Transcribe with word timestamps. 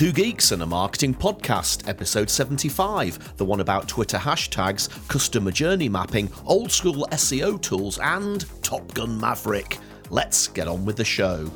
Two 0.00 0.12
Geeks 0.12 0.50
and 0.52 0.62
a 0.62 0.66
Marketing 0.66 1.12
Podcast, 1.12 1.86
episode 1.86 2.30
75, 2.30 3.36
the 3.36 3.44
one 3.44 3.60
about 3.60 3.86
Twitter 3.86 4.16
hashtags, 4.16 4.88
customer 5.08 5.50
journey 5.50 5.90
mapping, 5.90 6.32
old 6.46 6.72
school 6.72 7.06
SEO 7.12 7.60
tools, 7.60 7.98
and 7.98 8.46
Top 8.62 8.94
Gun 8.94 9.20
Maverick. 9.20 9.76
Let's 10.08 10.48
get 10.48 10.68
on 10.68 10.86
with 10.86 10.96
the 10.96 11.04
show. 11.04 11.50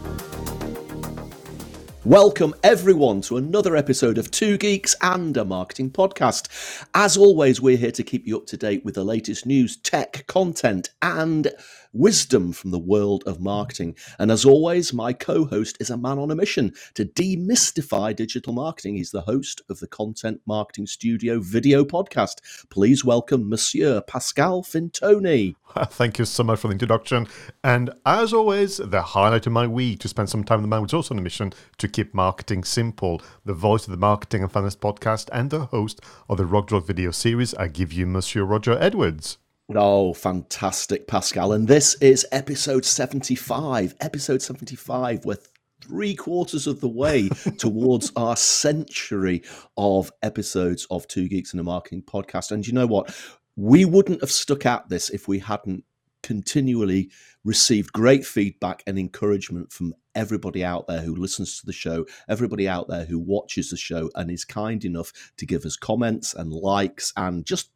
Welcome, 2.04 2.52
everyone, 2.62 3.22
to 3.22 3.38
another 3.38 3.76
episode 3.76 4.18
of 4.18 4.30
Two 4.30 4.58
Geeks 4.58 4.94
and 5.00 5.34
a 5.38 5.44
Marketing 5.46 5.90
Podcast. 5.90 6.84
As 6.92 7.16
always, 7.16 7.62
we're 7.62 7.78
here 7.78 7.92
to 7.92 8.02
keep 8.02 8.26
you 8.26 8.36
up 8.36 8.44
to 8.48 8.58
date 8.58 8.84
with 8.84 8.96
the 8.96 9.04
latest 9.04 9.46
news, 9.46 9.78
tech, 9.78 10.26
content, 10.26 10.90
and 11.00 11.50
wisdom 11.94 12.52
from 12.52 12.70
the 12.70 12.78
world 12.78 13.24
of 13.26 13.40
marketing. 13.40 13.96
And 14.18 14.30
as 14.30 14.44
always, 14.44 14.92
my 14.92 15.12
co 15.12 15.44
host 15.44 15.78
is 15.80 15.90
a 15.90 15.96
man 15.96 16.18
on 16.18 16.30
a 16.30 16.34
mission 16.34 16.74
to 16.94 17.04
demystify 17.04 18.14
digital 18.14 18.52
marketing. 18.52 18.96
He's 18.96 19.12
the 19.12 19.22
host 19.22 19.62
of 19.70 19.80
the 19.80 19.86
Content 19.86 20.40
Marketing 20.46 20.86
Studio 20.86 21.40
video 21.40 21.84
podcast. 21.84 22.66
Please 22.68 23.04
welcome 23.04 23.48
Monsieur 23.48 24.00
Pascal 24.02 24.62
Fintoni. 24.62 25.54
Thank 25.86 26.18
you 26.18 26.24
so 26.24 26.42
much 26.42 26.60
for 26.60 26.68
the 26.68 26.72
introduction. 26.72 27.26
And 27.62 27.90
as 28.04 28.32
always, 28.32 28.76
the 28.78 29.02
highlight 29.02 29.46
of 29.46 29.52
my 29.52 29.66
week 29.66 30.00
to 30.00 30.08
spend 30.08 30.28
some 30.28 30.44
time 30.44 30.58
with 30.58 30.64
the 30.64 30.68
man 30.68 30.82
who's 30.82 30.94
also 30.94 31.14
on 31.14 31.18
a 31.18 31.22
mission 31.22 31.52
to 31.78 31.88
keep 31.88 32.14
marketing 32.14 32.64
simple. 32.64 33.22
The 33.44 33.54
voice 33.54 33.86
of 33.86 33.90
the 33.92 33.96
Marketing 33.96 34.42
and 34.42 34.52
Finance 34.52 34.76
podcast 34.76 35.28
and 35.32 35.50
the 35.50 35.66
host 35.66 36.00
of 36.28 36.38
the 36.38 36.46
Rock 36.46 36.68
Drop 36.68 36.86
video 36.86 37.10
series, 37.10 37.54
I 37.54 37.68
give 37.68 37.92
you 37.92 38.06
Monsieur 38.06 38.44
Roger 38.44 38.76
Edwards. 38.80 39.38
Oh, 39.72 40.12
fantastic, 40.12 41.06
Pascal. 41.06 41.52
And 41.52 41.66
this 41.66 41.94
is 42.02 42.26
episode 42.32 42.84
75. 42.84 43.94
Episode 43.98 44.42
75. 44.42 45.24
We're 45.24 45.38
three 45.80 46.14
quarters 46.14 46.66
of 46.66 46.80
the 46.80 46.88
way 46.88 47.28
towards 47.58 48.12
our 48.14 48.36
century 48.36 49.42
of 49.78 50.12
episodes 50.22 50.86
of 50.90 51.08
Two 51.08 51.28
Geeks 51.28 51.52
and 51.52 51.60
a 51.60 51.64
Marketing 51.64 52.02
podcast. 52.02 52.50
And 52.50 52.66
you 52.66 52.74
know 52.74 52.86
what? 52.86 53.16
We 53.56 53.86
wouldn't 53.86 54.20
have 54.20 54.30
stuck 54.30 54.66
at 54.66 54.90
this 54.90 55.08
if 55.08 55.28
we 55.28 55.38
hadn't 55.38 55.84
continually 56.22 57.10
received 57.42 57.92
great 57.92 58.26
feedback 58.26 58.82
and 58.86 58.98
encouragement 58.98 59.72
from 59.72 59.94
everybody 60.14 60.62
out 60.62 60.86
there 60.86 61.00
who 61.00 61.14
listens 61.14 61.58
to 61.58 61.66
the 61.66 61.72
show, 61.72 62.04
everybody 62.28 62.68
out 62.68 62.88
there 62.88 63.04
who 63.06 63.18
watches 63.18 63.70
the 63.70 63.76
show 63.76 64.10
and 64.14 64.30
is 64.30 64.44
kind 64.44 64.84
enough 64.84 65.12
to 65.38 65.46
give 65.46 65.64
us 65.64 65.76
comments 65.76 66.34
and 66.34 66.52
likes 66.52 67.12
and 67.16 67.46
just 67.46 67.70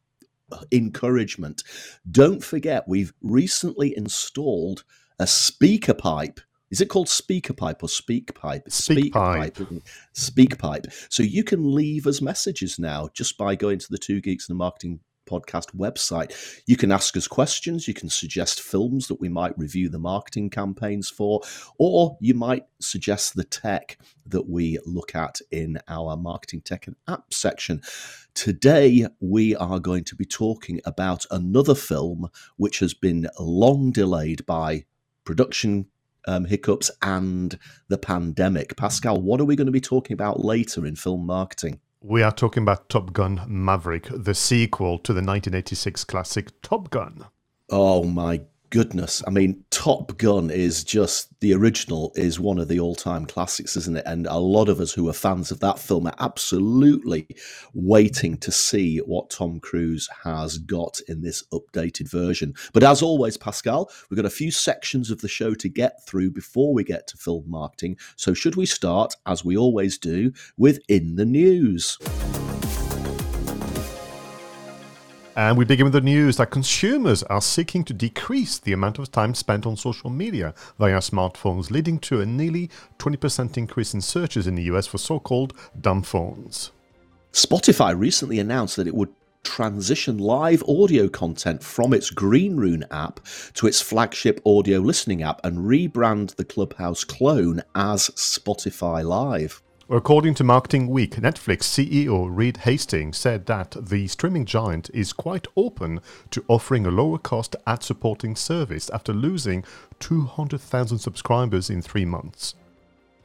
encouragement. 0.73 1.63
Don't 2.11 2.43
forget, 2.43 2.87
we've 2.87 3.13
recently 3.23 3.97
installed 3.97 4.85
a 5.19 5.27
speaker 5.27 5.95
pipe. 5.95 6.41
Is 6.71 6.81
it 6.81 6.91
called 6.91 7.09
speaker 7.09 7.55
pipe 7.55 7.83
or 7.83 7.89
speak 7.89 8.35
pipe? 8.35 8.65
Speak 8.69 9.13
pipe. 9.15 9.59
Speak 10.13 10.59
pipe. 10.59 10.87
So 11.09 11.23
you 11.23 11.43
can 11.43 11.75
leave 11.75 12.07
us 12.07 12.21
messages 12.21 12.79
now 12.79 13.09
just 13.15 13.39
by 13.39 13.55
going 13.55 13.79
to 13.79 13.87
the 13.89 13.99
Two 13.99 14.21
Geeks 14.21 14.49
and 14.49 14.55
the 14.55 14.59
Marketing 14.59 15.01
podcast 15.29 15.75
website. 15.77 16.63
You 16.67 16.77
can 16.77 16.93
ask 16.93 17.17
us 17.17 17.29
questions, 17.29 17.87
you 17.87 17.95
can 17.95 18.09
suggest 18.09 18.61
films 18.61 19.09
that 19.09 19.21
we 19.21 19.29
might 19.29 19.59
review 19.59 19.89
the 19.89 19.99
marketing 19.99 20.51
campaigns 20.51 21.11
for, 21.11 21.41
or 21.79 22.17
you 22.21 22.35
might 22.35 22.65
suggest 22.81 23.35
the 23.35 23.45
tech 23.45 23.99
that 24.27 24.49
we 24.49 24.79
look 24.85 25.15
at 25.15 25.41
in 25.51 25.79
our 25.89 26.17
marketing 26.17 26.63
tech 26.63 26.87
and 26.87 26.97
app 27.07 27.33
section. 27.33 27.83
Today, 28.35 29.07
we 29.21 29.57
are 29.57 29.81
going 29.81 30.05
to 30.05 30.17
be 30.17 30.25
talking 30.25 30.81
about 30.85 31.27
another 31.31 31.75
film 31.75 32.29
which 32.57 32.79
has 32.79 32.95
been 32.95 33.29
long 33.39 33.91
delayed 33.91 34.47
by 34.47 34.85
production 35.25 35.87
um, 36.27 36.45
hiccups 36.45 36.91
and 37.03 37.59
the 37.89 37.99
pandemic. 37.99 38.77
Pascal, 38.77 39.21
what 39.21 39.41
are 39.41 39.45
we 39.45 39.57
going 39.57 39.67
to 39.67 39.73
be 39.73 39.81
talking 39.81 40.15
about 40.15 40.45
later 40.45 40.87
in 40.87 40.95
film 40.95 41.27
marketing? 41.27 41.81
We 42.01 42.23
are 42.23 42.31
talking 42.31 42.63
about 42.63 42.89
Top 42.89 43.13
Gun 43.13 43.43
Maverick, 43.49 44.07
the 44.15 44.33
sequel 44.33 44.99
to 45.01 45.13
the 45.13 45.19
1986 45.19 46.05
classic 46.05 46.63
Top 46.63 46.91
Gun. 46.91 47.25
Oh 47.71 48.05
my 48.05 48.43
goodness. 48.71 49.23
I 49.27 49.31
mean, 49.31 49.65
Top 49.71 50.17
Gun 50.19 50.51
is 50.51 50.85
just 50.85 51.29
the 51.41 51.55
original 51.55 52.13
is 52.17 52.41
one 52.41 52.59
of 52.59 52.69
the 52.69 52.81
all-time 52.81 53.27
classics, 53.27 53.77
isn't 53.77 53.97
it? 53.97 54.05
And 54.07 54.27
a 54.27 54.39
lot 54.39 54.69
of 54.69 54.81
us 54.81 54.93
who 54.93 55.09
are 55.09 55.13
fans 55.13 55.51
of 55.51 55.61
that 55.61 55.79
film 55.79 56.07
are 56.07 56.15
absolutely 56.19 57.29
waiting 57.75 58.37
to 58.39 58.53
see 58.53 58.99
what 58.99 59.31
Tom 59.31 59.61
Cruise 59.61 60.09
has 60.25 60.59
got 60.59 61.01
in 61.09 61.23
this 61.23 61.45
updated 61.53 62.11
version. 62.11 62.55
But 62.73 62.83
as 62.83 63.03
always, 63.03 63.37
Pascal, 63.37 63.91
we've 64.09 64.17
got 64.17 64.27
a 64.27 64.31
few 64.31 64.51
sections 64.51 65.11
of 65.11 65.21
the 65.21 65.29
show 65.29 65.55
to 65.55 65.69
get 65.69 66.05
through 66.07 66.31
before 66.31 66.75
we 66.75 66.85
get 66.85 67.07
to 67.09 67.17
film 67.17 67.45
marketing. 67.47 67.97
So 68.17 68.35
should 68.35 68.57
we 68.57 68.67
start, 68.67 69.15
as 69.27 69.45
we 69.45 69.57
always 69.57 69.99
do, 69.99 70.33
with 70.57 70.81
In 70.89 71.17
the 71.17 71.27
News? 71.27 71.99
And 75.39 75.57
we 75.57 75.65
begin 75.65 75.85
with 75.85 75.93
the 75.93 76.01
news 76.01 76.39
that 76.39 76.51
consumers 76.51 77.23
are 77.23 77.41
seeking 77.41 77.85
to 77.85 77.95
decrease 77.95 78.59
the 78.59 78.73
amount 78.73 78.99
of 78.99 79.13
time 79.13 79.35
spent 79.35 79.67
on 79.67 79.77
social 79.77 80.11
media 80.11 80.53
via 80.81 80.99
smartphones, 80.99 81.71
leading 81.71 82.01
to 82.01 82.21
a 82.21 82.27
nearly 82.27 82.69
20% 82.99 83.57
increase 83.57 83.95
in 83.95 84.01
searches 84.01 84.49
in 84.49 84.57
the 84.57 84.65
US 84.65 84.89
for 84.89 84.99
so 84.99 85.21
called 85.21 85.53
dumb 85.81 86.03
phones. 86.03 86.73
Spotify 87.33 87.97
recently 87.97 88.41
announced 88.41 88.75
that 88.75 88.89
it 88.89 88.97
would 88.97 89.15
transition 89.45 90.19
live 90.19 90.65
audio 90.65 91.09
content 91.09 91.63
from 91.63 91.95
its 91.95 92.11
Greenroom 92.11 92.85
app 92.91 93.21
to 93.55 93.69
its 93.69 93.81
flagship 93.81 94.41
audio 94.45 94.81
listening 94.81 95.23
app 95.23 95.41
and 95.45 95.59
rebrand 95.59 96.35
the 96.35 96.45
Clubhouse 96.45 97.05
clone 97.05 97.63
as 97.77 98.09
Spotify 98.17 99.05
Live. 99.05 99.63
According 99.91 100.35
to 100.35 100.45
Marketing 100.45 100.89
Week, 100.89 101.13
Netflix 101.17 101.63
CEO 101.63 102.29
Reed 102.31 102.59
Hastings 102.59 103.17
said 103.17 103.47
that 103.47 103.75
the 103.81 104.07
streaming 104.07 104.45
giant 104.45 104.91
is 104.93 105.15
quite 105.15 105.47
open 105.57 106.03
to 106.31 106.45
offering 106.47 106.85
a 106.85 106.91
lower 106.91 107.17
cost 107.17 107.57
ad 107.67 107.83
supporting 107.83 108.37
service 108.37 108.91
after 108.91 109.15
losing 109.15 109.65
200,000 109.99 110.99
subscribers 110.99 111.71
in 111.71 111.81
three 111.81 112.05
months. 112.05 112.55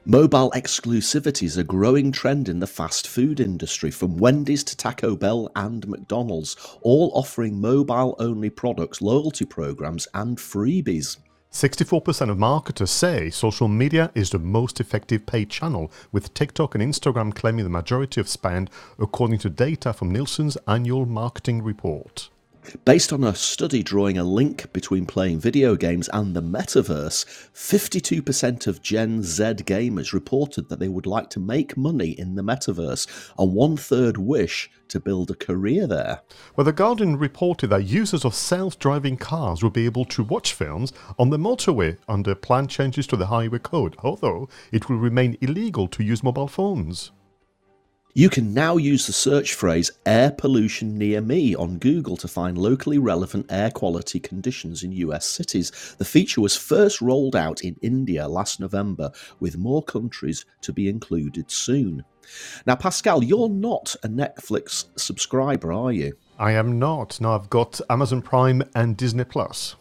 Mobile 0.05 0.51
exclusivity 0.51 1.43
is 1.43 1.57
a 1.57 1.65
growing 1.65 2.13
trend 2.13 2.47
in 2.47 2.59
the 2.59 2.67
fast 2.67 3.09
food 3.09 3.41
industry, 3.41 3.91
from 3.91 4.15
Wendy's 4.17 4.63
to 4.63 4.77
Taco 4.77 5.17
Bell 5.17 5.51
and 5.57 5.85
McDonald's, 5.85 6.55
all 6.81 7.11
offering 7.13 7.59
mobile 7.59 8.15
only 8.19 8.49
products, 8.49 9.01
loyalty 9.01 9.43
programs, 9.43 10.07
and 10.13 10.37
freebies. 10.37 11.17
64% 11.53 12.31
of 12.31 12.39
marketers 12.39 12.89
say 12.89 13.29
social 13.29 13.67
media 13.67 14.09
is 14.15 14.31
the 14.31 14.39
most 14.39 14.79
effective 14.79 15.27
paid 15.27 15.51
channel, 15.51 15.91
with 16.11 16.33
TikTok 16.33 16.73
and 16.73 16.83
Instagram 16.83 17.33
claiming 17.33 17.63
the 17.63 17.69
majority 17.69 18.19
of 18.19 18.27
spend, 18.27 18.71
according 18.97 19.37
to 19.37 19.51
data 19.51 19.93
from 19.93 20.11
Nielsen's 20.11 20.57
annual 20.67 21.05
marketing 21.05 21.61
report. 21.61 22.29
Based 22.85 23.13
on 23.13 23.23
a 23.23 23.35
study 23.35 23.83
drawing 23.83 24.17
a 24.17 24.23
link 24.23 24.71
between 24.73 25.05
playing 25.05 25.39
video 25.39 25.75
games 25.75 26.09
and 26.13 26.35
the 26.35 26.41
metaverse, 26.41 27.25
52% 27.53 28.67
of 28.67 28.81
Gen 28.81 29.21
Z 29.21 29.43
gamers 29.65 30.13
reported 30.13 30.69
that 30.69 30.79
they 30.79 30.87
would 30.87 31.05
like 31.05 31.29
to 31.31 31.39
make 31.39 31.77
money 31.77 32.11
in 32.11 32.35
the 32.35 32.41
metaverse, 32.41 33.31
and 33.37 33.53
one 33.53 33.77
third 33.77 34.17
wish 34.17 34.69
to 34.87 34.99
build 34.99 35.31
a 35.31 35.35
career 35.35 35.87
there. 35.87 36.21
Well, 36.55 36.65
The 36.65 36.73
Guardian 36.73 37.17
reported 37.17 37.67
that 37.67 37.85
users 37.85 38.25
of 38.25 38.35
self 38.35 38.79
driving 38.79 39.17
cars 39.17 39.63
will 39.63 39.69
be 39.69 39.85
able 39.85 40.05
to 40.05 40.23
watch 40.23 40.53
films 40.53 40.93
on 41.17 41.29
the 41.29 41.37
motorway 41.37 41.97
under 42.07 42.35
planned 42.35 42.69
changes 42.69 43.07
to 43.07 43.17
the 43.17 43.27
highway 43.27 43.59
code, 43.59 43.95
although 44.03 44.49
it 44.71 44.89
will 44.89 44.97
remain 44.97 45.37
illegal 45.41 45.87
to 45.89 46.03
use 46.03 46.23
mobile 46.23 46.47
phones. 46.47 47.11
You 48.15 48.29
can 48.29 48.53
now 48.53 48.77
use 48.77 49.07
the 49.07 49.11
search 49.11 49.55
phrase 49.55 49.89
air 50.05 50.29
pollution 50.29 50.99
near 50.99 51.19
me 51.19 51.55
on 51.55 51.79
Google 51.79 52.15
to 52.17 52.27
find 52.27 52.55
locally 52.55 52.99
relevant 52.99 53.47
air 53.49 53.71
quality 53.71 54.19
conditions 54.19 54.83
in 54.83 54.91
US 54.91 55.25
cities. 55.25 55.95
The 55.97 56.05
feature 56.05 56.39
was 56.39 56.55
first 56.55 57.01
rolled 57.01 57.35
out 57.35 57.61
in 57.61 57.75
India 57.81 58.27
last 58.27 58.59
November, 58.59 59.11
with 59.39 59.57
more 59.57 59.81
countries 59.81 60.45
to 60.61 60.71
be 60.71 60.89
included 60.89 61.49
soon. 61.49 62.03
Now, 62.67 62.75
Pascal, 62.75 63.23
you're 63.23 63.49
not 63.49 63.95
a 64.03 64.07
Netflix 64.07 64.85
subscriber, 64.95 65.73
are 65.73 65.91
you? 65.91 66.13
I 66.37 66.51
am 66.51 66.77
not. 66.77 67.19
No, 67.19 67.33
I've 67.33 67.49
got 67.49 67.81
Amazon 67.89 68.21
Prime 68.21 68.61
and 68.75 68.95
Disney 68.95 69.23
Plus. 69.23 69.75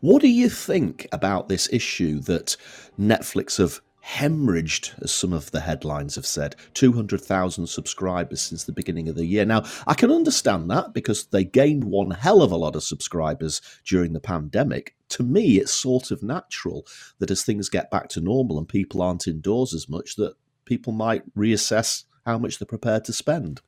What 0.00 0.22
do 0.22 0.28
you 0.28 0.48
think 0.48 1.08
about 1.12 1.48
this 1.48 1.70
issue 1.70 2.20
that 2.20 2.56
Netflix 2.98 3.58
have 3.58 3.82
hemorrhaged, 4.06 5.02
as 5.02 5.12
some 5.12 5.32
of 5.32 5.50
the 5.50 5.60
headlines 5.60 6.14
have 6.14 6.26
said, 6.26 6.54
200,000 6.74 7.66
subscribers 7.66 8.40
since 8.40 8.64
the 8.64 8.72
beginning 8.72 9.08
of 9.08 9.16
the 9.16 9.26
year. 9.26 9.44
Now, 9.44 9.64
I 9.86 9.94
can 9.94 10.12
understand 10.12 10.70
that 10.70 10.94
because 10.94 11.26
they 11.26 11.44
gained 11.44 11.84
one 11.84 12.12
hell 12.12 12.40
of 12.40 12.52
a 12.52 12.56
lot 12.56 12.76
of 12.76 12.84
subscribers 12.84 13.60
during 13.84 14.12
the 14.12 14.20
pandemic. 14.20 14.94
To 15.10 15.22
me, 15.22 15.58
it's 15.58 15.72
sort 15.72 16.10
of 16.10 16.22
natural 16.22 16.86
that 17.18 17.30
as 17.30 17.42
things 17.42 17.68
get 17.68 17.90
back 17.90 18.08
to 18.10 18.20
normal 18.20 18.58
and 18.58 18.68
people 18.68 19.02
aren't 19.02 19.26
indoors 19.26 19.74
as 19.74 19.88
much, 19.88 20.16
that 20.16 20.34
people 20.64 20.92
might 20.92 21.34
reassess 21.34 22.04
how 22.24 22.38
much 22.38 22.58
they're 22.58 22.66
prepared 22.66 23.04
to 23.06 23.12
spend. 23.12 23.60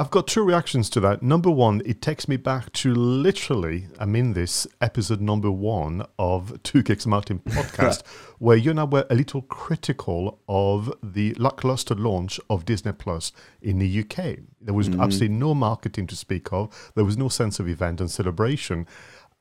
I've 0.00 0.12
got 0.12 0.28
two 0.28 0.44
reactions 0.44 0.88
to 0.90 1.00
that. 1.00 1.24
Number 1.24 1.50
one, 1.50 1.82
it 1.84 2.00
takes 2.00 2.28
me 2.28 2.36
back 2.36 2.72
to 2.74 2.94
literally, 2.94 3.88
I'm 3.98 4.14
in 4.14 4.32
this 4.32 4.64
episode 4.80 5.20
number 5.20 5.50
one 5.50 6.06
of 6.20 6.62
Two 6.62 6.84
Kicks 6.84 7.04
Martin 7.04 7.40
podcast, 7.48 8.06
where 8.38 8.56
you 8.56 8.70
and 8.70 8.78
I 8.78 8.84
were 8.84 9.06
a 9.10 9.16
little 9.16 9.42
critical 9.42 10.38
of 10.48 10.94
the 11.02 11.34
lackluster 11.34 11.96
launch 11.96 12.38
of 12.48 12.64
Disney 12.64 12.92
Plus 12.92 13.32
in 13.60 13.80
the 13.80 14.00
UK. 14.00 14.36
There 14.60 14.72
was 14.72 14.88
mm-hmm. 14.88 15.00
absolutely 15.00 15.36
no 15.36 15.52
marketing 15.52 16.06
to 16.06 16.14
speak 16.14 16.52
of, 16.52 16.92
there 16.94 17.04
was 17.04 17.16
no 17.16 17.28
sense 17.28 17.58
of 17.58 17.68
event 17.68 18.00
and 18.00 18.08
celebration. 18.08 18.86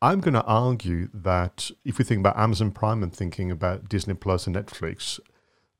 I'm 0.01 0.21
going 0.21 0.33
to 0.33 0.43
argue 0.45 1.09
that 1.13 1.69
if 1.85 1.99
we 1.99 2.03
think 2.03 2.21
about 2.21 2.35
Amazon 2.35 2.71
Prime 2.71 3.03
and 3.03 3.13
thinking 3.13 3.51
about 3.51 3.89
Disney 3.89 4.15
Plus 4.15 4.47
and 4.47 4.55
Netflix, 4.55 5.19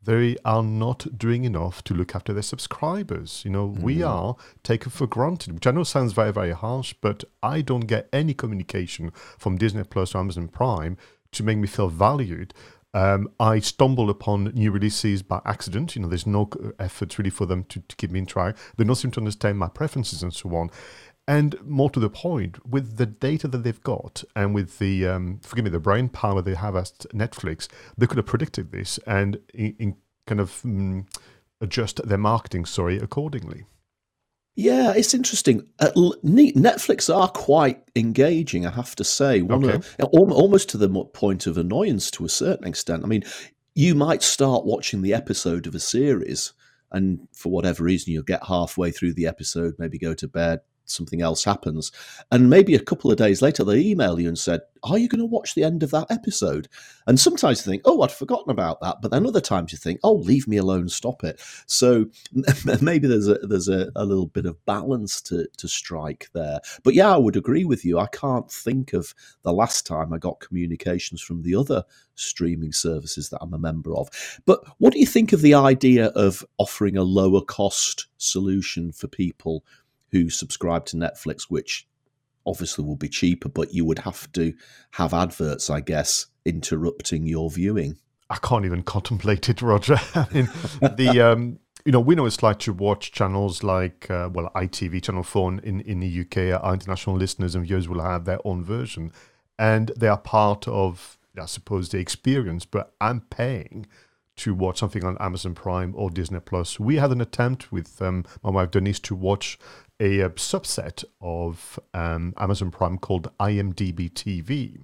they 0.04 0.38
are 0.46 0.64
not 0.64 1.18
doing 1.18 1.44
enough 1.44 1.84
to 1.84 1.94
look 1.94 2.16
after 2.16 2.34
their 2.34 2.44
subscribers. 2.44 3.42
You 3.44 3.52
know, 3.52 3.68
mm. 3.68 3.82
we 3.82 4.04
are 4.04 4.36
taken 4.64 4.92
for 4.92 5.08
granted, 5.08 5.54
which 5.54 5.68
I 5.68 5.72
know 5.72 5.84
sounds 5.84 6.14
very, 6.14 6.32
very 6.32 6.52
harsh, 6.52 6.94
but 7.02 7.24
I 7.44 7.62
don't 7.62 7.88
get 7.88 8.08
any 8.14 8.34
communication 8.34 9.12
from 9.38 9.58
Disney 9.58 9.84
Plus 9.84 10.16
or 10.16 10.20
Amazon 10.20 10.48
Prime 10.48 10.98
to 11.34 11.44
make 11.44 11.58
me 11.58 11.68
feel 11.68 11.90
valued. 11.90 12.54
Um, 12.94 13.30
I 13.40 13.60
stumble 13.60 14.10
upon 14.10 14.46
new 14.56 14.72
releases 14.72 15.22
by 15.22 15.42
accident. 15.46 15.96
You 15.96 16.02
know, 16.02 16.08
there's 16.08 16.26
no 16.26 16.50
effort 16.80 17.18
really 17.18 17.30
for 17.30 17.46
them 17.46 17.64
to, 17.66 17.80
to 17.82 17.96
keep 17.96 18.12
me 18.12 18.20
in 18.20 18.26
track. 18.26 18.56
They 18.78 18.86
don't 18.86 18.96
seem 18.96 19.12
to 19.12 19.20
understand 19.20 19.60
my 19.60 19.68
preferences 19.68 20.24
and 20.24 20.34
so 20.34 20.56
on. 20.56 20.72
And 21.28 21.62
more 21.62 21.90
to 21.90 22.00
the 22.00 22.10
point, 22.10 22.66
with 22.66 22.96
the 22.96 23.06
data 23.06 23.50
that 23.50 23.64
they've 23.64 23.84
got 23.84 24.24
and 24.34 24.56
with 24.56 24.80
the, 24.80 25.06
um, 25.08 25.40
forgive 25.44 25.66
me, 25.66 25.72
the 25.72 25.80
brain 25.80 26.08
power 26.08 26.42
they 26.42 26.56
have 26.56 26.76
at 26.76 27.06
Netflix, 27.14 27.68
they 27.98 28.08
could 28.08 28.18
have 28.18 28.26
predicted 28.26 28.72
this 28.72 28.98
and 29.06 29.38
in, 29.54 29.76
in 29.78 29.96
kind 30.26 30.40
of 30.40 30.62
um, 30.64 31.06
adjust 31.60 32.06
their 32.08 32.18
marketing, 32.18 32.66
sorry, 32.66 32.98
accordingly. 32.98 33.66
Yeah, 34.56 34.94
it's 34.96 35.14
interesting. 35.14 35.68
Uh, 35.80 35.92
Netflix 36.24 37.16
are 37.16 37.28
quite 37.28 37.84
engaging, 37.96 38.66
I 38.66 38.72
have 38.72 38.96
to 38.96 39.04
say. 39.04 39.42
One 39.42 39.66
okay. 39.66 39.76
of, 39.76 40.10
almost 40.12 40.70
to 40.70 40.78
the 40.78 40.90
point 40.90 41.46
of 41.46 41.58
annoyance 41.58 42.10
to 42.12 42.26
a 42.26 42.30
certain 42.30 42.68
extent. 42.68 43.04
I 43.04 43.08
mean, 43.08 43.24
you 43.76 43.94
might 43.94 44.24
start 44.24 44.66
watching 44.66 45.04
the 45.04 45.14
episode 45.14 45.68
of 45.68 45.76
a 45.76 45.80
series, 45.80 46.54
and 46.92 47.28
for 47.34 47.52
whatever 47.52 47.84
reason, 47.84 48.14
you'll 48.14 48.24
get 48.24 48.48
halfway 48.48 48.90
through 48.90 49.14
the 49.14 49.28
episode, 49.28 49.76
maybe 49.78 50.00
go 50.00 50.16
to 50.16 50.28
bed, 50.28 50.62
something 50.90 51.22
else 51.22 51.44
happens. 51.44 51.92
And 52.32 52.50
maybe 52.50 52.76
a 52.76 52.80
couple 52.80 53.12
of 53.12 53.18
days 53.18 53.42
later, 53.42 53.64
they 53.64 53.80
email 53.80 54.20
you 54.20 54.28
and 54.28 54.38
said, 54.38 54.62
Are 54.84 54.98
you 54.98 55.08
going 55.08 55.20
to 55.20 55.26
watch 55.26 55.56
the 55.56 55.64
end 55.64 55.84
of 55.84 55.92
that 55.92 56.08
episode? 56.10 56.68
And 57.06 57.20
sometimes 57.20 57.66
you 57.66 57.72
think, 57.72 57.84
Oh, 57.86 58.02
I'd 58.02 58.12
forgotten 58.12 58.50
about 58.50 58.82
that. 58.82 59.02
But 59.02 59.12
then 59.12 59.26
other 59.26 59.42
times 59.42 59.72
you 59.72 59.78
think, 59.78 60.00
Oh, 60.04 60.16
leave 60.16 60.48
me 60.48 60.58
alone, 60.58 60.90
stop 60.90 61.24
it. 61.24 61.42
So 61.66 62.06
maybe 62.82 63.08
there's 63.08 63.28
a 63.28 63.36
there's 63.36 63.70
a, 63.70 63.92
a 63.96 64.06
little 64.06 64.28
bit 64.28 64.46
of 64.46 64.64
balance 64.66 65.22
to, 65.24 65.48
to 65.58 65.68
strike 65.68 66.30
there. 66.34 66.60
But 66.84 66.94
yeah, 66.94 67.14
I 67.14 67.18
would 67.18 67.36
agree 67.36 67.66
with 67.66 67.86
you. 67.86 68.00
I 68.00 68.08
can't 68.08 68.52
think 68.52 68.94
of 68.94 69.14
the 69.44 69.54
last 69.54 69.86
time 69.86 70.14
I 70.14 70.18
got 70.18 70.40
communications 70.40 71.22
from 71.22 71.44
the 71.44 71.56
other 71.56 71.84
streaming 72.16 72.72
services 72.74 73.30
that 73.30 73.40
I'm 73.42 73.54
a 73.54 73.60
member 73.60 73.96
of. 73.96 74.10
But 74.46 74.64
what 74.80 74.94
do 74.94 75.00
you 75.00 75.06
think 75.06 75.34
of 75.34 75.42
the 75.42 75.54
idea 75.54 76.08
of 76.08 76.44
offering 76.58 76.98
a 76.98 77.04
lower 77.04 77.42
cost 77.42 78.08
solution 78.18 78.92
for 78.92 79.08
people 79.08 79.64
who 80.12 80.30
subscribe 80.30 80.86
to 80.88 80.98
Netflix, 80.98 81.44
which 81.50 81.88
obviously 82.46 82.86
will 82.86 82.96
be 82.96 83.10
cheaper, 83.10 83.50
but 83.50 83.74
you 83.74 83.86
would 83.86 84.00
have 84.00 84.32
to 84.32 84.54
have 84.92 85.14
adverts, 85.14 85.70
I 85.70 85.82
guess, 85.82 86.28
interrupting 86.46 87.28
your 87.28 87.52
viewing. 87.52 87.98
I 88.30 88.38
can't 88.38 88.66
even 88.66 88.84
contemplate 88.84 89.50
it, 89.50 89.62
Roger. 89.62 90.00
I 90.16 90.28
mean, 90.34 90.50
the 90.82 91.22
um, 91.22 91.60
you 91.86 91.92
know 91.92 92.00
we 92.00 92.16
know 92.16 92.26
it's 92.26 92.44
like 92.44 92.60
to 92.60 92.74
watch 92.74 93.12
channels 93.12 93.64
like 93.64 94.10
uh, 94.10 94.30
well 94.32 94.52
ITV 94.56 95.04
Channel 95.04 95.24
Four 95.24 95.60
in 95.60 95.82
in 95.82 96.00
the 96.00 96.22
UK. 96.22 96.62
Our 96.62 96.74
international 96.74 97.16
listeners 97.18 97.56
and 97.56 97.66
viewers 97.66 97.88
will 97.88 98.02
have 98.02 98.26
their 98.26 98.40
own 98.46 98.64
version, 98.64 99.12
and 99.60 99.92
they 99.98 100.08
are 100.08 100.18
part 100.18 100.68
of 100.68 101.18
I 101.40 101.46
suppose 101.46 101.90
the 101.90 102.00
experience. 102.00 102.66
But 102.66 102.94
I'm 103.00 103.22
paying 103.22 103.88
to 104.38 104.54
watch 104.54 104.78
something 104.78 105.04
on 105.04 105.18
Amazon 105.20 105.56
Prime 105.56 105.94
or 105.96 106.10
Disney 106.10 106.40
Plus. 106.40 106.80
We 106.80 106.98
had 106.98 107.12
an 107.12 107.22
attempt 107.22 107.72
with 107.72 108.02
um, 108.02 108.24
my 108.44 108.52
wife 108.52 108.72
Denise 108.72 109.00
to 109.02 109.16
watch 109.16 109.58
a, 110.00 110.20
a 110.22 110.30
subset 110.32 111.04
of 111.22 111.80
um, 111.94 112.34
Amazon 112.38 112.72
Prime 112.72 112.98
called 112.98 113.32
IMDb 113.40 114.12
TV. 114.12 114.82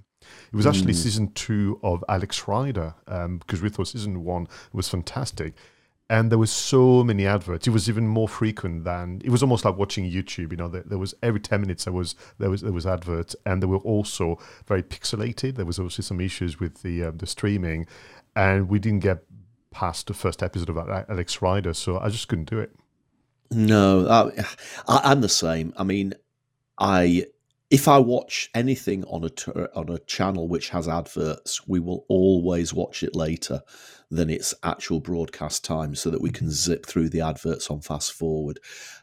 It 0.52 0.56
was 0.56 0.66
actually 0.66 0.94
mm. 0.94 0.96
season 0.96 1.32
two 1.32 1.78
of 1.82 2.02
Alex 2.08 2.48
Rider 2.48 2.94
um, 3.08 3.38
because 3.38 3.60
we 3.60 3.68
thought 3.68 3.88
season 3.88 4.24
one 4.24 4.48
was 4.72 4.88
fantastic. 4.88 5.54
And 6.10 6.30
there 6.30 6.38
was 6.38 6.50
so 6.50 7.02
many 7.02 7.26
adverts. 7.26 7.66
It 7.66 7.70
was 7.70 7.88
even 7.88 8.06
more 8.06 8.28
frequent 8.28 8.84
than 8.84 9.22
it 9.24 9.30
was 9.30 9.42
almost 9.42 9.64
like 9.64 9.76
watching 9.76 10.10
YouTube. 10.10 10.50
You 10.50 10.58
know, 10.58 10.68
there, 10.68 10.82
there 10.84 10.98
was 10.98 11.14
every 11.22 11.40
ten 11.40 11.62
minutes 11.62 11.84
there 11.84 11.94
was 11.94 12.14
there 12.38 12.50
was 12.50 12.60
there 12.60 12.72
was 12.72 12.86
adverts, 12.86 13.34
and 13.46 13.62
they 13.62 13.66
were 13.66 13.78
also 13.78 14.38
very 14.66 14.82
pixelated. 14.82 15.56
There 15.56 15.64
was 15.64 15.78
obviously 15.78 16.04
some 16.04 16.20
issues 16.20 16.60
with 16.60 16.82
the 16.82 17.04
uh, 17.04 17.12
the 17.16 17.26
streaming, 17.26 17.86
and 18.36 18.68
we 18.68 18.78
didn't 18.78 19.00
get 19.00 19.24
past 19.70 20.08
the 20.08 20.14
first 20.14 20.42
episode 20.42 20.68
of 20.68 20.76
Alex 20.76 21.40
Rider, 21.40 21.72
so 21.72 21.98
I 21.98 22.10
just 22.10 22.28
couldn't 22.28 22.50
do 22.50 22.58
it. 22.58 22.70
No, 23.50 24.08
I, 24.88 25.12
am 25.12 25.20
the 25.20 25.28
same. 25.28 25.72
I 25.76 25.84
mean, 25.84 26.14
I 26.78 27.26
if 27.74 27.88
I 27.88 27.98
watch 27.98 28.50
anything 28.54 29.02
on 29.06 29.24
a 29.24 29.76
on 29.76 29.88
a 29.88 29.98
channel 29.98 30.46
which 30.46 30.68
has 30.68 30.86
adverts, 30.86 31.66
we 31.66 31.80
will 31.80 32.04
always 32.08 32.72
watch 32.72 33.02
it 33.02 33.16
later 33.16 33.62
than 34.12 34.30
its 34.30 34.54
actual 34.62 35.00
broadcast 35.00 35.64
time, 35.64 35.96
so 35.96 36.08
that 36.08 36.20
we 36.20 36.30
can 36.30 36.48
zip 36.48 36.86
through 36.86 37.08
the 37.08 37.20
adverts 37.20 37.68
on 37.72 37.80
fast 37.80 38.12
forward. 38.12 38.60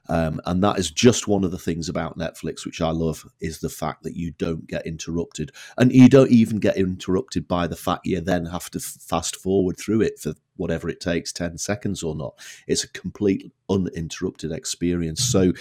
Um, 0.07 0.39
and 0.45 0.63
that 0.63 0.79
is 0.79 0.89
just 0.89 1.27
one 1.27 1.43
of 1.43 1.51
the 1.51 1.57
things 1.57 1.89
about 1.89 2.17
Netflix, 2.17 2.65
which 2.65 2.79
I 2.79 2.91
love, 2.91 3.25
is 3.41 3.59
the 3.59 3.67
fact 3.69 4.03
that 4.03 4.15
you 4.15 4.31
don't 4.31 4.65
get 4.67 4.87
interrupted, 4.87 5.51
and 5.77 5.91
you 5.91 6.07
don't 6.07 6.31
even 6.31 6.59
get 6.59 6.77
interrupted 6.77 7.49
by 7.49 7.67
the 7.67 7.75
fact 7.75 8.05
you 8.05 8.21
then 8.21 8.45
have 8.45 8.69
to 8.69 8.79
fast 8.79 9.35
forward 9.35 9.77
through 9.77 9.99
it 9.99 10.17
for 10.17 10.33
whatever 10.55 10.87
it 10.87 11.01
takes, 11.01 11.33
ten 11.33 11.57
seconds 11.57 12.03
or 12.03 12.15
not. 12.15 12.35
It's 12.67 12.85
a 12.85 12.89
complete 12.89 13.51
uninterrupted 13.69 14.53
experience. 14.53 15.21
So. 15.21 15.51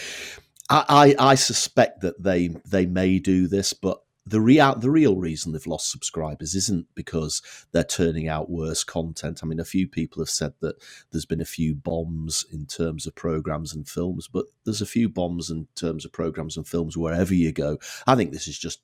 I, 0.70 1.14
I, 1.18 1.30
I 1.30 1.34
suspect 1.34 2.00
that 2.00 2.22
they 2.22 2.48
they 2.64 2.86
may 2.86 3.18
do 3.18 3.48
this, 3.48 3.72
but 3.72 4.00
the 4.24 4.40
real 4.40 4.74
the 4.76 4.90
real 4.90 5.16
reason 5.16 5.52
they've 5.52 5.66
lost 5.66 5.90
subscribers 5.90 6.54
isn't 6.54 6.86
because 6.94 7.42
they're 7.72 7.82
turning 7.82 8.28
out 8.28 8.50
worse 8.50 8.84
content. 8.84 9.40
I 9.42 9.46
mean, 9.46 9.58
a 9.60 9.64
few 9.64 9.88
people 9.88 10.22
have 10.22 10.30
said 10.30 10.54
that 10.60 10.76
there's 11.10 11.26
been 11.26 11.40
a 11.40 11.46
few 11.46 11.74
bombs 11.74 12.44
in 12.52 12.66
terms 12.66 13.06
of 13.06 13.14
programs 13.14 13.74
and 13.74 13.88
films, 13.88 14.28
but 14.32 14.46
there's 14.64 14.82
a 14.82 14.86
few 14.86 15.08
bombs 15.08 15.50
in 15.50 15.66
terms 15.74 16.04
of 16.04 16.12
programs 16.12 16.56
and 16.56 16.66
films 16.66 16.96
wherever 16.96 17.34
you 17.34 17.52
go. 17.52 17.78
I 18.06 18.14
think 18.14 18.32
this 18.32 18.46
is 18.46 18.58
just 18.58 18.80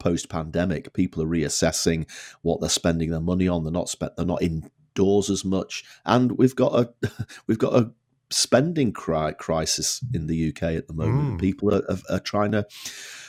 post 0.00 0.28
pandemic. 0.28 0.92
People 0.92 1.22
are 1.22 1.26
reassessing 1.26 2.10
what 2.42 2.60
they're 2.60 2.68
spending 2.68 3.10
their 3.10 3.20
money 3.20 3.46
on. 3.46 3.62
They're 3.62 3.72
not 3.72 3.88
spent. 3.88 4.16
They're 4.16 4.26
not 4.26 4.42
indoors 4.42 5.30
as 5.30 5.44
much, 5.44 5.84
and 6.04 6.32
we've 6.32 6.56
got 6.56 6.74
a 6.74 7.10
we've 7.46 7.58
got 7.58 7.74
a 7.74 7.92
spending 8.30 8.92
cri- 8.92 9.34
crisis 9.34 10.00
in 10.14 10.26
the 10.26 10.48
UK 10.48 10.62
at 10.74 10.86
the 10.86 10.94
moment. 10.94 11.34
Mm. 11.34 11.40
People 11.40 11.74
are, 11.74 11.82
are, 11.90 11.98
are 12.08 12.20
trying 12.20 12.52
to 12.52 12.66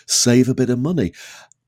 save 0.06 0.48
a 0.48 0.56
bit 0.56 0.70
of 0.70 0.80
money. 0.80 1.14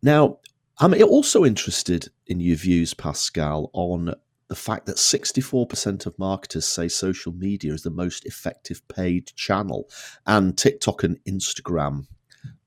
Now, 0.01 0.39
I'm 0.79 0.93
also 1.03 1.45
interested 1.45 2.09
in 2.27 2.39
your 2.39 2.55
views, 2.55 2.93
Pascal, 2.93 3.69
on 3.73 4.15
the 4.47 4.55
fact 4.55 4.85
that 4.85 4.97
64% 4.97 6.05
of 6.05 6.19
marketers 6.19 6.65
say 6.65 6.87
social 6.87 7.31
media 7.31 7.73
is 7.73 7.83
the 7.83 7.89
most 7.89 8.25
effective 8.25 8.87
paid 8.87 9.27
channel, 9.35 9.89
and 10.25 10.57
TikTok 10.57 11.03
and 11.03 11.23
Instagram 11.25 12.07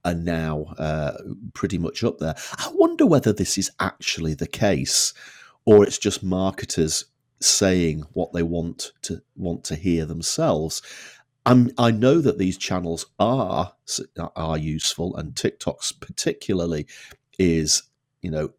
are 0.05 0.15
now 0.15 0.75
uh, 0.79 1.13
pretty 1.53 1.79
much 1.79 2.05
up 2.05 2.19
there. 2.19 2.35
I 2.59 2.71
wonder 2.75 3.07
whether 3.07 3.33
this 3.33 3.59
is 3.59 3.71
actually 3.81 4.35
the 4.35 4.47
case, 4.47 5.13
or 5.65 5.85
it's 5.85 5.99
just 5.99 6.23
marketers 6.23 7.05
saying 7.41 8.05
what 8.13 8.33
they 8.33 8.43
want 8.43 8.93
to 9.03 9.23
want 9.37 9.65
to 9.65 9.77
hear 9.77 10.07
themselves. 10.07 10.83
I'm, 11.45 11.71
I 11.79 11.93
know 11.93 12.21
that 12.21 12.39
these 12.39 12.59
channels 12.59 13.07
are 13.19 13.73
are 14.35 14.59
useful, 14.59 15.17
and 15.17 15.37
TikTok's 15.37 15.93
particularly 15.93 16.87
is 17.39 17.83
you 18.23 18.31
know 18.31 18.53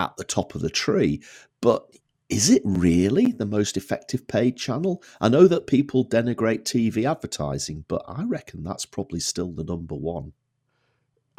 at 0.00 0.16
the 0.16 0.24
top 0.24 0.54
of 0.54 0.62
the 0.62 0.70
tree. 0.70 1.22
But 1.60 1.86
is 2.28 2.48
it 2.48 2.62
really 2.64 3.32
the 3.32 3.46
most 3.46 3.76
effective 3.76 4.26
paid 4.26 4.56
channel? 4.56 5.02
I 5.20 5.28
know 5.28 5.46
that 5.46 5.66
people 5.66 6.04
denigrate 6.04 6.62
TV 6.62 7.10
advertising, 7.10 7.84
but 7.88 8.02
I 8.06 8.24
reckon 8.24 8.64
that's 8.64 8.86
probably 8.86 9.20
still 9.20 9.52
the 9.52 9.64
number 9.64 9.94
one. 9.94 10.32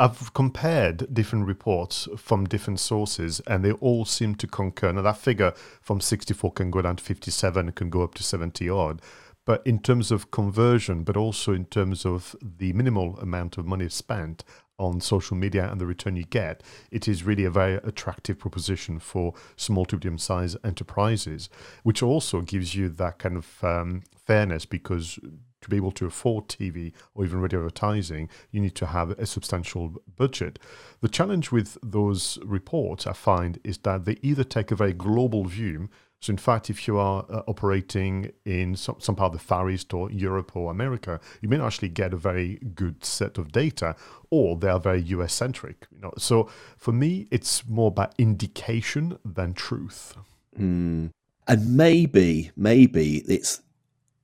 I've 0.02 0.34
compared 0.34 1.14
different 1.14 1.46
reports 1.46 2.08
from 2.18 2.46
different 2.46 2.80
sources, 2.80 3.40
and 3.42 3.64
they 3.64 3.74
all 3.74 4.04
seem 4.04 4.34
to 4.34 4.48
concur. 4.48 4.92
Now, 4.92 5.04
that 5.04 5.18
figure 5.18 5.54
from 5.80 6.02
64 6.02 6.54
can 6.54 6.72
go 6.72 6.82
down 6.82 6.96
to 6.96 7.04
57, 7.04 7.72
can 7.74 7.92
go 7.92 8.02
up 8.02 8.16
to 8.16 8.24
70 8.24 8.68
odd. 8.68 9.00
But 9.46 9.62
in 9.64 9.78
terms 9.78 10.10
of 10.10 10.32
conversion, 10.32 11.04
but 11.04 11.16
also 11.16 11.54
in 11.54 11.66
terms 11.66 12.04
of 12.04 12.36
the 12.42 12.74
minimal 12.74 13.20
amount 13.20 13.60
of 13.60 13.68
money 13.68 13.90
spent 13.90 14.44
on 14.80 15.02
social 15.02 15.38
media 15.38 15.70
and 15.70 15.80
the 15.80 15.86
return 15.86 16.16
you 16.16 16.26
get, 16.26 16.64
it 16.90 17.08
is 17.08 17.22
really 17.22 17.46
a 17.46 17.52
very 17.52 17.76
attractive 17.84 18.40
proposition 18.40 18.98
for 18.98 19.36
small 19.56 19.86
to 19.86 19.98
medium 19.98 20.18
sized 20.18 20.58
enterprises, 20.64 21.48
which 21.84 22.02
also 22.02 22.42
gives 22.42 22.74
you 22.74 22.90
that 22.90 23.20
kind 23.20 23.38
of 23.38 23.64
um, 23.64 24.02
fairness 24.26 24.66
because 24.66 25.20
to 25.62 25.70
be 25.70 25.78
able 25.78 25.92
to 25.92 26.06
afford 26.06 26.48
TV 26.48 26.92
or 27.16 27.26
even 27.26 27.42
radio 27.42 27.60
advertising, 27.60 28.30
you 28.52 28.60
need 28.60 28.76
to 28.76 28.88
have 28.88 29.12
a 29.12 29.26
substantial 29.26 30.02
budget. 30.16 30.60
The 31.02 31.10
challenge 31.10 31.52
with 31.52 31.78
those 31.82 32.38
reports, 32.44 33.08
I 33.08 33.14
find, 33.14 33.60
is 33.64 33.78
that 33.80 34.06
they 34.06 34.18
either 34.22 34.44
take 34.44 34.72
a 34.72 34.76
very 34.76 34.94
global 34.94 35.46
view. 35.46 35.90
So, 36.20 36.30
in 36.32 36.38
fact, 36.38 36.70
if 36.70 36.88
you 36.88 37.00
are 37.00 37.26
uh, 37.30 37.42
operating 37.48 38.32
in 38.46 38.76
some, 38.76 38.98
some 39.00 39.16
part 39.16 39.34
of 39.34 39.40
the 39.40 39.44
Far 39.44 39.72
East 39.72 39.92
or 39.92 40.12
Europe 40.12 40.56
or 40.56 40.70
America, 40.70 41.20
you 41.42 41.50
may 41.50 41.58
not 41.58 41.68
actually 41.68 41.90
get 41.90 42.14
a 42.14 42.18
very 42.18 42.60
good 42.76 43.04
set 43.04 43.40
of 43.40 43.52
data, 43.52 43.96
or 44.30 44.56
they 44.56 44.70
are 44.70 44.80
very 44.80 45.02
US 45.02 45.34
centric. 45.34 45.88
You 45.92 46.02
know, 46.02 46.14
so 46.18 46.48
for 46.78 46.92
me, 46.92 47.28
it's 47.32 47.68
more 47.68 47.88
about 47.88 48.14
indication 48.20 49.18
than 49.26 49.56
truth. 49.56 50.16
Mm. 50.60 51.10
And 51.48 51.76
maybe, 51.76 52.52
maybe 52.56 53.18
it's 53.28 53.62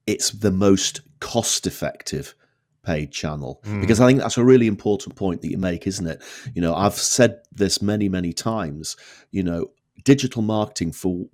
it's 0.05 0.31
the 0.31 0.51
most 0.51 1.01
cost 1.19 1.67
effective 1.67 2.35
paid 2.83 3.11
channel 3.11 3.61
mm. 3.65 3.81
because 3.81 3.99
I 3.99 4.07
think 4.07 4.19
that's 4.19 4.37
a 4.37 4.45
really 4.45 4.67
important 4.67 5.15
point 5.15 5.41
that 5.41 5.51
you 5.51 5.57
make, 5.57 5.85
isn't 5.85 6.07
it? 6.07 6.23
You 6.53 6.61
know, 6.61 6.73
I've 6.73 6.93
said 6.93 7.41
this 7.51 7.81
many, 7.81 8.07
many 8.07 8.31
times. 8.33 8.95
You 9.31 9.43
know, 9.43 9.71
digital 10.03 10.41
marketing 10.41 10.93
for 10.93 11.25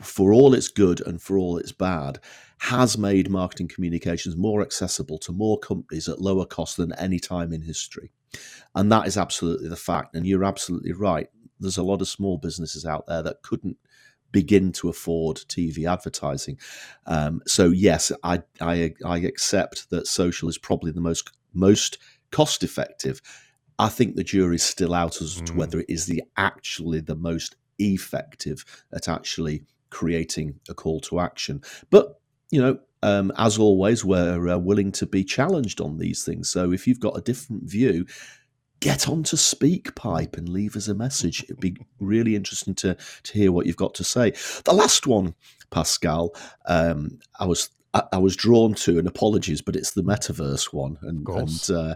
for 0.00 0.32
all 0.32 0.54
its 0.54 0.68
good 0.68 1.06
and 1.06 1.20
for 1.20 1.36
all 1.36 1.58
its 1.58 1.72
bad 1.72 2.18
has 2.58 2.96
made 2.96 3.28
marketing 3.28 3.68
communications 3.68 4.36
more 4.36 4.62
accessible 4.62 5.18
to 5.18 5.32
more 5.32 5.58
companies 5.58 6.08
at 6.08 6.20
lower 6.20 6.46
cost 6.46 6.76
than 6.76 6.92
any 6.94 7.18
time 7.18 7.52
in 7.52 7.60
history. 7.62 8.10
And 8.74 8.90
that 8.90 9.06
is 9.06 9.16
absolutely 9.16 9.68
the 9.68 9.76
fact. 9.76 10.14
And 10.14 10.26
you're 10.26 10.44
absolutely 10.44 10.92
right. 10.92 11.28
There's 11.60 11.76
a 11.76 11.82
lot 11.82 12.00
of 12.00 12.08
small 12.08 12.38
businesses 12.38 12.86
out 12.86 13.06
there 13.06 13.22
that 13.22 13.42
couldn't 13.42 13.76
begin 14.32 14.72
to 14.72 14.88
afford 14.88 15.36
TV 15.36 15.90
advertising. 15.90 16.58
Um, 17.06 17.42
so 17.46 17.70
yes, 17.70 18.10
I, 18.22 18.42
I 18.60 18.94
I 19.04 19.18
accept 19.18 19.90
that 19.90 20.06
social 20.06 20.48
is 20.48 20.58
probably 20.58 20.90
the 20.90 21.00
most 21.00 21.30
most 21.52 21.98
cost 22.30 22.64
effective. 22.64 23.20
I 23.78 23.88
think 23.88 24.16
the 24.16 24.24
jury's 24.24 24.62
still 24.62 24.94
out 24.94 25.20
as 25.20 25.40
mm. 25.40 25.46
to 25.46 25.52
whether 25.54 25.80
it 25.80 25.86
is 25.88 26.06
the 26.06 26.22
actually 26.36 27.00
the 27.00 27.16
most 27.16 27.56
effective 27.78 28.64
at 28.92 29.08
actually 29.08 29.64
creating 29.90 30.60
a 30.68 30.74
call 30.74 31.00
to 31.00 31.20
action. 31.20 31.62
But 31.90 32.18
you 32.50 32.60
know, 32.60 32.78
um, 33.02 33.32
as 33.36 33.58
always, 33.58 34.04
we're 34.04 34.48
uh, 34.48 34.58
willing 34.58 34.92
to 34.92 35.06
be 35.06 35.24
challenged 35.24 35.80
on 35.80 35.98
these 35.98 36.24
things. 36.24 36.48
So 36.48 36.72
if 36.72 36.86
you've 36.86 37.00
got 37.00 37.16
a 37.16 37.22
different 37.22 37.64
view, 37.64 38.06
get 38.82 39.08
on 39.08 39.22
to 39.22 39.36
SpeakPipe 39.36 40.36
and 40.36 40.48
leave 40.48 40.76
us 40.76 40.88
a 40.88 40.94
message. 40.94 41.44
It'd 41.44 41.60
be 41.60 41.76
really 42.00 42.34
interesting 42.34 42.74
to 42.76 42.96
to 43.22 43.32
hear 43.32 43.52
what 43.52 43.64
you've 43.64 43.76
got 43.76 43.94
to 43.94 44.04
say. 44.04 44.32
The 44.64 44.74
last 44.74 45.06
one, 45.06 45.34
Pascal, 45.70 46.34
um, 46.66 47.20
I 47.38 47.46
was 47.46 47.70
I, 47.94 48.02
I, 48.12 48.18
was 48.18 48.36
drawn 48.36 48.74
to, 48.74 48.98
and 48.98 49.06
apologies, 49.06 49.60
but 49.60 49.76
it's 49.76 49.92
the 49.92 50.02
metaverse 50.02 50.72
one. 50.72 50.98
And, 51.02 51.26
and 51.28 51.70
uh, 51.70 51.94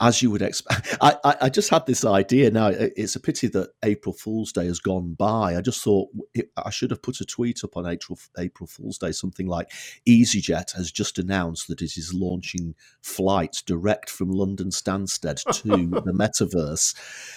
as 0.00 0.22
you 0.22 0.30
would 0.30 0.42
expect, 0.42 0.96
I, 1.00 1.16
I, 1.40 1.48
just 1.48 1.70
had 1.70 1.86
this 1.86 2.04
idea. 2.04 2.50
Now, 2.50 2.68
it's 2.68 3.16
a 3.16 3.20
pity 3.20 3.46
that 3.48 3.70
April 3.84 4.12
Fool's 4.12 4.52
Day 4.52 4.66
has 4.66 4.80
gone 4.80 5.14
by. 5.14 5.56
I 5.56 5.60
just 5.60 5.82
thought 5.82 6.08
it, 6.34 6.50
I 6.56 6.70
should 6.70 6.90
have 6.90 7.02
put 7.02 7.20
a 7.20 7.24
tweet 7.24 7.62
up 7.64 7.76
on 7.76 7.86
April, 7.86 8.18
April 8.38 8.66
Fool's 8.66 8.98
Day, 8.98 9.12
something 9.12 9.46
like 9.46 9.70
EasyJet 10.08 10.76
has 10.76 10.90
just 10.90 11.18
announced 11.18 11.68
that 11.68 11.82
it 11.82 11.96
is 11.96 12.12
launching 12.12 12.74
flights 13.00 13.62
direct 13.62 14.10
from 14.10 14.30
London 14.30 14.70
Stansted 14.70 15.42
to 15.62 15.68
the 16.02 16.12
metaverse. 16.12 16.94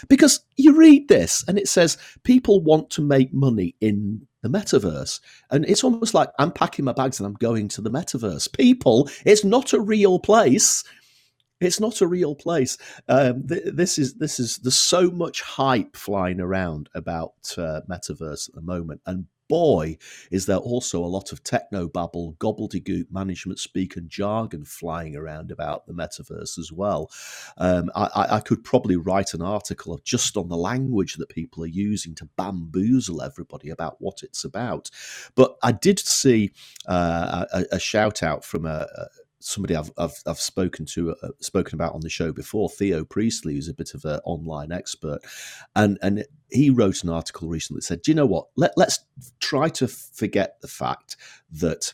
Because 0.08 0.42
you 0.60 0.76
read 0.76 1.08
this 1.08 1.44
and 1.48 1.58
it 1.58 1.68
says 1.68 1.98
people 2.24 2.62
want 2.62 2.90
to 2.92 3.02
make 3.02 3.34
money 3.34 3.76
in 3.80 4.28
the 4.42 4.50
metaverse. 4.50 5.20
And 5.52 5.66
it's 5.66 5.84
almost 5.84 6.14
like 6.14 6.30
I'm 6.38 6.52
packing 6.52 6.86
my 6.86 6.94
bags 6.94 7.20
and 7.20 7.28
I'm 7.28 7.34
going 7.36 7.68
to 7.70 7.82
the 7.82 7.92
metaverse. 7.92 8.52
People, 8.54 9.10
it's 9.26 9.44
not 9.44 9.74
a 9.74 9.82
real 9.82 10.20
place. 10.20 10.84
It's 11.62 11.80
not 11.80 12.02
a 12.02 12.08
real 12.08 12.36
place. 12.36 12.78
Um, 13.08 13.46
th- 13.48 13.64
this 13.74 13.98
is 13.98 14.14
this 14.16 14.40
is 14.40 14.58
there's 14.58 14.78
so 14.78 15.12
much 15.12 15.42
hype 15.42 15.96
flying 15.96 16.40
around 16.40 16.90
about 16.96 17.34
uh, 17.58 17.82
metaverse 17.90 18.48
at 18.48 18.56
the 18.56 18.62
moment, 18.62 19.02
and 19.06 19.26
boy, 19.50 19.98
is 20.32 20.46
there 20.46 20.58
also 20.58 21.04
a 21.04 21.08
lot 21.08 21.32
of 21.32 21.44
techno 21.44 21.88
babble, 21.88 22.36
gobbledygook 22.40 23.12
management 23.12 23.60
speak 23.60 23.98
and 23.98 24.10
jargon 24.10 24.64
flying 24.64 25.16
around 25.16 25.52
about 25.52 25.88
the 25.88 25.94
metaverse 25.94 26.58
as 26.58 26.72
well. 26.72 27.10
Um, 27.58 27.92
I, 27.96 28.28
I, 28.30 28.40
could 28.40 28.64
probably 28.64 28.96
write 28.96 29.34
an 29.34 29.42
article 29.42 30.00
just 30.04 30.38
on 30.38 30.48
the 30.48 30.58
language 30.58 31.16
that 31.16 31.30
people 31.30 31.64
are 31.64 31.68
using 31.68 32.16
to 32.16 32.30
bamboozle 32.38 33.22
everybody 33.22 33.70
about 33.70 33.98
what 34.00 34.22
it's 34.24 34.44
about. 34.44 34.90
But 35.36 35.58
I 35.64 35.72
did 35.72 36.00
see 36.00 36.52
uh, 36.88 37.46
a, 37.52 37.66
a, 37.74 37.80
shout 37.80 38.22
out 38.24 38.46
from 38.46 38.66
a, 38.66 38.88
somebody 39.40 39.76
I've, 39.76 39.92
I've, 39.98 40.22
I've 40.26 40.40
spoken 40.40 40.86
to 40.88 41.16
uh, 41.24 41.30
spoken 41.40 41.76
about 41.76 41.94
on 41.94 42.02
the 42.02 42.10
show 42.10 42.32
before, 42.32 42.70
Theo 42.70 43.04
Priestley, 43.06 43.56
who's 43.56 43.68
a 43.68 43.74
bit 43.74 43.94
of 43.94 44.06
an 44.06 44.20
online 44.26 44.72
expert, 44.72 45.20
and 45.76 45.98
and 46.02 46.26
he 46.50 46.70
wrote 46.70 47.04
an 47.04 47.10
article 47.10 47.48
recently 47.48 47.80
that 47.80 47.86
said, 47.86 48.02
"Do 48.02 48.12
you 48.12 48.16
know 48.16 48.26
what? 48.26 48.48
Let 48.56 48.74
let's 48.78 49.00
try 49.40 49.70
to 49.70 49.88
forget 49.88 50.62
the 50.62 50.68
fact 50.68 51.16
that." 51.52 51.94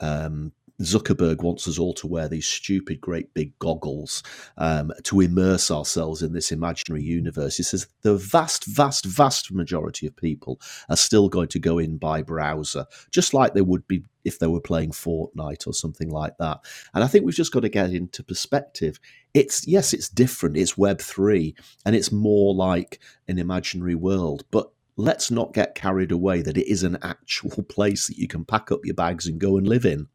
Um, 0.00 0.52
Zuckerberg 0.80 1.42
wants 1.42 1.68
us 1.68 1.78
all 1.78 1.94
to 1.94 2.06
wear 2.06 2.28
these 2.28 2.46
stupid, 2.46 3.00
great 3.00 3.32
big 3.34 3.56
goggles 3.58 4.22
um, 4.58 4.92
to 5.04 5.20
immerse 5.20 5.70
ourselves 5.70 6.22
in 6.22 6.32
this 6.32 6.50
imaginary 6.50 7.02
universe. 7.02 7.56
He 7.56 7.62
says 7.62 7.86
the 8.02 8.16
vast, 8.16 8.64
vast, 8.64 9.04
vast 9.04 9.52
majority 9.52 10.06
of 10.06 10.16
people 10.16 10.60
are 10.88 10.96
still 10.96 11.28
going 11.28 11.48
to 11.48 11.60
go 11.60 11.78
in 11.78 11.98
by 11.98 12.22
browser, 12.22 12.86
just 13.10 13.32
like 13.32 13.54
they 13.54 13.60
would 13.60 13.86
be 13.86 14.02
if 14.24 14.38
they 14.38 14.46
were 14.46 14.60
playing 14.60 14.90
Fortnite 14.90 15.66
or 15.66 15.72
something 15.72 16.10
like 16.10 16.36
that. 16.38 16.60
And 16.94 17.02
I 17.02 17.06
think 17.06 17.24
we've 17.24 17.34
just 17.34 17.52
got 17.52 17.60
to 17.60 17.68
get 17.68 17.92
into 17.92 18.22
perspective. 18.22 19.00
It's 19.34 19.66
yes, 19.66 19.92
it's 19.92 20.08
different. 20.08 20.56
It's 20.56 20.78
Web 20.78 21.00
three, 21.00 21.54
and 21.84 21.94
it's 21.96 22.12
more 22.12 22.54
like 22.54 23.00
an 23.28 23.38
imaginary 23.38 23.94
world, 23.94 24.44
but 24.50 24.70
let's 24.96 25.30
not 25.30 25.54
get 25.54 25.74
carried 25.74 26.12
away 26.12 26.42
that 26.42 26.58
it 26.58 26.70
is 26.70 26.82
an 26.82 26.98
actual 27.02 27.62
place 27.68 28.06
that 28.06 28.18
you 28.18 28.28
can 28.28 28.44
pack 28.44 28.70
up 28.70 28.80
your 28.84 28.94
bags 28.94 29.26
and 29.26 29.40
go 29.40 29.56
and 29.56 29.66
live 29.66 29.84
in. 29.84 30.08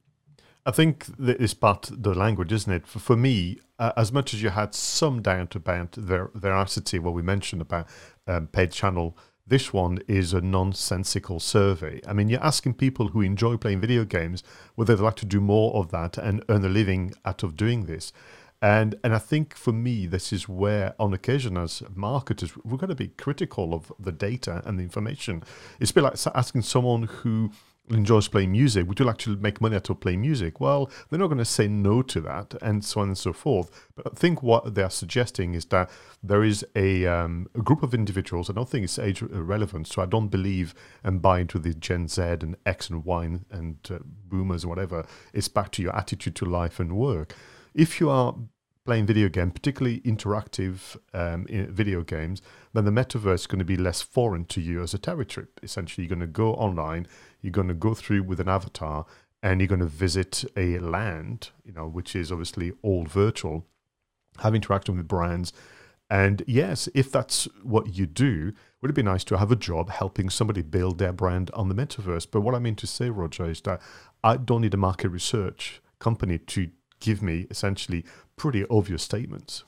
I 0.66 0.72
think 0.72 1.06
is 1.18 1.54
part 1.54 1.90
the 1.90 2.14
language, 2.14 2.52
isn't 2.52 2.72
it? 2.72 2.86
For, 2.86 3.00
for 3.00 3.16
me, 3.16 3.60
uh, 3.80 3.94
as 3.96 4.12
much 4.12 4.34
as 4.34 4.44
you 4.44 4.50
had 4.50 4.76
some 4.76 5.22
doubt 5.22 5.56
about 5.56 5.94
their 5.94 6.30
veracity, 6.34 7.00
what 7.00 7.14
we 7.14 7.22
mentioned 7.22 7.62
about 7.62 7.88
um, 8.28 8.48
paid 8.48 8.74
channel, 8.74 9.18
this 9.48 9.72
one 9.72 10.00
is 10.08 10.34
a 10.34 10.42
nonsensical 10.42 11.40
survey. 11.40 12.02
I 12.06 12.14
mean, 12.14 12.28
you're 12.28 12.44
asking 12.44 12.74
people 12.74 13.10
who 13.10 13.22
enjoy 13.22 13.56
playing 13.56 13.80
video 13.80 14.04
games 14.04 14.44
whether 14.76 14.96
they'd 14.96 15.04
like 15.04 15.16
to 15.18 15.26
do 15.26 15.40
more 15.40 15.74
of 15.76 15.90
that 15.92 16.18
and 16.18 16.44
earn 16.50 16.66
a 16.66 16.70
living 16.70 17.14
out 17.24 17.44
of 17.44 17.56
doing 17.56 17.86
this. 17.86 18.12
And 18.62 18.96
and 19.04 19.14
I 19.14 19.20
think 19.20 19.56
for 19.56 19.72
me, 19.72 20.08
this 20.08 20.34
is 20.34 20.50
where, 20.50 20.96
on 21.00 21.14
occasion, 21.14 21.58
as 21.58 21.84
marketers, 21.94 22.58
we're 22.58 22.78
going 22.78 22.90
to 22.90 22.96
be 22.96 23.10
critical 23.10 23.74
of 23.74 23.94
the 24.00 24.12
data 24.12 24.64
and 24.66 24.80
the 24.80 24.84
information. 24.84 25.44
It's 25.80 25.92
a 25.92 25.94
bit 25.94 26.04
like 26.04 26.18
asking 26.34 26.64
someone 26.64 27.04
who 27.04 27.52
enjoys 27.90 28.28
playing 28.28 28.52
music, 28.52 28.88
would 28.88 29.00
you 29.00 29.06
like 29.06 29.18
to 29.20 29.36
make 29.38 29.62
money 29.62 29.76
out 29.76 29.90
of 29.90 30.00
playing 30.00 30.22
music? 30.22 30.60
Well, 30.60 30.90
they're 31.10 31.20
not 31.20 31.28
going 31.28 31.38
to 31.38 31.46
say 31.46 31.68
no 31.68 32.02
to 32.02 32.22
that, 32.22 32.54
and 32.62 32.84
so 32.84 33.02
on 33.02 33.08
and 33.08 33.18
so 33.18 33.34
forth. 33.34 33.88
But 33.96 34.08
I 34.08 34.16
think 34.16 34.44
what 34.44 34.76
they 34.76 34.84
are 34.84 34.90
suggesting 34.90 35.54
is 35.54 35.66
that 35.66 35.90
there 36.22 36.44
is 36.44 36.66
a, 36.76 37.06
um, 37.06 37.48
a 37.56 37.62
group 37.62 37.84
of 37.84 37.94
individuals. 37.94 38.50
I 38.50 38.54
don't 38.54 38.70
think 38.70 38.84
it's 38.84 39.00
age 39.00 39.22
relevant, 39.22 39.88
so 39.88 40.02
I 40.02 40.06
don't 40.06 40.28
believe 40.28 40.74
and 41.04 41.22
buy 41.22 41.40
into 41.40 41.60
the 41.60 41.74
Gen 41.74 42.08
Z 42.08 42.22
and 42.22 42.58
X 42.66 42.90
and 42.90 43.06
Y 43.06 43.40
and 43.52 43.78
uh, 43.90 44.00
boomers, 44.04 44.66
whatever. 44.66 45.06
It's 45.34 45.48
back 45.48 45.72
to 45.74 45.82
your 45.82 45.96
attitude 45.96 46.36
to 46.38 46.46
life 46.46 46.80
and 46.80 46.98
work. 46.98 47.34
If 47.74 48.00
you 48.00 48.10
are 48.10 48.36
playing 48.88 49.06
video 49.06 49.28
game, 49.28 49.52
particularly 49.52 50.00
interactive 50.02 50.96
um, 51.14 51.46
video 51.50 52.02
games, 52.02 52.42
then 52.74 52.86
the 52.86 52.92
metaverse 52.92 53.34
is 53.34 53.48
going 53.48 53.60
to 53.60 53.66
be 53.66 53.76
less 53.76 54.02
foreign 54.02 54.46
to 54.46 54.62
you 54.62 54.82
as 54.82 54.94
a 54.94 54.98
territory. 54.98 55.46
Essentially, 55.62 56.06
you're 56.06 56.16
going 56.16 56.22
to 56.22 56.28
go 56.28 56.54
online 56.54 57.06
you're 57.42 57.52
going 57.52 57.68
to 57.68 57.74
go 57.74 57.94
through 57.94 58.24
with 58.24 58.40
an 58.40 58.50
avatar 58.50 59.06
and 59.44 59.60
you're 59.62 59.68
going 59.68 59.80
to 59.80 59.86
visit 59.86 60.44
a 60.56 60.80
land, 60.80 61.52
you 61.64 61.72
know, 61.72 61.88
which 61.88 62.16
is 62.16 62.32
obviously 62.32 62.74
all 62.82 63.06
virtual, 63.06 63.66
have 64.40 64.56
interaction 64.56 64.98
with 64.98 65.08
brands. 65.08 65.54
And 66.10 66.42
yes, 66.48 66.88
if 66.94 67.12
that's 67.12 67.48
what 67.64 67.96
you 67.96 68.06
do, 68.06 68.54
would 68.82 68.92
it 68.92 68.96
be 68.96 69.04
nice 69.04 69.24
to 69.26 69.38
have 69.38 69.52
a 69.52 69.56
job 69.56 69.90
helping 69.90 70.30
somebody 70.30 70.62
build 70.62 70.98
their 70.98 71.14
brand 71.14 71.52
on 71.54 71.70
the 71.70 71.76
metaverse? 71.76 72.28
But 72.30 72.42
what 72.42 72.56
I 72.56 72.60
mean 72.60 72.76
to 72.76 72.88
say, 72.88 73.10
Roger, 73.10 73.50
is 73.50 73.62
that 73.62 73.82
I 74.24 74.38
don't 74.38 74.62
need 74.62 74.74
a 74.74 74.78
market 74.78 75.10
research 75.10 75.82
company 76.00 76.38
to 76.38 76.70
give 77.00 77.22
me 77.22 77.48
essentially 77.50 78.06
pretty 78.36 78.66
obvious 78.70 79.04
statements. 79.04 79.64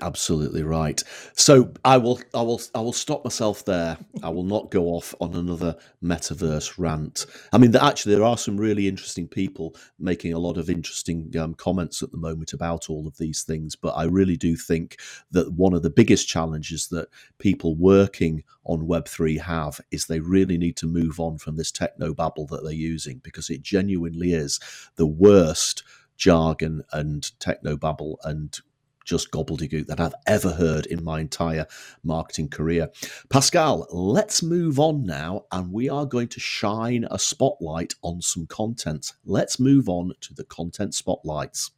Absolutely 0.00 0.62
right. 0.62 1.02
So 1.34 1.70
I 1.84 1.98
will, 1.98 2.18
I 2.32 2.40
will, 2.40 2.62
I 2.74 2.80
will 2.80 2.94
stop 2.94 3.24
myself 3.24 3.62
there. 3.66 3.98
I 4.22 4.30
will 4.30 4.42
not 4.42 4.70
go 4.70 4.86
off 4.86 5.14
on 5.20 5.34
another 5.34 5.76
metaverse 6.02 6.78
rant. 6.78 7.26
I 7.52 7.58
mean, 7.58 7.76
actually, 7.76 8.14
there 8.14 8.24
are 8.24 8.38
some 8.38 8.56
really 8.56 8.88
interesting 8.88 9.28
people 9.28 9.76
making 9.98 10.32
a 10.32 10.38
lot 10.38 10.56
of 10.56 10.70
interesting 10.70 11.30
um, 11.38 11.52
comments 11.54 12.02
at 12.02 12.10
the 12.10 12.16
moment 12.16 12.54
about 12.54 12.88
all 12.88 13.06
of 13.06 13.18
these 13.18 13.42
things. 13.42 13.76
But 13.76 13.90
I 13.90 14.04
really 14.04 14.38
do 14.38 14.56
think 14.56 14.96
that 15.30 15.52
one 15.52 15.74
of 15.74 15.82
the 15.82 15.90
biggest 15.90 16.26
challenges 16.26 16.88
that 16.88 17.08
people 17.38 17.76
working 17.76 18.44
on 18.64 18.86
Web 18.86 19.06
three 19.06 19.36
have 19.36 19.78
is 19.90 20.06
they 20.06 20.20
really 20.20 20.56
need 20.56 20.76
to 20.78 20.86
move 20.86 21.20
on 21.20 21.36
from 21.36 21.56
this 21.56 21.70
techno 21.70 22.14
babble 22.14 22.46
that 22.46 22.62
they're 22.64 22.72
using 22.72 23.18
because 23.18 23.50
it 23.50 23.60
genuinely 23.60 24.32
is 24.32 24.58
the 24.96 25.06
worst 25.06 25.82
jargon 26.16 26.82
and 26.92 27.30
technobabble 27.40 28.14
and 28.24 28.60
just 29.04 29.30
gobbledygook 29.30 29.86
that 29.86 30.00
I've 30.00 30.14
ever 30.26 30.50
heard 30.50 30.86
in 30.86 31.02
my 31.04 31.20
entire 31.20 31.66
marketing 32.02 32.48
career. 32.48 32.88
Pascal, 33.28 33.86
let's 33.90 34.42
move 34.42 34.78
on 34.78 35.04
now, 35.04 35.46
and 35.52 35.72
we 35.72 35.88
are 35.88 36.06
going 36.06 36.28
to 36.28 36.40
shine 36.40 37.06
a 37.10 37.18
spotlight 37.18 37.94
on 38.02 38.22
some 38.22 38.46
content. 38.46 39.12
Let's 39.24 39.58
move 39.58 39.88
on 39.88 40.12
to 40.20 40.34
the 40.34 40.44
content 40.44 40.94
spotlights. 40.94 41.70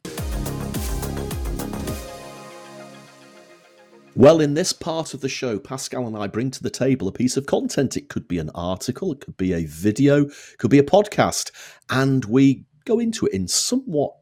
Well, 4.17 4.39
in 4.39 4.53
this 4.53 4.71
part 4.71 5.13
of 5.13 5.19
the 5.19 5.27
show, 5.27 5.59
Pascal 5.59 6.07
and 6.07 6.15
I 6.15 6.27
bring 6.27 6.49
to 6.51 6.63
the 6.63 6.69
table 6.69 7.09
a 7.09 7.11
piece 7.11 7.35
of 7.35 7.47
content. 7.47 7.97
It 7.97 8.07
could 8.07 8.29
be 8.29 8.39
an 8.39 8.49
article, 8.55 9.11
it 9.11 9.19
could 9.19 9.35
be 9.35 9.51
a 9.51 9.65
video, 9.65 10.27
it 10.27 10.57
could 10.57 10.71
be 10.71 10.79
a 10.79 10.83
podcast, 10.83 11.51
and 11.89 12.23
we 12.23 12.63
go 12.85 12.99
into 12.99 13.25
it 13.25 13.33
in 13.33 13.49
somewhat 13.49 14.13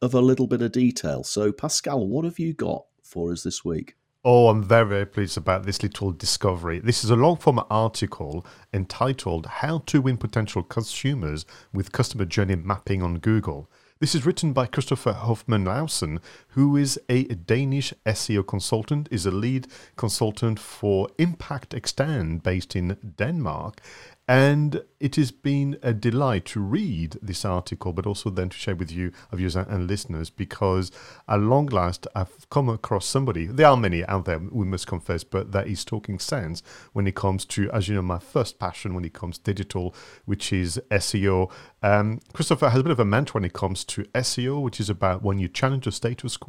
of 0.00 0.14
a 0.14 0.20
little 0.20 0.46
bit 0.46 0.62
of 0.62 0.72
detail. 0.72 1.24
So, 1.24 1.52
Pascal, 1.52 2.06
what 2.06 2.24
have 2.24 2.38
you 2.38 2.54
got 2.54 2.84
for 3.02 3.32
us 3.32 3.42
this 3.42 3.64
week? 3.64 3.96
Oh, 4.24 4.48
I'm 4.48 4.62
very, 4.62 4.86
very 4.86 5.06
pleased 5.06 5.36
about 5.36 5.64
this 5.64 5.82
little 5.82 6.12
discovery. 6.12 6.80
This 6.80 7.04
is 7.04 7.10
a 7.10 7.16
long 7.16 7.36
form 7.36 7.60
article 7.70 8.44
entitled 8.72 9.46
How 9.46 9.78
to 9.86 10.02
Win 10.02 10.16
Potential 10.16 10.62
Consumers 10.62 11.46
with 11.72 11.92
Customer 11.92 12.24
Journey 12.24 12.56
Mapping 12.56 13.02
on 13.02 13.20
Google. 13.20 13.70
This 14.00 14.14
is 14.14 14.26
written 14.26 14.52
by 14.52 14.66
Christopher 14.66 15.12
Hoffman 15.12 15.64
Lausen, 15.64 16.20
who 16.58 16.76
is 16.76 16.98
a 17.08 17.22
Danish 17.22 17.94
SEO 18.04 18.44
consultant, 18.44 19.06
is 19.12 19.24
a 19.24 19.30
lead 19.30 19.68
consultant 19.94 20.58
for 20.58 21.08
Impact 21.16 21.72
Extend 21.72 22.42
based 22.42 22.74
in 22.74 22.96
Denmark, 23.16 23.80
and 24.28 24.82
it 25.00 25.16
has 25.16 25.30
been 25.30 25.78
a 25.82 25.94
delight 25.94 26.44
to 26.44 26.60
read 26.60 27.16
this 27.22 27.46
article, 27.46 27.94
but 27.94 28.06
also 28.06 28.28
then 28.28 28.50
to 28.50 28.56
share 28.58 28.76
with 28.76 28.92
you, 28.92 29.10
our 29.32 29.38
viewers 29.38 29.56
and 29.56 29.86
listeners, 29.86 30.28
because 30.28 30.90
at 31.26 31.40
long 31.40 31.66
last 31.66 32.06
I've 32.14 32.48
come 32.50 32.68
across 32.68 33.06
somebody, 33.06 33.46
there 33.46 33.68
are 33.68 33.76
many 33.76 34.04
out 34.04 34.26
there, 34.26 34.38
we 34.38 34.66
must 34.66 34.86
confess, 34.86 35.24
but 35.24 35.52
that 35.52 35.66
is 35.66 35.82
talking 35.82 36.18
sense 36.18 36.62
when 36.92 37.06
it 37.06 37.14
comes 37.14 37.46
to, 37.46 37.70
as 37.70 37.88
you 37.88 37.94
know, 37.94 38.02
my 38.02 38.18
first 38.18 38.58
passion 38.58 38.94
when 38.94 39.04
it 39.06 39.14
comes 39.14 39.38
digital, 39.38 39.94
which 40.26 40.52
is 40.52 40.78
SEO. 40.90 41.50
Um, 41.82 42.20
Christopher 42.34 42.68
has 42.68 42.80
a 42.80 42.82
bit 42.82 42.92
of 42.92 43.00
a 43.00 43.06
mantra 43.06 43.38
when 43.38 43.46
it 43.46 43.54
comes 43.54 43.82
to 43.84 44.02
SEO, 44.14 44.60
which 44.60 44.78
is 44.78 44.90
about 44.90 45.22
when 45.22 45.38
you 45.38 45.48
challenge 45.48 45.86
the 45.86 45.92
status 45.92 46.36
quo 46.36 46.47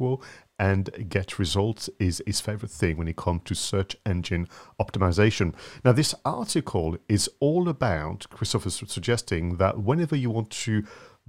and 0.58 1.08
get 1.08 1.38
results 1.38 1.88
is 1.98 2.22
his 2.26 2.40
favorite 2.40 2.70
thing 2.70 2.96
when 2.96 3.08
it 3.08 3.16
comes 3.16 3.42
to 3.44 3.54
search 3.54 3.96
engine 4.04 4.46
optimization. 4.80 5.54
Now, 5.84 5.92
this 5.92 6.14
article 6.24 6.96
is 7.08 7.30
all 7.40 7.68
about 7.68 8.26
Christopher's 8.30 8.82
suggesting 8.86 9.56
that 9.56 9.82
whenever 9.82 10.16
you 10.16 10.30
want 10.30 10.50
to 10.50 10.84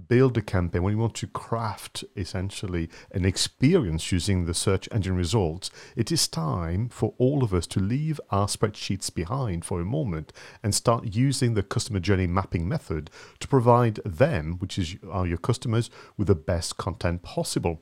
build 0.08 0.38
a 0.38 0.42
campaign, 0.42 0.84
when 0.84 0.94
you 0.94 1.00
want 1.00 1.16
to 1.16 1.28
craft 1.28 2.04
essentially 2.16 2.90
an 3.12 3.26
experience 3.26 4.12
using 4.12 4.46
the 4.46 4.54
search 4.54 4.90
engine 4.92 5.16
results, 5.16 5.70
it 5.96 6.12
is 6.12 6.28
time 6.28 6.90
for 6.90 7.14
all 7.18 7.44
of 7.44 7.54
us 7.54 7.68
to 7.68 7.80
leave 7.80 8.20
our 8.32 8.48
spreadsheets 8.48 9.14
behind 9.14 9.64
for 9.64 9.80
a 9.80 9.86
moment 9.86 10.34
and 10.64 10.74
start 10.74 11.16
using 11.16 11.54
the 11.54 11.64
customer 11.64 12.00
journey 12.00 12.28
mapping 12.28 12.68
method 12.68 13.10
to 13.40 13.48
provide 13.48 14.00
them, 14.06 14.56
which 14.60 14.78
is 14.78 14.96
are 15.10 15.28
your 15.28 15.38
customers, 15.38 15.90
with 16.18 16.28
the 16.28 16.36
best 16.36 16.78
content 16.78 17.22
possible. 17.22 17.82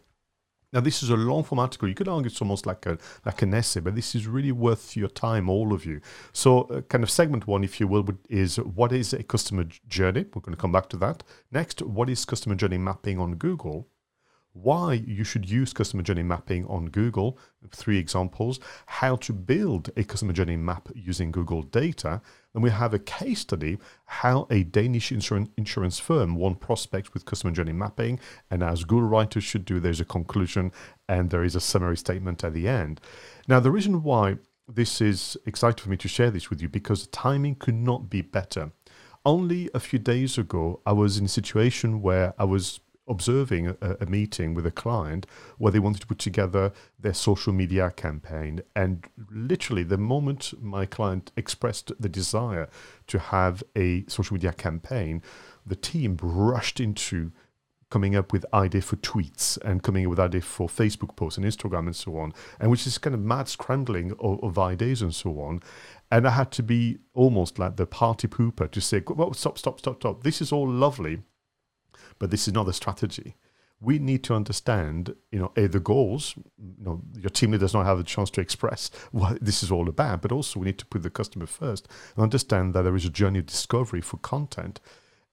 Now, 0.71 0.81
this 0.81 1.01
is 1.01 1.09
a 1.09 1.17
long 1.17 1.43
form 1.43 1.59
article. 1.59 1.87
You 1.87 1.95
could 1.95 2.07
argue 2.07 2.27
it's 2.27 2.41
almost 2.41 2.65
like 2.65 2.85
a 2.85 2.97
like 3.25 3.41
an 3.41 3.53
essay, 3.53 3.79
but 3.79 3.95
this 3.95 4.13
is 4.13 4.27
really 4.27 4.51
worth 4.51 4.95
your 4.95 5.09
time, 5.09 5.49
all 5.49 5.73
of 5.73 5.85
you. 5.85 5.99
So, 6.31 6.61
uh, 6.63 6.81
kind 6.81 7.03
of 7.03 7.09
segment 7.09 7.47
one, 7.47 7.63
if 7.63 7.79
you 7.79 7.87
will, 7.87 8.07
is 8.29 8.57
what 8.57 8.91
is 8.91 9.13
a 9.13 9.23
customer 9.23 9.65
journey? 9.87 10.25
We're 10.33 10.41
going 10.41 10.55
to 10.55 10.61
come 10.61 10.71
back 10.71 10.89
to 10.89 10.97
that. 10.97 11.23
Next, 11.51 11.81
what 11.81 12.09
is 12.09 12.23
customer 12.25 12.55
journey 12.55 12.77
mapping 12.77 13.19
on 13.19 13.35
Google? 13.35 13.87
Why 14.61 14.93
you 14.93 15.23
should 15.23 15.49
use 15.49 15.73
customer 15.73 16.03
journey 16.03 16.23
mapping 16.23 16.65
on 16.65 16.85
Google, 16.87 17.37
three 17.71 17.97
examples, 17.97 18.59
how 18.85 19.15
to 19.17 19.33
build 19.33 19.89
a 19.97 20.03
customer 20.03 20.33
journey 20.33 20.57
map 20.57 20.89
using 20.95 21.31
Google 21.31 21.63
data. 21.63 22.21
Then 22.53 22.61
we 22.61 22.69
have 22.69 22.93
a 22.93 22.99
case 22.99 23.39
study, 23.39 23.77
how 24.05 24.47
a 24.49 24.63
Danish 24.63 25.11
insurance, 25.11 25.49
insurance 25.57 25.99
firm 25.99 26.35
won 26.35 26.55
prospects 26.55 27.13
with 27.13 27.25
customer 27.25 27.53
journey 27.53 27.73
mapping. 27.73 28.19
And 28.49 28.63
as 28.63 28.83
Google 28.83 29.07
writers 29.07 29.43
should 29.43 29.65
do, 29.65 29.79
there's 29.79 30.01
a 30.01 30.05
conclusion 30.05 30.71
and 31.07 31.29
there 31.29 31.43
is 31.43 31.55
a 31.55 31.61
summary 31.61 31.97
statement 31.97 32.43
at 32.43 32.53
the 32.53 32.67
end. 32.67 33.01
Now, 33.47 33.59
the 33.59 33.71
reason 33.71 34.03
why 34.03 34.37
this 34.67 35.01
is 35.01 35.35
exciting 35.45 35.83
for 35.83 35.89
me 35.89 35.97
to 35.97 36.07
share 36.07 36.31
this 36.31 36.49
with 36.49 36.61
you 36.61 36.69
because 36.69 37.05
the 37.05 37.11
timing 37.11 37.55
could 37.55 37.75
not 37.75 38.09
be 38.09 38.21
better. 38.21 38.71
Only 39.25 39.69
a 39.73 39.79
few 39.79 39.99
days 39.99 40.37
ago, 40.37 40.81
I 40.85 40.93
was 40.93 41.17
in 41.17 41.25
a 41.25 41.29
situation 41.29 42.01
where 42.01 42.33
I 42.37 42.45
was 42.45 42.79
observing 43.09 43.67
a, 43.67 43.97
a, 44.01 44.05
meeting 44.05 44.53
with 44.53 44.65
a 44.65 44.71
client 44.71 45.25
where 45.57 45.71
they 45.71 45.79
wanted 45.79 46.01
to 46.01 46.07
put 46.07 46.19
together 46.19 46.71
their 46.99 47.13
social 47.13 47.51
media 47.51 47.91
campaign. 47.91 48.61
And 48.75 49.07
literally, 49.31 49.83
the 49.83 49.97
moment 49.97 50.53
my 50.61 50.85
client 50.85 51.31
expressed 51.35 51.91
the 51.99 52.09
desire 52.09 52.69
to 53.07 53.19
have 53.19 53.63
a 53.75 54.05
social 54.07 54.35
media 54.35 54.53
campaign, 54.53 55.21
the 55.65 55.75
team 55.75 56.17
rushed 56.21 56.79
into 56.79 57.31
coming 57.89 58.15
up 58.15 58.31
with 58.31 58.45
ideas 58.53 58.85
for 58.85 58.97
tweets 58.97 59.57
and 59.63 59.81
coming 59.81 60.05
up 60.05 60.11
with 60.11 60.19
ideas 60.19 60.45
for 60.45 60.67
Facebook 60.67 61.15
posts 61.15 61.37
and 61.37 61.45
Instagram 61.45 61.87
and 61.87 61.95
so 61.95 62.17
on, 62.17 62.33
and 62.59 62.69
which 62.69 62.85
is 62.85 62.97
kind 62.97 63.15
of 63.15 63.21
mad 63.21 63.47
scrambling 63.47 64.11
of, 64.19 64.43
of 64.43 64.59
ideas 64.59 65.01
and 65.01 65.13
so 65.13 65.39
on. 65.41 65.61
And 66.11 66.27
I 66.27 66.31
had 66.31 66.51
to 66.51 66.63
be 66.63 66.99
almost 67.13 67.59
like 67.59 67.77
the 67.77 67.85
party 67.85 68.27
pooper 68.27 68.69
to 68.69 68.81
say, 68.81 69.01
well, 69.07 69.33
stop, 69.33 69.57
stop, 69.57 69.79
stop, 69.79 69.97
stop. 69.97 70.23
This 70.23 70.41
is 70.41 70.51
all 70.51 70.69
lovely 70.69 71.19
but 72.19 72.31
this 72.31 72.47
is 72.47 72.53
not 72.53 72.67
a 72.67 72.73
strategy. 72.73 73.35
We 73.81 73.97
need 73.97 74.23
to 74.25 74.35
understand, 74.35 75.15
you 75.31 75.39
know, 75.39 75.53
a 75.55 75.67
the 75.67 75.79
goals. 75.79 76.35
You 76.57 76.83
know, 76.83 77.01
your 77.17 77.29
team 77.29 77.51
leader 77.51 77.61
does 77.61 77.73
not 77.73 77.85
have 77.85 77.97
the 77.97 78.03
chance 78.03 78.29
to 78.31 78.41
express 78.41 78.91
what 79.11 79.43
this 79.43 79.63
is 79.63 79.71
all 79.71 79.87
about, 79.87 80.21
but 80.21 80.33
also 80.33 80.59
we 80.59 80.65
need 80.65 80.77
to 80.79 80.85
put 80.85 81.01
the 81.01 81.09
customer 81.09 81.45
first 81.45 81.87
and 82.15 82.23
understand 82.23 82.73
that 82.73 82.81
there 82.81 82.95
is 82.95 83.05
a 83.05 83.09
journey 83.09 83.39
of 83.39 83.45
discovery 83.45 84.01
for 84.01 84.17
content. 84.17 84.81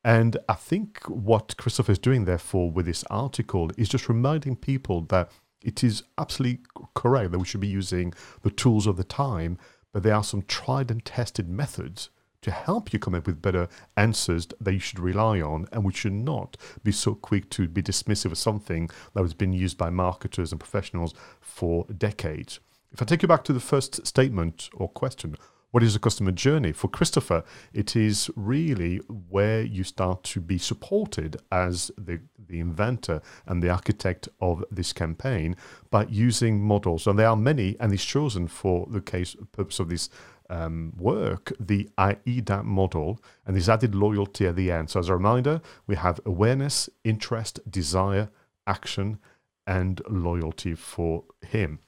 And 0.05 0.37
I 0.49 0.55
think 0.55 1.01
what 1.09 1.57
Christopher 1.57 1.91
is 1.91 1.99
doing, 1.99 2.25
therefore, 2.25 2.71
with 2.71 2.87
this 2.87 3.03
article 3.11 3.73
is 3.77 3.89
just 3.89 4.09
reminding 4.09 4.55
people 4.55 5.01
that 5.07 5.33
it 5.61 5.83
is 5.83 6.05
absolutely 6.17 6.65
correct 6.95 7.33
that 7.33 7.41
we 7.41 7.45
should 7.45 7.61
be 7.61 7.67
using 7.67 8.15
the 8.43 8.51
tools 8.51 8.87
of 8.87 8.97
the 8.97 9.03
time, 9.03 9.59
but 9.93 10.05
there 10.05 10.15
are 10.15 10.23
some 10.23 10.43
tried 10.43 10.93
and 10.93 11.05
tested 11.05 11.49
methods 11.49 12.11
to 12.47 12.53
help 12.53 12.93
you 12.93 12.99
come 13.01 13.17
up 13.17 13.27
with 13.27 13.43
better 13.43 13.67
answers 13.97 14.47
that 14.61 14.73
you 14.73 14.79
should 14.79 15.01
rely 15.01 15.41
on, 15.41 15.67
and 15.73 15.85
we 15.85 15.93
should 15.93 16.13
not 16.13 16.57
be 16.85 16.93
so 16.93 17.13
quick 17.13 17.51
to 17.51 17.67
be 17.67 17.83
dismissive 17.83 18.31
of 18.31 18.39
something 18.39 18.89
that 19.15 19.23
has 19.23 19.35
been 19.35 19.53
used 19.53 19.77
by 19.77 19.91
marketers 19.91 20.53
and 20.53 20.61
professionals 20.61 21.13
for 21.41 21.85
decades. 21.87 22.61
If 22.93 23.03
I 23.03 23.05
take 23.05 23.23
you 23.23 23.29
back 23.29 23.43
to 23.45 23.53
the 23.53 23.59
first 23.59 24.07
statement 24.07 24.71
or 24.75 24.89
question, 24.89 25.35
what 25.73 25.83
is 25.83 25.97
a 25.97 25.99
customer 25.99 26.31
journey? 26.31 26.71
For 26.71 26.87
Christopher, 26.87 27.43
it 27.75 27.97
is 27.97 28.31
really 28.37 28.99
where 29.29 29.63
you 29.63 29.83
start 29.83 30.23
to 30.23 30.41
be 30.41 30.57
supported 30.57 31.37
as 31.51 31.91
the, 31.99 32.21
the 32.49 32.61
inventor 32.61 33.21
and 33.45 33.61
the 33.61 33.71
architect 33.71 34.29
of 34.41 34.65
this 34.71 34.93
campaign 34.93 35.57
by 35.91 36.07
using 36.09 36.61
models. 36.63 37.09
And 37.09 37.19
there 37.19 37.29
are 37.29 37.37
many, 37.37 37.77
and 37.81 37.91
he's 37.91 38.05
chosen 38.05 38.47
for 38.47 38.87
the 38.89 39.01
case 39.01 39.35
purpose 39.51 39.81
of 39.81 39.89
this 39.89 40.09
um, 40.51 40.93
work 40.97 41.53
the 41.59 41.89
AIDA 41.99 42.63
model 42.63 43.21
and 43.45 43.57
this 43.57 43.69
added 43.69 43.95
loyalty 43.95 44.47
at 44.47 44.57
the 44.57 44.71
end. 44.71 44.91
So, 44.91 45.01
as 45.01 45.09
a 45.09 45.15
reminder, 45.15 45.61
we 45.87 45.97
have 45.97 46.21
awareness, 46.25 46.89
interest, 47.05 47.61
desire, 47.71 48.29
action, 48.67 49.19
and 49.67 50.01
loyalty 50.09 50.75
for 50.75 51.25
him. 51.47 51.81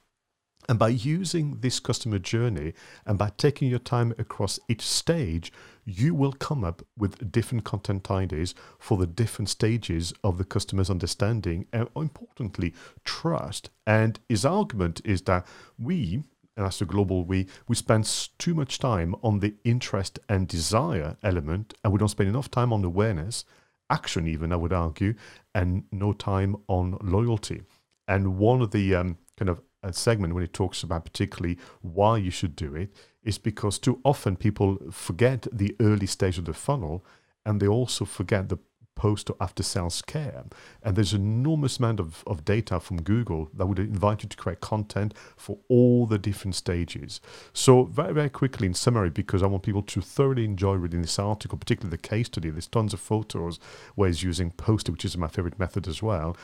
And 0.69 0.77
by 0.77 0.89
using 0.89 1.61
this 1.61 1.79
customer 1.79 2.19
journey 2.19 2.73
and 3.03 3.17
by 3.17 3.31
taking 3.37 3.69
your 3.69 3.79
time 3.79 4.13
across 4.19 4.59
each 4.67 4.83
stage, 4.83 5.51
you 5.83 6.13
will 6.13 6.33
come 6.33 6.63
up 6.63 6.83
with 6.95 7.31
different 7.31 7.63
content 7.63 8.11
ideas 8.11 8.53
for 8.77 8.95
the 8.95 9.07
different 9.07 9.49
stages 9.49 10.13
of 10.23 10.37
the 10.37 10.43
customer's 10.43 10.91
understanding 10.91 11.65
and, 11.73 11.89
importantly, 11.95 12.75
trust. 13.03 13.71
And 13.87 14.19
his 14.29 14.45
argument 14.45 15.01
is 15.03 15.23
that 15.23 15.47
we, 15.79 16.21
and 16.59 16.65
that's 16.65 16.79
the 16.79 16.85
global 16.85 17.23
we, 17.23 17.47
we 17.69 17.75
spend 17.77 18.05
too 18.37 18.53
much 18.53 18.79
time 18.79 19.15
on 19.23 19.39
the 19.39 19.55
interest 19.63 20.19
and 20.27 20.45
desire 20.45 21.15
element, 21.23 21.73
and 21.85 21.93
we 21.93 21.97
don't 21.97 22.09
spend 22.09 22.27
enough 22.27 22.51
time 22.51 22.73
on 22.73 22.83
awareness, 22.83 23.45
action, 23.89 24.27
even, 24.27 24.51
I 24.51 24.57
would 24.57 24.73
argue, 24.73 25.13
and 25.55 25.85
no 25.89 26.11
time 26.11 26.57
on 26.67 26.97
loyalty. 27.01 27.61
And 28.09 28.37
one 28.37 28.61
of 28.61 28.71
the 28.71 28.93
um, 28.93 29.17
kind 29.37 29.47
of 29.47 29.61
a 29.83 29.93
segment 29.93 30.33
when 30.35 30.43
it 30.43 30.51
talks 30.51 30.83
about 30.83 31.05
particularly 31.05 31.57
why 31.81 32.17
you 32.17 32.29
should 32.29 32.57
do 32.57 32.75
it 32.75 32.93
is 33.23 33.37
because 33.37 33.79
too 33.79 34.01
often 34.03 34.35
people 34.35 34.79
forget 34.91 35.47
the 35.53 35.73
early 35.79 36.07
stage 36.07 36.37
of 36.37 36.43
the 36.43 36.53
funnel 36.53 37.05
and 37.45 37.61
they 37.61 37.67
also 37.67 38.03
forget 38.03 38.49
the 38.49 38.59
post 38.99 39.29
or 39.29 39.37
after 39.39 39.63
sales 39.63 40.01
care. 40.01 40.43
And 40.83 40.95
there's 40.95 41.13
an 41.13 41.21
enormous 41.21 41.79
amount 41.79 42.01
of, 42.01 42.21
of 42.27 42.43
data 42.43 42.81
from 42.81 43.01
Google 43.01 43.49
that 43.53 43.65
would 43.65 43.79
invite 43.79 44.23
you 44.23 44.29
to 44.29 44.35
create 44.35 44.59
content 44.59 45.13
for 45.37 45.57
all 45.69 46.05
the 46.05 46.17
different 46.17 46.55
stages. 46.55 47.21
So, 47.53 47.85
very, 47.85 48.13
very 48.13 48.29
quickly, 48.29 48.67
in 48.67 48.73
summary, 48.73 49.09
because 49.09 49.41
I 49.41 49.47
want 49.47 49.63
people 49.63 49.83
to 49.83 50.01
thoroughly 50.01 50.43
enjoy 50.43 50.73
reading 50.73 51.01
this 51.01 51.17
article, 51.17 51.57
particularly 51.57 51.95
the 51.95 52.09
case 52.09 52.27
study, 52.27 52.49
there's 52.49 52.67
tons 52.67 52.93
of 52.93 52.99
photos 52.99 53.57
where 53.95 54.09
he's 54.09 54.21
using 54.21 54.51
Poster, 54.51 54.91
which 54.91 55.05
is 55.05 55.17
my 55.17 55.29
favorite 55.29 55.57
method 55.57 55.87
as 55.87 56.03
well. 56.03 56.35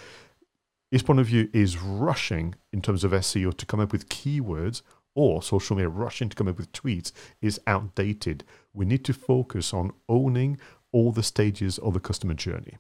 His 0.92 1.04
point 1.04 1.20
of 1.20 1.28
view 1.28 1.50
is 1.52 1.78
rushing 1.78 2.56
in 2.72 2.82
terms 2.82 3.04
of 3.04 3.12
SEO 3.12 3.58
to 3.58 3.66
come 3.66 3.82
up 3.82 3.92
with 3.92 4.08
keywords 4.08 4.82
or 5.16 5.42
social 5.42 5.76
media 5.76 5.90
rushing 5.90 6.30
to 6.30 6.36
come 6.36 6.48
up 6.48 6.58
with 6.58 6.72
tweets 6.74 7.12
is 7.42 7.60
outdated. 7.66 8.44
We 8.74 8.86
need 8.86 9.06
to 9.06 9.14
focus 9.14 9.74
on 9.74 9.94
owning 10.10 10.60
all 10.96 11.12
the 11.12 11.22
stages 11.22 11.78
of 11.80 11.94
the 11.94 12.00
customer 12.00 12.34
journey. 12.34 12.78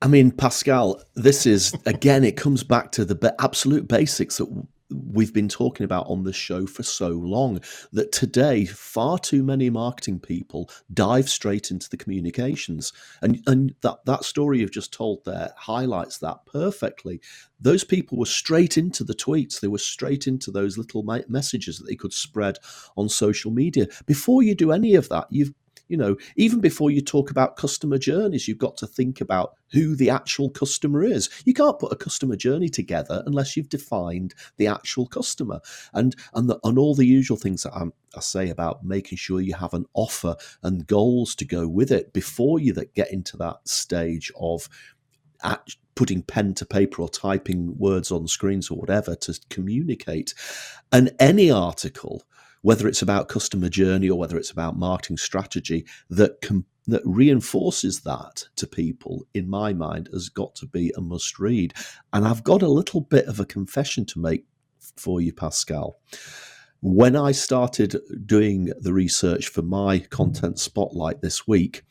I 0.00 0.06
mean, 0.06 0.30
Pascal, 0.30 1.02
this 1.16 1.44
is 1.44 1.74
again, 1.86 2.22
it 2.22 2.36
comes 2.36 2.62
back 2.62 2.92
to 2.92 3.04
the 3.04 3.34
absolute 3.40 3.88
basics 3.88 4.38
that 4.38 4.46
we've 4.88 5.34
been 5.34 5.48
talking 5.48 5.82
about 5.82 6.06
on 6.06 6.22
this 6.22 6.36
show 6.36 6.64
for 6.64 6.84
so 6.84 7.08
long 7.08 7.60
that 7.92 8.12
today 8.12 8.64
far 8.64 9.18
too 9.18 9.42
many 9.42 9.68
marketing 9.68 10.20
people 10.20 10.70
dive 10.94 11.28
straight 11.28 11.72
into 11.72 11.90
the 11.90 11.96
communications. 11.96 12.92
And 13.20 13.42
and 13.48 13.74
that 13.80 14.04
that 14.04 14.22
story 14.22 14.60
you've 14.60 14.70
just 14.70 14.92
told 14.92 15.24
there 15.24 15.52
highlights 15.56 16.18
that 16.18 16.46
perfectly. 16.46 17.20
Those 17.58 17.82
people 17.82 18.18
were 18.18 18.26
straight 18.26 18.78
into 18.78 19.02
the 19.02 19.14
tweets. 19.14 19.58
They 19.58 19.66
were 19.66 19.78
straight 19.78 20.28
into 20.28 20.52
those 20.52 20.78
little 20.78 21.02
messages 21.26 21.78
that 21.78 21.88
they 21.88 21.96
could 21.96 22.12
spread 22.12 22.58
on 22.96 23.08
social 23.08 23.50
media. 23.50 23.88
Before 24.06 24.44
you 24.44 24.54
do 24.54 24.70
any 24.70 24.94
of 24.94 25.08
that 25.08 25.26
you've 25.30 25.52
you 25.88 25.96
know, 25.96 26.16
even 26.36 26.60
before 26.60 26.90
you 26.90 27.00
talk 27.00 27.30
about 27.30 27.56
customer 27.56 27.98
journeys, 27.98 28.48
you've 28.48 28.58
got 28.58 28.76
to 28.78 28.86
think 28.86 29.20
about 29.20 29.54
who 29.72 29.94
the 29.94 30.10
actual 30.10 30.50
customer 30.50 31.04
is. 31.04 31.28
You 31.44 31.54
can't 31.54 31.78
put 31.78 31.92
a 31.92 31.96
customer 31.96 32.36
journey 32.36 32.68
together 32.68 33.22
unless 33.26 33.56
you've 33.56 33.68
defined 33.68 34.34
the 34.56 34.66
actual 34.66 35.06
customer 35.06 35.60
and 35.92 36.14
and 36.34 36.48
the, 36.48 36.58
and 36.64 36.78
all 36.78 36.94
the 36.94 37.06
usual 37.06 37.36
things 37.36 37.62
that 37.62 37.74
I'm, 37.74 37.92
i 38.16 38.20
say 38.20 38.50
about 38.50 38.84
making 38.84 39.18
sure 39.18 39.40
you 39.40 39.54
have 39.54 39.74
an 39.74 39.86
offer 39.94 40.36
and 40.62 40.86
goals 40.86 41.34
to 41.36 41.44
go 41.44 41.68
with 41.68 41.90
it 41.90 42.12
before 42.12 42.58
you 42.58 42.72
that 42.74 42.94
get 42.94 43.12
into 43.12 43.36
that 43.38 43.68
stage 43.68 44.32
of 44.38 44.68
putting 45.94 46.22
pen 46.22 46.54
to 46.54 46.66
paper 46.66 47.02
or 47.02 47.08
typing 47.08 47.76
words 47.78 48.10
on 48.10 48.28
screens 48.28 48.70
or 48.70 48.78
whatever 48.78 49.14
to 49.16 49.38
communicate. 49.50 50.34
And 50.92 51.12
any 51.18 51.50
article 51.50 52.22
whether 52.66 52.88
it's 52.88 53.00
about 53.00 53.28
customer 53.28 53.68
journey 53.68 54.10
or 54.10 54.18
whether 54.18 54.36
it's 54.36 54.50
about 54.50 54.76
marketing 54.76 55.16
strategy 55.16 55.86
that 56.10 56.40
can 56.40 56.64
that 56.88 57.02
reinforces 57.04 58.00
that 58.00 58.44
to 58.56 58.66
people 58.66 59.24
in 59.34 59.48
my 59.48 59.72
mind 59.72 60.08
has 60.12 60.28
got 60.28 60.52
to 60.56 60.66
be 60.66 60.92
a 60.96 61.00
must 61.00 61.38
read 61.38 61.72
and 62.12 62.26
i've 62.26 62.42
got 62.42 62.62
a 62.62 62.68
little 62.68 63.00
bit 63.00 63.24
of 63.26 63.38
a 63.38 63.46
confession 63.46 64.04
to 64.04 64.18
make 64.18 64.44
for 64.96 65.20
you 65.20 65.32
pascal 65.32 66.00
when 66.80 67.14
i 67.14 67.30
started 67.30 67.94
doing 68.26 68.72
the 68.80 68.92
research 68.92 69.46
for 69.46 69.62
my 69.62 70.00
content 70.00 70.58
spotlight 70.58 71.20
this 71.20 71.46
week 71.46 71.84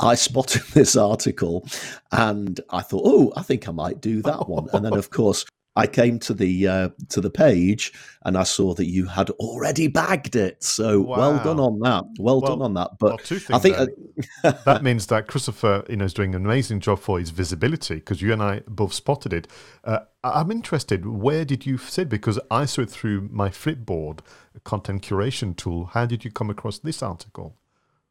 I 0.00 0.14
spotted 0.14 0.62
this 0.74 0.94
article 0.94 1.66
and 2.12 2.60
I 2.70 2.82
thought, 2.82 3.02
oh, 3.04 3.32
I 3.36 3.42
think 3.42 3.66
I 3.66 3.72
might 3.72 4.00
do 4.00 4.22
that 4.22 4.48
one. 4.48 4.68
And 4.72 4.84
then, 4.84 4.92
of 4.92 5.10
course, 5.10 5.44
I 5.78 5.86
came 5.86 6.18
to 6.20 6.34
the 6.34 6.66
uh, 6.66 6.88
to 7.10 7.20
the 7.20 7.30
page 7.30 7.92
and 8.24 8.36
I 8.36 8.42
saw 8.42 8.74
that 8.74 8.86
you 8.86 9.06
had 9.06 9.30
already 9.30 9.86
bagged 9.86 10.34
it. 10.34 10.62
So 10.64 11.00
wow. 11.00 11.16
well 11.16 11.44
done 11.44 11.60
on 11.60 11.78
that. 11.80 12.04
Well, 12.18 12.40
well 12.40 12.50
done 12.56 12.62
on 12.62 12.74
that. 12.74 12.98
But 12.98 13.30
well, 13.30 13.40
I 13.56 13.58
think 13.60 13.76
uh, 14.42 14.52
that 14.64 14.82
means 14.82 15.06
that 15.06 15.28
Christopher, 15.28 15.84
you 15.88 15.96
know, 15.96 16.04
is 16.04 16.12
doing 16.14 16.34
an 16.34 16.44
amazing 16.44 16.80
job 16.80 16.98
for 16.98 17.20
his 17.20 17.30
visibility 17.30 17.96
because 17.96 18.20
you 18.20 18.32
and 18.32 18.42
I 18.42 18.62
both 18.66 18.92
spotted 18.92 19.32
it. 19.32 19.46
Uh, 19.84 20.00
I'm 20.24 20.50
interested. 20.50 21.06
Where 21.06 21.44
did 21.44 21.64
you 21.64 21.78
sit? 21.78 22.08
Because 22.08 22.40
I 22.50 22.64
saw 22.64 22.82
it 22.82 22.90
through 22.90 23.28
my 23.30 23.48
Flipboard 23.48 24.18
content 24.64 25.02
curation 25.02 25.56
tool. 25.56 25.86
How 25.94 26.06
did 26.06 26.24
you 26.24 26.32
come 26.32 26.50
across 26.50 26.80
this 26.80 27.04
article? 27.04 27.56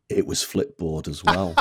It 0.10 0.26
was 0.26 0.40
Flipboard 0.40 1.10
as 1.10 1.22
well. 1.22 1.54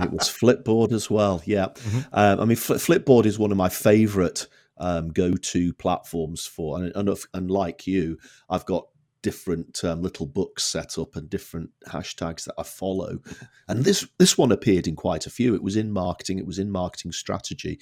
it 0.00 0.10
was 0.10 0.28
Flipboard 0.28 0.92
as 0.92 1.08
well. 1.08 1.42
Yeah. 1.44 1.68
Mm-hmm. 1.74 1.98
Um, 2.12 2.40
I 2.40 2.44
mean, 2.44 2.56
Flipboard 2.56 3.26
is 3.26 3.38
one 3.38 3.52
of 3.52 3.56
my 3.56 3.68
favorite 3.68 4.48
um, 4.78 5.08
go-to 5.08 5.72
platforms 5.74 6.46
for. 6.46 6.78
And, 6.78 6.92
and, 6.94 7.18
and 7.32 7.50
like 7.50 7.86
you, 7.86 8.18
I've 8.48 8.66
got 8.66 8.86
different 9.24 9.82
um, 9.84 10.02
little 10.02 10.26
books 10.26 10.62
set 10.62 10.98
up 10.98 11.16
and 11.16 11.30
different 11.30 11.70
hashtags 11.88 12.44
that 12.44 12.54
I 12.58 12.62
follow. 12.62 13.20
And 13.66 13.82
this 13.84 14.06
this 14.18 14.36
one 14.36 14.52
appeared 14.52 14.86
in 14.86 14.96
quite 14.96 15.26
a 15.26 15.30
few. 15.30 15.54
It 15.54 15.62
was 15.62 15.76
in 15.76 15.90
marketing. 15.90 16.38
It 16.38 16.46
was 16.46 16.58
in 16.58 16.70
marketing 16.70 17.12
strategy. 17.12 17.80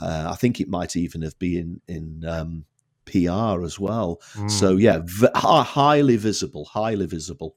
Uh, 0.00 0.28
I 0.30 0.36
think 0.36 0.60
it 0.60 0.68
might 0.68 0.96
even 0.96 1.22
have 1.22 1.38
been 1.38 1.80
in. 1.88 2.24
Um, 2.26 2.64
PR 3.06 3.62
as 3.62 3.78
well. 3.78 4.18
Mm. 4.32 4.50
So 4.50 4.76
yeah, 4.78 5.00
v- 5.04 5.28
highly 5.34 6.16
visible, 6.16 6.64
highly 6.64 7.04
visible. 7.04 7.54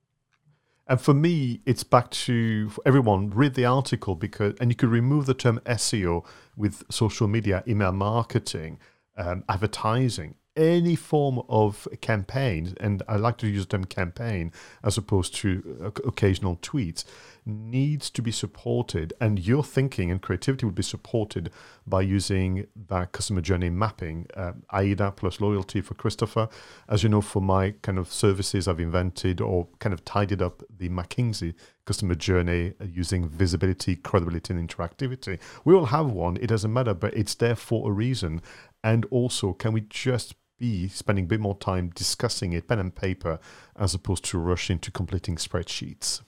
And 0.90 1.02
for 1.02 1.14
me, 1.14 1.62
it's 1.66 1.84
back 1.84 2.10
to 2.12 2.72
everyone 2.86 3.30
read 3.32 3.56
the 3.56 3.66
article 3.66 4.16
because, 4.16 4.54
and 4.62 4.72
you 4.72 4.76
could 4.76 4.90
remove 4.90 5.26
the 5.26 5.34
term 5.34 5.60
SEO 5.66 6.26
with 6.56 6.84
social 6.90 7.28
media, 7.28 7.64
email 7.68 7.92
marketing, 7.92 8.80
um, 9.18 9.44
advertising, 9.50 10.36
any 10.58 10.96
form 10.96 11.42
of 11.48 11.88
campaign, 12.02 12.76
and 12.80 13.04
I 13.08 13.16
like 13.16 13.38
to 13.38 13.48
use 13.48 13.66
the 13.66 13.78
term 13.78 13.86
campaign 13.86 14.52
as 14.84 14.98
opposed 14.98 15.36
to 15.36 15.94
occasional 16.06 16.58
tweets, 16.58 17.06
needs 17.46 18.10
to 18.10 18.22
be 18.22 18.32
supported. 18.32 19.14
And 19.22 19.40
your 19.40 19.64
thinking 19.64 20.12
and 20.12 20.22
creativity 20.22 20.66
would 20.66 20.76
be 20.76 20.84
supported 20.84 21.52
by 21.86 22.02
using 22.02 22.68
that 22.90 23.14
customer 23.14 23.42
journey 23.42 23.70
mapping, 23.70 24.28
uh, 24.36 24.54
AIDA 24.74 25.14
plus 25.16 25.40
loyalty 25.40 25.80
for 25.80 25.94
Christopher. 25.94 26.50
As 26.90 27.04
you 27.04 27.10
know, 27.10 27.22
for 27.22 27.42
my 27.42 27.72
kind 27.82 27.98
of 27.98 28.12
services, 28.12 28.68
I've 28.68 28.82
invented 28.82 29.40
or 29.40 29.68
kind 29.80 29.94
of 29.94 30.04
tidied 30.04 30.42
up 30.42 30.64
the 30.78 30.90
McKinsey 30.90 31.54
customer 31.86 32.16
journey 32.16 32.74
using 32.86 33.30
visibility, 33.30 33.96
credibility, 33.96 34.54
and 34.54 34.70
interactivity. 34.70 35.40
We 35.64 35.74
all 35.74 35.86
have 35.86 36.08
one, 36.12 36.38
it 36.38 36.48
doesn't 36.48 36.74
matter, 36.74 36.94
but 36.94 37.14
it's 37.14 37.36
there 37.36 37.56
for 37.56 37.90
a 37.90 37.94
reason. 37.94 38.42
And 38.84 39.06
also, 39.06 39.54
can 39.54 39.72
we 39.72 39.82
just 39.82 40.36
be 40.58 40.88
spending 40.88 41.26
a 41.26 41.28
bit 41.28 41.40
more 41.40 41.58
time 41.58 41.92
discussing 41.94 42.54
it, 42.54 42.68
pen 42.68 42.80
and 42.80 42.96
paper, 42.96 43.40
as 43.76 43.94
opposed 43.94 44.26
to 44.26 44.38
rushing 44.38 44.80
to 44.80 44.92
completing 44.92 45.36
spreadsheets. 45.36 46.22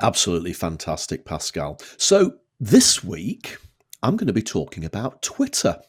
Absolutely 0.00 0.52
fantastic, 0.52 1.24
Pascal. 1.24 1.78
So 1.96 2.34
this 2.60 3.02
week, 3.04 3.58
I'm 4.02 4.16
going 4.16 4.26
to 4.26 4.32
be 4.32 4.42
talking 4.42 4.84
about 4.84 5.22
Twitter. 5.22 5.80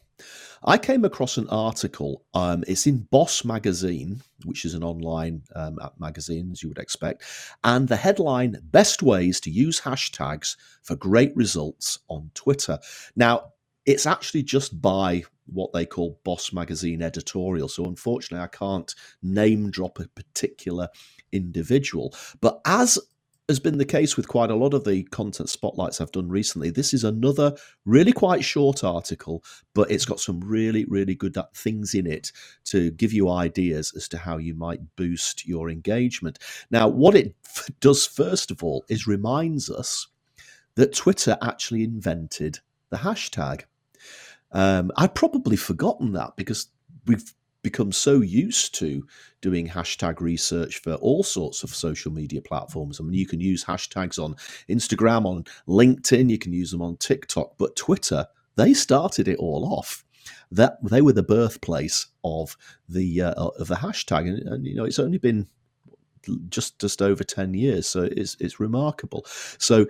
I 0.64 0.78
came 0.78 1.06
across 1.06 1.38
an 1.38 1.48
article. 1.50 2.24
Um, 2.34 2.64
it's 2.68 2.88
in 2.88 3.08
Boss 3.12 3.46
Magazine, 3.46 4.22
which 4.46 4.66
is 4.66 4.74
an 4.74 4.84
online 4.84 5.44
um, 5.56 5.78
magazine, 6.00 6.50
as 6.52 6.64
you 6.64 6.70
would 6.70 6.80
expect. 6.80 7.24
And 7.64 7.88
the 7.88 7.96
headline 7.96 8.58
Best 8.64 9.04
Ways 9.04 9.40
to 9.42 9.52
Use 9.52 9.82
Hashtags 9.82 10.56
for 10.82 10.96
Great 10.96 11.36
Results 11.36 12.00
on 12.08 12.32
Twitter. 12.34 12.80
Now, 13.16 13.52
it's 13.86 14.08
actually 14.08 14.42
just 14.42 14.82
by 14.82 15.24
what 15.48 15.74
they 15.74 15.86
call 15.86 16.20
Boss 16.24 16.52
Magazine 16.54 17.02
editorial. 17.02 17.68
So 17.68 17.86
unfortunately, 17.86 18.44
I 18.44 18.48
can't 18.48 18.94
name 19.22 19.72
drop 19.72 20.00
a 20.00 20.08
particular 20.10 20.90
individual. 21.32 22.14
But 22.42 22.62
as 22.66 23.00
has 23.48 23.60
been 23.60 23.78
the 23.78 23.86
case 23.86 24.18
with 24.18 24.28
quite 24.28 24.50
a 24.50 24.56
lot 24.56 24.74
of 24.74 24.84
the 24.86 25.04
content 25.04 25.50
spotlights 25.50 26.02
I've 26.02 26.12
done 26.12 26.30
recently. 26.30 26.72
This 26.72 26.94
is 26.94 27.04
another 27.04 27.56
really 27.86 28.12
quite 28.12 28.44
short 28.44 28.84
article, 28.84 29.44
but 29.76 29.92
it's 29.92 30.06
got 30.06 30.20
some 30.20 30.40
really, 30.40 30.86
really 30.86 31.14
good 31.14 31.38
uh, 31.38 31.46
things 31.54 31.94
in 31.94 32.08
it 32.08 32.32
to 32.66 32.92
give 32.92 33.14
you 33.14 33.30
ideas 33.30 33.94
as 33.96 34.08
to 34.10 34.18
how 34.18 34.38
you 34.38 34.56
might 34.56 34.80
boost 34.96 35.46
your 35.46 35.70
engagement. 35.70 36.40
Now, 36.72 36.88
what 36.88 37.16
it 37.16 37.36
does, 37.80 38.08
first 38.08 38.50
of 38.50 38.64
all, 38.64 38.84
is 38.90 39.06
reminds 39.06 39.70
us 39.70 40.08
that 40.76 40.94
Twitter 40.94 41.38
actually 41.42 41.84
invented 41.84 42.60
the 42.90 42.98
hashtag. 42.98 43.66
Um, 44.56 44.92
I'd 44.96 45.14
probably 45.14 45.58
forgotten 45.58 46.14
that 46.14 46.36
because 46.38 46.70
we've 47.06 47.34
become 47.62 47.92
so 47.92 48.22
used 48.22 48.76
to 48.76 49.06
doing 49.42 49.68
hashtag 49.68 50.22
research 50.22 50.78
for 50.78 50.94
all 50.96 51.24
sorts 51.24 51.64
of 51.64 51.76
social 51.76 52.12
media 52.12 52.40
platforms. 52.40 53.00
I 53.00 53.04
mean, 53.04 53.16
you 53.16 53.28
can 53.28 53.42
use 53.42 53.66
hashtags 53.66 54.24
on 54.24 54.36
Instagram, 54.70 55.26
on 55.26 55.44
LinkedIn, 55.68 56.30
you 56.30 56.38
can 56.38 56.54
use 56.54 56.72
them 56.72 56.82
on 56.82 56.96
TikTok, 56.98 57.58
but 57.58 57.76
Twitter, 57.76 58.28
they 58.56 58.74
started 58.74 59.28
it 59.28 59.40
all 59.40 59.66
off. 59.78 60.06
That 60.52 60.78
they 60.84 61.02
were 61.02 61.14
the 61.14 61.24
birthplace 61.24 62.08
of 62.24 62.56
the 62.88 63.22
uh, 63.22 63.34
of 63.34 63.68
the 63.68 63.76
hashtag, 63.76 64.28
and, 64.28 64.40
and 64.48 64.66
you 64.66 64.76
know 64.76 64.86
it's 64.86 65.00
only 65.00 65.18
been 65.18 65.48
just 66.50 66.80
just 66.80 67.02
over 67.02 67.24
ten 67.24 67.54
years, 67.54 67.88
so 67.88 68.04
it's 68.04 68.36
it's 68.40 68.60
remarkable. 68.60 69.26
So, 69.60 69.86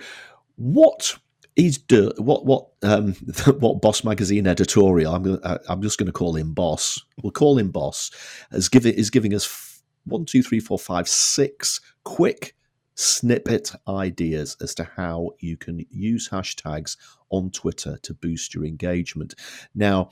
what 0.55 1.17
he's 1.55 1.77
do 1.77 2.11
what 2.17 2.45
what 2.45 2.67
um 2.83 3.13
what 3.59 3.81
boss 3.81 4.03
magazine 4.03 4.47
editorial 4.47 5.13
i'm 5.13 5.23
gonna, 5.23 5.39
uh, 5.43 5.57
i'm 5.69 5.81
just 5.81 5.97
going 5.97 6.07
to 6.07 6.11
call 6.11 6.35
him 6.35 6.53
boss 6.53 7.03
we'll 7.21 7.31
call 7.31 7.57
him 7.57 7.71
boss 7.71 8.11
is 8.51 8.69
giving 8.69 8.93
is 8.93 9.09
giving 9.09 9.33
us 9.33 9.81
one 10.05 10.25
two 10.25 10.43
three 10.43 10.59
four 10.59 10.77
five 10.77 11.07
six 11.07 11.79
quick 12.03 12.55
snippet 12.95 13.73
ideas 13.87 14.57
as 14.61 14.73
to 14.75 14.89
how 14.95 15.31
you 15.39 15.57
can 15.57 15.85
use 15.89 16.29
hashtags 16.29 16.97
on 17.29 17.51
Twitter 17.51 17.97
to 18.01 18.13
boost 18.13 18.55
your 18.55 18.65
engagement. 18.65 19.35
Now, 19.73 20.11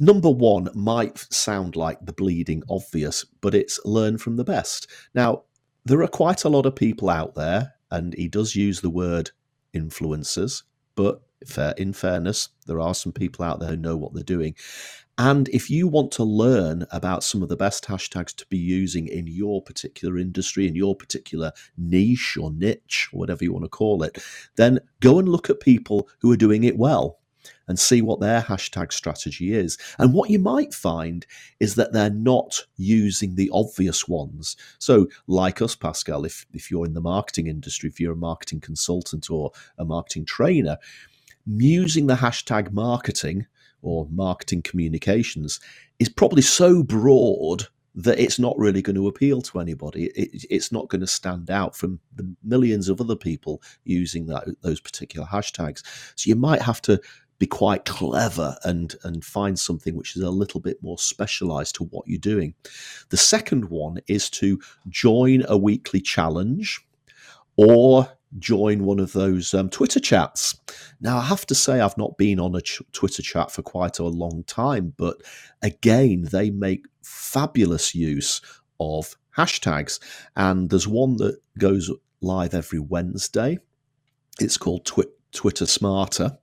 number 0.00 0.30
one 0.30 0.68
might 0.74 1.18
sound 1.32 1.76
like 1.76 2.04
the 2.04 2.12
bleeding 2.12 2.62
obvious, 2.68 3.24
but 3.40 3.54
it's 3.54 3.80
learn 3.84 4.18
from 4.18 4.36
the 4.36 4.44
best. 4.44 4.88
Now, 5.14 5.44
there 5.84 6.02
are 6.02 6.08
quite 6.08 6.44
a 6.44 6.48
lot 6.48 6.66
of 6.66 6.76
people 6.76 7.08
out 7.08 7.34
there, 7.34 7.74
and 7.90 8.14
he 8.14 8.28
does 8.28 8.54
use 8.54 8.80
the 8.80 8.90
word 8.90 9.30
influencers, 9.74 10.62
but 10.94 11.22
in 11.78 11.92
fairness, 11.92 12.50
there 12.66 12.80
are 12.80 12.94
some 12.94 13.12
people 13.12 13.44
out 13.44 13.60
there 13.60 13.70
who 13.70 13.76
know 13.76 13.96
what 13.96 14.12
they're 14.12 14.22
doing. 14.22 14.54
And 15.16 15.48
if 15.50 15.70
you 15.70 15.86
want 15.86 16.12
to 16.12 16.24
learn 16.24 16.86
about 16.90 17.24
some 17.24 17.42
of 17.42 17.48
the 17.48 17.56
best 17.56 17.84
hashtags 17.84 18.34
to 18.36 18.46
be 18.46 18.58
using 18.58 19.06
in 19.06 19.26
your 19.26 19.62
particular 19.62 20.18
industry, 20.18 20.66
in 20.66 20.74
your 20.74 20.96
particular 20.96 21.52
niche 21.76 22.36
or 22.40 22.50
niche, 22.52 23.08
whatever 23.12 23.44
you 23.44 23.52
want 23.52 23.64
to 23.64 23.70
call 23.70 24.02
it, 24.02 24.18
then 24.56 24.80
go 25.00 25.18
and 25.18 25.28
look 25.28 25.50
at 25.50 25.60
people 25.60 26.08
who 26.20 26.32
are 26.32 26.36
doing 26.36 26.64
it 26.64 26.78
well 26.78 27.19
and 27.70 27.78
see 27.78 28.02
what 28.02 28.18
their 28.18 28.42
hashtag 28.42 28.92
strategy 28.92 29.54
is. 29.54 29.78
And 29.96 30.12
what 30.12 30.28
you 30.28 30.40
might 30.40 30.74
find 30.74 31.24
is 31.60 31.76
that 31.76 31.92
they're 31.92 32.10
not 32.10 32.66
using 32.76 33.36
the 33.36 33.48
obvious 33.54 34.08
ones. 34.08 34.56
So, 34.80 35.06
like 35.28 35.62
us, 35.62 35.76
Pascal, 35.76 36.24
if, 36.24 36.46
if 36.52 36.68
you're 36.68 36.84
in 36.84 36.94
the 36.94 37.00
marketing 37.00 37.46
industry, 37.46 37.88
if 37.88 38.00
you're 38.00 38.14
a 38.14 38.16
marketing 38.16 38.60
consultant 38.60 39.30
or 39.30 39.52
a 39.78 39.84
marketing 39.84 40.24
trainer, 40.24 40.78
using 41.46 42.08
the 42.08 42.16
hashtag 42.16 42.72
marketing 42.72 43.46
or 43.82 44.08
marketing 44.10 44.62
communications 44.62 45.60
is 46.00 46.08
probably 46.08 46.42
so 46.42 46.82
broad 46.82 47.68
that 47.94 48.18
it's 48.18 48.38
not 48.38 48.58
really 48.58 48.82
going 48.82 48.96
to 48.96 49.06
appeal 49.06 49.42
to 49.42 49.60
anybody. 49.60 50.06
It, 50.06 50.46
it's 50.50 50.72
not 50.72 50.88
going 50.88 51.02
to 51.02 51.06
stand 51.06 51.50
out 51.50 51.76
from 51.76 52.00
the 52.16 52.34
millions 52.42 52.88
of 52.88 53.00
other 53.00 53.16
people 53.16 53.62
using 53.84 54.26
that, 54.26 54.44
those 54.62 54.80
particular 54.80 55.26
hashtags. 55.26 55.82
So 56.16 56.28
you 56.28 56.34
might 56.34 56.62
have 56.62 56.82
to 56.82 57.00
be 57.40 57.46
quite 57.46 57.86
clever 57.86 58.54
and 58.64 58.94
and 59.02 59.24
find 59.24 59.58
something 59.58 59.96
which 59.96 60.14
is 60.14 60.22
a 60.22 60.30
little 60.30 60.60
bit 60.60 60.80
more 60.82 60.98
specialized 60.98 61.74
to 61.74 61.84
what 61.84 62.06
you're 62.06 62.20
doing. 62.20 62.54
The 63.08 63.16
second 63.16 63.70
one 63.70 63.98
is 64.06 64.30
to 64.30 64.60
join 64.88 65.44
a 65.48 65.56
weekly 65.56 66.00
challenge 66.00 66.86
or 67.56 68.08
join 68.38 68.84
one 68.84 69.00
of 69.00 69.12
those 69.12 69.54
um, 69.54 69.70
Twitter 69.70 69.98
chats. 69.98 70.54
Now, 71.00 71.18
I 71.18 71.22
have 71.22 71.46
to 71.46 71.54
say, 71.54 71.80
I've 71.80 71.98
not 71.98 72.16
been 72.16 72.38
on 72.38 72.54
a 72.54 72.60
ch- 72.60 72.82
Twitter 72.92 73.22
chat 73.22 73.50
for 73.50 73.62
quite 73.62 73.98
a 73.98 74.04
long 74.04 74.44
time, 74.44 74.94
but 74.96 75.22
again, 75.62 76.28
they 76.30 76.50
make 76.50 76.86
fabulous 77.02 77.92
use 77.94 78.40
of 78.78 79.16
hashtags. 79.36 79.98
And 80.36 80.70
there's 80.70 80.86
one 80.86 81.16
that 81.16 81.38
goes 81.58 81.90
live 82.20 82.54
every 82.54 82.78
Wednesday. 82.78 83.58
It's 84.38 84.56
called 84.56 84.84
Twi- 84.84 85.04
Twitter 85.32 85.66
Smarter 85.66 86.38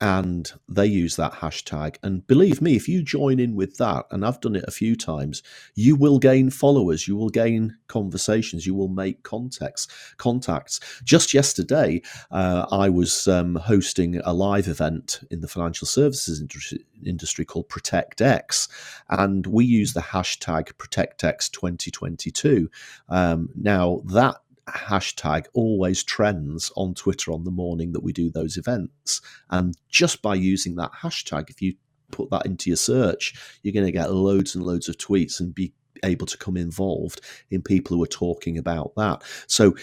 and 0.00 0.52
they 0.68 0.86
use 0.86 1.16
that 1.16 1.32
hashtag. 1.34 1.96
And 2.02 2.26
believe 2.26 2.62
me, 2.62 2.74
if 2.74 2.88
you 2.88 3.02
join 3.02 3.38
in 3.38 3.54
with 3.54 3.76
that, 3.76 4.06
and 4.10 4.24
I've 4.24 4.40
done 4.40 4.56
it 4.56 4.64
a 4.66 4.70
few 4.70 4.96
times, 4.96 5.42
you 5.74 5.94
will 5.94 6.18
gain 6.18 6.48
followers, 6.48 7.06
you 7.06 7.16
will 7.16 7.28
gain 7.28 7.76
conversations, 7.86 8.66
you 8.66 8.74
will 8.74 8.88
make 8.88 9.22
contacts. 9.24 9.88
Contacts. 10.16 10.80
Just 11.04 11.34
yesterday, 11.34 12.00
uh, 12.30 12.66
I 12.70 12.88
was 12.88 13.28
um, 13.28 13.56
hosting 13.56 14.20
a 14.24 14.32
live 14.32 14.68
event 14.68 15.20
in 15.30 15.42
the 15.42 15.48
financial 15.48 15.86
services 15.86 16.40
industry, 16.40 16.84
industry 17.04 17.44
called 17.44 17.68
ProtectX, 17.68 18.68
and 19.10 19.46
we 19.46 19.66
use 19.66 19.92
the 19.92 20.00
hashtag 20.00 20.72
ProtectX 20.74 21.50
2022. 21.50 22.70
Um, 23.10 23.50
now 23.54 24.00
that 24.06 24.36
hashtag 24.74 25.46
always 25.54 26.02
trends 26.02 26.70
on 26.76 26.94
Twitter 26.94 27.32
on 27.32 27.44
the 27.44 27.50
morning 27.50 27.92
that 27.92 28.02
we 28.02 28.12
do 28.12 28.30
those 28.30 28.56
events. 28.56 29.20
And 29.50 29.74
just 29.88 30.22
by 30.22 30.34
using 30.34 30.76
that 30.76 30.92
hashtag, 31.02 31.50
if 31.50 31.60
you 31.62 31.74
put 32.10 32.30
that 32.30 32.46
into 32.46 32.70
your 32.70 32.76
search, 32.76 33.34
you're 33.62 33.72
going 33.72 33.86
to 33.86 33.92
get 33.92 34.12
loads 34.12 34.54
and 34.54 34.64
loads 34.64 34.88
of 34.88 34.96
tweets 34.96 35.40
and 35.40 35.54
be 35.54 35.72
able 36.02 36.26
to 36.26 36.38
come 36.38 36.56
involved 36.56 37.20
in 37.50 37.62
people 37.62 37.96
who 37.96 38.02
are 38.02 38.08
talking 38.08 38.58
about 38.58 38.92
that. 38.96 39.22
So 39.46 39.76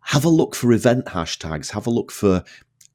have 0.00 0.24
a 0.24 0.30
look 0.30 0.54
for 0.54 0.72
event 0.72 1.06
hashtags, 1.06 1.70
have 1.72 1.86
a 1.86 1.90
look 1.90 2.10
for 2.10 2.42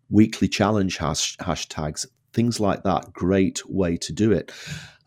weekly 0.10 0.48
challenge 0.48 0.98
hash- 0.98 1.38
hashtags, 1.38 2.06
things 2.34 2.60
like 2.60 2.84
that. 2.84 3.14
Great 3.14 3.62
way 3.70 3.98
to 3.98 4.14
do 4.14 4.32
it. 4.32 4.52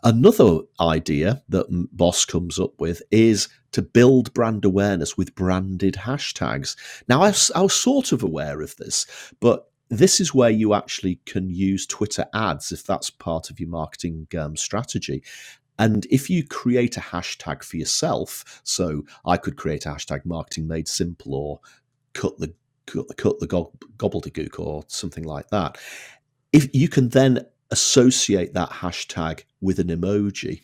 Another 0.07 0.61
idea 0.81 1.43
that 1.49 1.67
Boss 1.91 2.25
comes 2.25 2.61
up 2.61 2.79
with 2.79 3.03
is 3.11 3.49
to 3.73 3.83
build 3.83 4.33
brand 4.35 4.65
awareness 4.65 5.17
with 5.17 5.35
branded 5.35 5.95
hashtags. 5.95 6.77
Now, 7.09 7.23
I 7.23 7.31
was, 7.31 7.75
sort 7.75 8.13
of 8.13 8.23
aware 8.23 8.61
of 8.61 8.77
this, 8.77 9.05
but 9.41 9.69
this 9.89 10.21
is 10.21 10.33
where 10.33 10.51
you 10.51 10.75
actually 10.75 11.19
can 11.27 11.51
use 11.51 11.87
Twitter 11.87 12.25
ads 12.33 12.71
if 12.71 12.85
that's 12.85 13.11
part 13.11 13.51
of 13.51 13.59
your 13.59 13.69
marketing 13.69 14.29
um, 14.39 14.57
strategy. 14.57 15.25
And 15.77 16.07
if 16.09 16.31
you 16.31 16.47
create 16.47 16.97
a 16.97 17.01
hashtag 17.01 17.65
for 17.65 17.77
yourself, 17.77 18.61
so 18.63 19.03
I 19.25 19.37
could 19.37 19.57
create 19.57 19.87
a 19.87 19.89
hashtag 19.89 20.25
marketing 20.25 20.69
made 20.69 20.87
simple 20.87 21.35
or 21.35 21.59
cut 22.13 22.39
the 22.39 22.55
cut 22.87 23.41
the 23.41 23.49
gobbledygook 23.49 24.61
or 24.61 24.85
something 24.87 25.25
like 25.25 25.49
that. 25.49 25.79
If 26.53 26.73
you 26.73 26.89
can 26.89 27.09
then 27.09 27.45
associate 27.71 28.55
that 28.55 28.71
hashtag 28.71 29.45
with 29.61 29.79
an 29.79 29.89
emoji 29.89 30.63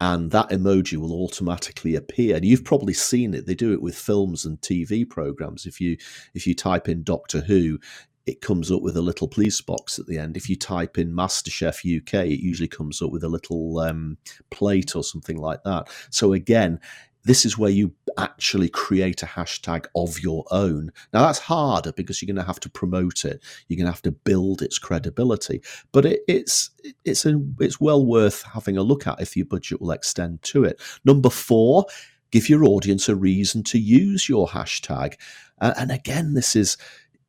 and 0.00 0.30
that 0.30 0.50
emoji 0.50 0.98
will 0.98 1.12
automatically 1.12 1.94
appear. 1.94 2.36
And 2.36 2.44
you've 2.44 2.64
probably 2.64 2.92
seen 2.92 3.32
it. 3.34 3.46
They 3.46 3.54
do 3.54 3.72
it 3.72 3.80
with 3.80 3.96
films 3.96 4.44
and 4.44 4.60
tv 4.60 5.08
programs. 5.08 5.66
If 5.66 5.80
you 5.80 5.96
if 6.34 6.46
you 6.46 6.54
type 6.54 6.88
in 6.88 7.02
doctor 7.02 7.40
who 7.40 7.78
it 8.26 8.40
comes 8.40 8.72
up 8.72 8.82
with 8.82 8.96
a 8.96 9.02
little 9.02 9.28
police 9.28 9.60
box 9.60 10.00
at 10.00 10.06
the 10.06 10.18
end. 10.18 10.36
If 10.36 10.50
you 10.50 10.56
type 10.56 10.98
in 10.98 11.12
masterchef 11.12 11.98
uk 11.98 12.14
it 12.14 12.40
usually 12.40 12.68
comes 12.68 13.00
up 13.00 13.10
with 13.10 13.24
a 13.24 13.28
little 13.28 13.78
um, 13.78 14.18
plate 14.50 14.94
or 14.94 15.04
something 15.04 15.38
like 15.38 15.62
that. 15.64 15.88
So 16.10 16.32
again 16.32 16.80
this 17.26 17.44
is 17.44 17.58
where 17.58 17.70
you 17.70 17.92
actually 18.18 18.68
create 18.68 19.22
a 19.22 19.26
hashtag 19.26 19.86
of 19.96 20.20
your 20.20 20.44
own. 20.52 20.92
Now 21.12 21.22
that's 21.22 21.40
harder 21.40 21.92
because 21.92 22.22
you're 22.22 22.32
going 22.32 22.42
to 22.42 22.46
have 22.46 22.60
to 22.60 22.70
promote 22.70 23.24
it. 23.24 23.42
You're 23.66 23.76
going 23.76 23.86
to 23.86 23.92
have 23.92 24.02
to 24.02 24.12
build 24.12 24.62
its 24.62 24.78
credibility, 24.78 25.60
but 25.90 26.06
it, 26.06 26.20
it's 26.28 26.70
it's 27.04 27.26
a, 27.26 27.42
it's 27.58 27.80
well 27.80 28.06
worth 28.06 28.42
having 28.42 28.78
a 28.78 28.82
look 28.82 29.08
at 29.08 29.20
if 29.20 29.36
your 29.36 29.46
budget 29.46 29.80
will 29.80 29.90
extend 29.90 30.42
to 30.44 30.64
it. 30.64 30.80
Number 31.04 31.28
four, 31.28 31.86
give 32.30 32.48
your 32.48 32.64
audience 32.64 33.08
a 33.08 33.16
reason 33.16 33.64
to 33.64 33.78
use 33.78 34.28
your 34.28 34.46
hashtag. 34.46 35.14
Uh, 35.60 35.74
and 35.76 35.90
again, 35.90 36.34
this 36.34 36.54
is 36.54 36.76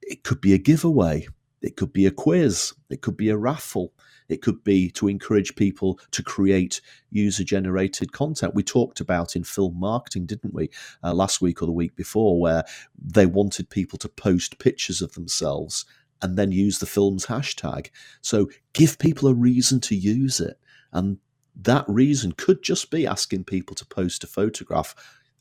it 0.04 0.24
could 0.24 0.40
be 0.42 0.54
a 0.54 0.60
giveaway, 0.60 1.28
it 1.64 1.76
could 1.76 1.92
be 1.92 2.06
a 2.06 2.12
quiz, 2.12 2.72
it 2.92 3.02
could 3.02 3.18
be 3.18 3.30
a 3.30 3.38
raffle. 3.38 3.94
It 4.30 4.42
could 4.42 4.64
be 4.64 4.90
to 4.92 5.08
encourage 5.08 5.56
people 5.56 6.00
to 6.12 6.24
create 6.24 6.82
user 7.10 7.44
generated 7.44 8.12
content. 8.12 8.56
We 8.56 8.64
talked 8.64 9.00
about 9.00 9.36
in 9.36 9.44
film 9.44 9.80
marketing, 9.80 10.26
didn't 10.26 10.54
we, 10.54 10.70
uh, 11.04 11.14
last 11.14 11.42
week 11.42 11.62
or 11.62 11.66
the 11.66 11.72
week 11.72 11.96
before, 11.96 12.40
where 12.40 12.64
they 12.98 13.26
wanted 13.26 13.70
people 13.70 13.98
to 14.00 14.10
post 14.10 14.60
pictures 14.60 15.02
of 15.02 15.14
themselves 15.14 15.86
and 16.22 16.38
then 16.38 16.52
use 16.52 16.80
the 16.80 16.86
film's 16.86 17.28
hashtag. 17.28 17.90
So 18.22 18.50
give 18.74 18.98
people 18.98 19.30
a 19.30 19.34
reason 19.34 19.80
to 19.82 19.96
use 19.96 20.40
it. 20.40 20.60
And 20.92 21.20
that 21.56 21.86
reason 21.88 22.34
could 22.34 22.64
just 22.64 22.92
be 22.92 23.06
asking 23.08 23.46
people 23.46 23.76
to 23.76 23.86
post 23.86 24.24
a 24.24 24.28
photograph 24.28 24.96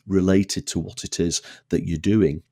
related 0.07 0.66
to 0.68 0.79
what 0.79 1.05
it 1.05 1.18
is 1.18 1.42
that 1.70 1.87
you're 1.87 1.99
doing. 1.99 2.42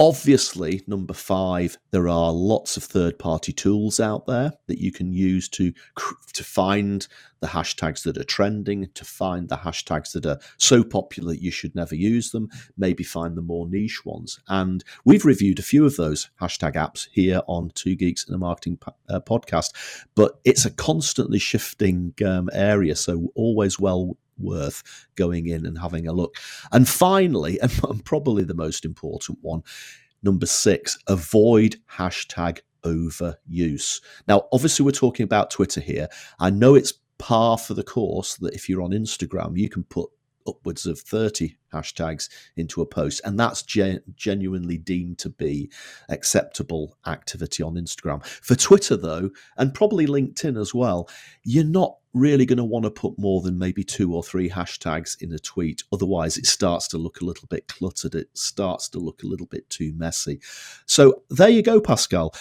Obviously, 0.00 0.82
number 0.88 1.14
five, 1.14 1.78
there 1.92 2.08
are 2.08 2.32
lots 2.32 2.76
of 2.76 2.82
third-party 2.82 3.52
tools 3.52 4.00
out 4.00 4.26
there 4.26 4.52
that 4.66 4.80
you 4.80 4.90
can 4.90 5.12
use 5.12 5.48
to 5.50 5.72
to 6.32 6.42
find 6.42 7.06
the 7.40 7.46
hashtags 7.46 8.02
that 8.02 8.18
are 8.18 8.24
trending, 8.24 8.88
to 8.94 9.04
find 9.04 9.48
the 9.48 9.56
hashtags 9.58 10.12
that 10.12 10.26
are 10.26 10.40
so 10.56 10.82
popular 10.82 11.32
you 11.32 11.52
should 11.52 11.76
never 11.76 11.94
use 11.94 12.32
them. 12.32 12.48
Maybe 12.76 13.04
find 13.04 13.36
the 13.36 13.42
more 13.42 13.68
niche 13.68 14.04
ones. 14.04 14.40
And 14.48 14.82
we've 15.04 15.24
reviewed 15.24 15.60
a 15.60 15.62
few 15.62 15.86
of 15.86 15.96
those 15.96 16.28
hashtag 16.40 16.74
apps 16.74 17.06
here 17.12 17.42
on 17.46 17.70
Two 17.74 17.94
Geeks 17.94 18.26
and 18.26 18.34
a 18.34 18.38
Marketing 18.38 18.78
uh, 19.08 19.20
podcast. 19.20 20.06
But 20.16 20.40
it's 20.44 20.64
a 20.64 20.70
constantly 20.70 21.38
shifting 21.38 22.14
um, 22.26 22.50
area, 22.52 22.96
so 22.96 23.30
always 23.36 23.78
well 23.78 24.16
worth 24.38 24.82
going 25.16 25.46
in 25.46 25.66
and 25.66 25.78
having 25.78 26.06
a 26.06 26.12
look. 26.12 26.36
And 26.72 26.88
finally, 26.88 27.58
and 27.88 28.04
probably 28.04 28.44
the 28.44 28.54
most 28.54 28.84
important 28.84 29.38
one, 29.42 29.62
number 30.22 30.46
six, 30.46 30.98
avoid 31.06 31.76
hashtag 31.90 32.60
overuse. 32.84 34.00
Now, 34.28 34.48
obviously, 34.52 34.84
we're 34.84 34.92
talking 34.92 35.24
about 35.24 35.50
Twitter 35.50 35.80
here. 35.80 36.08
I 36.38 36.50
know 36.50 36.74
it's 36.74 36.94
par 37.18 37.58
for 37.58 37.74
the 37.74 37.82
course 37.82 38.36
that 38.36 38.54
if 38.54 38.68
you're 38.68 38.82
on 38.82 38.90
Instagram, 38.90 39.56
you 39.56 39.68
can 39.68 39.84
put 39.84 40.10
upwards 40.46 40.86
of 40.86 40.98
30 40.98 41.56
hashtags 41.72 42.28
into 42.56 42.82
a 42.82 42.86
post 42.86 43.20
and 43.24 43.38
that's 43.38 43.62
gen- 43.62 44.02
genuinely 44.14 44.76
deemed 44.76 45.18
to 45.18 45.30
be 45.30 45.70
acceptable 46.08 46.96
activity 47.06 47.62
on 47.62 47.74
Instagram. 47.74 48.24
For 48.24 48.54
Twitter 48.54 48.96
though 48.96 49.30
and 49.56 49.74
probably 49.74 50.06
LinkedIn 50.06 50.60
as 50.60 50.74
well, 50.74 51.08
you're 51.44 51.64
not 51.64 51.96
really 52.14 52.46
going 52.46 52.58
to 52.58 52.64
want 52.64 52.84
to 52.84 52.90
put 52.90 53.18
more 53.18 53.42
than 53.42 53.58
maybe 53.58 53.84
two 53.84 54.14
or 54.14 54.22
three 54.22 54.48
hashtags 54.48 55.20
in 55.20 55.32
a 55.32 55.38
tweet. 55.38 55.82
Otherwise, 55.92 56.38
it 56.38 56.46
starts 56.46 56.88
to 56.88 56.98
look 56.98 57.20
a 57.20 57.24
little 57.24 57.48
bit 57.48 57.68
cluttered. 57.68 58.14
It 58.14 58.28
starts 58.34 58.88
to 58.90 58.98
look 58.98 59.22
a 59.22 59.26
little 59.26 59.46
bit 59.46 59.68
too 59.68 59.92
messy. 59.96 60.40
So 60.86 61.22
there 61.28 61.48
you 61.48 61.62
go, 61.62 61.80
Pascal. 61.80 62.34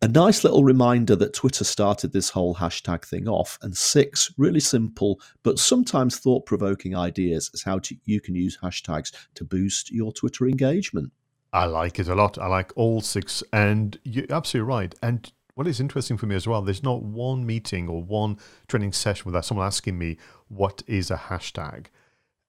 A 0.00 0.06
nice 0.06 0.44
little 0.44 0.62
reminder 0.62 1.16
that 1.16 1.34
Twitter 1.34 1.64
started 1.64 2.12
this 2.12 2.30
whole 2.30 2.54
hashtag 2.54 3.04
thing 3.04 3.26
off, 3.26 3.58
and 3.62 3.76
six 3.76 4.32
really 4.38 4.60
simple 4.60 5.20
but 5.42 5.58
sometimes 5.58 6.18
thought 6.18 6.46
provoking 6.46 6.94
ideas 6.94 7.50
as 7.52 7.62
how 7.62 7.80
to, 7.80 7.96
you 8.04 8.20
can 8.20 8.36
use 8.36 8.56
hashtags 8.62 9.12
to 9.34 9.44
boost 9.44 9.90
your 9.90 10.12
Twitter 10.12 10.46
engagement. 10.46 11.10
I 11.52 11.64
like 11.64 11.98
it 11.98 12.06
a 12.06 12.14
lot. 12.14 12.38
I 12.38 12.46
like 12.46 12.72
all 12.76 13.00
six, 13.00 13.42
and 13.52 13.98
you're 14.04 14.26
absolutely 14.30 14.68
right. 14.68 14.94
And 15.02 15.32
what 15.58 15.66
is 15.66 15.80
interesting 15.80 16.16
for 16.16 16.26
me 16.26 16.36
as 16.36 16.46
well, 16.46 16.62
there's 16.62 16.84
not 16.84 17.02
one 17.02 17.44
meeting 17.44 17.88
or 17.88 18.00
one 18.00 18.38
training 18.68 18.92
session 18.92 19.24
without 19.26 19.44
someone 19.44 19.66
asking 19.66 19.98
me 19.98 20.16
what 20.46 20.84
is 20.86 21.10
a 21.10 21.16
hashtag. 21.16 21.86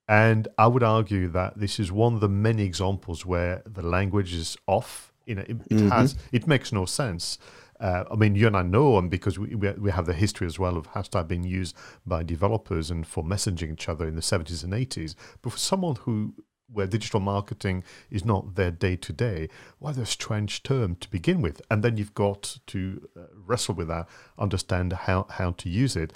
And 0.07 0.47
I 0.59 0.67
would 0.67 0.83
argue 0.83 1.27
that 1.29 1.57
this 1.57 1.79
is 1.79 1.91
one 1.91 2.13
of 2.13 2.19
the 2.19 2.29
many 2.29 2.61
examples 2.61 3.25
where 3.25 3.63
the 3.65 3.81
language 3.81 4.35
is 4.35 4.57
off. 4.67 5.11
You 5.25 5.33
know, 5.33 5.41
it, 5.41 5.69
mm-hmm. 5.69 5.89
has 5.89 6.17
it 6.31 6.45
makes 6.45 6.71
no 6.71 6.85
sense. 6.85 7.39
Uh, 7.79 8.03
I 8.11 8.15
mean, 8.15 8.35
you 8.35 8.45
and 8.45 8.55
I 8.55 8.61
know, 8.61 8.99
and 8.99 9.09
because 9.09 9.39
we, 9.39 9.55
we 9.55 9.89
have 9.89 10.05
the 10.05 10.13
history 10.13 10.45
as 10.45 10.59
well 10.59 10.77
of 10.77 10.91
hashtag 10.91 11.27
being 11.27 11.43
used 11.43 11.75
by 12.05 12.21
developers 12.21 12.91
and 12.91 13.07
for 13.07 13.23
messaging 13.23 13.73
each 13.73 13.89
other 13.89 14.07
in 14.07 14.13
the 14.13 14.21
70s 14.21 14.63
and 14.63 14.71
80s. 14.71 15.15
But 15.41 15.53
for 15.53 15.57
someone 15.57 15.95
who 15.95 16.35
where 16.71 16.87
digital 16.87 17.19
marketing 17.19 17.83
is 18.09 18.25
not 18.25 18.55
their 18.55 18.71
day 18.71 18.95
to 18.95 19.13
day, 19.13 19.49
why 19.79 19.91
a 19.91 20.05
strange 20.05 20.63
term 20.63 20.95
to 20.95 21.09
begin 21.09 21.41
with. 21.41 21.61
And 21.69 21.83
then 21.83 21.97
you've 21.97 22.13
got 22.13 22.59
to 22.67 23.07
uh, 23.17 23.21
wrestle 23.33 23.75
with 23.75 23.87
that, 23.87 24.07
understand 24.37 24.93
how, 24.93 25.25
how 25.29 25.51
to 25.51 25.69
use 25.69 25.95
it. 25.95 26.13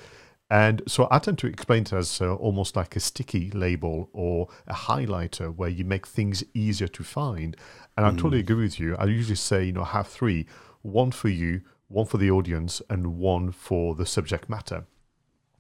And 0.50 0.84
so 0.88 1.08
I 1.10 1.20
tend 1.20 1.40
to 1.40 1.48
explain 1.48 1.84
it 1.84 1.94
as 1.94 2.22
uh, 2.22 2.36
almost 2.36 2.76
like 2.76 2.96
a 2.96 3.00
sticky 3.00 3.50
label 3.52 4.10
or 4.14 4.50
a 4.68 4.74
highlighter 4.74 5.54
where 5.54 5.70
you 5.70 5.84
make 5.84 6.06
things 6.06 6.44
easier 6.54 6.88
to 6.90 7.04
find. 7.04 7.58
And 7.98 8.06
I 8.06 8.12
mm. 8.12 8.18
totally 8.18 8.40
agree 8.40 8.64
with 8.64 8.80
you. 8.80 8.96
I 8.98 9.06
usually 9.06 9.36
say, 9.36 9.66
you 9.66 9.72
know, 9.72 9.84
have 9.84 10.08
three 10.08 10.46
one 10.84 11.12
for 11.12 11.30
you, 11.30 11.62
one 11.88 12.06
for 12.06 12.18
the 12.18 12.30
audience, 12.30 12.82
and 12.90 13.18
one 13.18 13.52
for 13.52 13.96
the 13.96 14.06
subject 14.06 14.50
matter. 14.50 14.86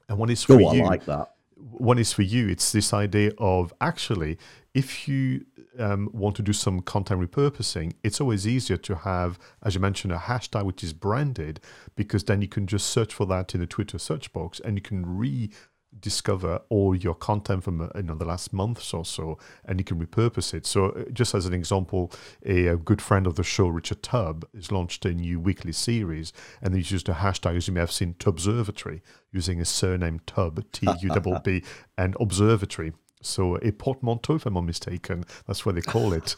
And 0.09 0.17
one 0.17 0.29
is 0.29 0.43
for 0.43 0.55
oh, 0.55 0.73
you. 0.73 0.83
I 0.83 0.85
like 0.85 1.05
that 1.05 1.33
one 1.71 1.99
is 1.99 2.13
for 2.13 2.21
you. 2.21 2.47
It's 2.47 2.71
this 2.71 2.93
idea 2.93 3.31
of 3.37 3.73
actually, 3.79 4.37
if 4.73 5.07
you 5.07 5.45
um, 5.77 6.09
want 6.13 6.35
to 6.35 6.41
do 6.41 6.53
some 6.53 6.81
content 6.81 7.21
repurposing, 7.21 7.93
it's 8.03 8.19
always 8.19 8.47
easier 8.47 8.77
to 8.77 8.95
have, 8.95 9.37
as 9.63 9.75
you 9.75 9.81
mentioned, 9.81 10.13
a 10.13 10.17
hashtag 10.17 10.65
which 10.65 10.83
is 10.83 10.93
branded, 10.93 11.59
because 11.95 12.23
then 12.23 12.41
you 12.41 12.47
can 12.47 12.65
just 12.65 12.87
search 12.87 13.13
for 13.13 13.25
that 13.27 13.53
in 13.53 13.61
the 13.61 13.67
Twitter 13.67 13.99
search 13.99 14.33
box 14.33 14.59
and 14.59 14.75
you 14.75 14.81
can 14.81 15.05
rediscover 15.05 16.61
all 16.69 16.95
your 16.95 17.13
content 17.13 17.63
from 17.63 17.81
uh, 17.81 17.87
you 17.95 18.01
know 18.01 18.15
the 18.15 18.25
last 18.25 18.51
months 18.51 18.95
or 18.95 19.05
so 19.05 19.37
and 19.65 19.79
you 19.79 19.83
can 19.83 20.03
repurpose 20.03 20.55
it. 20.55 20.65
So 20.65 20.89
uh, 20.89 21.03
just 21.13 21.35
as 21.35 21.45
an 21.45 21.53
example 21.53 22.11
a, 22.43 22.67
a, 22.67 22.77
good 22.77 23.01
friend 23.01 23.27
of 23.27 23.35
the 23.35 23.43
show 23.43 23.67
richard 23.67 24.01
tubb 24.01 24.43
has 24.55 24.71
launched 24.71 25.05
a 25.05 25.13
new 25.13 25.39
weekly 25.39 25.71
series 25.71 26.33
and 26.63 26.73
he's 26.73 26.91
used 26.91 27.09
a 27.09 27.13
hashtag 27.13 27.57
as 27.57 27.67
you 27.67 27.73
may 27.73 27.79
have 27.79 27.91
seen 27.91 28.15
tubbservatory 28.15 29.01
using 29.31 29.61
a 29.61 29.65
surname 29.65 30.19
tubb 30.25 30.63
t-u-b-b 30.71 31.63
and 31.95 32.17
observatory 32.19 32.93
so 33.23 33.57
a 33.57 33.71
portmanteau 33.71 34.35
if 34.35 34.45
i'm 34.45 34.53
not 34.53 34.61
mistaken 34.61 35.23
that's 35.45 35.65
what 35.65 35.75
they 35.75 35.81
call 35.81 36.13
it. 36.13 36.35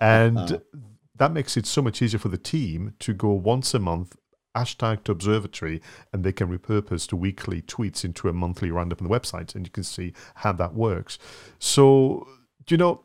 And 0.00 0.38
uh-huh. 0.38 0.58
that 1.16 1.32
makes 1.32 1.56
it 1.56 1.66
so 1.66 1.82
much 1.82 2.02
easier 2.02 2.18
for 2.18 2.28
the 2.28 2.38
team 2.38 2.94
to 3.00 3.12
go 3.12 3.30
once 3.30 3.74
a 3.74 3.78
month 3.78 4.16
hashtag 4.56 5.04
to 5.04 5.12
observatory 5.12 5.80
and 6.12 6.24
they 6.24 6.32
can 6.32 6.48
repurpose 6.48 7.08
the 7.08 7.16
weekly 7.16 7.62
tweets 7.62 8.04
into 8.04 8.28
a 8.28 8.32
monthly 8.32 8.70
roundup 8.70 9.00
on 9.00 9.08
the 9.08 9.14
website 9.14 9.54
and 9.54 9.66
you 9.66 9.70
can 9.70 9.84
see 9.84 10.12
how 10.36 10.52
that 10.52 10.74
works. 10.74 11.18
So 11.58 12.26
you 12.70 12.76
know 12.76 13.02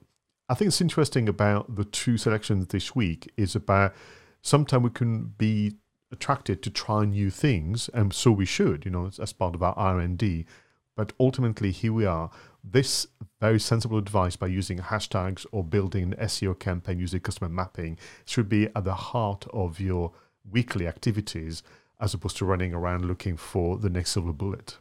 i 0.49 0.53
think 0.53 0.67
it's 0.67 0.81
interesting 0.81 1.29
about 1.29 1.75
the 1.75 1.85
two 1.85 2.17
selections 2.17 2.67
this 2.67 2.95
week 2.95 3.31
is 3.37 3.55
about 3.55 3.93
sometimes 4.41 4.83
we 4.83 4.89
can 4.89 5.33
be 5.37 5.75
attracted 6.11 6.61
to 6.61 6.69
try 6.69 7.05
new 7.05 7.29
things 7.29 7.89
and 7.93 8.13
so 8.13 8.31
we 8.31 8.45
should 8.45 8.85
you 8.85 8.91
know 8.91 9.09
as 9.19 9.33
part 9.33 9.55
of 9.55 9.63
our 9.63 9.73
r&d 9.75 10.45
but 10.95 11.13
ultimately 11.19 11.71
here 11.71 11.93
we 11.93 12.05
are 12.05 12.29
this 12.63 13.07
very 13.41 13.59
sensible 13.59 13.97
advice 13.97 14.35
by 14.35 14.47
using 14.47 14.79
hashtags 14.79 15.45
or 15.51 15.63
building 15.63 16.03
an 16.03 16.15
seo 16.27 16.57
campaign 16.57 16.99
using 16.99 17.19
customer 17.19 17.49
mapping 17.49 17.97
should 18.25 18.47
be 18.47 18.67
at 18.75 18.83
the 18.83 18.93
heart 18.93 19.45
of 19.51 19.79
your 19.79 20.11
weekly 20.49 20.87
activities 20.87 21.63
as 21.99 22.13
opposed 22.13 22.37
to 22.37 22.45
running 22.45 22.73
around 22.73 23.05
looking 23.05 23.37
for 23.37 23.77
the 23.77 23.89
next 23.89 24.11
silver 24.11 24.33
bullet. 24.33 24.77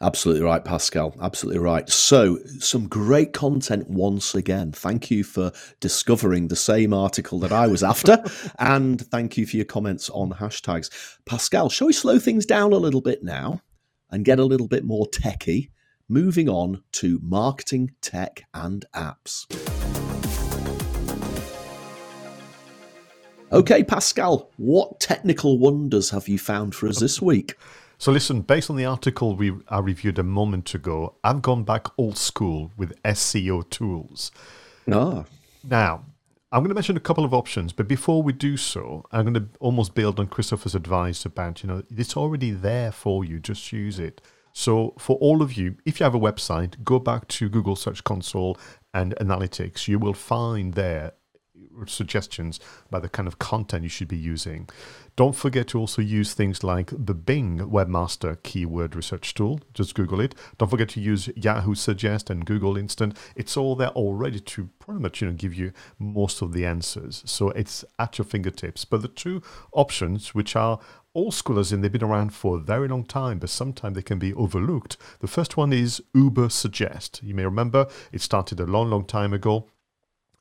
Absolutely 0.00 0.44
right, 0.44 0.64
Pascal. 0.64 1.12
Absolutely 1.20 1.58
right. 1.58 1.88
So, 1.90 2.38
some 2.60 2.86
great 2.86 3.32
content 3.32 3.90
once 3.90 4.32
again. 4.36 4.70
Thank 4.70 5.10
you 5.10 5.24
for 5.24 5.50
discovering 5.80 6.46
the 6.46 6.56
same 6.56 6.94
article 6.94 7.40
that 7.40 7.50
I 7.50 7.66
was 7.66 7.82
after. 7.82 8.22
and 8.60 9.04
thank 9.08 9.36
you 9.36 9.44
for 9.44 9.56
your 9.56 9.64
comments 9.64 10.08
on 10.10 10.30
hashtags. 10.30 10.88
Pascal, 11.26 11.68
shall 11.68 11.88
we 11.88 11.92
slow 11.92 12.20
things 12.20 12.46
down 12.46 12.72
a 12.72 12.76
little 12.76 13.00
bit 13.00 13.24
now 13.24 13.60
and 14.10 14.24
get 14.24 14.38
a 14.38 14.44
little 14.44 14.68
bit 14.68 14.84
more 14.84 15.06
techy? 15.06 15.70
Moving 16.08 16.48
on 16.48 16.82
to 16.92 17.20
marketing, 17.22 17.92
tech, 18.00 18.44
and 18.54 18.84
apps. 18.94 19.46
Okay, 23.50 23.82
Pascal, 23.82 24.50
what 24.58 25.00
technical 25.00 25.58
wonders 25.58 26.10
have 26.10 26.28
you 26.28 26.38
found 26.38 26.74
for 26.74 26.86
us 26.88 27.00
this 27.00 27.22
week? 27.22 27.56
So, 27.96 28.12
listen, 28.12 28.42
based 28.42 28.70
on 28.70 28.76
the 28.76 28.84
article 28.84 29.34
we 29.34 29.52
I 29.68 29.80
reviewed 29.80 30.18
a 30.18 30.22
moment 30.22 30.74
ago, 30.74 31.14
I've 31.24 31.42
gone 31.42 31.64
back 31.64 31.86
old 31.98 32.18
school 32.18 32.70
with 32.76 33.00
SEO 33.02 33.68
tools. 33.70 34.30
Ah. 34.92 35.24
Now, 35.64 36.04
I'm 36.50 36.60
going 36.62 36.70
to 36.70 36.74
mention 36.74 36.96
a 36.96 37.00
couple 37.00 37.26
of 37.26 37.34
options, 37.34 37.74
but 37.74 37.86
before 37.86 38.22
we 38.22 38.32
do 38.32 38.56
so, 38.56 39.04
I'm 39.12 39.24
going 39.24 39.34
to 39.34 39.48
almost 39.60 39.94
build 39.94 40.18
on 40.18 40.28
Christopher's 40.28 40.74
advice 40.74 41.26
about, 41.26 41.62
you 41.62 41.68
know, 41.68 41.82
it's 41.94 42.16
already 42.16 42.52
there 42.52 42.90
for 42.90 43.22
you, 43.22 43.38
just 43.38 43.70
use 43.70 43.98
it. 43.98 44.22
So, 44.54 44.94
for 44.98 45.18
all 45.18 45.42
of 45.42 45.52
you, 45.52 45.76
if 45.84 46.00
you 46.00 46.04
have 46.04 46.14
a 46.14 46.18
website, 46.18 46.82
go 46.82 46.98
back 46.98 47.28
to 47.28 47.50
Google 47.50 47.76
Search 47.76 48.02
Console 48.02 48.56
and 48.94 49.14
Analytics. 49.16 49.88
You 49.88 49.98
will 49.98 50.14
find 50.14 50.72
there 50.72 51.12
suggestions 51.86 52.60
about 52.88 53.02
the 53.02 53.08
kind 53.08 53.28
of 53.28 53.38
content 53.38 53.82
you 53.82 53.88
should 53.88 54.08
be 54.08 54.16
using. 54.16 54.68
Don't 55.16 55.34
forget 55.34 55.66
to 55.68 55.78
also 55.80 56.00
use 56.00 56.32
things 56.32 56.62
like 56.62 56.92
the 56.96 57.14
Bing 57.14 57.58
Webmaster 57.58 58.40
keyword 58.44 58.94
research 58.94 59.34
tool. 59.34 59.60
Just 59.74 59.96
Google 59.96 60.20
it. 60.20 60.34
Don't 60.58 60.68
forget 60.68 60.90
to 60.90 61.00
use 61.00 61.28
Yahoo 61.34 61.74
Suggest 61.74 62.30
and 62.30 62.46
Google 62.46 62.76
Instant. 62.76 63.16
It's 63.34 63.56
all 63.56 63.74
there 63.74 63.88
already 63.88 64.38
to 64.38 64.68
pretty 64.78 65.00
much 65.00 65.20
you 65.20 65.26
know 65.26 65.34
give 65.34 65.54
you 65.54 65.72
most 65.98 66.40
of 66.40 66.52
the 66.52 66.64
answers. 66.64 67.22
So 67.26 67.50
it's 67.50 67.84
at 67.98 68.18
your 68.18 68.24
fingertips. 68.24 68.84
But 68.84 69.02
the 69.02 69.08
two 69.08 69.42
options, 69.72 70.36
which 70.36 70.54
are 70.54 70.78
old 71.14 71.32
schoolers 71.32 71.72
in 71.72 71.80
they've 71.80 71.90
been 71.90 72.04
around 72.04 72.32
for 72.32 72.56
a 72.56 72.60
very 72.60 72.86
long 72.86 73.04
time, 73.04 73.40
but 73.40 73.50
sometimes 73.50 73.96
they 73.96 74.02
can 74.02 74.20
be 74.20 74.32
overlooked. 74.34 74.96
The 75.18 75.26
first 75.26 75.56
one 75.56 75.72
is 75.72 76.00
Ubersuggest. 76.14 77.24
You 77.24 77.34
may 77.34 77.44
remember 77.44 77.88
it 78.12 78.20
started 78.20 78.60
a 78.60 78.66
long, 78.66 78.88
long 78.88 79.04
time 79.04 79.32
ago 79.32 79.68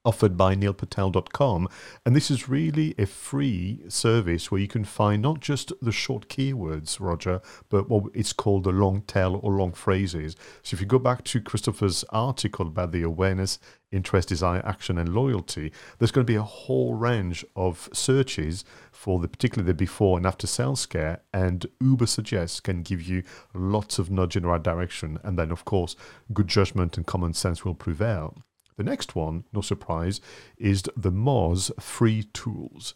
offered 0.07 0.37
by 0.37 0.55
neilpatel.com. 0.55 1.67
And 2.05 2.15
this 2.15 2.31
is 2.31 2.47
really 2.47 2.95
a 2.97 3.05
free 3.05 3.81
service 3.89 4.49
where 4.49 4.61
you 4.61 4.67
can 4.69 4.85
find 4.85 5.21
not 5.21 5.41
just 5.41 5.73
the 5.81 5.91
short 5.91 6.29
keywords, 6.29 7.01
Roger, 7.01 7.41
but 7.67 7.89
what 7.89 8.05
it's 8.13 8.31
called 8.31 8.63
the 8.63 8.71
long 8.71 9.01
tail 9.01 9.37
or 9.43 9.51
long 9.51 9.73
phrases. 9.73 10.37
So 10.63 10.75
if 10.75 10.81
you 10.81 10.87
go 10.87 10.97
back 10.97 11.25
to 11.25 11.41
Christopher's 11.41 12.05
article 12.05 12.67
about 12.67 12.93
the 12.93 13.03
awareness, 13.03 13.59
interest, 13.91 14.29
desire, 14.29 14.65
action, 14.65 14.97
and 14.97 15.13
loyalty, 15.13 15.73
there's 15.99 16.11
going 16.11 16.25
to 16.25 16.31
be 16.31 16.37
a 16.37 16.41
whole 16.41 16.93
range 16.93 17.43
of 17.57 17.89
searches 17.91 18.63
for 18.93 19.19
the 19.19 19.27
particularly 19.27 19.67
the 19.67 19.73
before 19.73 20.17
and 20.17 20.25
after 20.25 20.47
sales 20.47 20.79
scare. 20.79 21.19
And 21.33 21.65
Ubersuggest 21.83 22.63
can 22.63 22.81
give 22.81 23.01
you 23.01 23.23
lots 23.53 23.99
of 23.99 24.09
nudge 24.09 24.37
in 24.37 24.43
the 24.43 24.49
right 24.49 24.63
direction. 24.63 25.19
And 25.23 25.37
then, 25.37 25.51
of 25.51 25.65
course, 25.65 25.97
good 26.31 26.47
judgment 26.47 26.95
and 26.95 27.05
common 27.05 27.33
sense 27.33 27.65
will 27.65 27.75
prevail. 27.75 28.37
The 28.77 28.83
next 28.83 29.15
one, 29.15 29.43
no 29.51 29.61
surprise, 29.61 30.21
is 30.57 30.83
the 30.95 31.11
Moz 31.11 31.71
free 31.81 32.23
tools. 32.33 32.93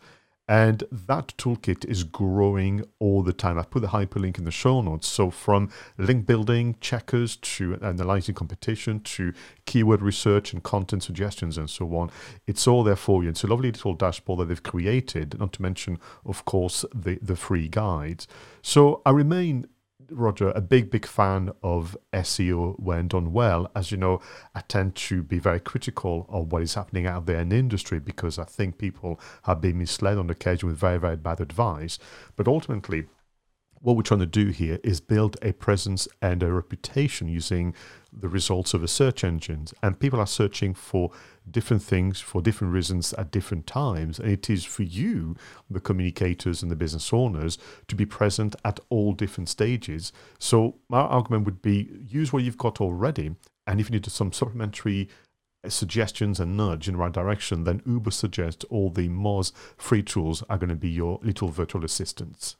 And 0.47 0.83
that 0.91 1.33
toolkit 1.37 1.85
is 1.85 2.03
growing 2.03 2.83
all 2.99 3.23
the 3.23 3.31
time. 3.31 3.57
I 3.57 3.63
put 3.63 3.81
the 3.83 3.87
hyperlink 3.87 4.37
in 4.37 4.43
the 4.43 4.51
show 4.51 4.81
notes. 4.81 5.07
So, 5.07 5.29
from 5.29 5.69
link 5.97 6.25
building, 6.25 6.75
checkers, 6.81 7.37
to 7.37 7.77
analyzing 7.81 8.35
competition, 8.35 8.99
to 8.99 9.33
keyword 9.65 10.01
research 10.01 10.51
and 10.51 10.61
content 10.61 11.03
suggestions, 11.03 11.57
and 11.57 11.69
so 11.69 11.95
on, 11.95 12.11
it's 12.47 12.67
all 12.67 12.83
there 12.83 12.97
for 12.97 13.23
you. 13.23 13.29
It's 13.29 13.45
a 13.45 13.47
lovely 13.47 13.71
little 13.71 13.93
dashboard 13.93 14.39
that 14.39 14.45
they've 14.49 14.61
created, 14.61 15.39
not 15.39 15.53
to 15.53 15.61
mention, 15.61 15.99
of 16.25 16.43
course, 16.43 16.83
the, 16.93 17.17
the 17.21 17.37
free 17.37 17.69
guides. 17.69 18.27
So, 18.61 19.01
I 19.05 19.11
remain 19.11 19.67
Roger, 20.11 20.51
a 20.51 20.61
big, 20.61 20.91
big 20.91 21.05
fan 21.05 21.51
of 21.63 21.97
SEO 22.13 22.79
when 22.79 23.07
done 23.07 23.33
well. 23.33 23.69
As 23.75 23.91
you 23.91 23.97
know, 23.97 24.21
I 24.53 24.61
tend 24.61 24.95
to 24.95 25.23
be 25.23 25.39
very 25.39 25.59
critical 25.59 26.25
of 26.29 26.51
what 26.51 26.61
is 26.61 26.73
happening 26.75 27.07
out 27.07 27.25
there 27.25 27.39
in 27.39 27.49
the 27.49 27.57
industry 27.57 27.99
because 27.99 28.37
I 28.37 28.43
think 28.43 28.77
people 28.77 29.19
have 29.43 29.61
been 29.61 29.77
misled 29.77 30.17
on 30.17 30.29
occasion 30.29 30.69
with 30.69 30.77
very, 30.77 30.97
very 30.97 31.15
bad 31.15 31.39
advice. 31.39 31.97
But 32.35 32.47
ultimately, 32.47 33.05
what 33.81 33.95
we're 33.95 34.03
trying 34.03 34.19
to 34.19 34.25
do 34.27 34.47
here 34.47 34.79
is 34.83 35.01
build 35.01 35.37
a 35.41 35.53
presence 35.53 36.07
and 36.21 36.43
a 36.43 36.51
reputation 36.51 37.27
using 37.27 37.73
the 38.13 38.29
results 38.29 38.73
of 38.73 38.81
the 38.81 38.87
search 38.87 39.23
engines. 39.23 39.73
And 39.81 39.99
people 39.99 40.19
are 40.19 40.27
searching 40.27 40.73
for 40.73 41.11
different 41.49 41.81
things 41.81 42.19
for 42.19 42.41
different 42.41 42.73
reasons 42.73 43.13
at 43.13 43.31
different 43.31 43.65
times. 43.65 44.19
And 44.19 44.29
it 44.29 44.49
is 44.49 44.63
for 44.65 44.83
you, 44.83 45.35
the 45.69 45.79
communicators 45.79 46.61
and 46.61 46.71
the 46.71 46.75
business 46.75 47.11
owners, 47.11 47.57
to 47.87 47.95
be 47.95 48.05
present 48.05 48.55
at 48.63 48.79
all 48.89 49.13
different 49.13 49.49
stages. 49.49 50.11
So 50.37 50.75
my 50.87 50.99
argument 50.99 51.45
would 51.45 51.61
be 51.61 51.89
use 52.07 52.31
what 52.31 52.43
you've 52.43 52.57
got 52.57 52.81
already. 52.81 53.35
And 53.65 53.79
if 53.79 53.89
you 53.89 53.93
need 53.93 54.05
some 54.05 54.31
supplementary 54.31 55.09
suggestions 55.67 56.39
and 56.39 56.57
nudge 56.57 56.87
in 56.87 56.95
the 56.95 56.99
right 56.99 57.11
direction, 57.11 57.63
then 57.63 57.81
Uber 57.85 58.11
suggests 58.11 58.65
all 58.69 58.89
the 58.89 59.09
Moz 59.09 59.51
free 59.77 60.03
tools 60.03 60.43
are 60.49 60.57
going 60.57 60.69
to 60.69 60.75
be 60.75 60.89
your 60.89 61.19
little 61.23 61.47
virtual 61.47 61.85
assistants. 61.85 62.57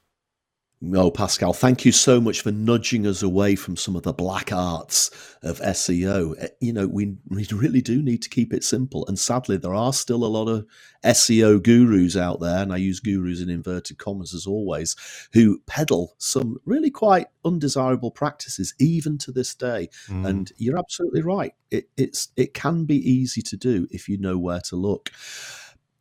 No, 0.83 1.11
Pascal, 1.11 1.53
thank 1.53 1.85
you 1.85 1.91
so 1.91 2.19
much 2.19 2.41
for 2.41 2.51
nudging 2.51 3.05
us 3.05 3.21
away 3.21 3.55
from 3.55 3.77
some 3.77 3.95
of 3.95 4.01
the 4.01 4.13
black 4.13 4.51
arts 4.51 5.11
of 5.43 5.59
SEO. 5.59 6.33
Eh, 6.41 6.47
you 6.59 6.73
know, 6.73 6.87
we, 6.87 7.17
we 7.27 7.45
really 7.51 7.81
do 7.81 8.01
need 8.01 8.23
to 8.23 8.29
keep 8.29 8.51
it 8.51 8.63
simple. 8.63 9.05
And 9.05 9.19
sadly, 9.19 9.57
there 9.57 9.75
are 9.75 9.93
still 9.93 10.23
a 10.23 10.25
lot 10.25 10.47
of 10.47 10.65
SEO 11.05 11.61
gurus 11.61 12.17
out 12.17 12.39
there, 12.39 12.63
and 12.63 12.73
I 12.73 12.77
use 12.77 12.99
gurus 12.99 13.41
in 13.41 13.49
inverted 13.51 13.99
commas 13.99 14.33
as 14.33 14.47
always, 14.47 14.95
who 15.33 15.61
peddle 15.67 16.15
some 16.17 16.57
really 16.65 16.89
quite 16.89 17.27
undesirable 17.45 18.09
practices, 18.09 18.73
even 18.79 19.19
to 19.19 19.31
this 19.31 19.53
day. 19.53 19.87
Mm. 20.07 20.27
And 20.27 20.51
you're 20.57 20.79
absolutely 20.79 21.21
right. 21.21 21.53
It, 21.69 21.89
it's 21.95 22.29
it 22.35 22.55
can 22.55 22.85
be 22.85 22.97
easy 22.97 23.43
to 23.43 23.55
do 23.55 23.87
if 23.91 24.09
you 24.09 24.17
know 24.17 24.39
where 24.39 24.61
to 24.61 24.75
look. 24.75 25.11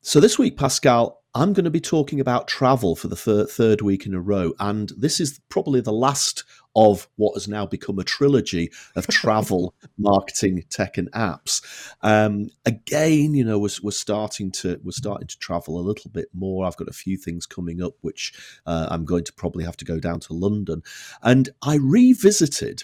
So 0.01 0.21
this 0.21 0.39
week, 0.39 0.57
Pascal, 0.57 1.20
I'm 1.35 1.53
going 1.53 1.65
to 1.65 1.71
be 1.71 1.81
talking 1.81 2.19
about 2.19 2.49
travel 2.49 2.97
for 2.97 3.09
the 3.09 3.17
thir- 3.17 3.47
third 3.47 3.83
week 3.83 4.05
in 4.05 4.15
a 4.15 4.21
row. 4.21 4.53
And 4.59 4.91
this 4.97 5.21
is 5.21 5.41
probably 5.49 5.81
the 5.81 5.93
last 5.93 6.45
of 6.77 7.09
what 7.17 7.35
has 7.35 7.49
now 7.49 7.67
become 7.67 7.99
a 7.99 8.05
trilogy 8.05 8.71
of 8.97 9.07
travel 9.09 9.75
marketing 9.99 10.65
tech 10.71 10.99
and 10.99 11.11
apps. 11.13 11.63
Um, 12.03 12.51
again, 12.65 13.35
you 13.35 13.45
know, 13.45 13.59
we're, 13.59 13.71
we're, 13.83 13.91
starting 13.91 14.51
to 14.53 14.81
we're 14.83 14.93
starting 14.93 15.29
to 15.29 15.39
travel 15.39 15.79
a 15.79 15.83
little 15.83 16.11
bit 16.11 16.29
more. 16.33 16.67
I've 16.67 16.77
got 16.77 16.89
a 16.89 16.93
few 16.93 17.17
things 17.17 17.47
coming 17.47 17.83
up, 17.83 17.95
which 18.01 18.33
uh, 18.67 18.89
I'm 18.91 19.05
going 19.05 19.25
to 19.25 19.33
probably 19.33 19.65
have 19.65 19.77
to 19.79 19.85
go 19.85 20.01
down 20.01 20.21
to 20.21 20.33
London. 20.33 20.83
And 21.23 21.51
I 21.63 21.77
revisited 21.77 22.83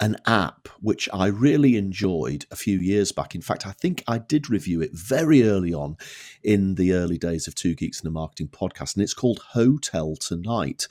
an 0.00 0.16
app 0.26 0.66
which 0.80 1.08
I 1.12 1.26
really 1.26 1.76
enjoyed 1.76 2.46
a 2.50 2.56
few 2.56 2.78
years 2.78 3.12
back. 3.12 3.34
In 3.34 3.42
fact, 3.42 3.66
I 3.66 3.72
think 3.72 4.02
I 4.08 4.18
did 4.18 4.48
review 4.48 4.80
it 4.80 4.92
very 4.92 5.44
early 5.44 5.74
on 5.74 5.96
in 6.42 6.76
the 6.76 6.94
early 6.94 7.18
days 7.18 7.46
of 7.46 7.54
Two 7.54 7.74
Geeks 7.74 8.00
and 8.00 8.08
a 8.08 8.10
Marketing 8.10 8.48
podcast, 8.48 8.94
and 8.96 9.02
it's 9.02 9.14
called 9.14 9.40
Hotel 9.50 10.16
Tonight. 10.16 10.88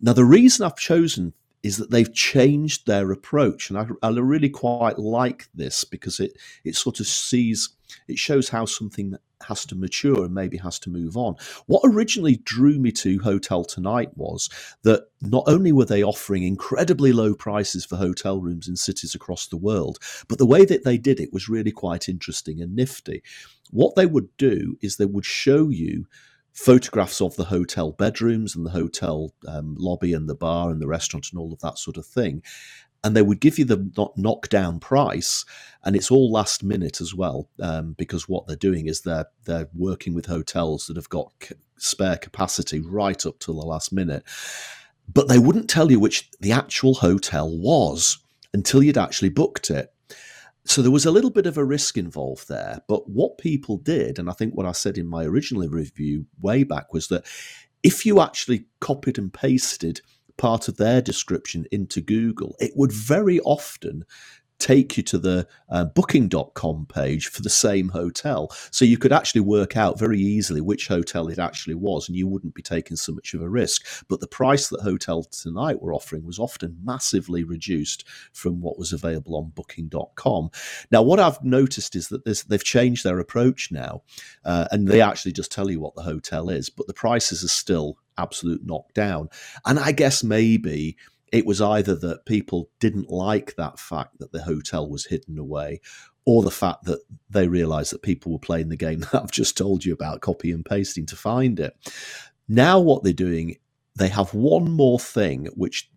Now, 0.00 0.12
the 0.12 0.24
reason 0.24 0.66
I've 0.66 0.76
chosen 0.76 1.34
is 1.62 1.76
that 1.76 1.90
they've 1.90 2.12
changed 2.12 2.86
their 2.86 3.10
approach, 3.12 3.70
and 3.70 3.78
I, 3.78 3.86
I 4.02 4.10
really 4.10 4.50
quite 4.50 4.98
like 4.98 5.48
this 5.54 5.84
because 5.84 6.20
it 6.20 6.36
it 6.64 6.76
sort 6.76 7.00
of 7.00 7.06
sees 7.06 7.70
it 8.06 8.18
shows 8.18 8.48
how 8.48 8.64
something 8.64 9.16
has 9.46 9.64
to 9.66 9.74
mature 9.74 10.24
and 10.24 10.34
maybe 10.34 10.56
has 10.58 10.78
to 10.80 10.90
move 10.90 11.16
on. 11.16 11.36
What 11.66 11.82
originally 11.84 12.36
drew 12.44 12.78
me 12.78 12.92
to 12.92 13.18
Hotel 13.20 13.64
Tonight 13.64 14.10
was 14.16 14.48
that 14.82 15.08
not 15.22 15.44
only 15.46 15.72
were 15.72 15.84
they 15.84 16.02
offering 16.02 16.42
incredibly 16.42 17.12
low 17.12 17.34
prices 17.34 17.84
for 17.84 17.96
hotel 17.96 18.40
rooms 18.40 18.68
in 18.68 18.76
cities 18.76 19.14
across 19.14 19.46
the 19.46 19.56
world, 19.56 19.98
but 20.28 20.38
the 20.38 20.46
way 20.46 20.64
that 20.64 20.84
they 20.84 20.98
did 20.98 21.20
it 21.20 21.32
was 21.32 21.48
really 21.48 21.72
quite 21.72 22.08
interesting 22.08 22.60
and 22.60 22.74
nifty. 22.74 23.22
What 23.70 23.94
they 23.96 24.06
would 24.06 24.28
do 24.36 24.76
is 24.80 24.96
they 24.96 25.04
would 25.04 25.24
show 25.24 25.68
you 25.68 26.06
photographs 26.52 27.20
of 27.20 27.36
the 27.36 27.44
hotel 27.44 27.92
bedrooms 27.92 28.56
and 28.56 28.66
the 28.66 28.70
hotel 28.70 29.32
um, 29.46 29.76
lobby 29.78 30.12
and 30.12 30.28
the 30.28 30.34
bar 30.34 30.70
and 30.70 30.82
the 30.82 30.88
restaurant 30.88 31.28
and 31.30 31.38
all 31.38 31.52
of 31.52 31.60
that 31.60 31.78
sort 31.78 31.96
of 31.96 32.04
thing 32.04 32.42
and 33.04 33.16
they 33.16 33.22
would 33.22 33.40
give 33.40 33.58
you 33.58 33.64
the 33.64 34.12
knockdown 34.16 34.80
price, 34.80 35.44
and 35.84 35.94
it's 35.94 36.10
all 36.10 36.30
last 36.30 36.62
minute 36.62 37.00
as 37.00 37.14
well, 37.14 37.48
um, 37.60 37.92
because 37.92 38.28
what 38.28 38.46
they're 38.46 38.56
doing 38.56 38.86
is 38.86 39.02
they're 39.02 39.26
they're 39.44 39.68
working 39.74 40.14
with 40.14 40.26
hotels 40.26 40.86
that 40.86 40.96
have 40.96 41.08
got 41.08 41.32
c- 41.40 41.54
spare 41.76 42.16
capacity 42.16 42.80
right 42.80 43.24
up 43.24 43.38
to 43.40 43.52
the 43.52 43.58
last 43.58 43.92
minute, 43.92 44.24
but 45.12 45.28
they 45.28 45.38
wouldn't 45.38 45.70
tell 45.70 45.90
you 45.90 46.00
which 46.00 46.30
the 46.40 46.52
actual 46.52 46.94
hotel 46.94 47.48
was 47.48 48.18
until 48.52 48.82
you'd 48.82 48.98
actually 48.98 49.28
booked 49.28 49.70
it. 49.70 49.92
So 50.64 50.82
there 50.82 50.90
was 50.90 51.06
a 51.06 51.10
little 51.10 51.30
bit 51.30 51.46
of 51.46 51.56
a 51.56 51.64
risk 51.64 51.96
involved 51.96 52.48
there. 52.48 52.82
But 52.88 53.08
what 53.08 53.38
people 53.38 53.78
did, 53.78 54.18
and 54.18 54.28
I 54.28 54.34
think 54.34 54.54
what 54.54 54.66
I 54.66 54.72
said 54.72 54.98
in 54.98 55.06
my 55.06 55.24
original 55.24 55.66
review 55.68 56.26
way 56.40 56.62
back, 56.62 56.92
was 56.92 57.08
that 57.08 57.24
if 57.82 58.04
you 58.04 58.20
actually 58.20 58.66
copied 58.80 59.18
and 59.18 59.32
pasted 59.32 60.02
part 60.38 60.68
of 60.68 60.76
their 60.76 61.02
description 61.02 61.66
into 61.70 62.00
Google, 62.00 62.56
it 62.58 62.72
would 62.74 62.92
very 62.92 63.40
often 63.40 64.04
take 64.58 64.96
you 64.96 65.02
to 65.04 65.18
the 65.18 65.46
uh, 65.68 65.84
booking.com 65.84 66.86
page 66.86 67.28
for 67.28 67.42
the 67.42 67.50
same 67.50 67.88
hotel. 67.90 68.50
So 68.70 68.84
you 68.84 68.98
could 68.98 69.12
actually 69.12 69.42
work 69.42 69.76
out 69.76 69.98
very 69.98 70.20
easily 70.20 70.60
which 70.60 70.88
hotel 70.88 71.28
it 71.28 71.38
actually 71.38 71.74
was, 71.74 72.08
and 72.08 72.16
you 72.16 72.26
wouldn't 72.26 72.54
be 72.54 72.62
taking 72.62 72.96
so 72.96 73.12
much 73.12 73.34
of 73.34 73.42
a 73.42 73.48
risk. 73.48 73.86
But 74.08 74.20
the 74.20 74.26
price 74.26 74.68
that 74.68 74.80
Hotel 74.80 75.22
Tonight 75.24 75.80
were 75.80 75.94
offering 75.94 76.24
was 76.24 76.38
often 76.38 76.78
massively 76.82 77.44
reduced 77.44 78.04
from 78.32 78.60
what 78.60 78.78
was 78.78 78.92
available 78.92 79.36
on 79.36 79.52
booking.com. 79.54 80.50
Now, 80.90 81.02
what 81.02 81.20
I've 81.20 81.42
noticed 81.44 81.94
is 81.94 82.08
that 82.08 82.24
they've 82.48 82.64
changed 82.64 83.04
their 83.04 83.18
approach 83.18 83.70
now, 83.70 84.02
uh, 84.44 84.66
and 84.70 84.88
they 84.88 85.00
actually 85.00 85.32
just 85.32 85.52
tell 85.52 85.70
you 85.70 85.80
what 85.80 85.94
the 85.94 86.02
hotel 86.02 86.48
is, 86.48 86.68
but 86.68 86.86
the 86.86 86.94
prices 86.94 87.44
are 87.44 87.48
still 87.48 87.98
absolute 88.16 88.64
knockdown. 88.64 89.28
And 89.64 89.78
I 89.78 89.92
guess 89.92 90.24
maybe 90.24 90.96
it 91.32 91.46
was 91.46 91.60
either 91.60 91.94
that 91.96 92.26
people 92.26 92.70
didn't 92.80 93.10
like 93.10 93.56
that 93.56 93.78
fact 93.78 94.18
that 94.18 94.32
the 94.32 94.42
hotel 94.42 94.88
was 94.88 95.06
hidden 95.06 95.38
away 95.38 95.80
or 96.24 96.42
the 96.42 96.50
fact 96.50 96.84
that 96.84 97.00
they 97.30 97.48
realized 97.48 97.92
that 97.92 98.02
people 98.02 98.32
were 98.32 98.38
playing 98.38 98.68
the 98.68 98.76
game 98.76 99.00
that 99.12 99.22
I've 99.22 99.30
just 99.30 99.56
told 99.56 99.84
you 99.84 99.92
about, 99.92 100.20
copy 100.20 100.50
and 100.50 100.64
pasting 100.64 101.06
to 101.06 101.16
find 101.16 101.58
it. 101.58 101.74
Now, 102.48 102.80
what 102.80 103.02
they're 103.02 103.12
doing, 103.12 103.56
they 103.96 104.08
have 104.08 104.34
one 104.34 104.70
more 104.70 104.98
thing 104.98 105.46
which 105.54 105.90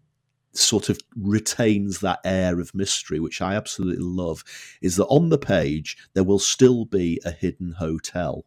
sort 0.54 0.90
of 0.90 1.00
retains 1.16 2.00
that 2.00 2.20
air 2.26 2.60
of 2.60 2.76
mystery, 2.76 3.20
which 3.20 3.42
I 3.42 3.56
absolutely 3.56 4.04
love, 4.04 4.44
is 4.82 4.98
that 4.98 5.08
on 5.08 5.30
the 5.30 5.38
page 5.38 5.98
there 6.14 6.24
will 6.24 6.40
still 6.40 6.86
be 6.86 7.22
a 7.24 7.32
hidden 7.32 7.74
hotel. 7.74 8.46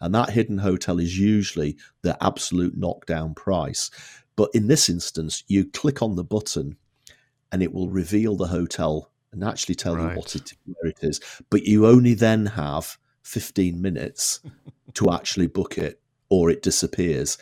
And 0.00 0.14
that 0.14 0.30
hidden 0.30 0.58
hotel 0.58 0.98
is 0.98 1.18
usually 1.18 1.76
the 2.02 2.16
absolute 2.22 2.76
knockdown 2.76 3.34
price. 3.34 3.90
But 4.40 4.54
in 4.54 4.68
this 4.68 4.88
instance, 4.88 5.44
you 5.48 5.66
click 5.66 6.00
on 6.00 6.16
the 6.16 6.24
button 6.24 6.78
and 7.52 7.62
it 7.62 7.74
will 7.74 7.90
reveal 7.90 8.36
the 8.36 8.46
hotel 8.46 9.10
and 9.32 9.44
actually 9.44 9.74
tell 9.74 9.96
right. 9.96 10.12
you 10.12 10.16
what 10.16 10.34
it 10.34 10.54
where 10.64 10.90
it 10.90 10.96
is. 11.02 11.20
But 11.50 11.64
you 11.64 11.86
only 11.86 12.14
then 12.14 12.46
have 12.46 12.96
15 13.24 13.82
minutes 13.82 14.40
to 14.94 15.10
actually 15.10 15.46
book 15.46 15.76
it 15.76 16.00
or 16.30 16.48
it 16.48 16.62
disappears. 16.62 17.36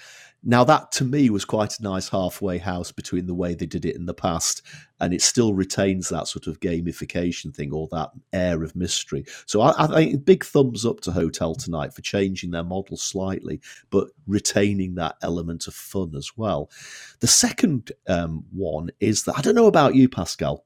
Now, 0.45 0.63
that 0.65 0.93
to 0.93 1.05
me 1.05 1.31
was 1.31 1.45
quite 1.45 1.79
a 1.79 1.83
nice 1.83 2.09
halfway 2.09 2.59
house 2.59 2.93
between 2.93 3.27
the 3.27 3.35
way 3.35 3.55
they 3.55 3.67
did 3.67 3.85
it 3.85 3.97
in 3.97 4.07
the 4.07 4.15
past, 4.15 4.63
and 5.01 5.13
it 5.13 5.21
still 5.21 5.53
retains 5.53 6.09
that 6.09 6.29
sort 6.29 6.47
of 6.47 6.61
gamification 6.61 7.55
thing 7.55 7.73
or 7.73 7.89
that 7.91 8.11
air 8.33 8.63
of 8.63 8.77
mystery. 8.77 9.25
So, 9.47 9.61
I, 9.61 9.85
I 9.85 9.87
think 9.89 10.25
big 10.25 10.45
thumbs 10.45 10.87
up 10.87 11.01
to 11.01 11.13
Hotel 11.13 11.55
Tonight 11.57 11.93
for 11.93 12.03
changing 12.03 12.53
their 12.53 12.65
model 12.65 12.97
slightly, 12.97 13.61
but 13.91 14.09
retaining 14.27 14.95
that 14.95 15.17
element 15.23 15.67
of 15.67 15.75
fun 15.75 16.15
as 16.17 16.37
well. 16.37 16.71
The 17.19 17.27
second 17.27 17.91
um, 18.07 18.45
one 18.53 18.91
is 19.01 19.25
that 19.25 19.37
I 19.37 19.43
don't 19.43 19.57
know 19.57 19.67
about 19.67 19.97
you, 19.97 20.09
Pascal, 20.09 20.65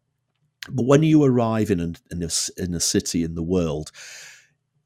but 0.71 0.87
when 0.87 1.03
you 1.03 1.25
arrive 1.25 1.71
in 1.71 1.81
in 1.81 2.23
a, 2.23 2.31
in 2.59 2.75
a 2.75 2.81
city 2.81 3.25
in 3.25 3.35
the 3.35 3.43
world, 3.43 3.91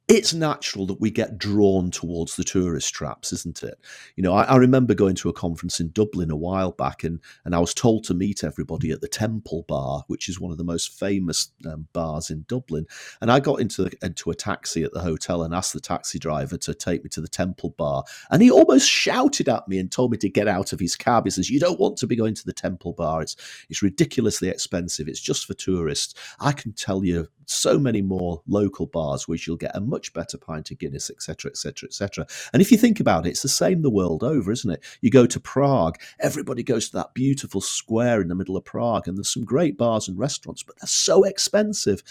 it's 0.09 0.33
natural 0.33 0.87
that 0.87 1.01
we 1.01 1.11
get 1.11 1.37
drawn 1.37 1.91
towards 1.91 2.37
the 2.37 2.45
tourist 2.45 2.95
traps, 2.95 3.33
isn't 3.33 3.65
it? 3.65 3.77
You 4.15 4.23
know, 4.23 4.35
I, 4.35 4.45
I, 4.45 4.57
remember 4.57 4.95
going 4.95 5.17
to 5.17 5.29
a 5.29 5.33
conference 5.33 5.81
in 5.81 5.91
Dublin 5.91 6.31
a 6.31 6.37
while 6.37 6.71
back, 6.71 7.03
and 7.03 7.21
and 7.45 7.57
I 7.57 7.59
was 7.59 7.75
told 7.75 8.05
to 8.05 8.15
meet 8.15 8.45
everybody 8.45 8.93
at 8.93 9.01
the 9.01 9.09
Temple 9.09 9.65
Bar, 9.67 10.05
which 10.07 10.29
is 10.29 10.39
one 10.39 10.53
of 10.53 10.59
the 10.59 10.65
most 10.65 10.97
famous 10.97 11.51
um, 11.67 11.89
bars 11.93 12.31
in 12.31 12.45
Dublin. 12.47 12.87
And 13.21 13.33
I 13.33 13.41
got 13.41 13.61
into 13.61 13.91
into 14.01 14.31
a 14.31 14.35
taxi 14.35 14.85
at 14.85 14.93
the 14.93 15.01
hotel 15.01 15.43
and 15.43 15.53
asked 15.53 15.73
the 15.73 15.81
taxi 15.81 16.21
driver 16.21 16.57
to 16.59 16.75
take 16.75 17.03
me 17.03 17.11
to 17.11 17.21
the 17.21 17.27
Temple 17.27 17.75
Bar, 17.77 18.05
and 18.31 18.41
he 18.41 18.51
almost 18.51 18.89
shouted 18.89 19.49
at 19.49 19.67
me 19.67 19.79
and 19.81 19.91
told 19.91 20.13
me 20.13 20.19
to 20.19 20.29
get 20.29 20.47
out 20.47 20.73
of 20.73 20.79
his 20.79 20.95
cab. 20.95 21.25
He 21.25 21.31
says, 21.31 21.51
"You 21.51 21.59
don't 21.59 21.81
want 21.81 21.97
to 21.99 22.07
be 22.07 22.15
going 22.15 22.35
to 22.35 22.47
the 22.47 22.53
Temple 22.53 22.93
Bar. 22.93 23.23
It's 23.23 23.35
it's 23.69 23.83
ridiculously 23.83 24.51
expensive. 24.51 25.09
It's 25.09 25.21
just 25.21 25.47
for 25.47 25.55
tourists. 25.55 26.15
I 26.39 26.53
can 26.53 26.75
tell 26.75 27.05
you 27.05 27.27
so 27.47 27.79
many 27.79 28.03
more 28.03 28.43
local 28.47 28.87
bars 28.87 29.27
which 29.27 29.47
you'll 29.47 29.57
get 29.57 29.77
a 29.77 29.81
much 29.81 30.13
better 30.13 30.37
pint 30.37 30.71
of 30.71 30.79
Guinness, 30.79 31.11
etc., 31.11 31.51
etc., 31.51 31.87
etc. 31.87 32.27
And 32.53 32.61
if 32.61 32.71
you 32.71 32.77
think 32.77 33.01
about 33.01 33.27
it, 33.27 33.31
it's 33.31 33.43
the 33.43 33.49
same 33.49 33.83
the 33.83 33.91
world 33.91 34.23
over, 34.23 34.53
isn't 34.53 34.71
it? 34.71 34.85
You 35.01 35.11
go 35.11 35.27
to 35.27 35.41
Prague, 35.41 35.99
everybody 36.21 36.63
goes 36.63 36.89
to 36.91 36.97
that 36.97 37.15
beautiful 37.15 37.61
square 37.61 38.21
in 38.21 38.29
the 38.29 38.35
middle 38.35 38.57
of 38.57 38.65
Prague, 38.65 39.09
and 39.09 39.17
there's 39.17 39.33
some 39.33 39.45
great 39.45 39.79
bars 39.79 40.09
and 40.09 40.19
restaurants, 40.19 40.63
but 40.63 40.77
they're 40.81 40.89
so 40.89 41.23
expensive. 41.25 42.03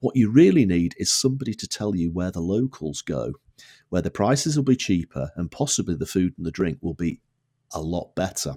What 0.00 0.16
you 0.16 0.30
really 0.30 0.66
need 0.66 0.94
is 0.98 1.12
somebody 1.12 1.54
to 1.54 1.66
tell 1.66 1.96
you 1.96 2.10
where 2.10 2.30
the 2.30 2.40
locals 2.40 3.00
go, 3.00 3.34
where 3.88 4.02
the 4.02 4.10
prices 4.10 4.56
will 4.56 4.64
be 4.64 4.76
cheaper 4.76 5.30
and 5.36 5.50
possibly 5.50 5.94
the 5.94 6.06
food 6.06 6.34
and 6.36 6.46
the 6.46 6.50
drink 6.50 6.78
will 6.82 6.94
be 6.94 7.20
a 7.72 7.80
lot 7.80 8.14
better. 8.14 8.56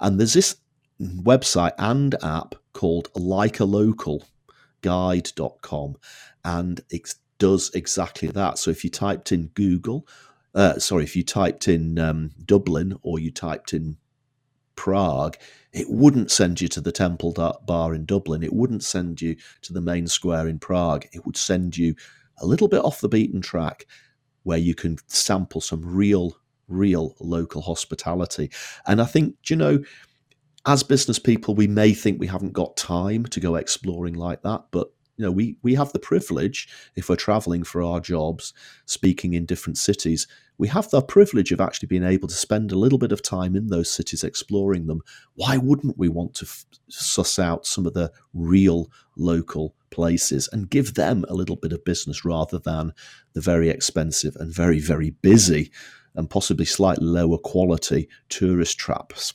And 0.00 0.18
there's 0.18 0.32
this 0.32 0.56
website 1.00 1.72
and 1.78 2.14
app 2.22 2.54
called 2.72 3.10
Like 3.14 3.60
a 3.60 3.64
Local 3.64 4.24
guide.com 4.86 5.96
and 6.44 6.80
it 6.90 7.12
does 7.38 7.72
exactly 7.74 8.28
that. 8.28 8.56
So 8.56 8.70
if 8.70 8.84
you 8.84 8.90
typed 8.90 9.32
in 9.32 9.48
Google, 9.48 10.06
uh, 10.54 10.78
sorry, 10.78 11.02
if 11.02 11.16
you 11.16 11.24
typed 11.24 11.66
in 11.66 11.98
um, 11.98 12.30
Dublin 12.44 12.96
or 13.02 13.18
you 13.18 13.32
typed 13.32 13.74
in 13.74 13.96
Prague, 14.76 15.36
it 15.72 15.90
wouldn't 15.90 16.30
send 16.30 16.60
you 16.60 16.68
to 16.68 16.80
the 16.80 16.92
Temple 16.92 17.32
Bar 17.66 17.94
in 17.94 18.04
Dublin. 18.04 18.44
It 18.44 18.52
wouldn't 18.52 18.84
send 18.84 19.20
you 19.20 19.36
to 19.62 19.72
the 19.72 19.80
main 19.80 20.06
square 20.06 20.46
in 20.46 20.60
Prague. 20.60 21.06
It 21.12 21.26
would 21.26 21.36
send 21.36 21.76
you 21.76 21.96
a 22.38 22.46
little 22.46 22.68
bit 22.68 22.84
off 22.84 23.00
the 23.00 23.08
beaten 23.08 23.40
track 23.40 23.86
where 24.44 24.58
you 24.58 24.74
can 24.76 24.98
sample 25.08 25.60
some 25.60 25.82
real, 25.84 26.38
real 26.68 27.16
local 27.18 27.60
hospitality. 27.60 28.52
And 28.86 29.02
I 29.02 29.04
think, 29.04 29.34
you 29.48 29.56
know, 29.56 29.82
as 30.66 30.82
business 30.82 31.18
people, 31.18 31.54
we 31.54 31.68
may 31.68 31.94
think 31.94 32.18
we 32.18 32.26
haven't 32.26 32.52
got 32.52 32.76
time 32.76 33.24
to 33.26 33.40
go 33.40 33.54
exploring 33.54 34.14
like 34.14 34.42
that, 34.42 34.64
but 34.72 34.90
you 35.16 35.24
know, 35.24 35.30
we 35.30 35.56
we 35.62 35.74
have 35.74 35.92
the 35.92 35.98
privilege 35.98 36.68
if 36.94 37.08
we're 37.08 37.16
traveling 37.16 37.64
for 37.64 37.82
our 37.82 38.00
jobs, 38.00 38.52
speaking 38.84 39.32
in 39.32 39.46
different 39.46 39.78
cities, 39.78 40.26
we 40.58 40.68
have 40.68 40.90
the 40.90 41.00
privilege 41.00 41.52
of 41.52 41.60
actually 41.60 41.86
being 41.86 42.04
able 42.04 42.28
to 42.28 42.34
spend 42.34 42.70
a 42.70 42.78
little 42.78 42.98
bit 42.98 43.12
of 43.12 43.22
time 43.22 43.56
in 43.56 43.68
those 43.68 43.90
cities 43.90 44.24
exploring 44.24 44.86
them. 44.86 45.00
Why 45.34 45.56
wouldn't 45.56 45.96
we 45.96 46.08
want 46.08 46.34
to 46.34 46.46
f- 46.46 46.66
suss 46.88 47.38
out 47.38 47.64
some 47.64 47.86
of 47.86 47.94
the 47.94 48.12
real 48.34 48.90
local 49.16 49.74
places 49.90 50.48
and 50.52 50.68
give 50.68 50.94
them 50.94 51.24
a 51.28 51.34
little 51.34 51.56
bit 51.56 51.72
of 51.72 51.84
business 51.84 52.24
rather 52.24 52.58
than 52.58 52.92
the 53.32 53.40
very 53.40 53.70
expensive 53.70 54.36
and 54.36 54.52
very, 54.52 54.80
very 54.80 55.10
busy 55.10 55.70
and 56.14 56.28
possibly 56.28 56.66
slightly 56.66 57.06
lower 57.06 57.38
quality 57.38 58.08
tourist 58.28 58.78
traps? 58.78 59.32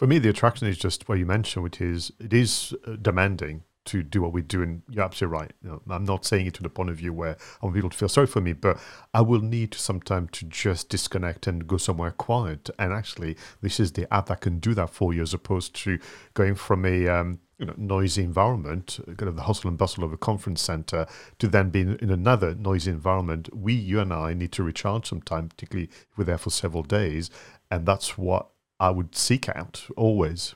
For 0.00 0.06
me, 0.06 0.18
the 0.18 0.30
attraction 0.30 0.66
is 0.66 0.78
just 0.78 1.06
what 1.10 1.18
you 1.18 1.26
mentioned, 1.26 1.62
which 1.62 1.78
is 1.78 2.10
it 2.18 2.32
is 2.32 2.74
uh, 2.86 2.96
demanding 3.02 3.64
to 3.84 4.02
do 4.02 4.22
what 4.22 4.32
we 4.32 4.40
do. 4.40 4.62
And 4.62 4.80
you're 4.88 5.04
absolutely 5.04 5.38
right. 5.38 5.52
You 5.62 5.68
know, 5.68 5.82
I'm 5.90 6.06
not 6.06 6.24
saying 6.24 6.46
it 6.46 6.54
to 6.54 6.62
the 6.62 6.70
point 6.70 6.88
of 6.88 6.96
view 6.96 7.12
where 7.12 7.36
I 7.60 7.66
want 7.66 7.74
people 7.74 7.90
to 7.90 7.96
feel 7.98 8.08
sorry 8.08 8.26
for 8.26 8.40
me, 8.40 8.54
but 8.54 8.80
I 9.12 9.20
will 9.20 9.42
need 9.42 9.74
some 9.74 10.00
time 10.00 10.28
to 10.28 10.46
just 10.46 10.88
disconnect 10.88 11.46
and 11.46 11.66
go 11.66 11.76
somewhere 11.76 12.12
quiet. 12.12 12.70
And 12.78 12.94
actually, 12.94 13.36
this 13.60 13.78
is 13.78 13.92
the 13.92 14.10
app 14.10 14.28
that 14.28 14.40
can 14.40 14.58
do 14.58 14.72
that 14.72 14.88
for 14.88 15.12
you, 15.12 15.20
as 15.20 15.34
opposed 15.34 15.74
to 15.82 15.98
going 16.32 16.54
from 16.54 16.86
a 16.86 17.06
um, 17.06 17.40
you 17.58 17.66
know, 17.66 17.74
noisy 17.76 18.24
environment, 18.24 19.00
kind 19.04 19.28
of 19.28 19.36
the 19.36 19.42
hustle 19.42 19.68
and 19.68 19.76
bustle 19.76 20.02
of 20.02 20.14
a 20.14 20.16
conference 20.16 20.62
center, 20.62 21.06
to 21.40 21.46
then 21.46 21.68
being 21.68 21.98
in 22.00 22.08
another 22.08 22.54
noisy 22.54 22.90
environment. 22.90 23.54
We, 23.54 23.74
you 23.74 24.00
and 24.00 24.14
I, 24.14 24.32
need 24.32 24.52
to 24.52 24.62
recharge 24.62 25.10
some 25.10 25.20
time, 25.20 25.50
particularly 25.50 25.90
if 25.92 26.16
we're 26.16 26.24
there 26.24 26.38
for 26.38 26.48
several 26.48 26.84
days. 26.84 27.28
And 27.70 27.84
that's 27.84 28.16
what 28.16 28.48
I 28.80 28.90
would 28.90 29.14
seek 29.14 29.48
out 29.48 29.86
always. 29.96 30.54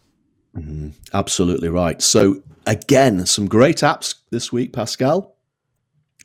Mm, 0.56 0.92
absolutely 1.12 1.68
right. 1.68 2.00
So, 2.00 2.42
again, 2.66 3.26
some 3.26 3.46
great 3.46 3.78
apps 3.78 4.14
this 4.30 4.50
week, 4.50 4.72
Pascal. 4.72 5.36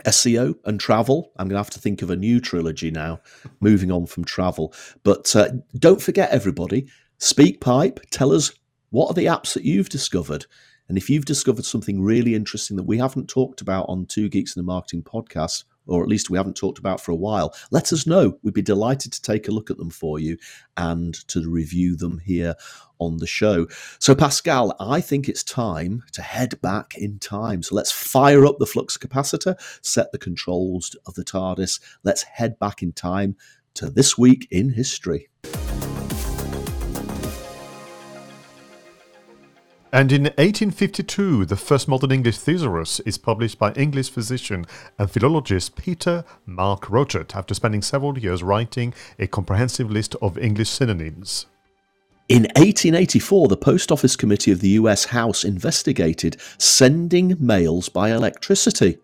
SEO 0.06 0.56
and 0.64 0.80
travel. 0.80 1.34
I'm 1.38 1.48
going 1.48 1.56
to 1.56 1.60
have 1.60 1.70
to 1.72 1.80
think 1.80 2.02
of 2.02 2.10
a 2.10 2.16
new 2.16 2.40
trilogy 2.40 2.90
now, 2.90 3.20
moving 3.60 3.92
on 3.92 4.06
from 4.06 4.24
travel. 4.24 4.74
But 5.04 5.36
uh, 5.36 5.50
don't 5.78 6.02
forget, 6.02 6.32
everybody, 6.32 6.88
SpeakPipe, 7.20 8.00
tell 8.10 8.32
us 8.32 8.54
what 8.92 9.10
are 9.12 9.14
the 9.14 9.26
apps 9.26 9.54
that 9.54 9.66
you've 9.66 9.90
discovered? 9.90 10.46
And 10.88 10.98
if 10.98 11.10
you've 11.10 11.26
discovered 11.26 11.66
something 11.66 12.02
really 12.02 12.34
interesting 12.34 12.78
that 12.78 12.84
we 12.84 12.98
haven't 12.98 13.28
talked 13.28 13.60
about 13.62 13.88
on 13.90 14.06
Two 14.06 14.30
Geeks 14.30 14.56
in 14.56 14.62
the 14.62 14.72
Marketing 14.72 15.04
podcast, 15.04 15.66
or 15.90 16.04
at 16.04 16.10
least 16.10 16.30
we 16.30 16.38
haven't 16.38 16.56
talked 16.56 16.80
about 16.80 17.02
for 17.02 17.12
a 17.12 17.16
while, 17.16 17.54
let 17.72 17.92
us 17.92 18.08
know. 18.08 18.38
We'd 18.44 18.54
be 18.54 18.62
delighted 18.62 19.12
to 19.14 19.22
take 19.22 19.48
a 19.48 19.52
look 19.52 19.70
at 19.70 19.78
them 19.78 19.90
for 19.90 20.20
you 20.20 20.38
and 20.78 21.16
to 21.28 21.50
review 21.50 21.96
them 21.96 22.20
here 22.20 22.56
on 23.00 23.18
the 23.18 23.28
show. 23.28 23.68
So, 24.00 24.14
Pascal, 24.14 24.76
I 24.80 25.02
think 25.02 25.28
it's 25.28 25.44
time 25.44 26.04
to 26.14 26.22
head 26.22 26.62
back 26.62 26.98
in 26.98 27.20
time. 27.20 27.64
So, 27.64 27.76
let's 27.76 27.92
fire 27.92 28.46
up 28.46 28.60
the 28.60 28.66
flux 28.66 28.98
capacitor, 28.98 29.56
set 29.82 30.12
the 30.12 30.18
controls 30.18 30.96
of 31.06 31.16
the 31.16 31.24
TARDIS. 31.24 31.80
Let's 32.04 32.24
head 32.24 32.60
back 32.60 32.84
in 32.84 32.94
time 32.94 33.36
to 33.76 33.90
this 33.90 34.18
week 34.18 34.48
in 34.52 34.72
history. 34.72 35.30
And 39.92 40.12
in 40.12 40.24
1852, 40.26 41.46
the 41.46 41.56
first 41.56 41.88
modern 41.88 42.12
English 42.12 42.38
thesaurus 42.38 43.00
is 43.08 43.18
published 43.18 43.58
by 43.58 43.74
English 43.74 44.12
physician 44.12 44.66
and 45.00 45.10
philologist 45.10 45.76
Peter 45.76 46.24
Mark 46.46 46.92
Roget 46.92 47.36
after 47.36 47.56
spending 47.56 47.82
several 47.82 48.16
years 48.16 48.44
writing 48.44 48.94
a 49.18 49.26
comprehensive 49.26 49.90
list 49.90 50.16
of 50.22 50.38
English 50.38 50.70
synonyms. 50.70 51.48
In 52.28 52.44
1884, 52.44 53.48
the 53.48 53.58
Post 53.58 53.92
Office 53.92 54.16
Committee 54.16 54.52
of 54.52 54.60
the 54.62 54.78
US 54.82 55.06
House 55.06 55.44
investigated 55.44 56.38
sending 56.60 57.36
mails 57.40 57.90
by 57.90 58.12
electricity, 58.12 59.00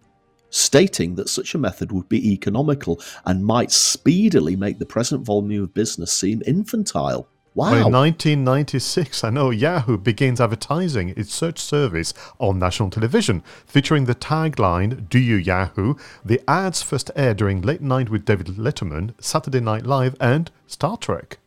stating 0.52 1.16
that 1.16 1.30
such 1.30 1.56
a 1.56 1.58
method 1.58 1.92
would 1.92 2.08
be 2.10 2.32
economical 2.32 3.02
and 3.26 3.44
might 3.44 3.72
speedily 3.72 4.56
make 4.56 4.78
the 4.78 4.86
present 4.86 5.26
volume 5.26 5.64
of 5.64 5.74
business 5.74 6.14
seem 6.14 6.44
infantile. 6.46 7.28
Wow. 7.56 7.72
Well, 7.72 7.88
in 7.88 7.94
1996, 7.94 9.24
I 9.24 9.30
know 9.30 9.50
Yahoo 9.50 9.98
begins 9.98 10.42
advertising 10.42 11.14
its 11.16 11.34
search 11.34 11.58
service 11.58 12.14
on 12.38 12.60
national 12.60 12.90
television, 12.90 13.44
featuring 13.66 14.06
the 14.06 14.14
tagline, 14.14 15.08
Do 15.08 15.18
You 15.18 15.38
Yahoo? 15.38 15.96
The 16.26 16.42
ads 16.50 16.82
first 16.82 17.12
aired 17.16 17.38
during 17.38 17.62
Late 17.62 17.80
Night 17.80 18.10
with 18.10 18.26
David 18.26 18.48
Letterman, 18.48 19.14
Saturday 19.24 19.62
Night 19.62 19.86
Live, 19.86 20.18
and 20.20 20.52
Star 20.68 20.98
Trek. 20.98 21.38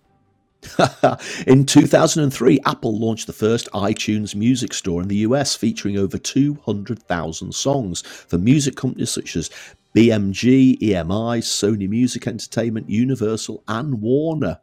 in 1.47 1.67
2003, 1.67 2.59
Apple 2.65 2.99
launched 2.99 3.27
the 3.27 3.35
first 3.35 3.69
iTunes 3.75 4.35
music 4.35 4.73
store 4.73 5.03
in 5.03 5.09
the 5.09 5.17
US, 5.17 5.55
featuring 5.55 5.99
over 5.99 6.17
200,000 6.17 7.55
songs 7.55 8.01
for 8.01 8.39
music 8.39 8.77
companies 8.77 9.11
such 9.11 9.37
as 9.37 9.51
BMG, 9.95 10.79
EMI, 10.81 11.43
Sony 11.43 11.87
Music 11.87 12.27
Entertainment, 12.27 12.89
Universal, 12.89 13.63
and 13.69 14.01
Warner. 14.01 14.59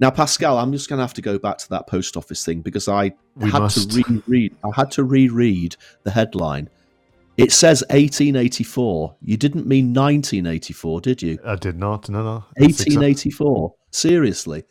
Now, 0.00 0.10
Pascal, 0.10 0.58
I'm 0.58 0.72
just 0.72 0.88
going 0.88 0.98
to 0.98 1.02
have 1.02 1.14
to 1.14 1.22
go 1.22 1.38
back 1.38 1.58
to 1.58 1.68
that 1.70 1.86
post 1.86 2.16
office 2.16 2.44
thing 2.44 2.60
because 2.60 2.88
I 2.88 3.12
we 3.34 3.50
had 3.50 3.60
must. 3.60 3.90
to 3.90 4.02
reread. 4.02 4.54
I 4.64 4.70
had 4.74 4.90
to 4.92 5.04
reread 5.04 5.76
the 6.04 6.10
headline. 6.10 6.70
It 7.36 7.52
says 7.52 7.82
1884. 7.90 9.16
You 9.20 9.36
didn't 9.36 9.66
mean 9.66 9.94
1984, 9.94 11.00
did 11.00 11.22
you? 11.22 11.38
I 11.44 11.56
did 11.56 11.78
not. 11.78 12.08
No, 12.08 12.22
no. 12.22 12.44
1884. 12.56 13.74
Seriously. 13.90 14.64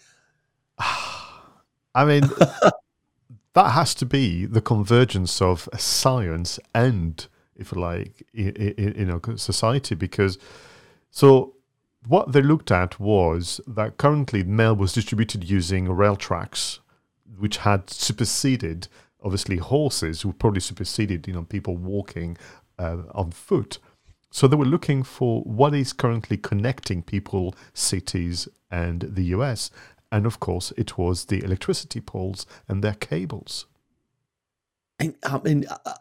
I 0.80 2.06
mean, 2.06 2.24
that 3.54 3.72
has 3.72 3.96
to 3.96 4.06
be 4.06 4.46
the 4.46 4.62
convergence 4.62 5.42
of 5.42 5.68
science 5.78 6.60
and, 6.76 7.26
if 7.56 7.72
you 7.72 7.82
like, 7.82 8.24
in, 8.34 8.52
in 8.52 9.38
society 9.38 9.96
because 9.96 10.38
so 11.10 11.56
what 12.08 12.32
they 12.32 12.42
looked 12.42 12.72
at 12.72 13.00
was 13.00 13.60
that 13.68 13.98
currently 13.98 14.44
mail 14.44 14.76
was 14.76 14.94
distributed 14.94 15.50
using 15.50 15.90
rail 15.90 16.16
tracks, 16.16 16.80
which 17.38 17.58
had 17.58 17.90
superseded, 17.90 18.88
obviously, 19.24 19.58
horses, 19.58 20.22
who 20.22 20.34
probably 20.34 20.62
superseded, 20.62 21.28
you 21.28 21.34
know, 21.34 21.44
people 21.44 21.76
walking 21.76 22.38
uh, 22.80 22.98
on 23.14 23.32
foot. 23.32 23.80
So 24.32 24.48
they 24.48 24.56
were 24.56 24.66
looking 24.66 25.04
for 25.04 25.42
what 25.42 25.74
is 25.74 25.94
currently 25.94 26.38
connecting 26.38 27.04
people, 27.04 27.56
cities, 27.74 28.48
and 28.70 29.02
the 29.02 29.24
US. 29.36 29.70
And 30.12 30.26
of 30.26 30.40
course, 30.40 30.72
it 30.78 30.98
was 30.98 31.26
the 31.26 31.44
electricity 31.44 32.00
poles 32.00 32.46
and 32.68 32.84
their 32.84 32.94
cables. 32.94 33.66
I 35.00 35.40
mean, 35.44 35.66
uh, 35.68 35.94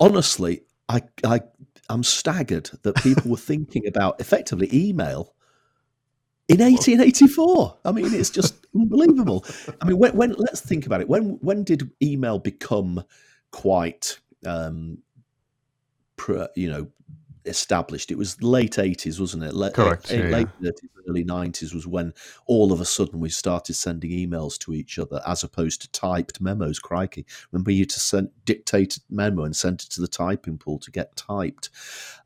honestly, 0.00 0.62
I, 0.88 1.02
I, 1.24 1.40
I'm 1.88 2.02
staggered 2.02 2.70
that 2.82 2.96
people 2.96 3.30
were 3.30 3.36
thinking 3.36 3.86
about 3.86 4.20
effectively 4.20 4.68
email 4.72 5.34
in 6.48 6.58
1884. 6.58 7.78
I 7.84 7.92
mean, 7.92 8.12
it's 8.12 8.30
just 8.30 8.66
unbelievable. 8.74 9.44
I 9.80 9.86
mean, 9.86 9.98
when, 9.98 10.16
when, 10.16 10.32
let's 10.32 10.60
think 10.60 10.86
about 10.86 11.00
it. 11.00 11.08
When 11.08 11.38
when 11.40 11.64
did 11.64 11.90
email 12.02 12.38
become 12.38 13.04
quite, 13.50 14.18
um, 14.46 14.98
you 16.54 16.70
know, 16.70 16.88
established? 17.44 18.10
It 18.10 18.18
was 18.18 18.42
late 18.42 18.72
80s, 18.74 19.20
wasn't 19.20 19.44
it? 19.44 19.54
Late, 19.54 19.74
Correct. 19.74 20.10
yeah, 20.10 20.24
late 20.24 20.48
30s, 20.62 20.88
early 21.08 21.24
90s 21.24 21.74
was 21.74 21.86
when 21.86 22.12
all 22.46 22.72
of 22.72 22.80
a 22.80 22.84
sudden 22.84 23.20
we 23.20 23.28
started 23.28 23.74
sending 23.74 24.10
emails 24.10 24.58
to 24.58 24.72
each 24.72 24.98
other 24.98 25.20
as 25.26 25.42
opposed 25.42 25.82
to 25.82 25.90
typed 25.90 26.40
memos. 26.40 26.78
Crikey! 26.78 27.26
Remember, 27.50 27.70
you 27.70 27.84
to 27.84 28.00
send 28.00 28.30
dictate 28.44 28.98
memo 29.10 29.44
and 29.44 29.56
send 29.56 29.82
it 29.82 29.90
to 29.90 30.00
the 30.00 30.08
typing 30.08 30.58
pool 30.58 30.78
to 30.80 30.90
get 30.90 31.16
typed. 31.16 31.70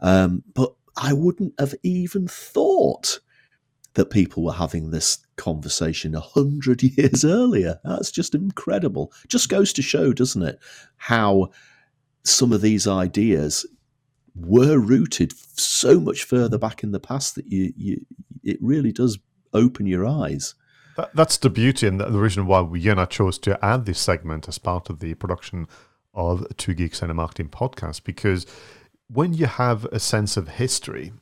Um, 0.00 0.42
but 0.54 0.74
I 0.96 1.12
wouldn't 1.12 1.54
have 1.58 1.74
even 1.82 2.26
thought 2.26 3.20
that 3.96 4.10
people 4.10 4.44
were 4.44 4.52
having 4.52 4.90
this 4.90 5.18
conversation 5.36 6.14
a 6.14 6.20
hundred 6.20 6.82
years 6.98 7.24
earlier. 7.24 7.80
That's 7.82 8.10
just 8.10 8.34
incredible. 8.34 9.12
Just 9.26 9.48
goes 9.48 9.72
to 9.74 9.82
show, 9.82 10.12
doesn't 10.12 10.42
it, 10.42 10.58
how 10.96 11.50
some 12.22 12.52
of 12.52 12.60
these 12.60 12.86
ideas 12.86 13.66
were 14.34 14.78
rooted 14.78 15.32
so 15.58 15.98
much 15.98 16.24
further 16.24 16.58
back 16.58 16.82
in 16.82 16.92
the 16.92 17.00
past 17.00 17.36
that 17.36 17.46
you, 17.46 17.72
you 17.74 18.06
it 18.44 18.58
really 18.60 18.92
does 18.92 19.18
open 19.54 19.86
your 19.86 20.06
eyes. 20.06 20.54
That, 20.98 21.14
that's 21.14 21.38
the 21.38 21.50
beauty 21.50 21.86
and 21.86 21.98
the 21.98 22.10
reason 22.10 22.46
why 22.46 22.60
we 22.60 22.90
I 22.90 23.04
chose 23.06 23.38
to 23.40 23.64
add 23.64 23.86
this 23.86 23.98
segment 23.98 24.46
as 24.46 24.58
part 24.58 24.90
of 24.90 25.00
the 25.00 25.14
production 25.14 25.68
of 26.12 26.46
Two 26.58 26.74
Geeks 26.74 27.00
and 27.00 27.10
a 27.10 27.14
Marketing 27.14 27.48
podcast 27.48 28.04
because 28.04 28.46
when 29.08 29.32
you 29.32 29.46
have 29.46 29.86
a 29.86 30.00
sense 30.00 30.36
of 30.36 30.48
history 30.48 31.12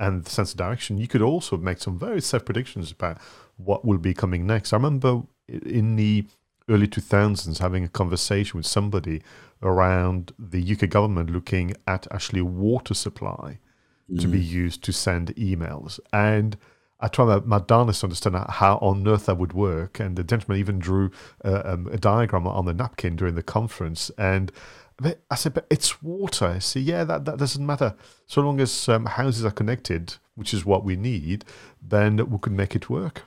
and 0.00 0.24
the 0.24 0.30
sense 0.30 0.52
of 0.52 0.56
direction, 0.56 0.98
you 0.98 1.06
could 1.06 1.22
also 1.22 1.56
make 1.56 1.78
some 1.78 1.98
very 1.98 2.20
safe 2.20 2.44
predictions 2.44 2.90
about 2.90 3.18
what 3.58 3.84
will 3.84 3.98
be 3.98 4.14
coming 4.14 4.46
next. 4.46 4.72
I 4.72 4.76
remember 4.76 5.22
in 5.46 5.96
the 5.96 6.24
early 6.68 6.88
2000s 6.88 7.58
having 7.58 7.84
a 7.84 7.88
conversation 7.88 8.56
with 8.56 8.66
somebody 8.66 9.22
around 9.62 10.32
the 10.38 10.72
UK 10.72 10.88
government 10.88 11.30
looking 11.30 11.74
at 11.86 12.06
actually 12.10 12.40
water 12.40 12.94
supply 12.94 13.58
mm. 14.10 14.20
to 14.20 14.26
be 14.26 14.40
mm. 14.40 14.48
used 14.48 14.82
to 14.84 14.92
send 14.92 15.34
emails. 15.36 16.00
And 16.12 16.56
I 17.00 17.08
tried 17.08 17.46
my, 17.46 17.58
darnest 17.58 18.00
to 18.00 18.06
understand 18.06 18.36
how 18.48 18.76
on 18.76 19.06
earth 19.06 19.26
that 19.26 19.38
would 19.38 19.52
work. 19.52 20.00
And 20.00 20.16
the 20.16 20.24
gentleman 20.24 20.58
even 20.58 20.78
drew 20.78 21.10
uh, 21.44 21.62
um, 21.64 21.88
a 21.88 21.98
diagram 21.98 22.46
on 22.46 22.66
the 22.66 22.74
napkin 22.74 23.16
during 23.16 23.34
the 23.34 23.42
conference. 23.42 24.10
And 24.16 24.52
I 25.30 25.34
said, 25.34 25.54
but 25.54 25.66
it's 25.70 26.02
water. 26.02 26.58
Said, 26.60 26.82
yeah, 26.82 27.04
that, 27.04 27.24
that 27.24 27.38
doesn't 27.38 27.64
matter. 27.64 27.94
So 28.26 28.42
long 28.42 28.60
as 28.60 28.88
um, 28.88 29.06
houses 29.06 29.44
are 29.44 29.50
connected, 29.50 30.14
which 30.34 30.52
is 30.52 30.64
what 30.64 30.84
we 30.84 30.96
need, 30.96 31.44
then 31.80 32.16
we 32.30 32.38
can 32.38 32.56
make 32.56 32.74
it 32.74 32.90
work. 32.90 33.22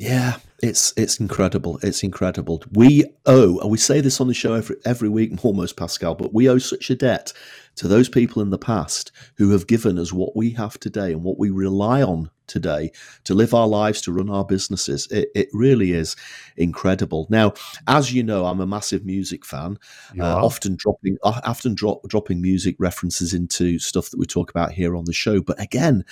Yeah, 0.00 0.36
it's 0.62 0.94
it's 0.96 1.20
incredible. 1.20 1.78
It's 1.82 2.02
incredible. 2.02 2.62
We 2.72 3.04
owe, 3.26 3.58
and 3.58 3.70
we 3.70 3.76
say 3.76 4.00
this 4.00 4.18
on 4.18 4.28
the 4.28 4.34
show 4.34 4.54
every 4.54 4.76
every 4.86 5.10
week, 5.10 5.44
almost 5.44 5.76
Pascal, 5.76 6.14
but 6.14 6.32
we 6.32 6.48
owe 6.48 6.56
such 6.56 6.88
a 6.88 6.94
debt 6.94 7.34
to 7.80 7.88
those 7.88 8.10
people 8.10 8.42
in 8.42 8.50
the 8.50 8.58
past 8.58 9.10
who 9.38 9.52
have 9.52 9.66
given 9.66 9.98
us 9.98 10.12
what 10.12 10.36
we 10.36 10.50
have 10.50 10.78
today 10.78 11.12
and 11.12 11.24
what 11.24 11.38
we 11.38 11.48
rely 11.48 12.02
on 12.02 12.28
today 12.50 12.90
to 13.24 13.32
live 13.32 13.54
our 13.54 13.66
lives, 13.66 14.02
to 14.02 14.12
run 14.12 14.28
our 14.28 14.44
businesses. 14.44 15.06
It, 15.10 15.30
it 15.34 15.48
really 15.52 15.92
is 15.92 16.16
incredible. 16.56 17.26
Now, 17.30 17.54
as 17.86 18.12
you 18.12 18.22
know, 18.22 18.44
I'm 18.44 18.60
a 18.60 18.66
massive 18.66 19.06
music 19.06 19.46
fan, 19.46 19.78
uh, 20.20 20.44
often 20.44 20.76
dropping 20.76 21.16
uh, 21.22 21.40
often 21.44 21.74
drop, 21.74 22.06
dropping 22.08 22.42
music 22.42 22.76
references 22.78 23.32
into 23.32 23.78
stuff 23.78 24.10
that 24.10 24.18
we 24.18 24.26
talk 24.26 24.50
about 24.50 24.72
here 24.72 24.96
on 24.96 25.04
the 25.04 25.12
show. 25.12 25.40
But 25.40 25.60
again, 25.60 26.04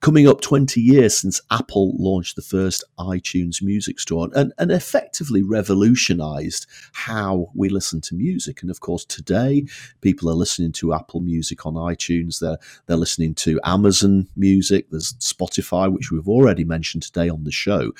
coming 0.00 0.28
up 0.28 0.42
20 0.42 0.80
years 0.80 1.16
since 1.16 1.40
Apple 1.50 1.94
launched 1.98 2.36
the 2.36 2.42
first 2.42 2.84
iTunes 2.98 3.62
music 3.62 3.98
store 3.98 4.28
and, 4.34 4.52
and 4.58 4.70
effectively 4.70 5.42
revolutionized 5.42 6.66
how 6.92 7.50
we 7.54 7.68
listen 7.68 8.00
to 8.02 8.14
music. 8.14 8.60
And 8.62 8.70
of 8.70 8.80
course, 8.80 9.04
today 9.04 9.64
people 10.02 10.28
are 10.28 10.34
listening 10.34 10.72
to 10.72 10.92
Apple 10.92 11.15
Music 11.20 11.66
on 11.66 11.74
iTunes. 11.74 12.40
They're 12.40 12.58
they're 12.86 12.96
listening 12.96 13.34
to 13.36 13.60
Amazon 13.64 14.28
Music. 14.36 14.86
There's 14.90 15.14
Spotify 15.14 15.92
which 15.92 16.10
we've 16.10 16.28
already 16.28 16.64
mentioned 16.64 17.02
today 17.02 17.28
on 17.28 17.44
the 17.44 17.52
show. 17.52 17.92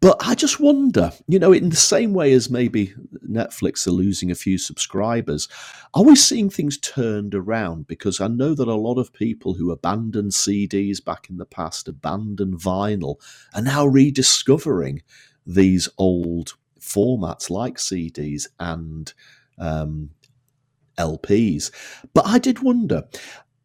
But 0.00 0.18
I 0.20 0.34
just 0.34 0.60
wonder, 0.60 1.10
you 1.26 1.38
know, 1.38 1.52
in 1.52 1.70
the 1.70 1.76
same 1.76 2.12
way 2.12 2.32
as 2.32 2.50
maybe 2.50 2.94
Netflix 3.26 3.86
are 3.86 3.92
losing 3.92 4.30
a 4.30 4.34
few 4.34 4.58
subscribers, 4.58 5.48
are 5.94 6.04
we 6.04 6.14
seeing 6.14 6.50
things 6.50 6.76
turned 6.78 7.34
around? 7.34 7.86
Because 7.86 8.20
I 8.20 8.28
know 8.28 8.54
that 8.54 8.68
a 8.68 8.74
lot 8.74 8.98
of 8.98 9.12
people 9.12 9.54
who 9.54 9.70
abandoned 9.70 10.32
CDs 10.32 11.02
back 11.02 11.30
in 11.30 11.38
the 11.38 11.46
past, 11.46 11.88
abandoned 11.88 12.60
vinyl, 12.60 13.16
are 13.54 13.62
now 13.62 13.86
rediscovering 13.86 15.02
these 15.46 15.88
old 15.96 16.54
formats 16.78 17.48
like 17.48 17.78
CDs 17.78 18.46
and 18.60 19.14
um, 19.58 20.10
LPs. 20.96 21.70
But 22.14 22.26
I 22.26 22.38
did 22.38 22.60
wonder, 22.60 23.04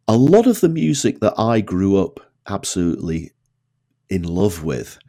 a 0.07 0.15
lot 0.15 0.47
of 0.47 0.61
the 0.61 0.69
music 0.69 1.19
that 1.19 1.34
I 1.38 1.61
grew 1.61 1.97
up 1.97 2.19
absolutely 2.47 3.32
in 4.09 4.23
love 4.23 4.63
with. 4.63 4.99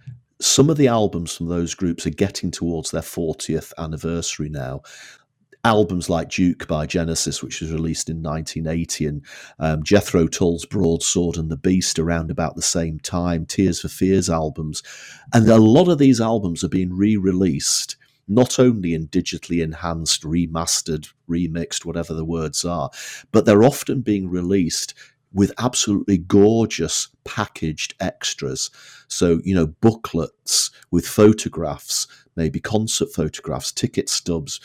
Some 0.40 0.70
of 0.70 0.76
the 0.76 0.88
albums 0.88 1.36
from 1.36 1.48
those 1.48 1.74
groups 1.74 2.06
are 2.06 2.10
getting 2.10 2.50
towards 2.50 2.90
their 2.90 3.02
40th 3.02 3.72
anniversary 3.78 4.48
now. 4.48 4.82
Albums 5.64 6.10
like 6.10 6.28
Duke 6.28 6.66
by 6.66 6.86
Genesis, 6.86 7.40
which 7.40 7.60
was 7.60 7.72
released 7.72 8.10
in 8.10 8.20
1980, 8.20 9.06
and 9.06 9.26
um, 9.60 9.84
Jethro 9.84 10.26
Tull's 10.26 10.66
Broadsword 10.66 11.36
and 11.36 11.50
the 11.50 11.56
Beast 11.56 12.00
around 12.00 12.32
about 12.32 12.56
the 12.56 12.62
same 12.62 12.98
time, 12.98 13.46
Tears 13.46 13.80
for 13.80 13.88
Fears 13.88 14.28
albums. 14.28 14.82
And 15.32 15.48
a 15.48 15.58
lot 15.58 15.88
of 15.88 15.98
these 15.98 16.20
albums 16.20 16.64
are 16.64 16.68
being 16.68 16.92
re 16.92 17.16
released 17.16 17.96
not 18.28 18.58
only 18.58 18.94
in 18.94 19.08
digitally 19.08 19.62
enhanced, 19.62 20.22
remastered, 20.22 21.12
remixed, 21.28 21.84
whatever 21.84 22.14
the 22.14 22.24
words 22.24 22.64
are, 22.64 22.90
but 23.30 23.44
they're 23.44 23.64
often 23.64 24.00
being 24.00 24.28
released 24.28 24.94
with 25.32 25.52
absolutely 25.58 26.18
gorgeous 26.18 27.08
packaged 27.24 27.94
extras. 28.00 28.70
So, 29.08 29.40
you 29.44 29.54
know, 29.54 29.66
booklets 29.66 30.70
with 30.90 31.06
photographs, 31.06 32.06
maybe 32.36 32.60
concert 32.60 33.08
photographs, 33.12 33.72
ticket 33.72 34.08
stubs, 34.08 34.60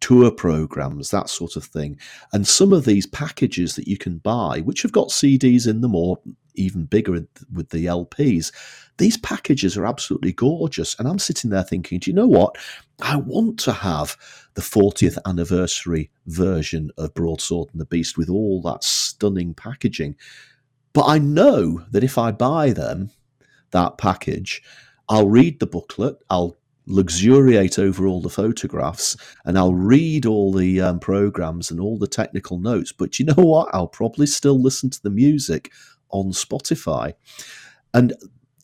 tour 0.00 0.30
programs, 0.30 1.10
that 1.10 1.28
sort 1.28 1.56
of 1.56 1.64
thing. 1.64 1.98
And 2.32 2.46
some 2.46 2.72
of 2.72 2.84
these 2.84 3.06
packages 3.06 3.76
that 3.76 3.88
you 3.88 3.98
can 3.98 4.18
buy, 4.18 4.60
which 4.60 4.82
have 4.82 4.92
got 4.92 5.08
CDs 5.08 5.68
in 5.68 5.80
them 5.80 5.94
or 5.94 6.18
even 6.60 6.84
bigger 6.84 7.26
with 7.52 7.70
the 7.70 7.86
LPs, 7.86 8.52
these 8.98 9.16
packages 9.16 9.76
are 9.76 9.86
absolutely 9.86 10.32
gorgeous. 10.32 10.94
And 10.98 11.08
I'm 11.08 11.18
sitting 11.18 11.50
there 11.50 11.62
thinking, 11.62 11.98
do 11.98 12.10
you 12.10 12.14
know 12.14 12.26
what? 12.26 12.56
I 13.00 13.16
want 13.16 13.58
to 13.60 13.72
have 13.72 14.16
the 14.54 14.62
40th 14.62 15.18
anniversary 15.26 16.10
version 16.26 16.90
of 16.98 17.14
Broadsword 17.14 17.68
and 17.72 17.80
the 17.80 17.86
Beast 17.86 18.18
with 18.18 18.28
all 18.28 18.60
that 18.62 18.84
stunning 18.84 19.54
packaging. 19.54 20.16
But 20.92 21.06
I 21.06 21.18
know 21.18 21.84
that 21.90 22.04
if 22.04 22.18
I 22.18 22.32
buy 22.32 22.72
them, 22.72 23.10
that 23.70 23.98
package, 23.98 24.62
I'll 25.08 25.28
read 25.28 25.60
the 25.60 25.66
booklet, 25.66 26.16
I'll 26.28 26.56
luxuriate 26.86 27.78
over 27.78 28.06
all 28.06 28.20
the 28.20 28.28
photographs 28.28 29.16
and 29.44 29.56
I'll 29.56 29.74
read 29.74 30.26
all 30.26 30.52
the 30.52 30.80
um, 30.80 30.98
programs 30.98 31.70
and 31.70 31.80
all 31.80 31.98
the 31.98 32.08
technical 32.08 32.58
notes. 32.58 32.92
But 32.92 33.18
you 33.18 33.26
know 33.26 33.34
what? 33.42 33.68
I'll 33.72 33.88
probably 33.88 34.26
still 34.26 34.60
listen 34.60 34.90
to 34.90 35.02
the 35.02 35.10
music 35.10 35.72
on 36.10 36.32
Spotify. 36.32 37.14
And 37.94 38.14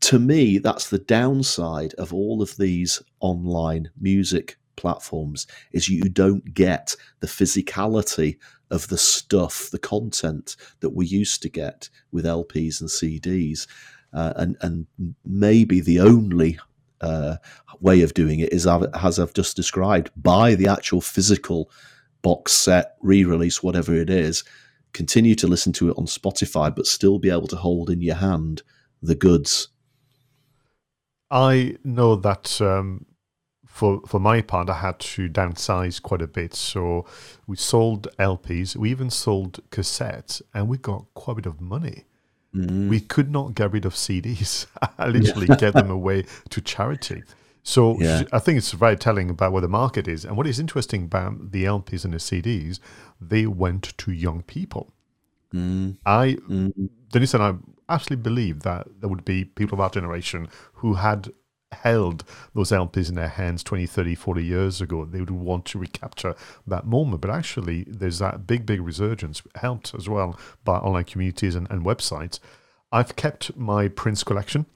to 0.00 0.18
me, 0.18 0.58
that's 0.58 0.88
the 0.88 0.98
downside 0.98 1.94
of 1.94 2.12
all 2.12 2.42
of 2.42 2.56
these 2.56 3.02
online 3.20 3.90
music 4.00 4.56
platforms 4.76 5.46
is 5.72 5.88
you 5.88 6.08
don't 6.08 6.54
get 6.54 6.94
the 7.20 7.26
physicality 7.26 8.36
of 8.70 8.88
the 8.88 8.98
stuff, 8.98 9.70
the 9.70 9.78
content 9.78 10.56
that 10.80 10.90
we 10.90 11.06
used 11.06 11.42
to 11.42 11.48
get 11.48 11.88
with 12.12 12.24
LPs 12.24 12.80
and 12.80 12.90
CDs. 12.90 13.66
Uh, 14.12 14.32
and 14.36 14.56
and 14.60 14.86
maybe 15.24 15.80
the 15.80 16.00
only 16.00 16.58
uh, 17.00 17.36
way 17.80 18.02
of 18.02 18.14
doing 18.14 18.40
it 18.40 18.52
is 18.52 18.66
as 18.66 19.18
I've 19.18 19.34
just 19.34 19.56
described, 19.56 20.10
buy 20.16 20.54
the 20.54 20.68
actual 20.68 21.00
physical 21.00 21.70
box 22.22 22.52
set, 22.52 22.96
re-release, 23.02 23.62
whatever 23.62 23.94
it 23.94 24.10
is. 24.10 24.44
Continue 24.92 25.34
to 25.36 25.46
listen 25.46 25.72
to 25.74 25.90
it 25.90 25.98
on 25.98 26.06
Spotify, 26.06 26.74
but 26.74 26.86
still 26.86 27.18
be 27.18 27.30
able 27.30 27.48
to 27.48 27.56
hold 27.56 27.90
in 27.90 28.00
your 28.00 28.16
hand 28.16 28.62
the 29.02 29.14
goods. 29.14 29.68
I 31.30 31.76
know 31.84 32.16
that 32.16 32.60
um, 32.60 33.06
for 33.66 34.00
for 34.06 34.18
my 34.18 34.40
part, 34.40 34.70
I 34.70 34.74
had 34.74 34.98
to 35.00 35.28
downsize 35.28 36.00
quite 36.00 36.22
a 36.22 36.26
bit. 36.26 36.54
So 36.54 37.04
we 37.46 37.56
sold 37.56 38.08
LPs, 38.18 38.76
we 38.76 38.90
even 38.90 39.10
sold 39.10 39.60
cassettes, 39.70 40.40
and 40.54 40.68
we 40.68 40.78
got 40.78 41.06
quite 41.14 41.34
a 41.34 41.42
bit 41.42 41.46
of 41.46 41.60
money. 41.60 42.04
Mm. 42.54 42.88
We 42.88 43.00
could 43.00 43.30
not 43.30 43.54
get 43.54 43.72
rid 43.72 43.84
of 43.84 43.94
CDs. 43.94 44.66
I 44.98 45.08
literally 45.08 45.48
yeah. 45.48 45.56
get 45.56 45.74
them 45.74 45.90
away 45.90 46.24
to 46.50 46.60
charity. 46.60 47.22
So 47.66 47.98
yeah. 47.98 48.22
I 48.32 48.38
think 48.38 48.58
it's 48.58 48.70
very 48.70 48.96
telling 48.96 49.28
about 49.28 49.50
where 49.50 49.60
the 49.60 49.66
market 49.68 50.06
is. 50.06 50.24
And 50.24 50.36
what 50.36 50.46
is 50.46 50.60
interesting 50.60 51.02
about 51.02 51.50
the 51.50 51.64
LPs 51.64 52.04
and 52.04 52.14
the 52.14 52.18
CDs, 52.18 52.78
they 53.20 53.44
went 53.44 53.98
to 53.98 54.12
young 54.12 54.42
people. 54.42 54.92
Mm. 55.52 55.96
I, 56.06 56.36
mm. 56.48 56.88
Dennis 57.10 57.34
and 57.34 57.42
I 57.42 57.54
actually 57.92 58.16
believe 58.16 58.60
that 58.60 58.86
there 59.00 59.08
would 59.08 59.24
be 59.24 59.44
people 59.44 59.74
of 59.74 59.80
our 59.80 59.90
generation 59.90 60.46
who 60.74 60.94
had 60.94 61.32
held 61.72 62.22
those 62.54 62.70
LPs 62.70 63.08
in 63.08 63.16
their 63.16 63.26
hands 63.26 63.64
20, 63.64 63.84
30, 63.84 64.14
40 64.14 64.44
years 64.44 64.80
ago, 64.80 65.04
they 65.04 65.18
would 65.18 65.30
want 65.30 65.64
to 65.64 65.78
recapture 65.80 66.36
that 66.68 66.86
moment. 66.86 67.20
But 67.20 67.30
actually, 67.30 67.82
there's 67.88 68.20
that 68.20 68.46
big, 68.46 68.64
big 68.64 68.80
resurgence 68.80 69.42
helped 69.56 69.92
as 69.92 70.08
well 70.08 70.38
by 70.62 70.76
online 70.76 71.02
communities 71.02 71.56
and, 71.56 71.68
and 71.68 71.84
websites. 71.84 72.38
I've 72.92 73.16
kept 73.16 73.56
my 73.56 73.88
Prince 73.88 74.22
collection. 74.22 74.66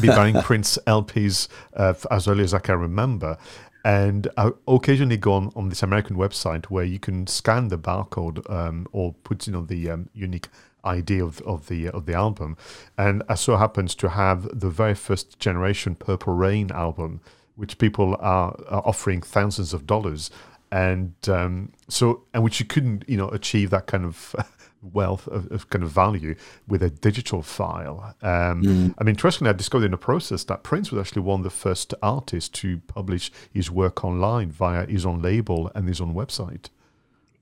Be 0.00 0.08
buying 0.08 0.40
Prince 0.42 0.78
LPs 0.86 1.48
uh, 1.74 1.94
as 2.10 2.28
early 2.28 2.44
as 2.44 2.54
I 2.54 2.58
can 2.58 2.78
remember. 2.78 3.36
And 3.84 4.28
I 4.36 4.52
occasionally 4.68 5.16
go 5.16 5.32
on, 5.32 5.52
on 5.56 5.68
this 5.68 5.82
American 5.82 6.16
website 6.16 6.66
where 6.66 6.84
you 6.84 6.98
can 6.98 7.26
scan 7.26 7.68
the 7.68 7.78
barcode 7.78 8.48
um, 8.50 8.86
or 8.92 9.14
put 9.24 9.46
you 9.46 9.52
know 9.52 9.62
the 9.62 9.90
um, 9.90 10.08
unique 10.14 10.48
idea 10.84 11.24
of, 11.24 11.40
of 11.42 11.66
the 11.66 11.88
of 11.88 12.06
the 12.06 12.14
album, 12.14 12.56
and 12.96 13.22
as 13.28 13.40
so 13.40 13.56
happens 13.56 13.94
to 13.96 14.10
have 14.10 14.48
the 14.58 14.70
very 14.70 14.94
first 14.94 15.38
generation 15.40 15.96
Purple 15.96 16.34
Rain 16.34 16.70
album, 16.70 17.20
which 17.56 17.78
people 17.78 18.16
are, 18.20 18.56
are 18.68 18.82
offering 18.84 19.20
thousands 19.20 19.74
of 19.74 19.84
dollars, 19.84 20.30
and 20.70 21.14
um, 21.28 21.72
so 21.88 22.22
and 22.32 22.44
which 22.44 22.60
you 22.60 22.66
couldn't 22.66 23.04
you 23.08 23.16
know 23.16 23.28
achieve 23.30 23.70
that 23.70 23.88
kind 23.88 24.04
of 24.04 24.36
wealth 24.82 25.28
of, 25.28 25.50
of, 25.52 25.70
kind 25.70 25.82
of 25.82 25.90
value 25.90 26.34
with 26.66 26.82
a 26.82 26.90
digital 26.90 27.42
file. 27.42 28.14
Um, 28.22 28.62
mm. 28.62 28.94
I 28.98 29.04
mean, 29.04 29.14
interestingly, 29.14 29.50
I 29.50 29.52
discovered 29.52 29.84
in 29.84 29.92
the 29.92 29.98
process 29.98 30.44
that 30.44 30.62
Prince 30.62 30.90
was 30.90 31.00
actually 31.00 31.22
one 31.22 31.40
of 31.40 31.44
the 31.44 31.50
first 31.50 31.94
artists 32.02 32.48
to 32.60 32.78
publish 32.88 33.30
his 33.52 33.70
work 33.70 34.04
online 34.04 34.50
via 34.50 34.86
his 34.86 35.06
own 35.06 35.22
label 35.22 35.70
and 35.74 35.88
his 35.88 36.00
own 36.00 36.14
website. 36.14 36.68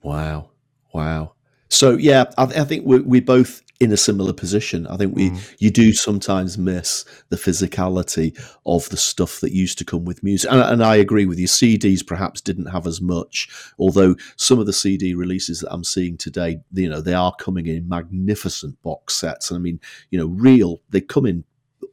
Wow. 0.02 0.50
Wow. 0.92 1.32
So 1.68 1.92
yeah, 1.92 2.24
I, 2.36 2.44
I 2.44 2.64
think 2.64 2.84
we, 2.84 3.00
we 3.00 3.20
both 3.20 3.62
in 3.80 3.90
a 3.92 3.96
similar 3.96 4.34
position. 4.34 4.86
I 4.86 4.98
think 4.98 5.16
we 5.16 5.30
mm. 5.30 5.54
you 5.58 5.70
do 5.70 5.92
sometimes 5.94 6.58
miss 6.58 7.04
the 7.30 7.36
physicality 7.36 8.38
of 8.66 8.88
the 8.90 8.98
stuff 8.98 9.40
that 9.40 9.52
used 9.52 9.78
to 9.78 9.84
come 9.84 10.04
with 10.04 10.22
music, 10.22 10.52
and, 10.52 10.60
and, 10.60 10.84
I 10.84 10.96
agree 10.96 11.24
with 11.24 11.38
you. 11.38 11.46
CDs 11.46 12.06
perhaps 12.06 12.42
didn't 12.42 12.66
have 12.66 12.86
as 12.86 13.00
much, 13.00 13.48
although 13.78 14.16
some 14.36 14.58
of 14.58 14.66
the 14.66 14.72
CD 14.72 15.14
releases 15.14 15.60
that 15.60 15.72
I'm 15.72 15.84
seeing 15.84 16.18
today, 16.18 16.60
you 16.72 16.90
know, 16.90 17.00
they 17.00 17.14
are 17.14 17.34
coming 17.36 17.66
in 17.66 17.88
magnificent 17.88 18.80
box 18.82 19.16
sets, 19.16 19.50
and 19.50 19.56
I 19.58 19.60
mean, 19.60 19.80
you 20.10 20.18
know, 20.18 20.26
real 20.26 20.82
they 20.90 21.00
come 21.00 21.24
in 21.24 21.44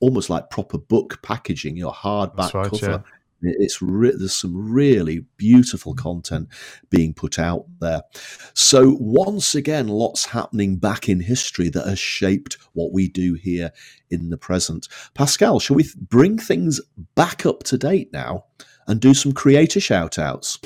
almost 0.02 0.30
like 0.30 0.50
proper 0.50 0.78
book 0.78 1.22
packaging, 1.24 1.78
you 1.78 1.84
know, 1.84 1.92
hardback 1.92 2.54
right, 2.54 2.70
cover. 2.70 2.92
Yeah 2.92 3.17
it's 3.42 3.82
re- 3.82 4.16
there's 4.16 4.34
some 4.34 4.72
really 4.72 5.26
beautiful 5.38 5.94
content 5.94 6.50
being 6.90 7.14
put 7.14 7.38
out 7.38 7.66
there. 7.80 8.02
So 8.54 8.98
once 9.00 9.56
again, 9.56 9.88
lots 9.88 10.26
happening 10.26 10.78
back 10.78 11.08
in 11.08 11.20
history 11.20 11.70
that 11.70 11.86
has 11.88 12.00
shaped 12.00 12.58
what 12.74 12.92
we 12.92 13.08
do 13.08 13.36
here 13.36 13.72
in 14.10 14.30
the 14.30 14.38
present. 14.38 14.88
Pascal, 15.14 15.60
shall 15.60 15.76
we 15.76 15.86
bring 16.00 16.38
things 16.38 16.82
back 17.16 17.46
up 17.46 17.64
to 17.64 17.78
date 17.78 18.12
now 18.12 18.46
and 18.88 19.00
do 19.00 19.14
some 19.14 19.34
creator 19.34 19.80
shout 19.80 20.18
outs? 20.18 20.60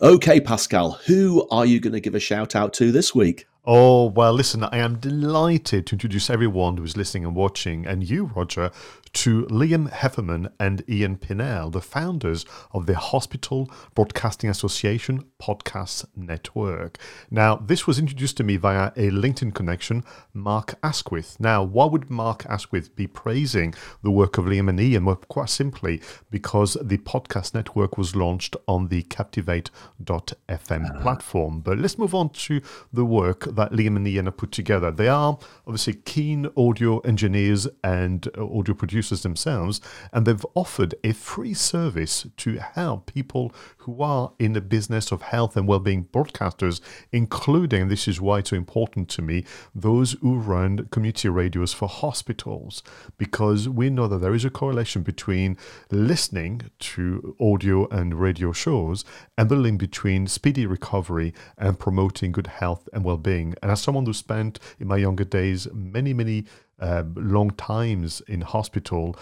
Okay, 0.00 0.40
Pascal, 0.40 0.92
who 1.06 1.46
are 1.50 1.66
you 1.66 1.80
going 1.80 1.92
to 1.92 2.00
give 2.00 2.14
a 2.14 2.20
shout 2.20 2.54
out 2.54 2.72
to 2.74 2.92
this 2.92 3.16
week? 3.16 3.46
Oh, 3.70 4.06
well, 4.06 4.32
listen, 4.32 4.64
I 4.64 4.78
am 4.78 4.96
delighted 4.96 5.84
to 5.88 5.94
introduce 5.94 6.30
everyone 6.30 6.78
who 6.78 6.84
is 6.84 6.96
listening 6.96 7.26
and 7.26 7.34
watching, 7.34 7.86
and 7.86 8.02
you, 8.02 8.30
Roger, 8.34 8.70
to 9.12 9.44
Liam 9.46 9.90
Hefferman 9.90 10.52
and 10.60 10.82
Ian 10.88 11.16
Pinnell, 11.16 11.72
the 11.72 11.80
founders 11.80 12.44
of 12.72 12.86
the 12.86 12.96
Hospital 12.96 13.70
Broadcasting 13.94 14.50
Association 14.50 15.24
Podcast 15.40 16.04
Network. 16.14 16.98
Now, 17.30 17.56
this 17.56 17.86
was 17.86 17.98
introduced 17.98 18.36
to 18.36 18.44
me 18.44 18.56
via 18.56 18.88
a 18.96 19.10
LinkedIn 19.10 19.54
connection, 19.54 20.04
Mark 20.34 20.74
Asquith. 20.82 21.36
Now, 21.38 21.62
why 21.62 21.86
would 21.86 22.10
Mark 22.10 22.44
Asquith 22.46 22.94
be 22.94 23.06
praising 23.06 23.74
the 24.02 24.10
work 24.10 24.38
of 24.38 24.44
Liam 24.44 24.68
and 24.68 24.80
Ian? 24.80 25.04
Well, 25.04 25.16
quite 25.16 25.48
simply 25.48 26.00
because 26.30 26.76
the 26.82 26.98
podcast 26.98 27.54
network 27.54 27.96
was 27.96 28.14
launched 28.14 28.56
on 28.66 28.88
the 28.88 29.02
Captivate.fm 29.02 30.50
uh. 30.50 31.00
platform. 31.00 31.60
But 31.60 31.78
let's 31.78 31.98
move 31.98 32.14
on 32.14 32.30
to 32.30 32.60
the 32.92 33.04
work 33.04 33.44
that 33.54 33.72
Liam 33.72 33.96
and 33.96 34.06
Ian 34.06 34.26
have 34.26 34.36
put 34.36 34.52
together. 34.52 34.90
They 34.90 35.08
are 35.08 35.38
obviously 35.66 35.94
keen 35.94 36.48
audio 36.56 36.98
engineers 37.00 37.66
and 37.82 38.28
audio 38.36 38.74
producers 38.74 38.97
producers 38.98 39.22
themselves, 39.22 39.80
and 40.12 40.26
they've 40.26 40.46
offered 40.54 40.92
a 41.04 41.12
free 41.12 41.54
service 41.54 42.26
to 42.36 42.58
help 42.58 43.06
people 43.06 43.52
who 43.78 44.02
are 44.02 44.32
in 44.40 44.54
the 44.54 44.60
business 44.60 45.12
of 45.12 45.22
health 45.22 45.56
and 45.56 45.68
well-being 45.68 46.04
broadcasters, 46.06 46.80
including, 47.12 47.86
this 47.86 48.08
is 48.08 48.20
why 48.20 48.40
it's 48.40 48.50
so 48.50 48.56
important 48.56 49.08
to 49.08 49.22
me, 49.22 49.44
those 49.72 50.12
who 50.20 50.36
run 50.36 50.88
community 50.90 51.28
radios 51.28 51.72
for 51.72 51.88
hospitals, 51.88 52.82
because 53.16 53.68
we 53.68 53.88
know 53.88 54.08
that 54.08 54.18
there 54.18 54.34
is 54.34 54.44
a 54.44 54.50
correlation 54.50 55.02
between 55.02 55.56
listening 55.92 56.62
to 56.80 57.36
audio 57.40 57.86
and 57.90 58.20
radio 58.20 58.50
shows 58.50 59.04
and 59.36 59.48
the 59.48 59.54
link 59.54 59.78
between 59.78 60.26
speedy 60.26 60.66
recovery 60.66 61.32
and 61.56 61.78
promoting 61.78 62.32
good 62.32 62.48
health 62.48 62.88
and 62.92 63.04
well-being. 63.04 63.54
And 63.62 63.70
as 63.70 63.80
someone 63.80 64.06
who 64.06 64.12
spent 64.12 64.58
in 64.80 64.88
my 64.88 64.96
younger 64.96 65.24
days 65.24 65.68
many, 65.72 66.12
many 66.12 66.46
uh, 66.80 67.04
long 67.16 67.50
times 67.50 68.20
in 68.22 68.40
hospital, 68.42 69.16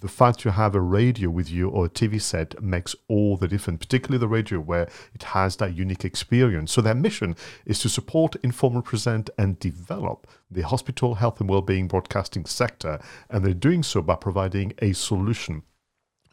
the 0.00 0.08
fact 0.08 0.44
you 0.44 0.50
have 0.50 0.74
a 0.74 0.80
radio 0.80 1.28
with 1.28 1.50
you 1.50 1.68
or 1.68 1.86
a 1.86 1.88
TV 1.88 2.20
set 2.20 2.60
makes 2.62 2.94
all 3.08 3.36
the 3.36 3.48
difference, 3.48 3.78
particularly 3.78 4.18
the 4.18 4.28
radio 4.28 4.60
where 4.60 4.88
it 5.14 5.22
has 5.24 5.56
that 5.56 5.74
unique 5.74 6.04
experience. 6.04 6.72
So 6.72 6.80
their 6.80 6.94
mission 6.94 7.34
is 7.66 7.80
to 7.80 7.88
support, 7.88 8.36
inform, 8.42 8.76
represent, 8.76 9.30
and 9.38 9.58
develop 9.58 10.26
the 10.50 10.62
hospital 10.62 11.16
health 11.16 11.40
and 11.40 11.48
well-being 11.48 11.88
broadcasting 11.88 12.44
sector, 12.44 13.00
and 13.28 13.44
they're 13.44 13.54
doing 13.54 13.82
so 13.82 14.02
by 14.02 14.14
providing 14.14 14.72
a 14.80 14.92
solution 14.92 15.62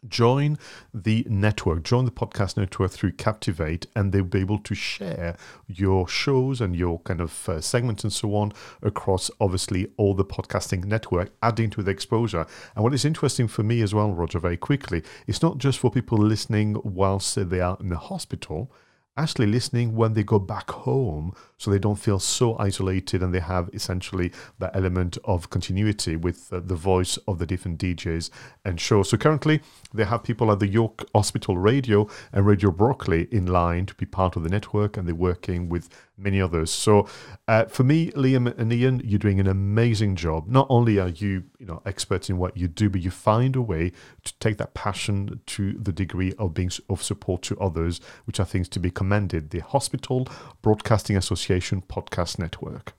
join 0.08 0.58
the 0.92 1.26
network, 1.28 1.82
join 1.82 2.04
the 2.04 2.10
podcast 2.10 2.56
network 2.56 2.90
through 2.90 3.12
Captivate, 3.12 3.86
and 3.94 4.12
they'll 4.12 4.24
be 4.24 4.40
able 4.40 4.58
to 4.58 4.74
share 4.74 5.36
your 5.66 6.08
shows 6.08 6.60
and 6.60 6.76
your 6.76 7.00
kind 7.00 7.20
of 7.20 7.48
uh, 7.48 7.60
segments 7.60 8.04
and 8.04 8.12
so 8.12 8.34
on 8.34 8.52
across 8.82 9.30
obviously 9.40 9.88
all 9.96 10.14
the 10.14 10.24
podcasting 10.24 10.84
network, 10.84 11.32
adding 11.42 11.70
to 11.70 11.82
the 11.82 11.90
exposure. 11.90 12.46
And 12.74 12.84
what 12.84 12.94
is 12.94 13.04
interesting 13.04 13.48
for 13.48 13.62
me 13.62 13.82
as 13.82 13.94
well, 13.94 14.12
Roger, 14.12 14.38
very 14.38 14.56
quickly, 14.56 15.02
it's 15.26 15.42
not 15.42 15.58
just 15.58 15.78
for 15.78 15.90
people 15.90 16.18
listening 16.18 16.80
whilst 16.84 17.36
they 17.50 17.60
are 17.60 17.76
in 17.80 17.88
the 17.88 17.96
hospital 17.96 18.70
actually 19.16 19.46
listening 19.46 19.96
when 19.96 20.12
they 20.12 20.22
go 20.22 20.38
back 20.38 20.70
home 20.70 21.32
so 21.58 21.70
they 21.70 21.78
don't 21.78 21.96
feel 21.96 22.18
so 22.18 22.56
isolated 22.58 23.22
and 23.22 23.34
they 23.34 23.40
have 23.40 23.70
essentially 23.72 24.32
that 24.58 24.74
element 24.74 25.16
of 25.24 25.50
continuity 25.50 26.16
with 26.16 26.52
uh, 26.52 26.60
the 26.60 26.74
voice 26.74 27.16
of 27.28 27.38
the 27.38 27.46
different 27.46 27.78
DJs 27.78 28.30
and 28.64 28.80
shows. 28.80 29.10
So 29.10 29.16
currently 29.16 29.60
they 29.92 30.04
have 30.04 30.22
people 30.22 30.52
at 30.52 30.60
the 30.60 30.68
York 30.68 31.04
Hospital 31.14 31.56
Radio 31.56 32.08
and 32.32 32.46
Radio 32.46 32.70
Brockley 32.70 33.28
in 33.30 33.46
line 33.46 33.86
to 33.86 33.94
be 33.94 34.06
part 34.06 34.36
of 34.36 34.42
the 34.42 34.48
network 34.48 34.96
and 34.96 35.08
they're 35.08 35.14
working 35.14 35.68
with 35.68 35.88
many 36.18 36.40
others. 36.40 36.70
So 36.70 37.08
uh, 37.48 37.66
for 37.66 37.84
me, 37.84 38.10
Liam 38.12 38.56
and 38.58 38.72
Ian, 38.72 39.00
you're 39.04 39.18
doing 39.18 39.40
an 39.40 39.46
amazing 39.46 40.16
job. 40.16 40.48
Not 40.48 40.66
only 40.70 40.98
are 40.98 41.08
you, 41.08 41.44
you 41.58 41.66
know, 41.66 41.82
experts 41.84 42.30
in 42.30 42.38
what 42.38 42.56
you 42.56 42.68
do, 42.68 42.88
but 42.88 43.02
you 43.02 43.10
find 43.10 43.54
a 43.54 43.62
way 43.62 43.92
to 44.24 44.34
take 44.40 44.56
that 44.58 44.74
passion 44.74 45.40
to 45.46 45.74
the 45.74 45.92
degree 45.92 46.32
of 46.38 46.54
being 46.54 46.70
of 46.88 47.02
support 47.02 47.42
to 47.42 47.58
others, 47.58 48.00
which 48.24 48.40
I 48.40 48.44
think 48.44 48.62
is 48.62 48.68
to 48.70 48.80
be 48.80 48.90
commended. 48.90 49.50
The 49.50 49.60
Hospital 49.60 50.26
Broadcasting 50.62 51.16
Association 51.16 51.45
Podcast 51.46 52.40
Network. 52.40 52.94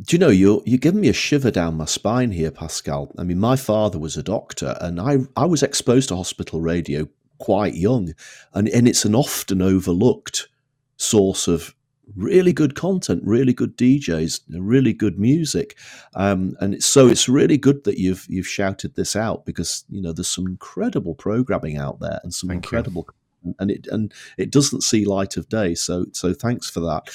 Do 0.00 0.14
you 0.14 0.18
know 0.18 0.28
you're 0.28 0.62
you're 0.64 0.78
giving 0.78 1.00
me 1.00 1.08
a 1.08 1.12
shiver 1.12 1.50
down 1.50 1.76
my 1.76 1.86
spine 1.86 2.30
here, 2.30 2.50
Pascal? 2.50 3.12
I 3.18 3.24
mean, 3.24 3.38
my 3.38 3.56
father 3.56 3.98
was 3.98 4.16
a 4.16 4.22
doctor, 4.22 4.76
and 4.80 5.00
I 5.00 5.18
I 5.36 5.46
was 5.46 5.62
exposed 5.62 6.08
to 6.08 6.16
hospital 6.16 6.60
radio 6.60 7.08
quite 7.38 7.74
young, 7.74 8.14
and 8.54 8.68
and 8.68 8.86
it's 8.86 9.04
an 9.04 9.14
often 9.14 9.60
overlooked 9.60 10.48
source 10.96 11.48
of 11.48 11.74
really 12.16 12.52
good 12.52 12.76
content, 12.76 13.22
really 13.24 13.52
good 13.52 13.76
DJs, 13.76 14.40
really 14.50 14.92
good 14.92 15.18
music, 15.18 15.76
um, 16.14 16.56
and 16.60 16.74
it's, 16.74 16.86
so 16.86 17.08
it's 17.08 17.28
really 17.28 17.58
good 17.58 17.82
that 17.84 17.98
you've 17.98 18.24
you've 18.28 18.46
shouted 18.46 18.94
this 18.94 19.16
out 19.16 19.44
because 19.44 19.84
you 19.88 20.00
know 20.00 20.12
there's 20.12 20.28
some 20.28 20.46
incredible 20.46 21.14
programming 21.16 21.76
out 21.76 21.98
there 21.98 22.20
and 22.22 22.32
some 22.32 22.48
Thank 22.48 22.64
incredible. 22.64 23.06
You. 23.08 23.14
And 23.58 23.70
it 23.70 23.86
and 23.88 24.12
it 24.38 24.50
doesn't 24.50 24.82
see 24.82 25.04
light 25.04 25.36
of 25.36 25.48
day, 25.48 25.74
so 25.74 26.06
so 26.12 26.32
thanks 26.32 26.70
for 26.70 26.80
that. 26.80 27.08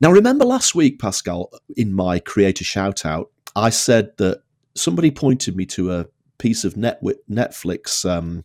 Now 0.00 0.10
remember 0.10 0.44
last 0.44 0.74
week, 0.74 0.98
Pascal, 0.98 1.50
in 1.76 1.94
my 1.94 2.18
creator 2.18 2.64
shout 2.64 3.04
out, 3.04 3.30
I 3.54 3.70
said 3.70 4.16
that 4.18 4.42
somebody 4.74 5.10
pointed 5.10 5.56
me 5.56 5.66
to 5.66 5.92
a 5.92 6.06
piece 6.38 6.64
of 6.64 6.74
Netflix 6.74 8.08
um, 8.08 8.42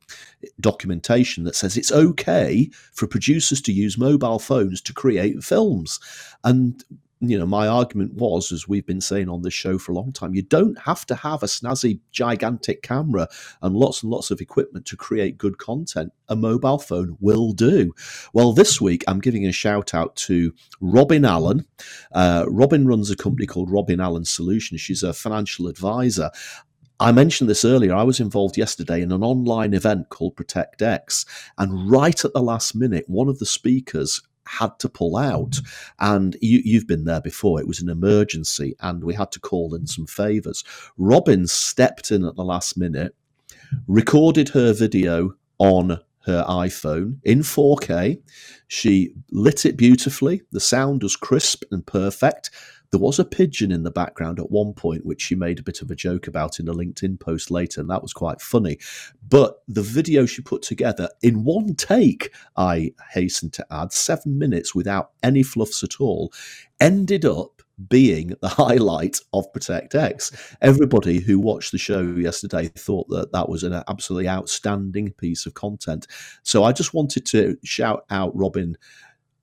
documentation 0.59 1.45
that 1.45 1.55
says 1.55 1.77
it's 1.77 1.93
okay 1.93 2.69
for 2.91 3.07
producers 3.07 3.61
to 3.61 3.71
use 3.71 3.97
mobile 3.97 4.37
phones 4.37 4.81
to 4.81 4.93
create 4.93 5.41
films. 5.41 5.99
And 6.43 6.83
you 7.19 7.39
know, 7.39 7.45
my 7.45 7.67
argument 7.67 8.13
was, 8.13 8.51
as 8.51 8.67
we've 8.67 8.85
been 8.85 9.01
saying 9.01 9.29
on 9.29 9.41
this 9.41 9.53
show 9.53 9.77
for 9.77 9.91
a 9.91 9.95
long 9.95 10.11
time, 10.11 10.35
you 10.35 10.41
don't 10.41 10.77
have 10.79 11.05
to 11.07 11.15
have 11.15 11.43
a 11.43 11.47
snazzy, 11.47 11.99
gigantic 12.11 12.81
camera 12.81 13.27
and 13.61 13.75
lots 13.75 14.03
and 14.03 14.11
lots 14.11 14.31
of 14.31 14.41
equipment 14.41 14.85
to 14.87 14.97
create 14.97 15.37
good 15.37 15.57
content. 15.57 16.11
A 16.27 16.35
mobile 16.35 16.79
phone 16.79 17.17
will 17.19 17.53
do. 17.53 17.93
Well, 18.33 18.53
this 18.53 18.81
week 18.81 19.03
I'm 19.07 19.19
giving 19.19 19.45
a 19.45 19.51
shout 19.51 19.93
out 19.93 20.15
to 20.17 20.53
Robin 20.81 21.23
Allen. 21.23 21.65
Uh, 22.11 22.45
Robin 22.49 22.85
runs 22.85 23.09
a 23.09 23.15
company 23.15 23.45
called 23.45 23.71
Robin 23.71 23.99
Allen 24.01 24.25
Solutions. 24.25 24.81
She's 24.81 25.03
a 25.03 25.13
financial 25.13 25.67
advisor, 25.67 26.31
I 26.97 27.11
mentioned 27.11 27.49
this 27.49 27.65
earlier. 27.65 27.93
I 27.93 28.03
was 28.03 28.21
involved 28.21 28.57
yesterday 28.57 29.01
in 29.01 29.11
an 29.11 29.21
online 29.21 29.73
event 29.73 30.07
called 30.09 30.37
Protect 30.37 30.81
X, 30.81 31.25
and 31.57 31.91
right 31.91 32.23
at 32.23 32.31
the 32.31 32.41
last 32.41 32.73
minute, 32.73 33.03
one 33.07 33.27
of 33.27 33.39
the 33.39 33.45
speakers 33.45 34.21
had 34.47 34.77
to 34.79 34.89
pull 34.89 35.17
out. 35.17 35.59
And 35.99 36.37
you, 36.41 36.77
have 36.79 36.87
been 36.87 37.05
there 37.05 37.21
before. 37.21 37.59
It 37.59 37.67
was 37.67 37.81
an 37.81 37.89
emergency, 37.89 38.75
and 38.79 39.03
we 39.03 39.13
had 39.13 39.31
to 39.33 39.39
call 39.39 39.75
in 39.75 39.87
some 39.87 40.07
favors. 40.07 40.63
Robin 40.97 41.47
stepped 41.47 42.11
in 42.11 42.25
at 42.25 42.35
the 42.35 42.43
last 42.43 42.77
minute, 42.77 43.15
recorded 43.87 44.49
her 44.49 44.73
video 44.73 45.35
on 45.57 45.99
her 46.25 46.43
iPhone 46.47 47.19
in 47.23 47.39
4K. 47.39 48.21
She 48.67 49.13
lit 49.31 49.65
it 49.65 49.77
beautifully. 49.77 50.41
The 50.51 50.59
sound 50.59 51.03
was 51.03 51.15
crisp 51.15 51.63
and 51.71 51.85
perfect 51.85 52.49
There 52.91 52.99
was 52.99 53.19
a 53.19 53.25
pigeon 53.25 53.71
in 53.71 53.83
the 53.83 53.91
background 53.91 54.39
at 54.39 54.51
one 54.51 54.73
point, 54.73 55.05
which 55.05 55.21
she 55.21 55.35
made 55.35 55.59
a 55.59 55.63
bit 55.63 55.81
of 55.81 55.91
a 55.91 55.95
joke 55.95 56.27
about 56.27 56.59
in 56.59 56.67
a 56.67 56.73
LinkedIn 56.73 57.19
post 57.19 57.51
later, 57.51 57.81
and 57.81 57.89
that 57.89 58.01
was 58.01 58.13
quite 58.13 58.41
funny. 58.41 58.77
But 59.27 59.61
the 59.67 59.81
video 59.81 60.25
she 60.25 60.41
put 60.41 60.61
together 60.61 61.09
in 61.21 61.43
one 61.43 61.75
take, 61.75 62.33
I 62.55 62.93
hasten 63.11 63.49
to 63.51 63.65
add, 63.71 63.91
seven 63.91 64.37
minutes 64.37 64.73
without 64.75 65.11
any 65.23 65.43
fluffs 65.43 65.83
at 65.83 65.99
all, 65.99 66.31
ended 66.79 67.25
up 67.25 67.61
being 67.89 68.33
the 68.41 68.47
highlight 68.49 69.19
of 69.33 69.51
Protect 69.53 69.95
X. 69.95 70.55
Everybody 70.61 71.19
who 71.19 71.39
watched 71.39 71.71
the 71.71 71.77
show 71.77 72.01
yesterday 72.01 72.67
thought 72.69 73.09
that 73.09 73.31
that 73.31 73.49
was 73.49 73.63
an 73.63 73.83
absolutely 73.87 74.29
outstanding 74.29 75.11
piece 75.13 75.45
of 75.45 75.53
content. 75.53 76.07
So 76.43 76.63
I 76.63 76.71
just 76.71 76.93
wanted 76.93 77.25
to 77.27 77.57
shout 77.63 78.05
out 78.09 78.35
Robin. 78.35 78.77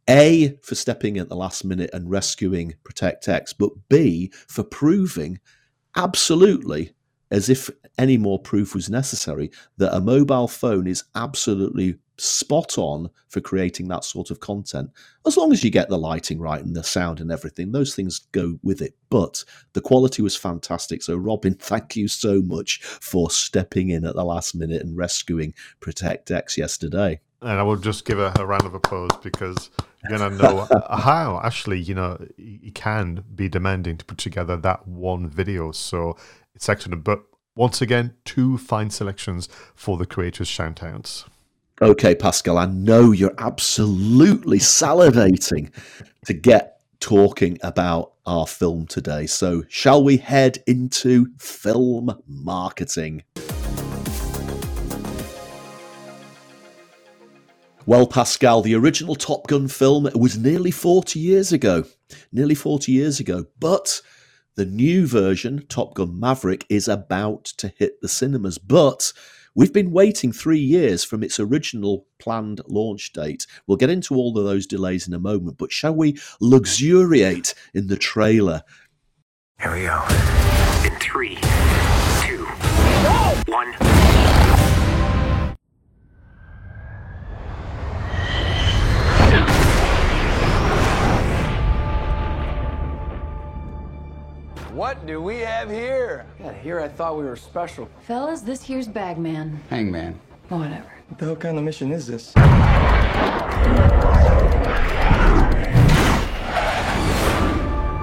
A, 0.09 0.57
for 0.63 0.75
stepping 0.75 1.17
in 1.17 1.23
at 1.23 1.29
the 1.29 1.37
last 1.37 1.65
minute 1.65 1.91
and 1.93 2.11
rescuing 2.11 2.75
Protect 2.85 3.29
X, 3.29 3.53
but 3.53 3.71
B, 3.89 4.33
for 4.49 4.65
proving 4.65 5.39
absolutely 5.97 6.93
as 7.31 7.49
if 7.49 7.71
any 7.99 8.19
more 8.19 8.39
proof 8.39 8.75
was 8.75 8.91
necessary 8.91 9.51
that 9.79 9.95
a 9.95 10.01
mobile 10.01 10.49
phone 10.49 10.87
is 10.87 11.05
absolutely 11.15 11.97
spot 12.19 12.77
on 12.77 13.09
for 13.29 13.41
creating 13.41 13.89
that 13.89 14.05
sort 14.05 14.31
of 14.31 14.41
content. 14.41 14.91
As 15.27 15.37
long 15.37 15.53
as 15.53 15.65
you 15.65 15.71
get 15.71 15.89
the 15.89 15.99
lighting 15.99 16.39
right 16.39 16.63
and 16.63 16.77
the 16.77 16.85
sound 16.85 17.21
and 17.21 17.33
everything, 17.33 17.73
those 17.73 17.95
things 17.95 18.21
go 18.33 18.59
with 18.63 18.83
it. 18.83 18.95
But 19.09 19.45
the 19.73 19.81
quality 19.81 20.21
was 20.23 20.37
fantastic. 20.37 21.03
So, 21.03 21.17
Robin, 21.17 21.55
thank 21.59 21.97
you 21.97 22.07
so 22.07 22.43
much 22.43 22.83
for 22.83 23.31
stepping 23.31 23.89
in 23.89 24.05
at 24.05 24.15
the 24.15 24.25
last 24.25 24.55
minute 24.55 24.83
and 24.83 24.97
rescuing 24.97 25.55
Protect 25.81 26.31
X 26.31 26.59
yesterday. 26.59 27.21
And 27.41 27.59
I 27.59 27.63
will 27.63 27.77
just 27.77 28.05
give 28.05 28.19
her 28.19 28.33
a 28.39 28.47
round 28.47 28.67
of 28.67 28.75
applause 28.75 29.11
because 29.23 29.71
going 30.09 30.21
to 30.21 30.31
know 30.31 30.69
how 30.91 31.41
actually, 31.45 31.81
you 31.81 31.95
know, 31.95 32.19
it 32.39 32.75
can 32.75 33.25
be 33.35 33.49
demanding 33.49 33.97
to 33.99 34.05
put 34.05 34.19
together 34.19 34.57
that 34.59 34.87
one 34.87 35.29
video. 35.29 35.73
So 35.73 36.17
it's 36.55 36.69
excellent. 36.69 37.05
But 37.05 37.23
once 37.55 37.83
again, 37.83 38.15
two 38.25 38.59
fine 38.59 38.91
selections 38.91 39.49
for 39.75 39.97
the 39.97 40.07
creators' 40.07 40.49
shoutouts. 40.49 41.25
Okay, 41.81 42.15
Pascal, 42.15 42.59
I 42.59 42.67
know 42.67 43.11
you're 43.11 43.35
absolutely 43.39 44.59
salivating 44.59 45.73
to 46.27 46.33
get 46.33 46.81
talking 47.01 47.59
about 47.63 48.13
our 48.25 48.47
film 48.47 48.87
today. 48.87 49.27
So, 49.27 49.65
shall 49.69 50.05
we 50.05 50.19
head 50.19 50.63
into 50.67 51.27
film 51.39 52.23
marketing? 52.27 53.25
Well, 57.85 58.07
Pascal, 58.07 58.63
the 58.63 58.77
original 58.77 59.17
Top 59.17 59.49
Gun 59.49 59.67
film 59.67 60.09
was 60.15 60.39
nearly 60.39 60.71
40 60.71 61.19
years 61.19 61.53
ago. 61.53 61.85
Nearly 62.31 62.55
40 62.55 62.93
years 62.93 63.19
ago. 63.19 63.47
But 63.59 64.01
the 64.55 64.65
new 64.65 65.05
version, 65.07 65.67
Top 65.69 65.95
Gun 65.95 66.19
Maverick, 66.19 66.65
is 66.69 66.87
about 66.87 67.45
to 67.45 67.73
hit 67.77 68.01
the 68.01 68.09
cinemas. 68.09 68.57
But 68.59 69.13
we've 69.57 69.73
been 69.73 69.91
waiting 69.91 70.31
three 70.31 70.61
years 70.61 71.03
from 71.03 71.25
its 71.25 71.41
original 71.41 72.07
planned 72.21 72.61
launch 72.69 73.13
date. 73.13 73.49
We'll 73.67 73.79
get 73.79 73.91
into 73.91 74.15
all 74.15 74.39
of 74.39 74.45
those 74.45 74.67
delays 74.67 75.09
in 75.09 75.15
a 75.15 75.19
moment. 75.19 75.59
But 75.59 75.73
shall 75.73 75.95
we 75.95 76.19
luxuriate 76.41 77.53
in 77.75 77.89
the 77.89 77.97
trailer? 77.97 78.63
Here 79.61 79.73
we 79.73 79.83
go. 79.83 80.05
In 80.85 80.97
three, 81.01 81.35
two, 82.23 82.45
one. 83.51 84.72
What 94.73 95.05
do 95.07 95.21
we 95.21 95.41
have 95.41 95.69
here? 95.69 96.25
Yeah, 96.41 96.55
here 96.55 96.81
I 96.81 96.89
thought 96.89 97.19
we 97.19 97.25
were 97.25 97.37
special. 97.37 97.91
Fellas, 98.07 98.41
this 98.41 98.63
here's 98.63 98.89
Bagman. 98.89 99.61
Hangman. 99.69 100.19
Whatever. 100.49 100.91
What 101.09 101.19
the 101.19 101.25
hell 101.27 101.37
kind 101.37 101.59
of 101.59 101.65
mission 101.65 101.93
is 101.93 102.07
this? 102.07 102.33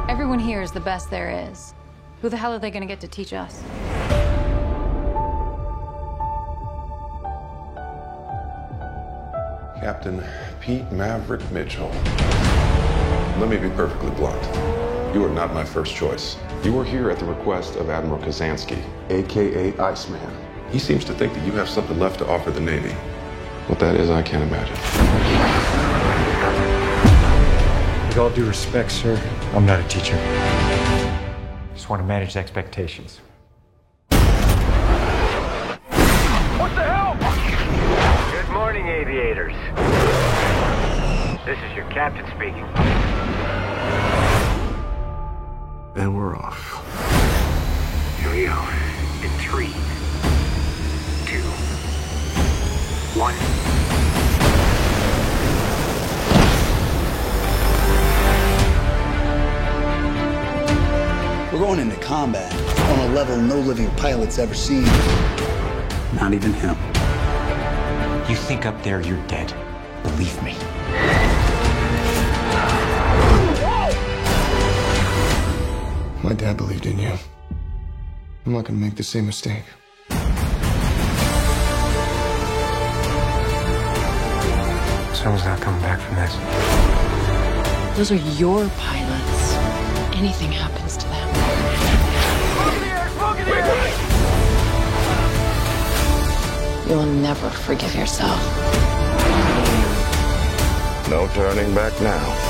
Everyone 0.08 0.38
here 0.38 0.62
is 0.62 0.72
the 0.72 0.80
best 0.80 1.10
there 1.10 1.50
is. 1.50 1.74
Who 2.22 2.30
the 2.30 2.38
hell 2.38 2.54
are 2.54 2.60
they 2.60 2.70
gonna 2.70 2.86
get 2.86 3.00
to 3.00 3.08
teach 3.08 3.34
us? 3.34 3.64
Captain 9.80 10.24
Pete 10.62 10.92
Maverick 10.92 11.50
Mitchell. 11.52 11.90
Let 13.40 13.50
me 13.50 13.58
be 13.58 13.70
perfectly 13.70 14.12
blunt. 14.12 14.89
You 15.12 15.26
are 15.26 15.30
not 15.30 15.56
my 15.56 15.66
first 15.66 15.96
choice. 15.96 16.38
You 16.64 16.78
are 16.78 16.84
here 16.84 17.10
at 17.10 17.18
the 17.18 17.26
request 17.26 17.78
of 17.78 17.90
Admiral 17.90 18.22
Kazansky, 18.22 18.80
aka 19.10 19.76
Iceman. 19.80 20.38
He 20.70 20.78
seems 20.78 21.04
to 21.06 21.14
think 21.14 21.34
that 21.34 21.44
you 21.48 21.52
have 21.54 21.68
something 21.68 21.98
left 21.98 22.20
to 22.20 22.28
offer 22.28 22.52
the 22.52 22.60
Navy. 22.60 22.92
What 23.66 23.80
that 23.80 23.96
is, 23.96 24.12
I 24.12 24.22
can't 24.22 24.44
imagine. 24.44 24.76
With 28.08 28.18
all 28.20 28.30
due 28.30 28.46
respect, 28.46 28.92
sir, 28.92 29.20
I'm 29.56 29.66
not 29.66 29.80
a 29.80 29.88
teacher. 29.88 30.16
Just 31.74 31.90
want 31.90 32.04
to 32.04 32.06
manage 32.06 32.38
expectations. 32.38 33.20
What 36.60 36.70
the 36.76 36.84
hell? 36.84 37.16
Good 38.32 38.54
morning, 38.54 38.88
aviators. 38.88 39.56
This 41.48 41.58
is 41.58 41.76
your 41.76 41.90
captain 41.90 42.28
speaking. 42.36 43.09
And 46.00 46.16
we're 46.16 46.34
off. 46.34 46.80
Here 48.22 48.32
we 48.32 48.46
go. 48.46 48.58
In 49.22 49.30
three, 49.42 49.74
two, 51.26 51.42
one. 53.20 53.36
We're 61.52 61.60
going 61.60 61.80
into 61.82 61.98
combat 61.98 62.54
on 62.92 63.00
a 63.10 63.14
level 63.14 63.36
no 63.36 63.60
living 63.60 63.94
pilot's 63.98 64.40
ever 64.40 64.54
seen. 64.54 64.86
Not 66.14 66.34
even 66.34 66.54
him. 66.54 66.78
You 68.30 68.38
think 68.38 68.66
up 68.66 68.82
there 68.84 69.02
you're 69.02 69.22
dead. 69.28 69.54
Believe 70.04 70.42
me. 70.44 70.56
My 76.30 76.36
dad 76.36 76.58
believed 76.58 76.86
in 76.86 77.00
you. 77.00 77.14
I'm 78.46 78.54
not 78.54 78.66
gonna 78.66 78.78
make 78.78 78.96
the 78.96 79.02
same 79.02 79.26
mistake. 79.26 79.64
Someone's 85.16 85.44
not 85.44 85.60
coming 85.60 85.82
back 85.82 86.00
from 86.00 86.18
this. 86.18 87.98
Those 87.98 88.12
are 88.12 88.22
your 88.38 88.70
pilots. 88.78 89.54
Anything 90.16 90.52
happens 90.52 90.98
to 90.98 91.08
them. 91.08 91.30
You 96.88 96.96
will 96.96 97.08
never 97.08 97.50
forgive 97.50 97.96
yourself. 97.96 98.40
No 101.10 101.28
turning 101.34 101.74
back 101.74 102.00
now. 102.02 102.49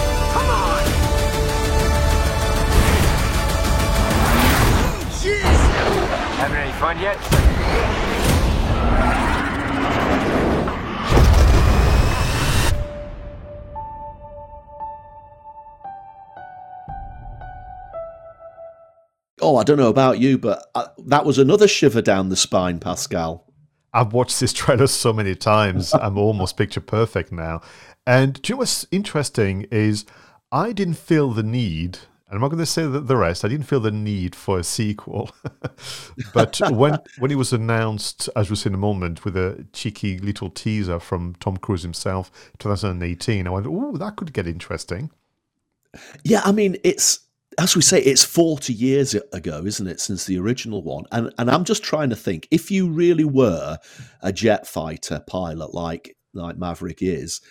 Having 6.39 6.57
any 6.57 6.71
fun 6.71 6.99
yet? 7.01 7.17
Oh, 19.41 19.57
I 19.57 19.63
don't 19.65 19.75
know 19.75 19.89
about 19.89 20.19
you, 20.19 20.37
but 20.37 20.65
uh, 20.75 20.87
that 21.07 21.25
was 21.25 21.37
another 21.37 21.67
shiver 21.67 22.01
down 22.01 22.29
the 22.29 22.37
spine, 22.37 22.79
Pascal. 22.79 23.45
I've 23.93 24.13
watched 24.13 24.39
this 24.39 24.53
trailer 24.53 24.87
so 24.87 25.11
many 25.11 25.35
times, 25.35 25.93
I'm 26.01 26.17
almost 26.17 26.55
picture 26.55 26.79
perfect 26.79 27.33
now. 27.33 27.59
And 28.07 28.41
do 28.41 28.51
you 28.51 28.55
know 28.55 28.59
what's 28.59 28.87
interesting 28.91 29.67
is 29.71 30.05
I 30.53 30.71
didn't 30.71 30.93
feel 30.93 31.31
the 31.31 31.43
need, 31.43 31.97
and 31.97 32.08
I'm 32.31 32.41
not 32.41 32.49
going 32.49 32.59
to 32.59 32.65
say 32.65 32.83
the, 32.83 32.99
the 32.99 33.17
rest, 33.17 33.43
I 33.43 33.47
didn't 33.47 33.65
feel 33.65 33.79
the 33.79 33.91
need 33.91 34.35
for 34.35 34.59
a 34.59 34.63
sequel. 34.63 35.31
but 36.33 36.59
when 36.71 36.99
when 37.17 37.31
it 37.31 37.35
was 37.35 37.53
announced, 37.53 38.29
as 38.35 38.49
we'll 38.49 38.57
see 38.57 38.69
in 38.69 38.75
a 38.75 38.77
moment, 38.77 39.25
with 39.25 39.35
a 39.35 39.65
cheeky 39.73 40.19
little 40.19 40.49
teaser 40.49 40.99
from 40.99 41.35
Tom 41.39 41.57
Cruise 41.57 41.83
himself, 41.83 42.31
2018, 42.59 43.47
I 43.47 43.49
went, 43.49 43.65
oh, 43.67 43.97
that 43.97 44.15
could 44.15 44.33
get 44.33 44.47
interesting. 44.47 45.09
Yeah, 46.23 46.41
I 46.45 46.51
mean, 46.51 46.77
it's 46.83 47.21
as 47.57 47.75
we 47.75 47.81
say, 47.81 48.01
it's 48.01 48.23
40 48.23 48.73
years 48.73 49.15
ago, 49.15 49.63
isn't 49.65 49.87
it, 49.87 49.99
since 49.99 50.25
the 50.25 50.39
original 50.39 50.83
one? 50.83 51.05
And 51.11 51.33
and 51.37 51.49
I'm 51.49 51.65
just 51.65 51.83
trying 51.83 52.09
to 52.11 52.15
think 52.15 52.47
if 52.51 52.69
you 52.71 52.89
really 52.89 53.25
were 53.25 53.79
a 54.21 54.31
jet 54.31 54.67
fighter 54.67 55.21
pilot 55.25 55.73
like 55.73 56.15
like 56.33 56.57
Maverick 56.57 56.99
is, 57.01 57.41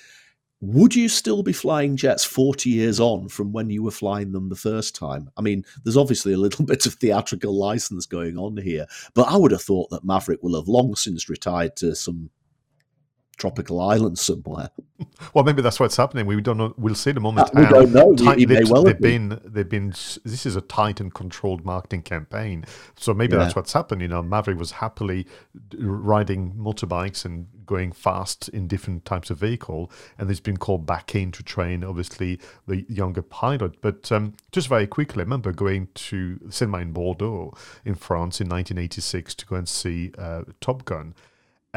would 0.61 0.95
you 0.95 1.09
still 1.09 1.43
be 1.43 1.53
flying 1.53 1.97
jets 1.97 2.25
40 2.25 2.69
years 2.69 2.99
on 2.99 3.29
from 3.29 3.53
when 3.53 3.71
you 3.71 3.83
were 3.83 3.93
flying 3.93 4.33
them 4.33 4.49
the 4.49 4.57
first 4.57 4.95
time? 4.95 5.31
I 5.37 5.41
mean, 5.41 5.65
there's 5.85 5.97
obviously 5.97 6.33
a 6.33 6.39
little 6.39 6.65
bit 6.67 6.87
of 6.87 6.95
theatrical 6.95 7.57
license 7.57 8.07
going 8.07 8.37
on 8.37 8.57
here, 8.57 8.87
but 9.15 9.29
I 9.29 9.37
would 9.37 9.53
have 9.53 9.63
thought 9.63 9.91
that 9.91 10.05
Maverick 10.05 10.43
will 10.43 10.57
have 10.57 10.69
long 10.69 10.97
since 10.97 11.29
retired 11.29 11.77
to 11.77 11.95
some 11.95 12.31
tropical 13.39 13.81
island 13.81 14.19
somewhere. 14.19 14.71
Well, 15.33 15.45
maybe 15.45 15.63
that's 15.63 15.79
what's 15.79 15.97
happening. 15.97 16.27
We 16.27 16.41
don't 16.41 16.57
know. 16.57 16.75
We'll 16.77 16.95
see 16.97 17.11
in 17.11 17.17
a 17.17 17.21
moment. 17.21 17.49
Uh, 17.51 17.61
we 17.61 17.67
don't 17.67 17.93
know. 17.93 18.35
He 18.35 18.47
may 18.47 18.57
they've, 18.57 18.71
well 18.71 18.83
they've 18.83 18.99
been. 18.99 19.41
They've 19.45 19.69
been. 19.69 19.91
This 19.91 20.45
is 20.45 20.57
a 20.57 20.61
tight 20.61 20.99
and 21.01 21.15
controlled 21.15 21.65
marketing 21.65 22.03
campaign. 22.03 22.65
So 22.97 23.15
maybe 23.15 23.35
Yeah. 23.35 23.45
that's 23.45 23.55
what's 23.55 23.73
happened. 23.73 24.01
You 24.03 24.09
know, 24.09 24.23
Maverick 24.23 24.59
was 24.59 24.73
happily 24.73 25.27
riding 25.77 26.55
motorbikes 26.55 27.25
and 27.25 27.47
going 27.65 27.93
fast 27.93 28.49
in 28.49 28.67
different 28.67 29.05
types 29.05 29.31
of 29.31 29.39
vehicle, 29.39 29.91
and 30.19 30.29
he's 30.29 30.41
been 30.41 30.57
called 30.57 30.85
back 30.87 31.15
in 31.15 31.31
to 31.33 31.43
train, 31.45 31.85
obviously, 31.85 32.41
the 32.67 32.85
younger 32.89 33.23
pilot. 33.23 33.81
But 33.81 34.11
um, 34.11 34.35
just 34.51 34.67
very 34.69 34.87
quickly, 34.89 35.21
I 35.21 35.25
remember 35.25 35.53
going 35.53 35.89
to 35.95 36.41
cinema 36.51 36.79
in 36.79 36.93
Bordeaux, 36.93 37.55
in 37.85 37.95
France, 37.95 38.41
in 38.41 38.49
1986 38.49 39.35
to 39.37 39.47
go 39.47 39.57
and 39.57 39.69
see 39.69 40.13
uh, 40.19 40.43
Top 40.61 40.85
Gun. 40.85 41.15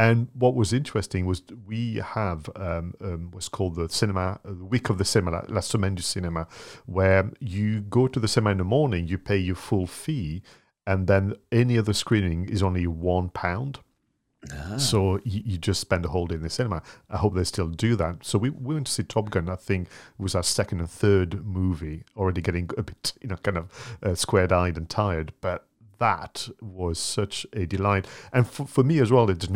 And 0.02 0.30
what 0.34 0.56
was 0.56 0.74
interesting 0.74 1.28
was 1.28 1.43
we 1.68 1.97
have 1.97 2.49
um, 2.56 2.95
um, 3.02 3.30
what's 3.32 3.49
called 3.49 3.76
the 3.76 3.88
cinema, 3.88 4.39
the 4.43 4.66
week 4.66 4.89
of 4.89 4.97
the 4.97 5.06
cinema, 5.06 5.45
La 5.47 5.60
Semaine 5.62 5.93
du 5.93 6.02
Cinéma, 6.02 6.47
where 6.88 7.30
you 7.39 7.82
go 7.82 8.08
to 8.08 8.20
the 8.20 8.28
cinema 8.28 8.49
in 8.49 8.58
the 8.58 8.64
morning, 8.64 9.08
you 9.08 9.20
pay 9.20 9.38
your 9.38 9.54
full 9.56 9.86
fee, 9.86 10.41
and 10.88 11.06
then 11.06 11.36
any 11.52 11.78
other 11.78 11.93
screening 11.93 12.49
is 12.49 12.64
only 12.64 12.88
one 12.88 13.30
pound. 13.30 13.78
So 14.80 15.20
you, 15.24 15.43
you 15.45 15.58
just 15.60 15.80
spend 15.80 16.04
a 16.04 16.10
whole 16.10 16.26
day 16.26 16.34
in 16.34 16.41
the 16.41 16.49
cinema. 16.49 16.82
I 17.08 17.18
hope 17.18 17.36
they 17.36 17.43
still 17.43 17.68
do 17.68 17.95
that. 17.97 18.26
So 18.26 18.39
we, 18.39 18.49
we 18.49 18.74
went 18.74 18.88
to 18.88 18.91
see 18.91 19.04
Top 19.04 19.30
Gun. 19.30 19.49
I 19.49 19.56
think 19.56 19.88
it 19.88 19.91
was 20.18 20.34
our 20.34 20.41
second 20.41 20.80
and 20.80 20.89
third 20.89 21.45
movie. 21.45 22.06
Already 22.18 22.41
getting 22.41 22.72
a 22.76 22.82
bit, 22.82 23.14
you 23.22 23.28
know, 23.28 23.36
kind 23.36 23.58
of 23.58 23.97
uh, 24.02 24.16
squared 24.16 24.52
eyed 24.52 24.78
and 24.78 24.89
tired. 24.89 25.32
But 25.41 25.68
that 26.02 26.49
was 26.60 26.97
such 26.97 27.45
a 27.54 27.68
delight. 27.68 28.08
And 28.34 28.47
for, 28.47 28.66
for 28.66 28.84
me 28.84 28.99
as 28.99 29.12
well, 29.12 29.30
it 29.30 29.47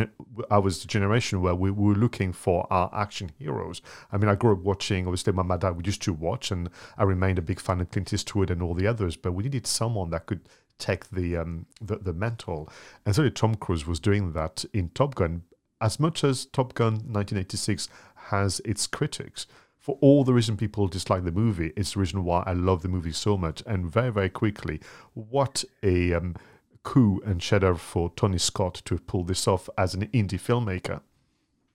I 0.51 0.59
was 0.59 0.79
the 0.79 0.87
generation 0.87 1.41
where 1.41 1.55
we 1.55 1.71
were 1.71 1.95
looking 1.95 2.33
for 2.33 2.67
our 2.69 2.89
action 2.93 3.31
heroes. 3.39 3.81
I 4.11 4.17
mean, 4.17 4.29
I 4.29 4.35
grew 4.35 4.53
up 4.53 4.59
watching, 4.59 5.07
obviously, 5.07 5.33
my, 5.33 5.41
my 5.41 5.57
dad 5.57 5.75
we 5.75 5.83
used 5.83 6.03
to 6.03 6.13
watch, 6.13 6.51
and 6.51 6.69
I 6.99 7.03
remained 7.03 7.39
a 7.39 7.41
big 7.41 7.59
fan 7.59 7.81
of 7.81 7.89
Clint 7.89 8.13
Eastwood 8.13 8.51
and 8.51 8.61
all 8.61 8.75
the 8.75 8.85
others. 8.85 9.17
But 9.17 9.31
we 9.31 9.43
needed 9.43 9.65
someone 9.65 10.11
that 10.11 10.27
could 10.27 10.47
take 10.77 11.09
the 11.09 11.37
um 11.37 11.65
the, 11.79 11.95
the 11.95 12.11
mental 12.11 12.67
and 13.05 13.15
certainly 13.15 13.31
tom 13.31 13.55
cruise 13.55 13.87
was 13.87 13.97
doing 13.97 14.33
that 14.33 14.65
in 14.73 14.89
top 14.89 15.15
gun 15.15 15.41
as 15.79 16.01
much 16.01 16.21
as 16.21 16.47
top 16.47 16.73
gun 16.73 16.95
1986 16.95 17.87
has 18.27 18.59
its 18.65 18.85
critics 18.85 19.47
for 19.85 19.99
all 20.01 20.23
the 20.23 20.33
reason 20.33 20.57
people 20.57 20.87
dislike 20.87 21.23
the 21.23 21.31
movie 21.31 21.71
it's 21.77 21.93
the 21.93 21.99
reason 21.99 22.23
why 22.23 22.41
i 22.47 22.53
love 22.53 22.81
the 22.81 22.87
movie 22.87 23.11
so 23.11 23.37
much 23.37 23.61
and 23.67 23.85
very 23.91 24.11
very 24.11 24.29
quickly 24.29 24.79
what 25.13 25.63
a 25.83 26.11
um, 26.11 26.35
coup 26.81 27.21
and 27.23 27.39
cheddar 27.39 27.75
for 27.75 28.11
tony 28.15 28.39
scott 28.39 28.81
to 28.83 28.95
have 28.95 29.05
pulled 29.05 29.27
this 29.27 29.47
off 29.47 29.69
as 29.77 29.93
an 29.93 30.07
indie 30.07 30.41
filmmaker 30.47 31.01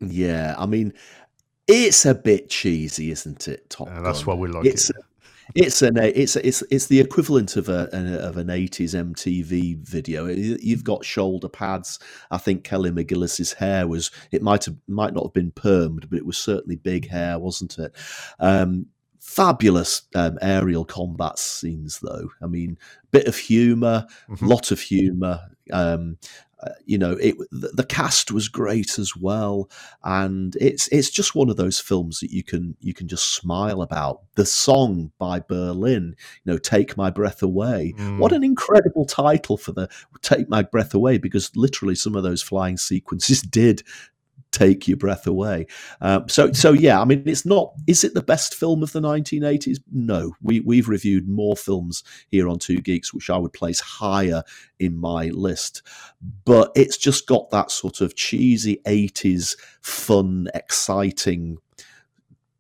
Yeah, 0.00 0.54
I 0.58 0.66
mean, 0.66 0.94
it's 1.68 2.06
a 2.06 2.14
bit 2.14 2.48
cheesy, 2.48 3.10
isn't 3.10 3.46
it? 3.48 3.68
Top 3.68 3.88
and 3.88 4.04
that's 4.04 4.24
Gun? 4.24 4.36
why 4.38 4.40
we 4.40 4.48
like 4.48 4.64
it's 4.64 4.90
it 4.90 4.96
it's 5.54 5.82
an 5.82 5.96
it's 5.96 6.36
it's 6.36 6.62
it's 6.70 6.86
the 6.86 7.00
equivalent 7.00 7.56
of 7.56 7.68
a 7.68 7.88
an, 7.92 8.14
of 8.14 8.36
an 8.36 8.50
eighties 8.50 8.94
MTV 8.94 9.78
video. 9.78 10.26
You've 10.26 10.84
got 10.84 11.04
shoulder 11.04 11.48
pads. 11.48 11.98
I 12.30 12.38
think 12.38 12.64
Kelly 12.64 12.90
McGillis's 12.90 13.52
hair 13.52 13.86
was 13.86 14.10
it 14.30 14.42
might 14.42 14.64
have 14.64 14.76
might 14.88 15.14
not 15.14 15.24
have 15.24 15.32
been 15.34 15.52
permed, 15.52 16.08
but 16.08 16.18
it 16.18 16.26
was 16.26 16.38
certainly 16.38 16.76
big 16.76 17.08
hair, 17.08 17.38
wasn't 17.38 17.78
it? 17.78 17.94
Um, 18.38 18.86
fabulous 19.20 20.02
um, 20.14 20.38
aerial 20.42 20.84
combat 20.84 21.38
scenes, 21.38 22.00
though. 22.00 22.30
I 22.42 22.46
mean, 22.46 22.78
bit 23.10 23.26
of 23.26 23.36
humor, 23.36 24.06
Mhm. 24.28 24.48
lot 24.48 24.70
of 24.70 24.80
humor. 24.80 25.40
Um, 25.72 26.16
uh, 26.62 26.70
you 26.84 26.98
know, 26.98 27.12
it 27.12 27.36
the, 27.50 27.68
the 27.74 27.84
cast 27.84 28.30
was 28.30 28.48
great 28.48 28.98
as 28.98 29.16
well, 29.16 29.70
and 30.04 30.56
it's 30.60 30.88
it's 30.88 31.10
just 31.10 31.34
one 31.34 31.48
of 31.48 31.56
those 31.56 31.80
films 31.80 32.20
that 32.20 32.30
you 32.30 32.42
can 32.42 32.76
you 32.80 32.92
can 32.92 33.08
just 33.08 33.34
smile 33.34 33.80
about. 33.80 34.22
The 34.34 34.44
song 34.44 35.12
by 35.18 35.40
Berlin, 35.40 36.14
you 36.44 36.52
know, 36.52 36.58
"Take 36.58 36.96
My 36.96 37.10
Breath 37.10 37.42
Away." 37.42 37.94
What 38.18 38.32
an 38.32 38.44
incredible 38.44 39.06
title 39.06 39.56
for 39.56 39.72
the 39.72 39.88
"Take 40.22 40.48
My 40.48 40.62
Breath 40.62 40.92
Away," 40.94 41.18
because 41.18 41.50
literally 41.56 41.94
some 41.94 42.14
of 42.14 42.22
those 42.22 42.42
flying 42.42 42.76
sequences 42.76 43.40
did 43.50 43.82
take 44.52 44.88
your 44.88 44.96
breath 44.96 45.26
away. 45.26 45.66
Um, 46.00 46.28
so, 46.28 46.52
so 46.52 46.72
yeah, 46.72 47.00
I 47.00 47.04
mean, 47.04 47.22
it's 47.26 47.46
not. 47.46 47.72
Is 47.86 48.04
it 48.04 48.14
the 48.14 48.22
best 48.22 48.54
film 48.54 48.82
of 48.82 48.92
the 48.92 49.00
1980s? 49.00 49.78
No, 49.92 50.34
we 50.42 50.60
we've 50.60 50.88
reviewed 50.88 51.28
more 51.28 51.56
films 51.56 52.02
here 52.28 52.48
on 52.48 52.58
Two 52.58 52.80
Geeks, 52.80 53.14
which 53.14 53.30
I 53.30 53.38
would 53.38 53.52
place 53.52 53.80
higher 53.80 54.42
in 54.78 54.96
my 54.96 55.26
list. 55.28 55.82
But 56.44 56.72
it's 56.74 56.96
just 56.96 57.26
got 57.26 57.50
that 57.50 57.70
sort 57.70 58.00
of 58.00 58.16
cheesy 58.16 58.80
80s, 58.86 59.56
fun, 59.82 60.48
exciting 60.54 61.58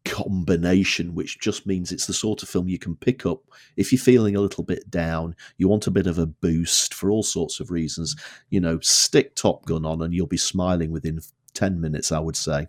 combination, 0.04 1.14
which 1.14 1.38
just 1.40 1.66
means 1.66 1.92
it's 1.92 2.06
the 2.06 2.14
sort 2.14 2.42
of 2.42 2.48
film 2.48 2.68
you 2.68 2.78
can 2.78 2.96
pick 2.96 3.26
up 3.26 3.40
if 3.76 3.92
you're 3.92 4.00
feeling 4.00 4.36
a 4.36 4.40
little 4.40 4.64
bit 4.64 4.90
down, 4.90 5.34
you 5.56 5.68
want 5.68 5.86
a 5.86 5.90
bit 5.90 6.06
of 6.06 6.18
a 6.18 6.26
boost 6.26 6.94
for 6.94 7.10
all 7.10 7.22
sorts 7.22 7.60
of 7.60 7.70
reasons. 7.70 8.16
You 8.50 8.60
know, 8.60 8.78
stick 8.80 9.34
Top 9.34 9.64
Gun 9.66 9.84
on 9.84 10.02
and 10.02 10.12
you'll 10.12 10.26
be 10.26 10.36
smiling 10.36 10.90
within 10.90 11.20
10 11.54 11.80
minutes, 11.80 12.12
I 12.12 12.18
would 12.18 12.36
say. 12.36 12.68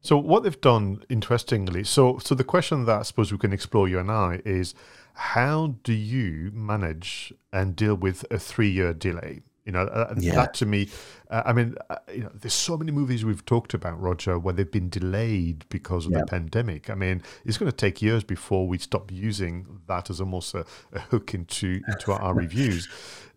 So 0.00 0.18
what 0.18 0.42
they've 0.42 0.60
done, 0.60 1.02
interestingly, 1.08 1.82
so 1.84 2.18
so 2.18 2.34
the 2.34 2.44
question 2.44 2.84
that 2.84 2.98
I 3.00 3.02
suppose 3.04 3.32
we 3.32 3.38
can 3.38 3.52
explore 3.54 3.88
you 3.88 3.98
and 3.98 4.10
I 4.10 4.42
is, 4.44 4.74
how 5.14 5.76
do 5.82 5.94
you 5.94 6.50
manage 6.52 7.32
and 7.52 7.74
deal 7.74 7.94
with 7.94 8.24
a 8.30 8.38
three-year 8.38 8.92
delay? 8.92 9.40
You 9.64 9.72
know, 9.72 9.84
uh, 9.84 10.14
Yeah. 10.18 10.34
that 10.34 10.52
to 10.54 10.66
me, 10.66 10.90
uh, 11.30 11.42
I 11.46 11.54
mean, 11.54 11.74
uh, 11.88 11.96
you 12.12 12.24
know, 12.24 12.30
there's 12.34 12.52
so 12.52 12.76
many 12.76 12.92
movies 12.92 13.24
we've 13.24 13.46
talked 13.46 13.72
about, 13.72 13.98
Roger, 13.98 14.38
where 14.38 14.52
they've 14.52 14.70
been 14.70 14.90
delayed 14.90 15.64
because 15.70 16.04
of 16.04 16.12
Yeah. 16.12 16.18
the 16.20 16.26
pandemic. 16.26 16.90
I 16.90 16.94
mean, 16.94 17.22
it's 17.46 17.56
going 17.56 17.70
to 17.72 17.76
take 17.76 18.02
years 18.02 18.24
before 18.24 18.68
we 18.68 18.76
stop 18.76 19.10
using 19.10 19.80
that 19.86 20.10
as 20.10 20.20
almost 20.20 20.52
a, 20.54 20.66
a 20.92 21.00
hook 21.00 21.32
into 21.32 21.80
into 21.88 22.12
our, 22.12 22.20
our 22.20 22.34
reviews. 22.44 22.88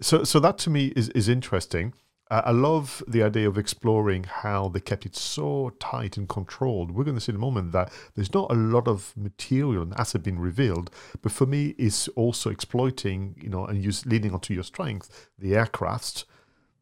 So, 0.01 0.25
so 0.25 0.41
that 0.41 0.57
to 0.59 0.69
me 0.69 0.87
is 0.97 1.07
is 1.09 1.29
interesting. 1.29 1.93
Uh, 2.29 2.41
I 2.45 2.51
love 2.51 3.01
the 3.07 3.23
idea 3.23 3.47
of 3.47 3.57
exploring 3.57 4.25
how 4.25 4.67
they 4.67 4.79
kept 4.79 5.05
it 5.05 5.15
so 5.15 5.71
tight 5.79 6.17
and 6.17 6.27
controlled. 6.27 6.91
We're 6.91 7.05
going 7.05 7.15
to 7.15 7.21
see 7.21 7.31
in 7.31 7.37
a 7.37 7.39
moment 7.39 7.71
that 7.71 7.91
there's 8.15 8.33
not 8.33 8.51
a 8.51 8.55
lot 8.55 8.87
of 8.87 9.13
material 9.15 9.83
and 9.83 9.93
asset 9.97 10.23
being 10.23 10.39
revealed, 10.39 10.91
but 11.21 11.31
for 11.31 11.45
me, 11.45 11.75
it's 11.77 12.07
also 12.09 12.49
exploiting, 12.49 13.35
you 13.41 13.49
know, 13.49 13.65
and 13.65 13.83
use 13.83 14.05
leading 14.05 14.33
onto 14.33 14.53
your 14.53 14.63
strength, 14.63 15.29
the 15.39 15.53
aircrafts, 15.53 16.25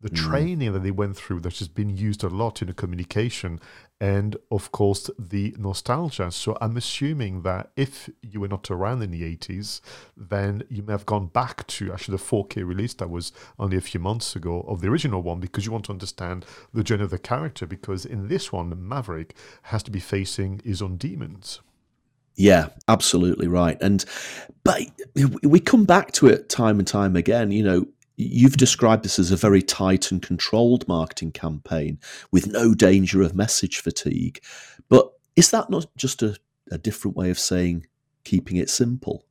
the 0.06 0.12
mm. 0.12 0.30
training 0.30 0.72
that 0.72 0.84
they 0.84 0.92
went 0.92 1.18
through 1.18 1.40
that 1.40 1.58
has 1.58 1.68
been 1.68 1.90
used 1.90 2.24
a 2.24 2.28
lot 2.30 2.62
in 2.62 2.68
the 2.68 2.76
communication, 2.76 3.60
and 4.00 4.38
of 4.52 4.72
course 4.72 5.10
the 5.18 5.56
nostalgia. 5.58 6.30
So 6.32 6.56
I'm 6.62 6.78
assuming 6.78 7.42
that 7.42 7.72
if 7.76 8.08
you 8.22 8.40
were 8.40 8.48
not 8.48 8.70
around 8.70 9.02
in 9.02 9.10
the 9.10 9.24
80s, 9.24 9.82
then 10.16 10.62
you 10.70 10.84
may 10.84 10.94
have 10.94 11.08
gone 11.08 11.26
back 11.26 11.66
to 11.68 11.92
actually 11.92 12.18
the 12.18 12.24
4K 12.24 12.58
release 12.68 12.94
that 12.96 13.10
was 13.10 13.32
only 13.58 13.78
a 13.78 13.82
few 13.82 14.00
months 14.00 14.36
ago 14.36 14.62
of 14.68 14.82
the 14.82 14.90
original 14.90 15.24
one 15.24 15.40
because 15.40 15.66
you 15.66 15.72
want 15.72 15.86
to 15.86 15.92
understand 15.92 16.46
the 16.72 16.84
journey 16.84 17.04
of 17.04 17.10
the 17.10 17.18
character. 17.18 17.66
Because 17.66 18.06
in 18.06 18.28
this 18.28 18.52
one, 18.52 18.88
Maverick 18.88 19.36
has 19.64 19.82
to 19.84 19.92
be 19.92 20.00
facing 20.00 20.62
his 20.64 20.84
own 20.84 20.98
demons. 20.98 21.62
Yeah, 22.36 22.68
absolutely 22.88 23.48
right. 23.48 23.78
And 23.82 24.06
but 24.64 24.82
we 25.42 25.60
come 25.60 25.86
back 25.86 26.12
to 26.14 26.28
it 26.28 26.50
time 26.50 26.80
and 26.80 26.88
time 26.88 27.16
again. 27.16 27.50
You 27.52 27.64
know, 27.64 27.88
you've 28.18 28.58
described 28.58 29.04
this 29.04 29.20
as 29.20 29.32
a 29.32 29.36
very 29.36 29.62
tight 29.62 30.12
and 30.12 30.22
controlled 30.22 30.88
marketing 30.88 31.32
campaign 31.32 32.00
with 32.32 32.48
no 32.48 32.74
danger 32.74 33.22
of 33.22 33.36
message 33.36 33.80
fatigue. 33.80 34.40
But 34.90 35.12
is 35.36 35.52
that 35.52 35.70
not 35.70 35.88
just 35.98 36.22
a, 36.24 36.38
a 36.72 36.78
different 36.78 37.18
way 37.18 37.30
of 37.30 37.40
saying 37.40 37.88
keeping 38.24 38.58
it 38.58 38.70
simple? 38.70 39.26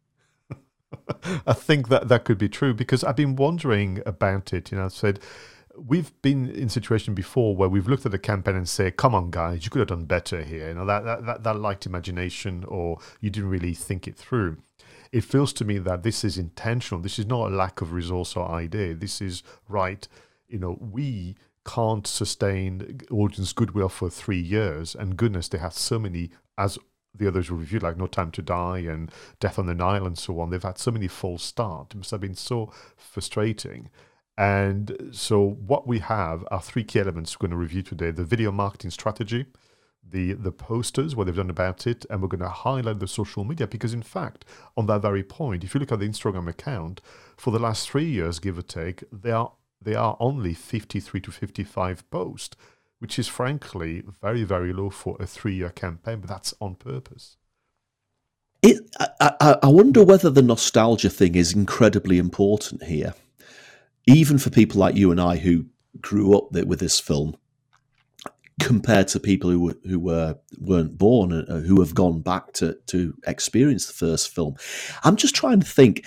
I 1.46 1.52
think 1.52 1.88
that 1.88 2.08
that 2.08 2.24
could 2.24 2.38
be 2.38 2.48
true 2.48 2.74
because 2.74 3.02
I've 3.02 3.16
been 3.16 3.36
wondering 3.36 4.02
about 4.06 4.52
it. 4.52 4.70
You 4.70 4.78
know, 4.78 4.84
I've 4.84 4.92
said 4.92 5.20
we've 5.76 6.12
been 6.22 6.48
in 6.50 6.68
situation 6.68 7.14
before 7.14 7.56
where 7.56 7.68
we've 7.68 7.88
looked 7.88 8.06
at 8.06 8.14
a 8.14 8.18
campaign 8.18 8.54
and 8.54 8.68
say, 8.68 8.90
"Come 8.90 9.14
on, 9.14 9.30
guys, 9.30 9.64
you 9.64 9.70
could 9.70 9.80
have 9.80 9.88
done 9.88 10.04
better 10.04 10.42
here." 10.42 10.68
You 10.68 10.74
know, 10.74 10.86
that 10.86 11.04
that 11.04 11.26
that, 11.26 11.42
that 11.44 11.60
lacked 11.60 11.86
imagination, 11.86 12.64
or 12.68 12.98
you 13.20 13.30
didn't 13.30 13.50
really 13.50 13.74
think 13.74 14.06
it 14.06 14.16
through. 14.16 14.58
It 15.14 15.22
feels 15.22 15.52
to 15.54 15.64
me 15.64 15.78
that 15.78 16.02
this 16.02 16.24
is 16.24 16.38
intentional. 16.38 17.00
This 17.00 17.20
is 17.20 17.26
not 17.26 17.52
a 17.52 17.54
lack 17.54 17.80
of 17.80 17.92
resource 17.92 18.34
or 18.34 18.50
idea. 18.50 18.94
This 18.94 19.20
is 19.20 19.44
right. 19.68 20.08
You 20.48 20.58
know, 20.58 20.76
we 20.80 21.36
can't 21.64 22.04
sustain 22.04 23.00
audience 23.12 23.52
goodwill 23.52 23.88
for 23.88 24.10
three 24.10 24.40
years, 24.40 24.96
and 24.96 25.16
goodness, 25.16 25.46
they 25.46 25.58
have 25.58 25.74
so 25.74 26.00
many 26.00 26.30
as 26.58 26.80
the 27.16 27.28
others 27.28 27.48
were 27.48 27.56
reviewed, 27.56 27.84
like 27.84 27.96
No 27.96 28.08
Time 28.08 28.32
to 28.32 28.42
Die 28.42 28.78
and 28.78 29.08
Death 29.38 29.56
on 29.56 29.66
the 29.66 29.74
Nile 29.74 30.04
and 30.04 30.18
so 30.18 30.40
on, 30.40 30.50
they've 30.50 30.60
had 30.60 30.78
so 30.78 30.90
many 30.90 31.06
false 31.06 31.44
starts. 31.44 31.94
It 31.94 31.98
must 31.98 32.10
have 32.10 32.20
been 32.20 32.34
so 32.34 32.72
frustrating. 32.96 33.90
And 34.36 35.10
so, 35.12 35.40
what 35.64 35.86
we 35.86 36.00
have 36.00 36.44
are 36.50 36.60
three 36.60 36.82
key 36.82 36.98
elements 36.98 37.38
we're 37.38 37.46
going 37.46 37.52
to 37.52 37.56
review 37.56 37.82
today 37.82 38.10
the 38.10 38.24
video 38.24 38.50
marketing 38.50 38.90
strategy, 38.90 39.46
the 40.10 40.34
the 40.34 40.52
posters, 40.52 41.16
what 41.16 41.24
they've 41.26 41.36
done 41.36 41.50
about 41.50 41.86
it, 41.86 42.04
and 42.10 42.20
we're 42.20 42.28
going 42.28 42.40
to 42.40 42.48
highlight 42.48 43.00
the 43.00 43.08
social 43.08 43.44
media 43.44 43.66
because, 43.66 43.94
in 43.94 44.02
fact, 44.02 44.44
on 44.76 44.86
that 44.86 45.02
very 45.02 45.22
point, 45.22 45.64
if 45.64 45.74
you 45.74 45.80
look 45.80 45.92
at 45.92 46.00
the 46.00 46.08
Instagram 46.08 46.48
account, 46.48 47.00
for 47.36 47.50
the 47.50 47.58
last 47.58 47.88
three 47.88 48.04
years, 48.04 48.38
give 48.38 48.58
or 48.58 48.62
take, 48.62 49.04
they 49.12 49.30
are 49.30 49.52
they 49.82 49.94
are 49.94 50.16
only 50.18 50.54
53 50.54 51.20
to 51.20 51.30
55 51.30 52.10
posts, 52.10 52.56
which 52.98 53.18
is 53.18 53.28
frankly 53.28 54.02
very, 54.22 54.44
very 54.44 54.72
low 54.72 54.90
for 54.90 55.16
a 55.20 55.26
three 55.26 55.56
year 55.56 55.70
campaign, 55.70 56.20
but 56.20 56.28
that's 56.28 56.54
on 56.60 56.74
purpose. 56.74 57.36
It, 58.62 58.80
I, 58.98 59.32
I, 59.40 59.56
I 59.64 59.68
wonder 59.68 60.02
whether 60.02 60.30
the 60.30 60.40
nostalgia 60.40 61.10
thing 61.10 61.34
is 61.34 61.52
incredibly 61.52 62.16
important 62.16 62.84
here, 62.84 63.12
even 64.06 64.38
for 64.38 64.48
people 64.48 64.80
like 64.80 64.96
you 64.96 65.10
and 65.10 65.20
I 65.20 65.36
who 65.36 65.66
grew 66.00 66.36
up 66.36 66.52
with 66.52 66.80
this 66.80 66.98
film, 66.98 67.36
compared 68.60 69.08
to 69.08 69.20
people 69.20 69.50
who 69.50 69.74
who 69.84 69.98
were 69.98 70.36
weren't 70.58 70.96
born 70.96 71.32
and 71.32 71.48
uh, 71.48 71.58
who 71.58 71.80
have 71.80 71.94
gone 71.94 72.20
back 72.20 72.52
to 72.52 72.78
to 72.86 73.14
experience 73.26 73.86
the 73.86 73.92
first 73.92 74.34
film. 74.34 74.54
I'm 75.02 75.16
just 75.16 75.34
trying 75.34 75.60
to 75.60 75.66
think: 75.66 76.06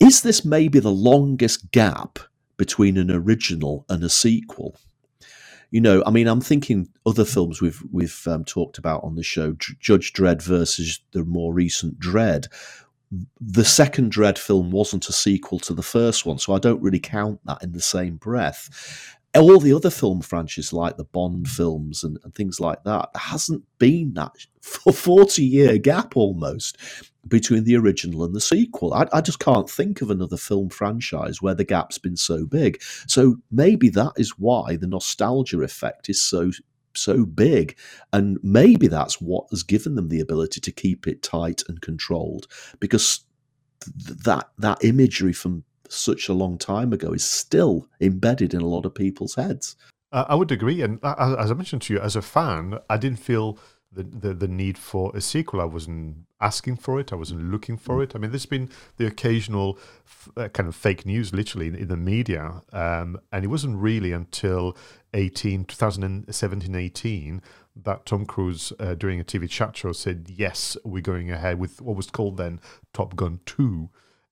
is 0.00 0.22
this 0.22 0.44
maybe 0.44 0.78
the 0.78 0.90
longest 0.90 1.70
gap 1.72 2.18
between 2.56 2.96
an 2.96 3.10
original 3.10 3.84
and 3.88 4.02
a 4.04 4.08
sequel? 4.08 4.78
You 5.70 5.80
know, 5.80 6.02
I 6.06 6.10
mean, 6.10 6.28
I'm 6.28 6.40
thinking 6.40 6.88
other 7.06 7.24
films 7.24 7.60
we've 7.60 7.82
we've 7.90 8.22
um, 8.26 8.44
talked 8.44 8.78
about 8.78 9.02
on 9.02 9.14
the 9.16 9.22
show, 9.22 9.56
Judge 9.80 10.12
Dredd 10.12 10.42
versus 10.42 11.00
the 11.12 11.24
more 11.24 11.52
recent 11.52 11.98
Dredd. 11.98 12.48
The 13.40 13.64
second 13.64 14.12
Dredd 14.12 14.36
film 14.36 14.72
wasn't 14.72 15.08
a 15.08 15.12
sequel 15.12 15.60
to 15.60 15.72
the 15.72 15.82
first 15.82 16.26
one, 16.26 16.38
so 16.38 16.54
I 16.54 16.58
don't 16.58 16.82
really 16.82 16.98
count 16.98 17.40
that 17.44 17.62
in 17.62 17.72
the 17.72 17.80
same 17.80 18.16
breath 18.16 19.16
all 19.38 19.58
the 19.58 19.72
other 19.72 19.90
film 19.90 20.20
franchises 20.20 20.72
like 20.72 20.96
the 20.96 21.04
Bond 21.04 21.48
films 21.48 22.04
and, 22.04 22.18
and 22.24 22.34
things 22.34 22.60
like 22.60 22.84
that, 22.84 23.10
there 23.12 23.22
hasn't 23.22 23.64
been 23.78 24.14
that 24.14 24.32
for 24.62 24.92
40 24.92 25.42
year 25.44 25.78
gap 25.78 26.16
almost 26.16 26.76
between 27.28 27.64
the 27.64 27.76
original 27.76 28.24
and 28.24 28.34
the 28.34 28.40
sequel. 28.40 28.94
I, 28.94 29.06
I, 29.12 29.20
just 29.20 29.40
can't 29.40 29.68
think 29.68 30.00
of 30.00 30.10
another 30.10 30.36
film 30.36 30.68
franchise 30.68 31.42
where 31.42 31.54
the 31.54 31.64
gap's 31.64 31.98
been 31.98 32.16
so 32.16 32.46
big. 32.46 32.80
So 33.08 33.36
maybe 33.50 33.88
that 33.90 34.12
is 34.16 34.38
why 34.38 34.76
the 34.76 34.86
nostalgia 34.86 35.62
effect 35.62 36.08
is 36.08 36.22
so 36.22 36.50
so 36.94 37.26
big 37.26 37.76
and 38.14 38.38
maybe 38.42 38.88
that's 38.88 39.20
what 39.20 39.44
has 39.50 39.62
given 39.62 39.96
them 39.96 40.08
the 40.08 40.20
ability 40.20 40.62
to 40.62 40.72
keep 40.72 41.06
it 41.06 41.22
tight 41.22 41.62
and 41.68 41.82
controlled 41.82 42.46
because 42.80 43.20
th- 44.06 44.18
that 44.20 44.48
that 44.56 44.82
imagery 44.82 45.34
from 45.34 45.62
such 45.90 46.28
a 46.28 46.34
long 46.34 46.58
time 46.58 46.92
ago 46.92 47.12
is 47.12 47.24
still 47.24 47.88
embedded 48.00 48.54
in 48.54 48.60
a 48.60 48.66
lot 48.66 48.86
of 48.86 48.94
people's 48.94 49.34
heads. 49.34 49.76
Uh, 50.12 50.24
I 50.28 50.34
would 50.34 50.52
agree, 50.52 50.82
and 50.82 50.98
as 51.02 51.50
I 51.50 51.54
mentioned 51.54 51.82
to 51.82 51.94
you, 51.94 52.00
as 52.00 52.16
a 52.16 52.22
fan, 52.22 52.78
I 52.88 52.96
didn't 52.96 53.18
feel 53.18 53.58
the, 53.92 54.04
the, 54.04 54.34
the 54.34 54.48
need 54.48 54.78
for 54.78 55.10
a 55.14 55.20
sequel. 55.20 55.60
I 55.60 55.64
wasn't 55.64 56.26
asking 56.40 56.76
for 56.76 57.00
it. 57.00 57.12
I 57.12 57.16
wasn't 57.16 57.50
looking 57.50 57.76
for 57.76 58.02
it. 58.02 58.14
I 58.14 58.18
mean, 58.18 58.30
there's 58.30 58.46
been 58.46 58.70
the 58.98 59.06
occasional 59.06 59.78
f- 60.06 60.28
uh, 60.36 60.48
kind 60.48 60.68
of 60.68 60.76
fake 60.76 61.06
news, 61.06 61.32
literally 61.32 61.68
in, 61.68 61.74
in 61.74 61.88
the 61.88 61.96
media, 61.96 62.62
um, 62.72 63.18
and 63.32 63.44
it 63.44 63.48
wasn't 63.48 63.78
really 63.78 64.12
until 64.12 64.76
18, 65.14 65.64
2017, 65.64 66.74
18 66.74 67.42
that 67.84 68.06
Tom 68.06 68.24
Cruise, 68.24 68.72
uh, 68.78 68.94
during 68.94 69.20
a 69.20 69.24
TV 69.24 69.48
chat 69.48 69.76
show, 69.76 69.92
said, 69.92 70.30
"Yes, 70.30 70.76
we're 70.84 71.02
going 71.02 71.30
ahead 71.30 71.58
with 71.58 71.82
what 71.82 71.96
was 71.96 72.10
called 72.10 72.36
then 72.36 72.60
Top 72.92 73.16
Gun 73.16 73.40
2." 73.44 73.90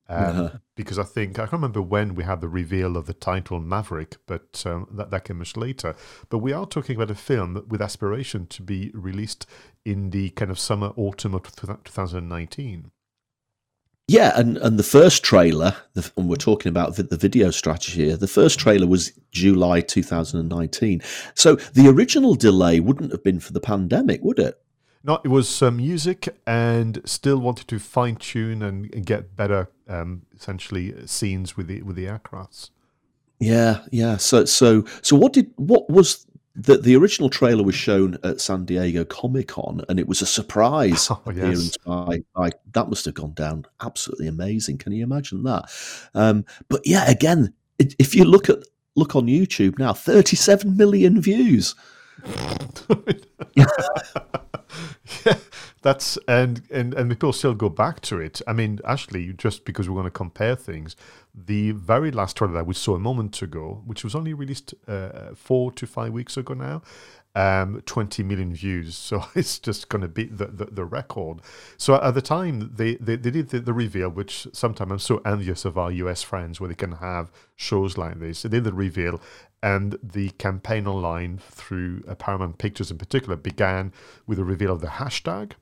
Um, 0.08 0.18
uh-huh. 0.18 0.58
Because 0.76 0.98
I 0.98 1.04
think 1.04 1.38
I 1.38 1.42
can't 1.42 1.52
remember 1.52 1.80
when 1.80 2.14
we 2.14 2.24
had 2.24 2.40
the 2.40 2.48
reveal 2.48 2.96
of 2.96 3.06
the 3.06 3.14
title 3.14 3.58
Maverick, 3.58 4.16
but 4.26 4.62
um, 4.66 4.86
that 4.92 5.10
that 5.10 5.24
came 5.24 5.38
much 5.38 5.56
later. 5.56 5.94
But 6.28 6.38
we 6.38 6.52
are 6.52 6.66
talking 6.66 6.96
about 6.96 7.10
a 7.10 7.14
film 7.14 7.64
with 7.68 7.80
aspiration 7.80 8.46
to 8.48 8.62
be 8.62 8.90
released 8.92 9.46
in 9.84 10.10
the 10.10 10.30
kind 10.30 10.50
of 10.50 10.58
summer 10.58 10.92
autumn 10.96 11.34
of 11.34 11.42
2019. 11.54 12.90
Yeah, 14.06 14.38
and, 14.38 14.58
and 14.58 14.78
the 14.78 14.82
first 14.82 15.22
trailer, 15.22 15.74
the, 15.94 16.10
and 16.18 16.28
we're 16.28 16.36
talking 16.36 16.68
about 16.68 16.96
the, 16.96 17.04
the 17.04 17.16
video 17.16 17.50
strategy 17.50 18.04
here, 18.04 18.16
the 18.18 18.28
first 18.28 18.58
trailer 18.58 18.86
was 18.86 19.12
July 19.30 19.80
2019. 19.80 21.00
So 21.34 21.54
the 21.54 21.88
original 21.88 22.34
delay 22.34 22.80
wouldn't 22.80 23.12
have 23.12 23.24
been 23.24 23.40
for 23.40 23.54
the 23.54 23.60
pandemic, 23.60 24.22
would 24.22 24.38
it? 24.38 24.60
No, 25.06 25.20
it 25.22 25.28
was 25.28 25.62
uh, 25.62 25.70
music 25.70 26.34
and 26.46 27.02
still 27.04 27.36
wanted 27.36 27.68
to 27.68 27.78
fine 27.78 28.16
tune 28.16 28.62
and, 28.62 28.92
and, 28.94 29.04
get 29.04 29.36
better, 29.36 29.68
um, 29.86 30.22
essentially 30.34 30.94
scenes 31.06 31.58
with 31.58 31.66
the 31.66 31.82
with 31.82 31.94
the 31.94 32.06
aircrafts. 32.06 32.70
Yeah, 33.38 33.82
yeah. 33.92 34.16
So, 34.16 34.46
so, 34.46 34.86
so, 35.02 35.14
what 35.14 35.34
did 35.34 35.52
what 35.56 35.90
was 35.90 36.26
the 36.56 36.78
the 36.78 36.96
original 36.96 37.28
trailer 37.28 37.62
was 37.62 37.74
shown 37.74 38.16
at 38.24 38.40
San 38.40 38.64
Diego 38.64 39.04
Comic 39.04 39.48
Con, 39.48 39.84
and 39.90 40.00
it 40.00 40.08
was 40.08 40.22
a 40.22 40.26
surprise 40.26 41.08
oh, 41.10 41.20
appearance 41.26 41.76
by, 41.84 42.20
by 42.34 42.50
that 42.72 42.88
must 42.88 43.04
have 43.04 43.14
gone 43.14 43.34
down 43.34 43.66
absolutely 43.82 44.26
amazing. 44.26 44.78
Can 44.78 44.92
you 44.92 45.02
imagine 45.02 45.42
that? 45.42 45.64
Um, 46.14 46.46
but 46.70 46.80
yeah, 46.86 47.10
again, 47.10 47.52
if 47.78 48.14
you 48.14 48.24
look 48.24 48.48
at 48.48 48.60
look 48.96 49.14
on 49.14 49.26
YouTube 49.26 49.78
now, 49.78 49.92
thirty 49.92 50.36
seven 50.36 50.78
million 50.78 51.20
views. 51.20 51.74
yeah, 53.54 53.66
that's 55.82 56.18
and 56.28 56.62
and 56.70 56.94
and 56.94 57.10
people 57.10 57.32
still 57.32 57.54
go 57.54 57.68
back 57.68 58.00
to 58.02 58.18
it. 58.18 58.40
I 58.46 58.52
mean, 58.52 58.80
actually, 58.84 59.32
just 59.34 59.64
because 59.64 59.88
we're 59.88 59.96
going 59.96 60.04
to 60.04 60.10
compare 60.10 60.56
things, 60.56 60.96
the 61.34 61.72
very 61.72 62.10
last 62.10 62.36
trailer 62.36 62.54
that 62.54 62.66
we 62.66 62.74
saw 62.74 62.94
a 62.94 62.98
moment 62.98 63.40
ago, 63.42 63.82
which 63.84 64.04
was 64.04 64.14
only 64.14 64.34
released 64.34 64.74
uh, 64.86 65.34
four 65.34 65.72
to 65.72 65.86
five 65.86 66.12
weeks 66.12 66.36
ago 66.36 66.54
now, 66.54 66.82
um, 67.34 67.82
20 67.86 68.22
million 68.22 68.54
views. 68.54 68.96
So 68.96 69.24
it's 69.34 69.58
just 69.58 69.88
going 69.88 70.02
to 70.02 70.08
beat 70.08 70.36
the, 70.38 70.46
the, 70.46 70.66
the, 70.66 70.84
record. 70.84 71.40
So 71.76 72.00
at 72.00 72.14
the 72.14 72.22
time, 72.22 72.72
they, 72.74 72.96
they, 72.96 73.16
they 73.16 73.30
did 73.30 73.48
the, 73.50 73.60
the, 73.60 73.72
reveal, 73.72 74.08
which 74.08 74.46
sometimes 74.52 74.92
I'm 74.92 74.98
so 74.98 75.20
envious 75.24 75.64
of 75.64 75.76
our 75.76 75.90
US 75.90 76.22
friends 76.22 76.60
where 76.60 76.68
they 76.68 76.74
can 76.74 76.92
have 76.92 77.30
shows 77.56 77.98
like 77.98 78.20
this. 78.20 78.42
They 78.42 78.48
did 78.48 78.64
the 78.64 78.72
reveal, 78.72 79.20
and 79.62 79.98
the 80.02 80.30
campaign 80.30 80.86
online 80.86 81.38
through 81.38 82.04
uh, 82.06 82.14
Paramount 82.14 82.58
Pictures 82.58 82.90
in 82.90 82.98
particular 82.98 83.36
began 83.36 83.92
with 84.26 84.38
a 84.38 84.44
reveal 84.44 84.72
of 84.72 84.80
the 84.80 84.88
hashtag. 84.88 85.52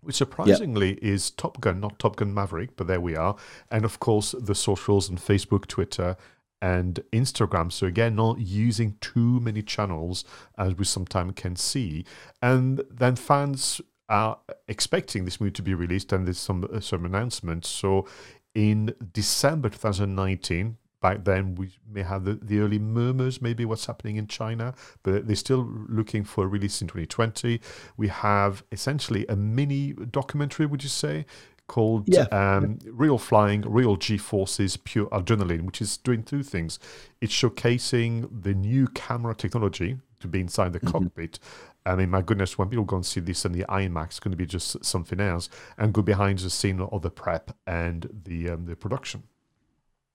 Which 0.00 0.16
surprisingly 0.16 0.90
yep. 0.90 1.02
is 1.02 1.30
Top 1.30 1.60
Gun, 1.60 1.80
not 1.80 1.98
Top 1.98 2.16
Gun 2.16 2.32
Maverick, 2.32 2.76
but 2.76 2.86
there 2.86 3.00
we 3.00 3.16
are. 3.16 3.34
And 3.70 3.84
of 3.84 3.98
course, 3.98 4.32
the 4.38 4.54
socials 4.54 5.08
and 5.08 5.18
Facebook, 5.18 5.66
Twitter, 5.66 6.16
and 6.60 7.00
Instagram. 7.12 7.70
So 7.72 7.86
again, 7.86 8.16
not 8.16 8.38
using 8.38 8.96
too 9.00 9.40
many 9.40 9.62
channels 9.62 10.24
as 10.56 10.74
we 10.74 10.84
sometimes 10.84 11.34
can 11.36 11.56
see. 11.56 12.04
And 12.42 12.82
then 12.90 13.16
fans 13.16 13.80
are 14.08 14.38
expecting 14.66 15.24
this 15.24 15.40
movie 15.40 15.52
to 15.52 15.62
be 15.62 15.74
released, 15.74 16.12
and 16.12 16.26
there's 16.26 16.38
some 16.38 16.68
uh, 16.72 16.80
some 16.80 17.04
announcements. 17.04 17.68
So 17.68 18.06
in 18.54 18.94
December 19.12 19.68
2019. 19.68 20.76
Back 21.00 21.24
then, 21.24 21.54
we 21.54 21.70
may 21.88 22.02
have 22.02 22.24
the, 22.24 22.34
the 22.42 22.58
early 22.58 22.80
murmurs, 22.80 23.40
maybe 23.40 23.64
what's 23.64 23.86
happening 23.86 24.16
in 24.16 24.26
China, 24.26 24.74
but 25.04 25.28
they're 25.28 25.36
still 25.36 25.64
looking 25.88 26.24
for 26.24 26.42
a 26.42 26.48
release 26.48 26.82
in 26.82 26.88
2020. 26.88 27.60
We 27.96 28.08
have 28.08 28.64
essentially 28.72 29.24
a 29.28 29.36
mini 29.36 29.92
documentary, 29.92 30.66
would 30.66 30.82
you 30.82 30.88
say, 30.88 31.24
called 31.68 32.08
yeah. 32.08 32.22
um, 32.32 32.78
Real 32.86 33.18
Flying, 33.18 33.60
Real 33.62 33.96
G 33.96 34.18
Forces, 34.18 34.76
Pure 34.76 35.06
Adrenaline, 35.10 35.62
which 35.62 35.80
is 35.80 35.96
doing 35.96 36.24
two 36.24 36.42
things. 36.42 36.80
It's 37.20 37.32
showcasing 37.32 38.42
the 38.42 38.54
new 38.54 38.88
camera 38.88 39.34
technology 39.34 39.98
to 40.18 40.26
be 40.26 40.40
inside 40.40 40.72
the 40.72 40.80
mm-hmm. 40.80 40.90
cockpit. 40.90 41.38
I 41.86 41.94
mean, 41.94 42.10
my 42.10 42.22
goodness, 42.22 42.58
when 42.58 42.68
people 42.68 42.84
go 42.84 42.96
and 42.96 43.06
see 43.06 43.20
this 43.20 43.44
in 43.44 43.52
the 43.52 43.64
IMAX, 43.68 44.06
it's 44.06 44.20
going 44.20 44.32
to 44.32 44.36
be 44.36 44.46
just 44.46 44.84
something 44.84 45.20
else, 45.20 45.48
and 45.78 45.94
go 45.94 46.02
behind 46.02 46.40
the 46.40 46.50
scene 46.50 46.80
of 46.80 47.02
the 47.02 47.10
prep 47.10 47.56
and 47.66 48.08
the 48.24 48.50
um, 48.50 48.66
the 48.66 48.76
production. 48.76 49.22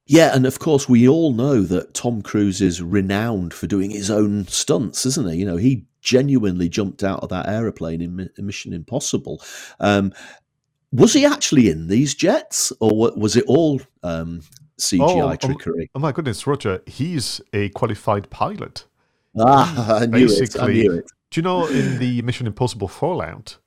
Yeah, 0.05 0.35
and 0.35 0.45
of 0.45 0.59
course, 0.59 0.89
we 0.89 1.07
all 1.07 1.31
know 1.31 1.61
that 1.61 1.93
Tom 1.93 2.21
Cruise 2.21 2.61
is 2.61 2.81
renowned 2.81 3.53
for 3.53 3.67
doing 3.67 3.89
his 3.89 4.11
own 4.11 4.45
stunts, 4.47 5.05
isn't 5.05 5.29
he? 5.29 5.37
You 5.37 5.45
know, 5.45 5.55
he 5.55 5.85
genuinely 6.01 6.67
jumped 6.67 7.03
out 7.03 7.21
of 7.21 7.29
that 7.29 7.47
aeroplane 7.47 8.01
in 8.01 8.29
Mission 8.37 8.73
Impossible. 8.73 9.41
Um, 9.79 10.13
was 10.93 11.13
he 11.13 11.25
actually 11.25 11.69
in 11.69 11.87
these 11.87 12.13
jets, 12.13 12.71
or 12.79 13.11
was 13.15 13.35
it 13.35 13.45
all 13.47 13.81
um, 14.03 14.41
CGI 14.79 15.33
oh, 15.33 15.35
trickery? 15.35 15.89
Oh, 15.89 15.97
oh, 15.97 15.99
my 15.99 16.11
goodness, 16.11 16.45
Roger! 16.45 16.81
He's 16.85 17.41
a 17.51 17.69
qualified 17.69 18.29
pilot. 18.29 18.85
Ah, 19.37 19.97
I 20.01 20.05
knew 20.05 20.27
Basically, 20.27 20.61
it. 20.61 20.63
I 20.63 20.71
knew 20.71 20.93
it. 20.99 21.11
Do 21.31 21.39
you 21.39 21.43
know 21.43 21.65
in 21.65 21.97
the 21.97 22.21
Mission 22.21 22.45
Impossible 22.45 22.87
Fallout? 22.87 23.57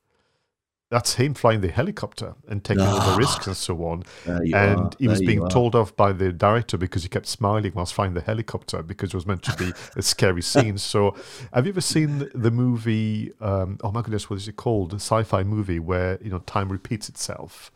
That's 0.89 1.15
him 1.15 1.35
flying 1.35 1.61
the 1.63 1.71
helicopter 1.71 2.35
and 2.49 2.63
taking 2.63 2.85
all 2.85 3.11
the 3.11 3.17
risks 3.17 3.47
and 3.47 3.57
so 3.57 3.85
on. 3.85 4.05
And 4.25 4.55
are. 4.55 4.91
he 4.99 5.09
was 5.09 5.21
being 5.21 5.47
told 5.49 5.75
off 5.75 5.97
by 5.97 6.13
the 6.13 6.33
director 6.33 6.79
because 6.79 7.03
he 7.03 7.09
kept 7.09 7.27
smiling 7.27 7.73
whilst 7.75 7.95
flying 7.95 8.15
the 8.15 8.21
helicopter 8.21 8.83
because 8.83 9.11
it 9.11 9.15
was 9.15 9.27
meant 9.27 9.43
to 9.45 9.57
be 9.57 9.73
a 9.97 10.03
scary 10.03 10.43
scene. 10.43 10.79
So, 10.79 11.17
have 11.53 11.67
you 11.67 11.73
ever 11.73 11.81
seen 11.81 12.31
the 12.35 12.51
movie? 12.51 13.33
Um, 13.41 13.79
oh 13.83 13.91
my 13.91 14.03
goodness, 14.03 14.31
what 14.31 14.37
is 14.37 14.47
it 14.47 14.57
called? 14.57 14.93
A 14.93 14.97
sci-fi 14.97 15.43
movie 15.43 15.81
where 15.81 16.19
you 16.23 16.31
know 16.31 16.39
time 16.41 16.71
repeats 16.71 17.09
itself. 17.09 17.73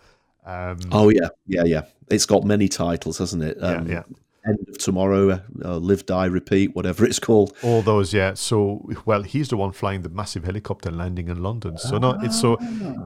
Um, 0.46 0.78
oh 0.92 1.08
yeah, 1.08 1.28
yeah, 1.46 1.64
yeah. 1.64 1.82
It's 2.10 2.26
got 2.26 2.44
many 2.44 2.68
titles, 2.68 3.18
hasn't 3.18 3.42
it? 3.42 3.58
Um, 3.60 3.88
yeah, 3.88 3.94
yeah. 3.94 4.16
End 4.46 4.58
of 4.68 4.78
Tomorrow, 4.78 5.42
uh, 5.64 5.76
Live, 5.76 6.06
Die, 6.06 6.24
Repeat, 6.26 6.74
whatever 6.74 7.04
it's 7.04 7.18
called. 7.18 7.54
All 7.62 7.82
those, 7.82 8.14
yeah. 8.14 8.34
So, 8.34 8.88
well, 9.04 9.22
he's 9.22 9.48
the 9.48 9.56
one 9.56 9.72
flying 9.72 10.02
the 10.02 10.08
massive 10.08 10.44
helicopter 10.44 10.90
landing 10.90 11.28
in 11.28 11.42
London. 11.42 11.76
So, 11.76 11.98
no, 11.98 12.18
it's 12.22 12.40
so 12.40 12.56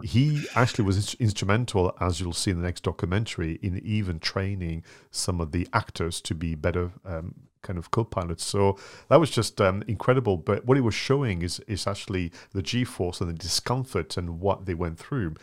he 0.03 0.47
actually 0.55 0.85
was 0.85 0.97
ins- 0.97 1.15
instrumental, 1.15 1.97
as 2.01 2.21
you'll 2.21 2.33
see 2.33 2.53
in 2.53 2.59
the 2.59 2.65
next 2.65 2.85
documentary, 2.85 3.59
in 3.63 3.81
even 3.85 4.21
training 4.21 4.85
some 5.11 5.41
of 5.41 5.51
the 5.53 5.67
actors 5.73 6.21
to 6.23 6.35
be 6.35 6.55
better 6.55 6.93
um, 7.05 7.35
kind 7.65 7.79
of 7.79 7.91
co-pilots. 7.91 8.45
So 8.45 8.79
that 9.09 9.19
was 9.19 9.31
just 9.31 9.61
um, 9.61 9.83
incredible. 9.89 10.37
But 10.37 10.65
what 10.65 10.77
he 10.77 10.81
was 10.81 10.95
showing 10.95 11.43
is 11.43 11.59
is 11.67 11.89
actually 11.89 12.31
the 12.53 12.63
G-force 12.63 13.21
and 13.21 13.29
the 13.29 13.35
discomfort 13.35 14.17
and 14.17 14.39
what 14.39 14.67
they 14.67 14.75
went 14.75 14.99
through. 14.99 15.35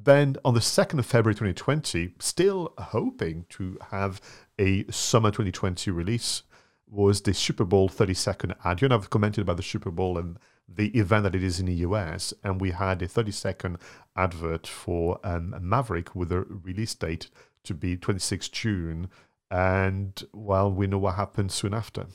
Then 0.00 0.36
on 0.44 0.54
the 0.54 0.60
2nd 0.60 0.98
of 1.00 1.06
February 1.06 1.34
2020, 1.34 2.14
still 2.20 2.72
hoping 2.78 3.46
to 3.50 3.78
have 3.90 4.20
a 4.58 4.84
summer 4.90 5.30
2020 5.30 5.90
release, 5.90 6.42
was 6.90 7.20
the 7.20 7.34
Super 7.34 7.64
Bowl 7.64 7.88
30 7.88 8.14
second 8.14 8.54
ad. 8.64 8.80
You 8.80 8.86
and 8.86 8.94
I've 8.94 9.10
commented 9.10 9.42
about 9.42 9.56
the 9.56 9.62
Super 9.62 9.90
Bowl 9.90 10.18
and 10.18 10.38
the 10.68 10.88
event 10.98 11.24
that 11.24 11.34
it 11.34 11.42
is 11.42 11.60
in 11.60 11.66
the 11.66 11.74
US, 11.74 12.34
and 12.44 12.60
we 12.60 12.70
had 12.70 13.02
a 13.02 13.08
30 13.08 13.30
second 13.30 13.78
advert 14.16 14.66
for 14.66 15.18
um, 15.24 15.54
Maverick 15.60 16.14
with 16.14 16.30
a 16.32 16.40
release 16.40 16.94
date 16.94 17.30
to 17.64 17.74
be 17.74 17.96
26 17.96 18.48
June. 18.48 19.08
And 19.50 20.22
well, 20.32 20.70
we 20.70 20.86
know 20.86 20.98
what 20.98 21.14
happened 21.14 21.52
soon 21.52 21.72
after. 21.72 22.06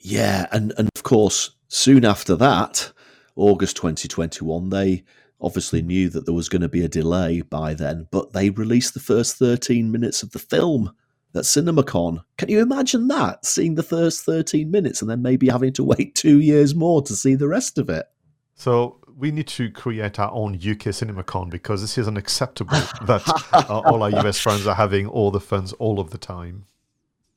Yeah, 0.00 0.46
and, 0.52 0.72
and 0.76 0.90
of 0.94 1.02
course, 1.02 1.52
soon 1.68 2.04
after 2.04 2.36
that, 2.36 2.92
August 3.34 3.76
2021, 3.76 4.68
they 4.68 5.04
obviously 5.40 5.82
knew 5.82 6.08
that 6.10 6.26
there 6.26 6.34
was 6.34 6.48
going 6.48 6.62
to 6.62 6.68
be 6.68 6.84
a 6.84 6.88
delay 6.88 7.40
by 7.40 7.74
then, 7.74 8.06
but 8.10 8.32
they 8.32 8.50
released 8.50 8.94
the 8.94 9.00
first 9.00 9.36
13 9.36 9.90
minutes 9.90 10.22
of 10.22 10.32
the 10.32 10.38
film 10.38 10.92
at 11.34 11.44
CinemaCon. 11.44 12.24
Can 12.38 12.48
you 12.48 12.60
imagine 12.60 13.08
that? 13.08 13.44
Seeing 13.44 13.74
the 13.74 13.82
first 13.82 14.24
13 14.24 14.70
minutes 14.70 15.02
and 15.02 15.10
then 15.10 15.22
maybe 15.22 15.48
having 15.48 15.72
to 15.74 15.84
wait 15.96 16.14
two 16.14 16.40
years 16.40 16.74
more 16.74 17.02
to 17.02 17.14
see 17.14 17.34
the 17.34 17.48
rest 17.48 17.78
of 17.78 17.88
it. 17.88 18.06
So 18.54 18.98
we 19.16 19.30
need 19.30 19.46
to 19.48 19.70
create 19.70 20.18
our 20.18 20.30
own 20.32 20.54
UK 20.54 20.92
CinemaCon 20.92 21.50
because 21.50 21.80
this 21.80 21.98
is 21.98 22.08
unacceptable 22.08 22.72
that 23.02 23.22
uh, 23.52 23.82
all 23.86 24.02
our 24.02 24.10
US 24.10 24.38
friends 24.38 24.66
are 24.66 24.74
having 24.74 25.06
all 25.06 25.30
the 25.30 25.40
funds 25.40 25.72
all 25.74 26.00
of 26.00 26.10
the 26.10 26.18
time. 26.18 26.64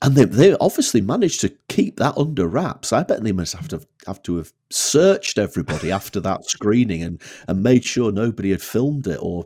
And 0.01 0.15
they, 0.15 0.23
they 0.23 0.55
obviously 0.61 1.01
managed 1.01 1.41
to 1.41 1.53
keep 1.67 1.97
that 1.97 2.17
under 2.17 2.47
wraps. 2.47 2.93
I 2.93 3.03
bet 3.03 3.21
they 3.21 3.33
must 3.33 3.53
have 3.53 3.67
to 3.69 3.81
have 4.07 4.23
to 4.23 4.37
have 4.37 4.53
searched 4.69 5.37
everybody 5.37 5.91
after 5.99 6.21
that 6.21 6.45
screening 6.45 7.03
and, 7.03 7.21
and 7.47 7.63
made 7.63 7.83
sure 7.83 8.11
nobody 8.11 8.51
had 8.51 8.61
filmed 8.61 9.07
it 9.07 9.19
or 9.21 9.45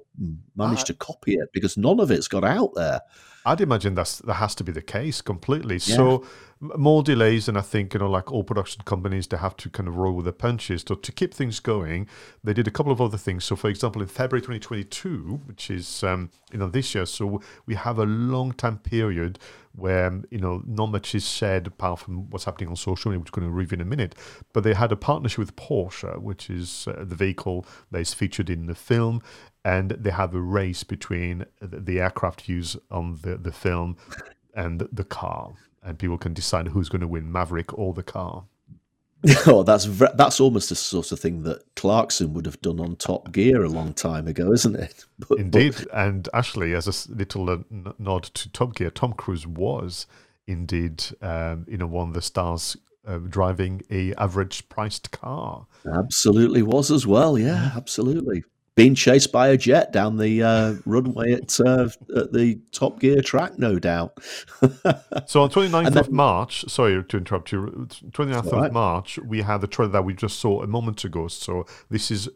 managed 0.55 0.83
uh, 0.83 0.85
to 0.85 0.93
copy 0.93 1.33
it 1.33 1.49
because 1.53 1.75
none 1.75 1.99
of 1.99 2.11
it's 2.11 2.27
got 2.27 2.43
out 2.43 2.73
there. 2.75 3.01
I'd 3.45 3.61
imagine 3.61 3.95
that's 3.95 4.19
that 4.19 4.35
has 4.35 4.55
to 4.55 4.63
be 4.63 4.71
the 4.71 4.81
case 4.81 5.21
completely. 5.21 5.75
Yeah. 5.75 5.95
So 5.95 6.25
more 6.77 7.03
delays, 7.03 7.47
and 7.47 7.57
I 7.57 7.61
think 7.61 7.93
you 7.93 7.99
know, 7.99 8.09
like 8.09 8.31
all 8.31 8.43
production 8.43 8.83
companies, 8.85 9.27
they 9.27 9.37
have 9.37 9.57
to 9.57 9.69
kind 9.69 9.87
of 9.87 9.97
roll 9.97 10.13
with 10.13 10.25
the 10.25 10.33
punches. 10.33 10.83
So 10.87 10.95
to 10.95 11.11
keep 11.11 11.33
things 11.33 11.59
going, 11.59 12.07
they 12.43 12.53
did 12.53 12.67
a 12.67 12.71
couple 12.71 12.91
of 12.91 13.01
other 13.01 13.17
things. 13.17 13.43
So, 13.43 13.55
for 13.55 13.69
example, 13.69 14.01
in 14.01 14.07
February 14.07 14.41
2022, 14.41 15.41
which 15.45 15.69
is 15.69 16.03
um, 16.03 16.31
you 16.51 16.59
know 16.59 16.69
this 16.69 16.95
year, 16.95 17.05
so 17.05 17.41
we 17.65 17.75
have 17.75 17.99
a 17.99 18.05
long 18.05 18.53
time 18.53 18.77
period 18.77 19.39
where 19.75 20.21
you 20.29 20.39
know 20.39 20.63
not 20.65 20.87
much 20.87 21.13
is 21.13 21.25
said 21.25 21.67
apart 21.67 21.99
from 21.99 22.29
what's 22.29 22.45
happening 22.45 22.69
on 22.69 22.75
social 22.75 23.11
media, 23.11 23.19
which 23.19 23.31
we're 23.31 23.41
going 23.41 23.51
to 23.51 23.55
review 23.55 23.75
in 23.75 23.81
a 23.81 23.85
minute. 23.85 24.15
But 24.53 24.63
they 24.63 24.73
had 24.73 24.91
a 24.91 24.97
partnership 24.97 25.39
with 25.39 25.55
Porsche, 25.55 26.19
which 26.21 26.49
is 26.49 26.87
uh, 26.87 27.03
the 27.03 27.15
vehicle 27.15 27.65
that 27.91 27.99
is 27.99 28.13
featured 28.13 28.49
in 28.49 28.67
the 28.67 28.75
film, 28.75 29.21
and 29.65 29.91
they 29.91 30.11
have 30.11 30.33
a 30.33 30.41
race 30.41 30.83
between 30.83 31.45
the 31.61 31.99
aircraft 31.99 32.47
used 32.47 32.77
on 32.89 33.19
the, 33.21 33.37
the 33.37 33.51
film 33.51 33.97
and 34.55 34.87
the 34.91 35.03
car, 35.03 35.53
and 35.83 35.99
people 35.99 36.17
can 36.17 36.33
decide 36.33 36.69
who's 36.69 36.89
going 36.89 37.01
to 37.01 37.07
win, 37.07 37.31
Maverick 37.31 37.77
or 37.77 37.93
the 37.93 38.03
car. 38.03 38.45
Oh, 39.47 39.63
that's 39.63 39.85
that's 39.85 40.41
almost 40.41 40.67
the 40.67 40.75
sort 40.75 41.13
of 41.13 41.19
thing 41.19 41.43
that 41.43 41.63
Clarkson 41.75 42.33
would 42.33 42.45
have 42.45 42.59
done 42.61 42.81
on 42.81 42.97
Top 42.97 43.31
Gear 43.31 43.63
a 43.63 43.69
long 43.69 43.93
time 43.93 44.27
ago, 44.27 44.51
isn't 44.51 44.75
it? 44.75 45.05
But, 45.29 45.39
Indeed, 45.39 45.75
but... 45.77 45.87
and 45.93 46.27
actually, 46.33 46.73
as 46.73 46.87
a 46.87 47.13
little 47.13 47.63
nod 47.97 48.23
to 48.23 48.49
Top 48.49 48.75
Gear, 48.75 48.89
Tom 48.89 49.13
Cruise 49.13 49.47
was 49.47 50.07
indeed, 50.45 51.05
um, 51.21 51.65
you 51.69 51.77
know, 51.77 51.87
one 51.87 52.09
of 52.09 52.13
the 52.13 52.21
stars 52.21 52.75
uh, 53.07 53.17
driving 53.17 53.81
a 53.89 54.13
average 54.15 54.67
priced 54.67 55.11
car. 55.11 55.67
Absolutely 55.85 56.61
was 56.61 56.91
as 56.91 57.07
well. 57.07 57.39
Yeah, 57.39 57.71
absolutely 57.77 58.43
being 58.75 58.95
chased 58.95 59.31
by 59.31 59.49
a 59.49 59.57
jet 59.57 59.91
down 59.91 60.17
the 60.17 60.41
uh, 60.41 60.73
runway 60.85 61.33
at, 61.33 61.59
uh, 61.59 61.89
at 62.15 62.33
the 62.33 62.59
Top 62.71 62.99
Gear 62.99 63.21
track, 63.21 63.59
no 63.59 63.77
doubt. 63.77 64.17
so 65.25 65.41
on 65.41 65.49
29th 65.49 65.91
then, 65.91 65.97
of 65.97 66.11
March, 66.11 66.65
sorry 66.67 67.03
to 67.03 67.17
interrupt 67.17 67.51
you, 67.51 67.87
29th 68.11 68.45
of 68.47 68.51
right. 68.51 68.73
March, 68.73 69.19
we 69.19 69.41
had 69.41 69.61
the 69.61 69.67
trailer 69.67 69.91
that 69.91 70.05
we 70.05 70.13
just 70.13 70.39
saw 70.39 70.61
a 70.61 70.67
moment 70.67 71.03
ago. 71.03 71.27
So 71.27 71.65
this 71.89 72.09
is 72.09 72.29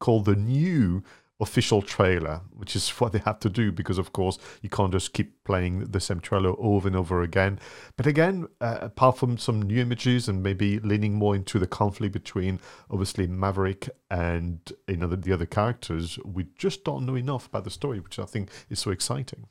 called 0.00 0.24
the 0.24 0.36
new 0.36 1.02
official 1.40 1.82
trailer, 1.82 2.40
which 2.50 2.76
is 2.76 2.88
what 3.00 3.12
they 3.12 3.18
have 3.20 3.38
to 3.40 3.50
do 3.50 3.72
because, 3.72 3.98
of 3.98 4.12
course, 4.12 4.38
you 4.62 4.68
can't 4.68 4.92
just 4.92 5.12
keep 5.12 5.42
playing 5.44 5.80
the 5.80 6.00
same 6.00 6.20
trailer 6.20 6.54
over 6.58 6.88
and 6.88 6.96
over 6.96 7.22
again. 7.22 7.58
But 7.96 8.06
again, 8.06 8.46
uh, 8.60 8.78
apart 8.80 9.18
from 9.18 9.38
some 9.38 9.62
new 9.62 9.80
images 9.80 10.28
and 10.28 10.42
maybe 10.42 10.78
leaning 10.80 11.14
more 11.14 11.34
into 11.34 11.58
the 11.58 11.66
conflict 11.66 12.12
between 12.12 12.60
obviously 12.90 13.26
Maverick 13.26 13.88
and 14.10 14.60
you 14.88 14.96
know 14.96 15.08
the, 15.08 15.16
the 15.16 15.32
other 15.32 15.46
characters, 15.46 16.18
we 16.24 16.46
just 16.56 16.84
don't 16.84 17.06
know 17.06 17.16
enough 17.16 17.46
about 17.46 17.64
the 17.64 17.70
story, 17.70 18.00
which 18.00 18.18
I 18.18 18.24
think 18.24 18.50
is 18.70 18.78
so 18.78 18.90
exciting. 18.90 19.46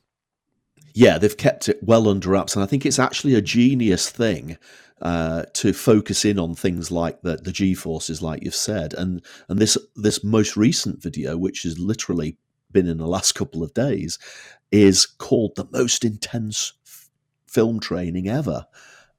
Yeah, 0.96 1.18
they've 1.18 1.36
kept 1.36 1.68
it 1.68 1.82
well 1.82 2.08
under 2.08 2.30
wraps, 2.30 2.54
and 2.54 2.62
I 2.62 2.66
think 2.66 2.86
it's 2.86 3.00
actually 3.00 3.34
a 3.34 3.42
genius 3.42 4.08
thing 4.10 4.58
uh, 5.02 5.44
to 5.54 5.72
focus 5.72 6.24
in 6.24 6.38
on 6.38 6.54
things 6.54 6.90
like 6.90 7.22
the, 7.22 7.36
the 7.36 7.52
G 7.52 7.74
forces, 7.74 8.22
like 8.22 8.42
you've 8.44 8.54
said, 8.54 8.94
and 8.94 9.22
and 9.48 9.58
this 9.58 9.76
this 9.96 10.22
most 10.22 10.56
recent 10.56 11.02
video, 11.02 11.36
which 11.36 11.62
has 11.64 11.78
literally 11.78 12.38
been 12.70 12.88
in 12.88 12.98
the 12.98 13.06
last 13.06 13.32
couple 13.32 13.62
of 13.62 13.74
days, 13.74 14.18
is 14.70 15.06
called 15.06 15.56
the 15.56 15.68
most 15.72 16.04
intense 16.04 16.72
f- 16.86 17.08
film 17.46 17.80
training 17.80 18.28
ever. 18.28 18.66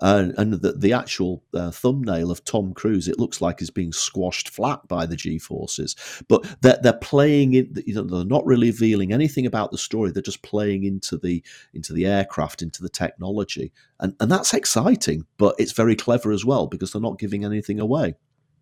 And 0.01 0.53
the, 0.53 0.73
the 0.73 0.93
actual 0.93 1.43
uh, 1.53 1.71
thumbnail 1.71 2.29
of 2.29 2.43
Tom 2.43 2.73
Cruise, 2.73 3.07
it 3.07 3.19
looks 3.19 3.39
like 3.39 3.61
is 3.61 3.69
being 3.69 3.93
squashed 3.93 4.49
flat 4.49 4.87
by 4.87 5.05
the 5.05 5.15
G 5.15 5.39
forces. 5.39 5.95
But 6.27 6.45
they're, 6.61 6.77
they're 6.81 6.93
playing 6.93 7.53
it. 7.53 7.87
You 7.87 7.95
know, 7.95 8.03
they're 8.03 8.25
not 8.25 8.45
really 8.45 8.71
revealing 8.71 9.13
anything 9.13 9.45
about 9.45 9.71
the 9.71 9.77
story. 9.77 10.11
They're 10.11 10.21
just 10.21 10.41
playing 10.41 10.83
into 10.83 11.17
the 11.17 11.43
into 11.73 11.93
the 11.93 12.05
aircraft, 12.05 12.61
into 12.61 12.81
the 12.81 12.89
technology, 12.89 13.71
and 13.99 14.15
and 14.19 14.29
that's 14.31 14.53
exciting. 14.53 15.25
But 15.37 15.55
it's 15.57 15.71
very 15.71 15.95
clever 15.95 16.31
as 16.31 16.43
well 16.43 16.67
because 16.67 16.91
they're 16.91 17.01
not 17.01 17.19
giving 17.19 17.45
anything 17.45 17.79
away. 17.79 18.15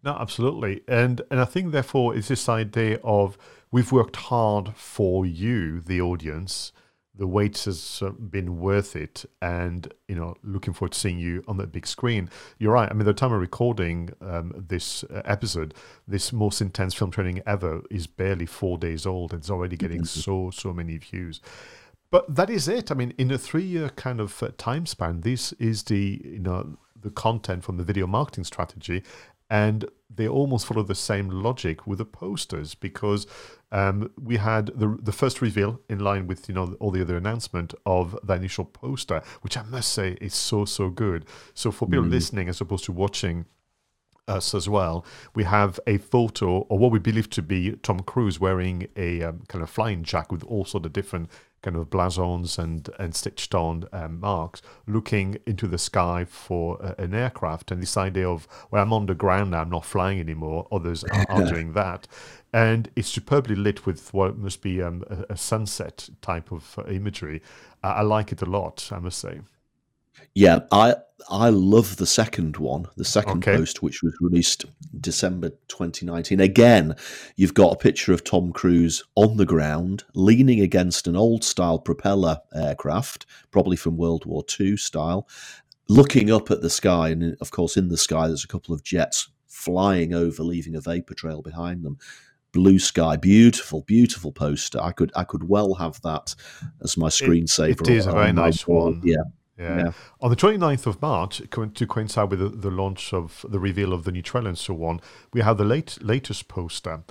No, 0.04 0.16
absolutely, 0.20 0.82
and 0.88 1.22
and 1.32 1.40
I 1.40 1.46
think 1.46 1.72
therefore 1.72 2.16
is 2.16 2.28
this 2.28 2.48
idea 2.48 3.00
of 3.04 3.38
we've 3.72 3.92
worked 3.92 4.18
hard 4.18 4.76
for 4.76 5.26
you, 5.26 5.80
the 5.80 6.00
audience 6.00 6.74
the 7.16 7.28
wait 7.28 7.58
has 7.64 8.02
uh, 8.04 8.10
been 8.10 8.60
worth 8.60 8.96
it 8.96 9.26
and 9.42 9.94
you 10.08 10.16
know 10.16 10.36
looking 10.44 10.74
forward 10.74 10.94
to 10.94 11.00
seeing 11.00 11.20
you 11.20 11.44
on 11.48 11.58
that 11.58 11.72
big 11.72 11.86
screen. 11.86 12.30
You're 12.58 12.74
right. 12.74 12.90
I 12.90 12.94
mean 12.94 13.06
the 13.06 13.14
time 13.14 13.32
of 13.32 13.40
recording 13.40 14.10
um, 14.22 14.54
this 14.56 15.04
uh, 15.06 15.22
episode 15.26 15.74
this 16.08 16.34
most 16.34 16.62
intense 16.62 16.94
film 16.94 17.12
training 17.12 17.42
ever 17.46 17.82
is 17.92 18.08
barely 18.08 18.46
four 18.46 18.78
days 18.78 19.06
old. 19.06 19.32
And 19.32 19.42
it's 19.42 19.50
already 19.50 19.78
getting 19.78 20.06
so 20.06 20.50
so 20.52 20.74
many 20.74 20.98
views. 20.98 21.40
But 22.10 22.36
that 22.36 22.50
is 22.50 22.68
it. 22.68 22.92
I 22.92 22.96
mean 22.96 23.14
in 23.18 23.30
a 23.32 23.38
three 23.38 23.64
year 23.64 23.90
kind 23.90 24.20
of 24.20 24.42
uh, 24.42 24.50
time 24.58 24.86
span 24.86 25.22
this 25.22 25.54
is 25.54 25.84
the 25.84 26.22
you 26.24 26.40
know 26.40 26.78
the 27.00 27.12
content 27.12 27.64
from 27.64 27.78
the 27.78 27.84
video 27.84 28.08
marketing 28.08 28.46
strategy 28.46 29.04
and 29.54 29.86
they 30.10 30.28
almost 30.28 30.66
follow 30.66 30.82
the 30.82 30.96
same 30.96 31.30
logic 31.30 31.86
with 31.86 32.00
the 32.00 32.06
posters 32.06 32.74
because 32.74 33.28
um, 33.72 34.12
we 34.20 34.38
had 34.38 34.66
the 34.76 34.98
the 35.00 35.12
first 35.12 35.42
reveal 35.42 35.80
in 35.88 36.00
line 36.00 36.26
with 36.26 36.50
you 36.50 36.56
know 36.56 36.76
all 36.80 36.90
the 36.90 37.02
other 37.02 37.16
announcement 37.16 37.76
of 37.86 38.18
the 38.24 38.34
initial 38.34 38.66
poster, 38.66 39.22
which 39.42 39.56
I 39.56 39.62
must 39.64 39.94
say 39.94 40.18
is 40.20 40.34
so 40.34 40.66
so 40.66 40.90
good. 40.90 41.26
So 41.54 41.72
for 41.72 41.88
people 41.88 42.06
mm. 42.06 42.12
listening 42.12 42.50
as 42.50 42.62
opposed 42.62 42.86
to 42.86 42.92
watching 42.92 43.46
us 44.28 44.54
as 44.54 44.70
well, 44.70 45.06
we 45.36 45.44
have 45.44 45.80
a 45.86 45.98
photo 45.98 46.60
or 46.70 46.78
what 46.78 46.92
we 46.92 47.00
believe 47.00 47.30
to 47.32 47.42
be 47.42 47.74
Tom 47.84 48.00
Cruise 48.02 48.40
wearing 48.40 48.88
a 48.96 49.22
um, 49.24 49.44
kind 49.48 49.62
of 49.62 49.70
flying 49.70 50.04
jacket 50.04 50.32
with 50.32 50.44
all 50.44 50.66
sort 50.66 50.86
of 50.86 50.94
different 50.94 51.30
kind 51.62 51.78
of 51.78 51.90
blasons 51.90 52.60
and 52.60 52.90
and 53.00 53.16
stitched 53.16 53.56
on 53.56 53.86
um, 53.92 54.20
marks, 54.20 54.62
looking 54.86 55.38
into 55.48 55.68
the 55.68 55.78
sky 55.78 56.26
for 56.26 56.78
a, 56.82 57.02
an 57.02 57.16
aircraft, 57.16 57.72
and 57.72 57.82
this 57.82 57.98
idea 57.98 58.30
of 58.30 58.48
well, 58.70 58.84
I'm 58.84 58.94
on 58.94 59.08
the 59.08 59.16
ground 59.16 59.52
now, 59.52 59.62
I'm 59.62 59.70
not 59.70 59.86
flying 59.86 60.20
anymore. 60.20 60.68
Others 60.72 61.04
are, 61.06 61.26
are 61.30 61.46
doing 61.46 61.74
that, 61.74 62.08
and 62.54 62.90
it's 62.96 63.08
superbly 63.08 63.56
lit 63.56 63.86
with 63.86 64.14
what 64.14 64.38
must 64.38 64.62
be 64.62 64.82
um, 64.82 65.04
a, 65.10 65.34
a, 65.34 65.38
sunset 65.38 66.10
type 66.22 66.52
of 66.52 66.78
uh, 66.78 66.84
imagery. 66.86 67.42
I 67.82 68.02
like 68.02 68.32
it 68.32 68.42
a 68.42 68.46
lot, 68.46 68.90
I 68.94 69.00
must 69.00 69.20
say. 69.20 69.42
Yeah, 70.36 70.60
I 70.72 70.96
I 71.30 71.50
love 71.50 71.98
the 71.98 72.06
second 72.06 72.58
one, 72.58 72.88
the 72.96 73.06
second 73.06 73.38
Okay. 73.48 73.58
post, 73.58 73.82
which 73.82 74.02
was 74.04 74.14
released 74.22 74.66
December 75.00 75.50
2019. 75.68 76.40
Again, 76.40 76.96
you've 77.36 77.54
got 77.54 77.74
a 77.74 77.78
picture 77.78 78.14
of 78.14 78.24
Tom 78.24 78.52
Cruise 78.52 79.04
on 79.16 79.38
the 79.38 79.46
ground, 79.46 80.04
leaning 80.14 80.60
against 80.62 81.08
an 81.08 81.16
old 81.16 81.44
style 81.44 81.80
propeller 81.80 82.40
aircraft, 82.54 83.26
probably 83.52 83.76
from 83.78 83.98
World 83.98 84.26
War 84.26 84.44
II 84.60 84.78
style, 84.78 85.28
looking 85.90 86.32
up 86.32 86.52
at 86.52 86.62
the 86.62 86.70
sky. 86.70 87.10
And 87.10 87.36
of 87.42 87.52
course, 87.52 87.78
in 87.78 87.88
the 87.90 87.98
sky, 87.98 88.28
there's 88.28 88.44
a 88.44 88.48
couple 88.48 88.74
of 88.74 88.84
jets 88.84 89.30
flying 89.48 90.14
over, 90.14 90.44
leaving 90.44 90.76
a 90.76 90.82
vapor 90.82 91.14
trail 91.14 91.42
behind 91.42 91.84
them. 91.84 91.98
Blue 92.52 92.78
sky, 92.78 93.16
beautiful, 93.16 93.82
beautiful 93.82 94.32
poster. 94.32 94.80
I 94.80 94.92
could, 94.92 95.12
I 95.16 95.24
could 95.24 95.48
well 95.50 95.74
have 95.76 96.00
that 96.04 96.36
as 96.84 96.98
my 96.98 97.08
screensaver. 97.08 97.82
it 97.82 97.90
is 97.90 98.06
a 98.06 98.12
very 98.12 98.32
nice 98.32 98.68
one. 98.68 99.02
Yeah, 99.04 99.24
Yeah. 99.58 99.78
Yeah. 99.78 99.92
On 100.22 100.30
the 100.30 100.36
29th 100.36 100.88
of 100.88 101.02
March, 101.02 101.42
to 101.52 101.88
coincide 101.88 102.32
with 102.32 102.40
the, 102.40 102.50
the 102.50 102.72
launch 102.72 103.14
of 103.14 103.46
the 103.48 103.60
reveal 103.60 103.94
of 103.94 104.04
the 104.04 104.12
new 104.12 104.22
trailer 104.22 104.50
and 104.50 104.58
so 104.58 104.84
on, 104.84 105.00
we 105.32 105.42
have 105.42 105.58
the 105.58 105.66
late 105.66 105.98
latest 106.02 106.48
poster. 106.48 107.04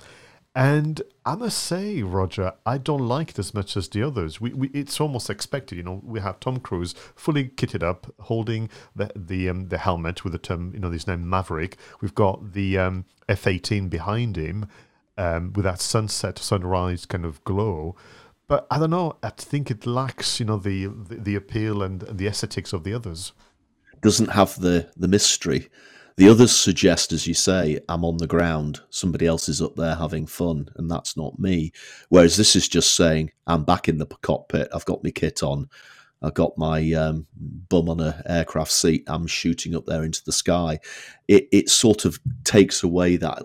And 0.55 1.01
I 1.25 1.35
must 1.35 1.57
say, 1.57 2.03
Roger, 2.03 2.53
I 2.63 2.77
don't 2.77 3.07
like 3.07 3.31
it 3.31 3.39
as 3.39 3.55
much 3.55 3.75
as 3.75 3.87
the 3.89 4.03
others. 4.03 4.39
We, 4.39 4.53
we 4.53 4.67
it's 4.67 5.01
almost 5.01 5.29
expected, 5.29 5.77
you 5.77 5.83
know. 5.83 5.99
We 6.03 6.19
have 6.19 6.39
Tom 6.39 6.59
Cruise 6.59 6.93
fully 7.15 7.45
kitted 7.45 7.81
up, 7.81 8.13
holding 8.19 8.69
the 8.95 9.11
the 9.15 9.49
um, 9.49 9.69
the 9.69 9.79
helmet 9.79 10.23
with 10.23 10.33
the 10.33 10.39
term, 10.39 10.71
you 10.73 10.79
know, 10.79 10.91
his 10.91 11.07
name 11.07 11.27
Maverick. 11.27 11.77
We've 12.01 12.13
got 12.13 12.53
the 12.53 12.77
um, 12.77 13.05
F-18 13.27 13.89
behind 13.89 14.35
him 14.35 14.67
um, 15.17 15.53
with 15.53 15.65
that 15.65 15.81
sunset, 15.81 16.37
sunrise 16.37 17.07
kind 17.07 17.25
of 17.25 17.43
glow. 17.43 17.95
But 18.47 18.67
I 18.69 18.77
don't 18.77 18.89
know. 18.91 19.17
I 19.23 19.29
think 19.29 19.71
it 19.71 19.85
lacks, 19.85 20.39
you 20.39 20.45
know, 20.45 20.57
the 20.57 20.87
the, 20.87 21.15
the 21.15 21.35
appeal 21.35 21.81
and 21.81 22.01
the 22.01 22.27
aesthetics 22.27 22.73
of 22.73 22.83
the 22.83 22.93
others. 22.93 23.33
doesn't 24.01 24.31
have 24.31 24.59
the 24.59 24.89
the 24.97 25.07
mystery. 25.07 25.69
The 26.15 26.29
others 26.29 26.55
suggest, 26.55 27.11
as 27.11 27.25
you 27.25 27.33
say, 27.33 27.79
I'm 27.89 28.05
on 28.05 28.17
the 28.17 28.27
ground. 28.27 28.81
Somebody 28.91 29.25
else 29.25 29.49
is 29.49 29.63
up 29.63 29.75
there 29.75 29.95
having 29.95 30.27
fun, 30.27 30.69
and 30.75 30.89
that's 30.89 31.17
not 31.17 31.39
me. 31.39 31.71
Whereas 32.09 32.37
this 32.37 32.55
is 32.55 32.67
just 32.67 32.93
saying, 32.95 33.31
I'm 33.47 33.63
back 33.63 33.89
in 33.89 33.97
the 33.97 34.05
cockpit. 34.05 34.67
I've 34.71 34.85
got 34.85 35.03
my 35.03 35.09
kit 35.09 35.41
on. 35.41 35.69
I've 36.21 36.35
got 36.35 36.55
my 36.55 36.93
um, 36.93 37.25
bum 37.35 37.89
on 37.89 37.99
a 37.99 38.21
aircraft 38.27 38.71
seat. 38.71 39.03
I'm 39.07 39.25
shooting 39.25 39.75
up 39.75 39.85
there 39.87 40.03
into 40.03 40.23
the 40.23 40.31
sky. 40.31 40.79
It 41.27 41.47
it 41.51 41.69
sort 41.69 42.05
of 42.05 42.19
takes 42.43 42.83
away 42.83 43.17
that 43.17 43.41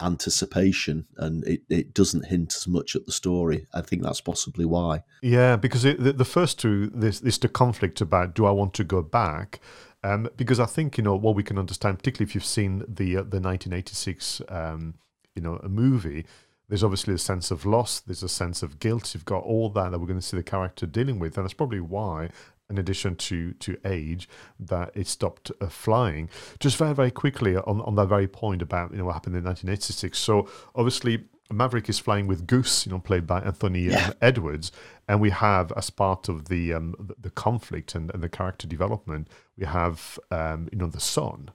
anticipation, 0.00 1.06
and 1.16 1.46
it, 1.46 1.62
it 1.68 1.94
doesn't 1.94 2.26
hint 2.26 2.54
as 2.54 2.66
much 2.66 2.94
at 2.94 3.06
the 3.06 3.12
story. 3.12 3.66
I 3.72 3.80
think 3.80 4.02
that's 4.02 4.20
possibly 4.20 4.64
why. 4.64 5.02
Yeah, 5.22 5.56
because 5.56 5.84
it, 5.84 6.02
the, 6.02 6.12
the 6.12 6.24
first 6.24 6.58
two, 6.58 6.88
this 6.88 7.20
this 7.20 7.38
the 7.38 7.48
conflict 7.48 8.00
about 8.00 8.34
do 8.34 8.46
I 8.46 8.50
want 8.50 8.74
to 8.74 8.84
go 8.84 9.02
back? 9.02 9.60
Um, 10.04 10.28
because 10.36 10.60
I 10.60 10.66
think 10.66 10.96
you 10.96 11.04
know 11.04 11.16
what 11.16 11.34
we 11.34 11.42
can 11.42 11.58
understand, 11.58 11.98
particularly 11.98 12.28
if 12.28 12.34
you've 12.34 12.44
seen 12.44 12.84
the 12.88 13.16
uh, 13.16 13.22
the 13.22 13.40
1986 13.40 14.42
um, 14.48 14.94
you 15.34 15.42
know 15.42 15.56
a 15.62 15.68
movie. 15.68 16.26
There's 16.68 16.84
obviously 16.84 17.14
a 17.14 17.18
sense 17.18 17.50
of 17.50 17.64
loss. 17.64 17.98
There's 17.98 18.22
a 18.22 18.28
sense 18.28 18.62
of 18.62 18.78
guilt. 18.78 19.14
You've 19.14 19.24
got 19.24 19.42
all 19.42 19.70
that 19.70 19.90
that 19.90 19.98
we're 19.98 20.06
going 20.06 20.20
to 20.20 20.26
see 20.26 20.36
the 20.36 20.42
character 20.42 20.84
dealing 20.84 21.18
with, 21.18 21.38
and 21.38 21.44
that's 21.44 21.54
probably 21.54 21.80
why, 21.80 22.28
in 22.70 22.78
addition 22.78 23.16
to 23.16 23.52
to 23.54 23.76
age, 23.84 24.28
that 24.60 24.90
it 24.94 25.06
stopped 25.06 25.50
uh, 25.60 25.68
flying. 25.68 26.28
Just 26.60 26.76
very 26.76 26.94
very 26.94 27.10
quickly 27.10 27.56
on 27.56 27.80
on 27.82 27.94
that 27.96 28.06
very 28.06 28.28
point 28.28 28.62
about 28.62 28.92
you 28.92 28.98
know 28.98 29.06
what 29.06 29.14
happened 29.14 29.36
in 29.36 29.44
1986. 29.44 30.18
So 30.18 30.48
obviously 30.74 31.24
Maverick 31.50 31.88
is 31.88 31.98
flying 31.98 32.26
with 32.26 32.46
Goose, 32.46 32.84
you 32.84 32.92
know, 32.92 32.98
played 32.98 33.26
by 33.26 33.40
Anthony 33.40 33.94
um, 33.94 34.12
Edwards, 34.20 34.70
and 35.08 35.18
we 35.18 35.30
have 35.30 35.72
as 35.78 35.88
part 35.88 36.28
of 36.28 36.48
the 36.48 36.74
um, 36.74 36.94
the, 36.98 37.14
the 37.18 37.30
conflict 37.30 37.94
and, 37.94 38.12
and 38.12 38.22
the 38.22 38.28
character 38.28 38.66
development, 38.66 39.28
we 39.56 39.64
have 39.64 40.18
um, 40.30 40.68
you 40.70 40.76
know 40.78 40.88
the 40.88 41.00
son, 41.00 41.50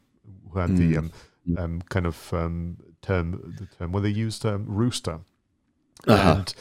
who 0.51 0.59
had 0.59 0.75
the 0.77 0.97
um, 0.97 1.11
um, 1.57 1.81
kind 1.89 2.07
of 2.07 2.33
um, 2.33 2.77
term 3.03 3.53
the 3.59 3.67
term 3.77 3.91
where 3.91 4.01
they 4.01 4.09
used 4.09 4.43
um, 4.47 4.65
rooster, 4.65 5.19
Uh-huh. 6.07 6.35
and 6.37 6.53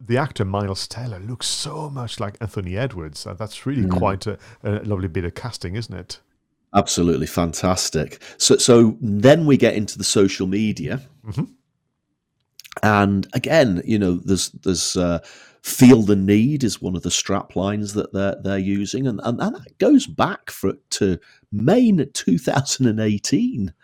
the 0.00 0.16
actor 0.16 0.44
Miles 0.44 0.88
Teller 0.88 1.18
looks 1.18 1.46
so 1.46 1.90
much 1.90 2.18
like 2.18 2.36
Anthony 2.40 2.76
Edwards. 2.76 3.26
That's 3.38 3.66
really 3.66 3.88
quite 3.88 4.26
a, 4.26 4.38
a 4.62 4.80
lovely 4.84 5.08
bit 5.08 5.24
of 5.24 5.34
casting, 5.34 5.76
isn't 5.76 5.94
it? 5.94 6.20
Absolutely 6.74 7.26
fantastic. 7.26 8.22
So, 8.38 8.56
so 8.56 8.96
then 9.00 9.44
we 9.44 9.56
get 9.56 9.74
into 9.74 9.98
the 9.98 10.04
social 10.04 10.46
media, 10.46 11.02
and 12.82 13.26
again, 13.32 13.82
you 13.84 13.98
know, 13.98 14.14
there's 14.24 14.50
there's 14.50 14.96
uh, 14.96 15.18
feel 15.62 16.02
the 16.02 16.16
need 16.16 16.64
is 16.64 16.80
one 16.80 16.96
of 16.96 17.02
the 17.02 17.10
strap 17.10 17.56
lines 17.56 17.94
that 17.94 18.12
they're 18.12 18.36
they're 18.42 18.58
using, 18.58 19.06
and 19.06 19.20
and, 19.24 19.40
and 19.40 19.56
that 19.56 19.78
goes 19.78 20.06
back 20.06 20.50
for 20.50 20.74
to 20.90 21.18
May 21.52 21.90
2018. 21.92 23.74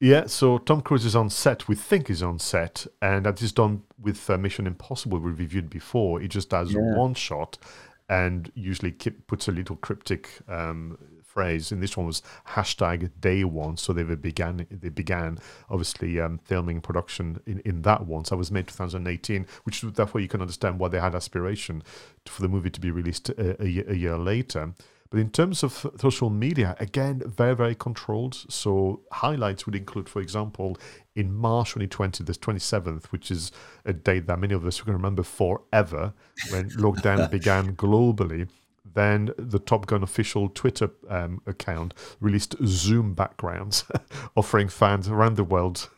Yeah, 0.00 0.26
so 0.26 0.58
Tom 0.58 0.80
Cruise 0.80 1.04
is 1.04 1.14
on 1.14 1.30
set. 1.30 1.68
We 1.68 1.76
think 1.76 2.08
he's 2.08 2.24
on 2.24 2.40
set, 2.40 2.86
and 3.00 3.24
that 3.24 3.40
is 3.40 3.52
done 3.52 3.82
with 4.02 4.28
uh, 4.28 4.38
Mission 4.38 4.66
Impossible. 4.66 5.18
We 5.18 5.30
reviewed 5.30 5.70
before. 5.70 6.20
it 6.20 6.28
just 6.28 6.50
does 6.50 6.74
one 6.74 7.14
shot, 7.14 7.58
and 8.08 8.50
usually 8.54 8.92
keep, 8.92 9.26
puts 9.26 9.48
a 9.48 9.52
little 9.52 9.76
cryptic 9.76 10.28
um, 10.48 10.98
phrase. 11.24 11.72
And 11.72 11.82
this 11.82 11.96
one 11.96 12.06
was 12.06 12.22
hashtag 12.48 13.10
Day 13.20 13.44
One. 13.44 13.76
So 13.76 13.92
they 13.92 14.02
began. 14.02 14.66
They 14.70 14.90
began 14.90 15.38
obviously 15.70 16.20
um, 16.20 16.38
filming 16.44 16.80
production 16.80 17.40
in, 17.46 17.60
in 17.60 17.82
that 17.82 18.06
one. 18.06 18.24
So 18.24 18.36
it 18.36 18.38
was 18.38 18.50
made 18.50 18.68
2018, 18.68 19.46
which 19.64 19.82
is 19.82 19.92
therefore 19.92 20.20
you 20.20 20.28
can 20.28 20.40
understand 20.40 20.78
why 20.78 20.88
they 20.88 21.00
had 21.00 21.14
aspiration 21.14 21.82
for 22.26 22.42
the 22.42 22.48
movie 22.48 22.70
to 22.70 22.80
be 22.80 22.90
released 22.90 23.30
a, 23.30 23.62
a, 23.62 23.92
a 23.92 23.94
year 23.94 24.18
later. 24.18 24.74
But 25.12 25.20
in 25.20 25.28
terms 25.28 25.62
of 25.62 25.86
social 26.00 26.30
media, 26.30 26.74
again, 26.80 27.22
very, 27.26 27.54
very 27.54 27.74
controlled. 27.74 28.34
So 28.48 29.02
highlights 29.12 29.66
would 29.66 29.74
include, 29.74 30.08
for 30.08 30.22
example, 30.22 30.78
in 31.14 31.34
March 31.34 31.74
2020, 31.74 32.24
the 32.24 32.32
27th, 32.32 33.04
which 33.06 33.30
is 33.30 33.52
a 33.84 33.92
date 33.92 34.26
that 34.26 34.38
many 34.38 34.54
of 34.54 34.64
us 34.64 34.80
can 34.80 34.94
remember 34.94 35.22
forever, 35.22 36.14
when 36.48 36.70
lockdown 36.78 37.30
began 37.30 37.76
globally. 37.76 38.48
Then 38.94 39.32
the 39.36 39.58
Top 39.58 39.84
Gun 39.84 40.02
official 40.02 40.48
Twitter 40.48 40.88
um, 41.10 41.42
account 41.46 41.92
released 42.18 42.56
Zoom 42.64 43.12
backgrounds, 43.12 43.84
offering 44.34 44.68
fans 44.68 45.08
around 45.08 45.36
the 45.36 45.44
world 45.44 45.90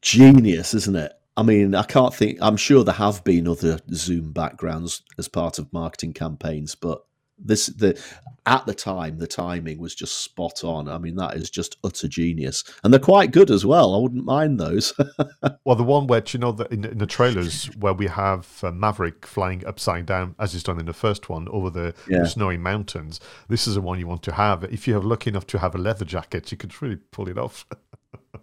Genius, 0.00 0.72
isn't 0.72 0.96
it? 0.96 1.12
I 1.36 1.42
mean, 1.42 1.74
I 1.74 1.82
can't 1.82 2.14
think. 2.14 2.38
I'm 2.40 2.56
sure 2.56 2.84
there 2.84 2.94
have 2.94 3.22
been 3.22 3.46
other 3.46 3.80
Zoom 3.92 4.32
backgrounds 4.32 5.02
as 5.18 5.28
part 5.28 5.58
of 5.58 5.70
marketing 5.74 6.14
campaigns, 6.14 6.74
but 6.74 7.04
this 7.44 7.66
the 7.66 8.00
at 8.46 8.64
the 8.66 8.74
time 8.74 9.18
the 9.18 9.26
timing 9.26 9.78
was 9.78 9.94
just 9.94 10.22
spot 10.22 10.64
on. 10.64 10.88
I 10.88 10.98
mean, 10.98 11.16
that 11.16 11.36
is 11.36 11.50
just 11.50 11.76
utter 11.84 12.08
genius, 12.08 12.64
and 12.82 12.92
they're 12.92 13.00
quite 13.00 13.32
good 13.32 13.50
as 13.50 13.64
well. 13.66 13.94
I 13.94 13.98
wouldn't 13.98 14.24
mind 14.24 14.58
those. 14.58 14.92
Well, 15.64 15.76
the 15.76 15.84
one 15.84 16.06
where 16.06 16.20
do 16.20 16.36
you 16.36 16.40
know 16.40 16.52
that 16.52 16.72
in, 16.72 16.84
in 16.84 16.98
the 16.98 17.06
trailers 17.06 17.66
where 17.76 17.92
we 17.92 18.06
have 18.08 18.60
uh, 18.64 18.72
Maverick 18.72 19.24
flying 19.26 19.64
upside 19.66 20.06
down, 20.06 20.34
as 20.38 20.54
is 20.54 20.62
done 20.62 20.80
in 20.80 20.86
the 20.86 20.92
first 20.92 21.28
one, 21.28 21.48
over 21.48 21.70
the, 21.70 21.94
Yeah. 22.08 22.20
the 22.20 22.28
snowy 22.28 22.56
mountains. 22.56 23.20
This 23.48 23.66
is 23.68 23.74
the 23.74 23.80
one 23.80 23.98
you 23.98 24.06
want 24.06 24.22
to 24.24 24.32
have. 24.32 24.64
If 24.64 24.88
you're 24.88 25.00
lucky 25.02 25.30
enough 25.30 25.46
to 25.48 25.58
have 25.58 25.74
a 25.74 25.78
leather 25.78 26.04
jacket, 26.04 26.50
you 26.50 26.56
could 26.58 26.80
really 26.82 26.96
pull 26.96 27.28
it 27.28 27.38
off. 27.38 27.66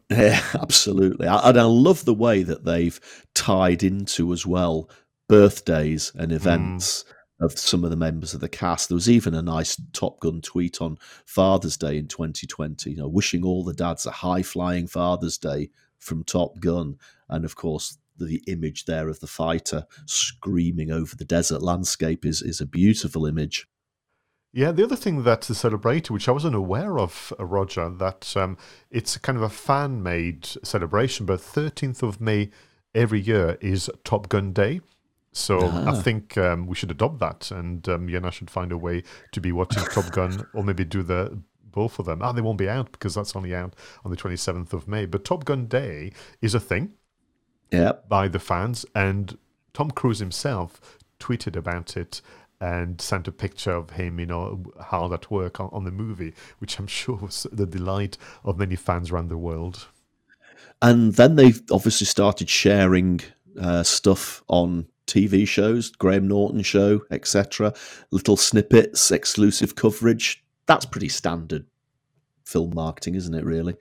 Yeah, 0.10 0.42
absolutely. 0.54 1.28
I- 1.28 1.50
And 1.50 1.60
I 1.60 1.64
love 1.64 2.06
the 2.06 2.14
way 2.14 2.44
that 2.44 2.64
they've 2.66 3.00
tied 3.36 3.84
into 3.84 4.32
as 4.32 4.46
well 4.46 4.90
birthdays 5.28 6.12
and 6.16 6.32
events 6.32 7.04
of 7.40 7.58
some 7.58 7.84
of 7.84 7.90
the 7.90 7.96
members 7.96 8.34
of 8.34 8.42
the 8.42 8.50
cast. 8.50 8.90
There 8.90 8.96
was 8.96 9.10
even 9.10 9.34
a 9.34 9.42
nice 9.42 9.80
Top 9.94 10.20
Gun 10.20 10.42
tweet 10.42 10.82
on 10.82 10.98
Father's 11.26 11.78
Day 11.78 11.98
in 11.98 12.08
2020, 12.08 12.92
you 12.92 12.98
know, 12.98 13.08
wishing 13.08 13.44
all 13.44 13.64
the 13.64 13.74
dads 13.74 14.06
a 14.06 14.12
high 14.12 14.42
flying 14.42 14.88
Father's 14.88 15.38
Day 15.38 15.70
from 16.00 16.24
Top 16.24 16.60
Gun. 16.60 16.98
And 17.30 17.46
of 17.46 17.56
course, 17.56 17.98
the 18.18 18.44
image 18.48 18.86
there 18.86 19.10
of 19.10 19.20
the 19.20 19.28
fighter 19.28 19.86
screaming 20.06 20.92
over 20.92 21.16
the 21.16 21.26
desert 21.26 21.62
landscape 21.62 22.26
is, 22.26 22.42
is 22.42 22.60
a 22.60 22.66
beautiful 22.66 23.26
image. 23.26 23.68
Yeah, 24.54 24.72
the 24.72 24.84
other 24.84 24.96
thing 24.96 25.24
that's 25.24 25.56
celebrated, 25.56 26.12
which 26.12 26.28
I 26.28 26.32
wasn't 26.32 26.56
aware 26.56 26.98
of, 26.98 27.32
uh, 27.40 27.46
Roger, 27.46 27.90
that 27.90 28.36
um, 28.36 28.58
it's 28.90 29.18
kind 29.18 29.38
of 29.38 29.44
a 29.44 29.50
fan 29.50 30.02
made 30.02 30.46
celebration, 30.64 31.26
but 31.26 31.40
13th 31.40 32.02
of 32.02 32.20
May 32.20 32.50
every 32.96 33.20
year 33.20 33.58
is 33.62 33.92
Top 34.04 34.30
Gun 34.30 34.54
Day. 34.54 34.82
So 35.38 35.60
I 35.86 35.94
think 36.02 36.36
um, 36.38 36.66
we 36.66 36.76
should 36.76 36.90
adopt 36.90 37.20
that, 37.20 37.52
and 37.52 37.88
um, 37.88 38.26
I 38.26 38.30
should 38.32 38.50
find 38.50 38.72
a 38.72 38.78
way 38.78 39.04
to 39.34 39.40
be 39.40 39.52
watching 39.52 39.84
Top 39.84 40.12
Gun, 40.12 40.48
or 40.54 40.64
maybe 40.64 40.84
do 40.84 41.04
the 41.04 41.40
both 41.64 42.00
of 42.00 42.08
them. 42.08 42.24
Ah, 42.24 42.32
they 42.32 42.42
won't 42.42 42.58
be 42.58 42.68
out 42.68 42.92
because 42.92 43.14
that's 43.14 43.36
only 43.36 43.54
out 43.54 43.76
on 44.04 44.10
the 44.10 44.18
27th 44.18 44.74
of 44.74 44.88
May. 44.88 45.06
But 45.06 45.24
Top 45.24 45.46
Gun 45.46 45.68
Day 45.68 46.12
is 46.42 46.56
a 46.56 46.60
thing 46.60 46.94
Yeah. 47.72 47.92
by 48.10 48.28
the 48.28 48.40
fans, 48.40 48.84
and 48.96 49.38
Tom 49.74 49.92
Cruise 49.92 50.18
himself 50.20 50.82
tweeted 51.20 51.56
about 51.56 51.96
it 51.96 52.22
and 52.60 53.00
sent 53.00 53.28
a 53.28 53.32
picture 53.32 53.74
of 53.74 53.92
him, 53.92 54.20
you 54.20 54.26
know, 54.26 54.64
hard 54.82 55.14
at 55.14 55.30
work 55.30 55.60
on, 55.60 55.70
on 55.72 55.84
the 55.84 55.92
movie, 55.92 56.34
which 56.58 56.80
I'm 56.80 56.88
sure 57.00 57.16
was 57.18 57.46
the 57.52 57.68
delight 57.68 58.18
of 58.44 58.58
many 58.58 58.76
fans 58.76 59.12
around 59.12 59.30
the 59.30 59.38
world. 59.38 59.88
And 60.82 61.14
then 61.14 61.36
they've 61.36 61.62
obviously 61.72 62.08
started 62.08 62.50
sharing 62.50 63.22
uh, 63.62 63.84
stuff 63.84 64.44
on 64.48 64.88
TV 65.08 65.48
shows, 65.48 65.90
Graham 65.90 66.28
Norton 66.28 66.62
show, 66.62 67.02
etc. 67.12 67.74
Little 68.12 68.38
snippets, 68.38 69.12
exclusive 69.12 69.76
coverage. 69.76 70.44
that's 70.66 70.86
pretty 70.86 71.10
standard 71.10 71.66
film 72.46 72.74
marketing, 72.76 73.16
isn't 73.16 73.34
it? 73.34 73.44
Really. 73.46 73.76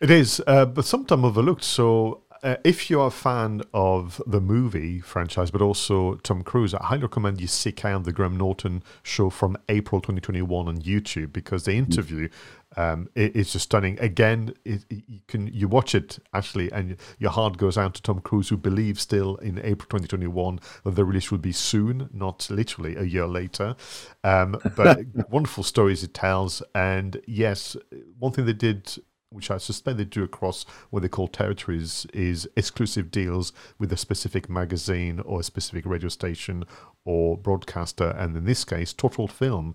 It 0.00 0.10
is, 0.10 0.42
uh, 0.46 0.66
but 0.66 0.84
sometimes 0.84 1.24
overlooked. 1.24 1.64
So, 1.64 2.23
uh, 2.44 2.56
if 2.62 2.90
you're 2.90 3.06
a 3.06 3.10
fan 3.10 3.62
of 3.72 4.20
the 4.26 4.40
movie 4.40 5.00
franchise, 5.00 5.50
but 5.50 5.62
also 5.62 6.16
Tom 6.16 6.42
Cruise, 6.42 6.74
I 6.74 6.84
highly 6.84 7.02
recommend 7.02 7.40
you 7.40 7.46
seek 7.46 7.84
out 7.84 8.04
the 8.04 8.12
Graham 8.12 8.36
Norton 8.36 8.82
show 9.02 9.30
from 9.30 9.56
April 9.70 10.00
2021 10.02 10.68
on 10.68 10.78
YouTube 10.82 11.32
because 11.32 11.64
the 11.64 11.72
interview 11.72 12.28
um, 12.76 13.08
it, 13.14 13.34
it's 13.34 13.52
just 13.52 13.66
stunning. 13.66 13.98
Again, 14.00 14.54
it, 14.64 14.84
you 14.90 15.20
can 15.26 15.46
you 15.46 15.68
watch 15.68 15.94
it 15.94 16.18
actually, 16.32 16.70
and 16.72 16.96
your 17.18 17.30
heart 17.30 17.56
goes 17.56 17.78
out 17.78 17.94
to 17.94 18.02
Tom 18.02 18.20
Cruise, 18.20 18.48
who 18.48 18.56
believes 18.56 19.00
still 19.00 19.36
in 19.36 19.58
April 19.58 19.86
2021 19.88 20.60
that 20.84 20.90
the 20.90 21.04
release 21.04 21.30
will 21.30 21.38
be 21.38 21.52
soon, 21.52 22.10
not 22.12 22.48
literally 22.50 22.96
a 22.96 23.04
year 23.04 23.26
later. 23.26 23.74
Um, 24.22 24.58
but 24.76 25.00
wonderful 25.30 25.64
stories 25.64 26.02
it 26.02 26.14
tells, 26.14 26.62
and 26.74 27.20
yes, 27.26 27.76
one 28.18 28.32
thing 28.32 28.46
they 28.46 28.52
did 28.52 28.98
which 29.34 29.50
I 29.50 29.58
suspect 29.58 29.98
they 29.98 30.04
do 30.04 30.22
across 30.22 30.64
what 30.90 31.02
they 31.02 31.08
call 31.08 31.28
territories, 31.28 32.06
is 32.14 32.48
exclusive 32.56 33.10
deals 33.10 33.52
with 33.78 33.92
a 33.92 33.96
specific 33.96 34.48
magazine 34.48 35.20
or 35.20 35.40
a 35.40 35.44
specific 35.44 35.84
radio 35.86 36.08
station 36.08 36.64
or 37.04 37.36
broadcaster. 37.36 38.10
And 38.10 38.36
in 38.36 38.44
this 38.44 38.64
case, 38.64 38.92
Total 38.92 39.28
Film, 39.28 39.74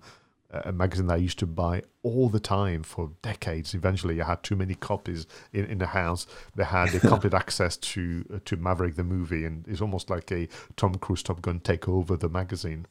a 0.50 0.72
magazine 0.72 1.06
that 1.06 1.14
I 1.14 1.18
used 1.18 1.38
to 1.40 1.46
buy 1.46 1.82
all 2.02 2.28
the 2.28 2.40
time 2.40 2.82
for 2.82 3.12
decades. 3.22 3.74
Eventually, 3.74 4.20
I 4.20 4.26
had 4.26 4.42
too 4.42 4.56
many 4.56 4.74
copies 4.74 5.26
in, 5.52 5.64
in 5.66 5.78
the 5.78 5.86
house. 5.86 6.26
They 6.56 6.64
had 6.64 6.90
the 6.90 7.00
complete 7.08 7.34
access 7.34 7.76
to 7.76 8.24
uh, 8.34 8.38
to 8.46 8.56
Maverick 8.56 8.96
the 8.96 9.04
movie, 9.04 9.44
and 9.44 9.66
it's 9.68 9.80
almost 9.80 10.10
like 10.10 10.32
a 10.32 10.48
Tom 10.76 10.96
Cruise 10.96 11.22
Top 11.22 11.40
Gun 11.42 11.60
take 11.60 11.88
over 11.88 12.16
the 12.16 12.28
magazine. 12.28 12.86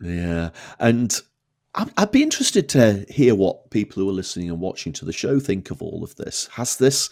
Yeah, 0.00 0.50
and 0.78 1.14
I'd 1.76 2.10
be 2.10 2.22
interested 2.22 2.70
to 2.70 3.04
hear 3.10 3.34
what 3.34 3.70
people 3.70 4.02
who 4.02 4.08
are 4.08 4.12
listening 4.14 4.48
and 4.48 4.60
watching 4.60 4.94
to 4.94 5.04
the 5.04 5.12
show 5.12 5.38
think 5.38 5.70
of 5.70 5.82
all 5.82 6.02
of 6.02 6.16
this. 6.16 6.48
Has 6.52 6.76
this 6.76 7.10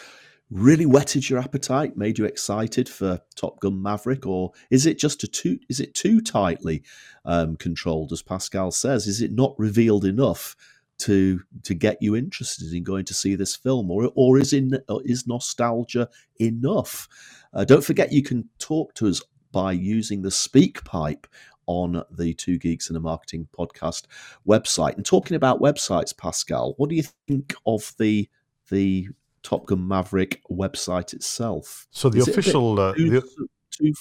really 0.51 0.87
whetted 0.87 1.29
your 1.29 1.39
appetite, 1.39 1.99
made 1.99 2.19
you 2.19 2.25
excited 2.25 2.89
for 2.89 3.21
Top 3.37 3.61
Gun 3.61 3.83
Maverick, 3.83 4.27
or 4.27 4.53
is 4.71 4.87
it 4.87 4.99
just 4.99 5.23
a 5.23 5.27
too 5.27 5.59
is 5.69 5.81
it 5.81 5.95
too 5.95 6.21
tightly 6.21 6.83
um, 7.27 7.57
controlled, 7.57 8.13
as 8.13 8.23
Pascal 8.23 8.71
says? 8.71 9.07
Is 9.07 9.21
it 9.21 9.33
not 9.33 9.55
revealed 9.59 10.07
enough 10.07 10.57
to 11.01 11.41
to 11.65 11.75
get 11.75 12.01
you 12.01 12.17
interested 12.17 12.73
in 12.73 12.85
going 12.85 13.05
to 13.05 13.15
see 13.15 13.35
this 13.35 13.55
film, 13.55 13.91
or 13.91 14.11
or 14.15 14.39
is 14.39 14.55
in 14.55 14.79
is 15.05 15.27
nostalgia 15.27 16.09
enough? 16.41 17.07
Uh, 17.53 17.65
don't 17.65 17.85
forget, 17.85 18.13
you 18.13 18.23
can 18.23 18.49
talk 18.59 18.95
to 18.95 19.09
us 19.09 19.21
by 19.53 19.73
using 19.73 20.23
the 20.23 20.31
speak 20.31 20.83
pipe 20.85 21.27
on 21.67 22.03
the 22.11 22.35
Two 22.35 22.59
Geeks 22.59 22.89
and 22.89 22.97
a 22.97 23.01
Marketing 23.01 23.49
podcast 23.57 24.05
website. 24.47 24.97
And 24.97 25.05
talking 25.05 25.37
about 25.37 25.61
websites, 25.61 26.17
Pascal, 26.17 26.75
what 26.77 26.91
do 26.91 26.97
you 26.97 27.05
think 27.27 27.55
of 27.67 27.93
the 27.99 28.29
the 28.71 29.09
Top 29.43 29.67
Gun 29.67 29.87
Maverick 29.87 30.43
website 30.51 31.13
itself? 31.13 31.87
So 31.91 32.09
the 32.09 32.19
Is 32.19 32.29
it 32.29 32.33
official 32.33 32.81
uh, 32.81 32.95
too, 32.95 33.11
the, 33.11 33.49
too 33.71 33.93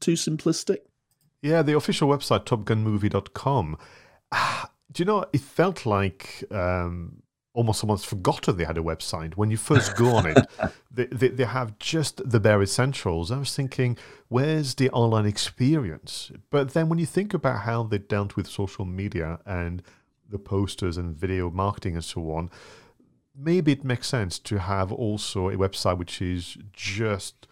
too 0.00 0.12
simplistic. 0.12 0.78
Yeah, 1.42 1.62
the 1.62 1.76
official 1.76 2.08
website, 2.08 2.44
topgunmovie.com. 2.44 3.78
Ah, 4.32 4.70
Do 4.92 5.00
you 5.02 5.04
know, 5.06 5.24
it 5.32 5.40
felt 5.40 5.86
like 5.86 6.44
um, 6.50 7.22
almost 7.52 7.80
someone's 7.80 8.04
forgotten 8.04 8.56
they 8.56 8.64
had 8.64 8.78
a 8.78 8.82
website. 8.82 9.34
When 9.34 9.50
you 9.50 9.56
first 9.56 9.96
go 9.96 10.14
on 10.14 10.26
it, 10.26 10.46
they, 10.90 11.06
they, 11.06 11.28
they 11.28 11.44
have 11.44 11.78
just 11.78 12.28
the 12.28 12.40
bare 12.40 12.62
essentials. 12.62 13.30
I 13.30 13.38
was 13.38 13.54
thinking, 13.54 13.98
where's 14.28 14.74
the 14.76 14.90
online 14.90 15.26
experience? 15.26 16.30
But 16.50 16.74
then 16.74 16.88
when 16.88 16.98
you 16.98 17.06
think 17.06 17.34
about 17.34 17.62
how 17.62 17.82
they 17.82 17.98
dealt 17.98 18.36
with 18.36 18.46
social 18.46 18.84
media 18.84 19.40
and 19.44 19.82
the 20.28 20.38
posters 20.38 20.96
and 20.96 21.16
video 21.16 21.50
marketing 21.50 21.94
and 21.94 22.04
so 22.04 22.30
on, 22.32 22.50
maybe 23.36 23.72
it 23.72 23.84
makes 23.84 24.08
sense 24.08 24.38
to 24.38 24.58
have 24.58 24.92
also 24.92 25.48
a 25.48 25.56
website 25.56 25.98
which 25.98 26.22
is 26.22 26.56
just 26.72 27.48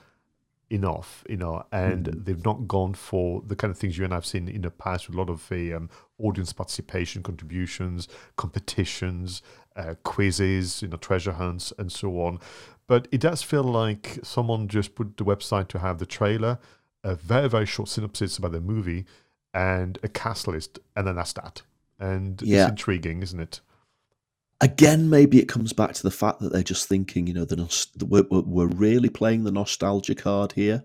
enough, 0.70 1.25
you 1.29 1.37
know, 1.37 1.65
and 1.73 2.07
they've 2.07 2.45
not 2.45 2.69
gone 2.69 2.95
for 2.95 3.43
the 3.47 3.57
kind 3.57 3.70
of 3.70 3.79
things 3.79 3.97
you 3.97 4.05
and 4.05 4.12
I've 4.12 4.27
seen 4.27 4.49
in 4.49 4.62
the 4.62 4.70
past 4.70 5.09
with 5.09 5.16
a 5.16 5.19
lot 5.19 5.31
of 5.31 5.49
the 5.49 5.73
um, 5.73 5.91
audience 6.19 6.53
participation, 6.53 7.23
contributions, 7.23 8.07
competitions, 8.37 9.43
uh, 9.79 9.95
quizzes, 10.03 10.83
you 10.83 10.89
know, 10.89 10.99
treasure 10.99 11.33
hunts, 11.33 11.73
and 11.79 11.91
so 11.91 12.21
on. 12.21 12.39
But 12.87 13.09
it 13.13 13.21
does 13.21 13.43
feel 13.43 13.63
like 13.63 14.19
someone 14.23 14.69
just 14.69 14.95
put 14.95 15.17
the 15.17 15.25
website 15.25 15.69
to 15.69 15.79
have 15.79 15.99
the 15.99 16.07
trailer, 16.07 16.59
a 17.05 17.15
very 17.15 17.49
very 17.49 17.67
short 17.67 17.89
synopsis 17.89 18.37
about 18.39 18.53
the 18.53 18.61
movie, 18.61 19.07
and 19.55 19.99
a 20.03 20.09
cast 20.09 20.49
list, 20.49 20.79
and 20.97 21.07
then 21.07 21.17
that's 21.17 21.33
that. 21.35 21.63
And 21.99 22.41
Yeah. 22.43 22.65
it's 22.65 22.71
intriguing, 22.71 23.23
isn't 23.23 23.41
it? 23.41 23.61
Again, 24.61 25.09
maybe 25.09 25.39
it 25.39 25.49
comes 25.49 25.73
back 25.73 25.93
to 25.95 26.03
the 26.03 26.11
fact 26.11 26.41
that 26.41 26.53
they're 26.53 26.63
just 26.65 26.89
thinking, 26.89 27.29
you 27.29 27.35
know, 27.35 27.45
the 27.45 27.57
we're, 28.05 28.27
we're 28.31 28.41
we're 28.41 28.67
really 28.67 29.09
playing 29.09 29.45
the 29.45 29.53
nostalgia 29.53 30.17
card 30.17 30.53
here. 30.53 30.85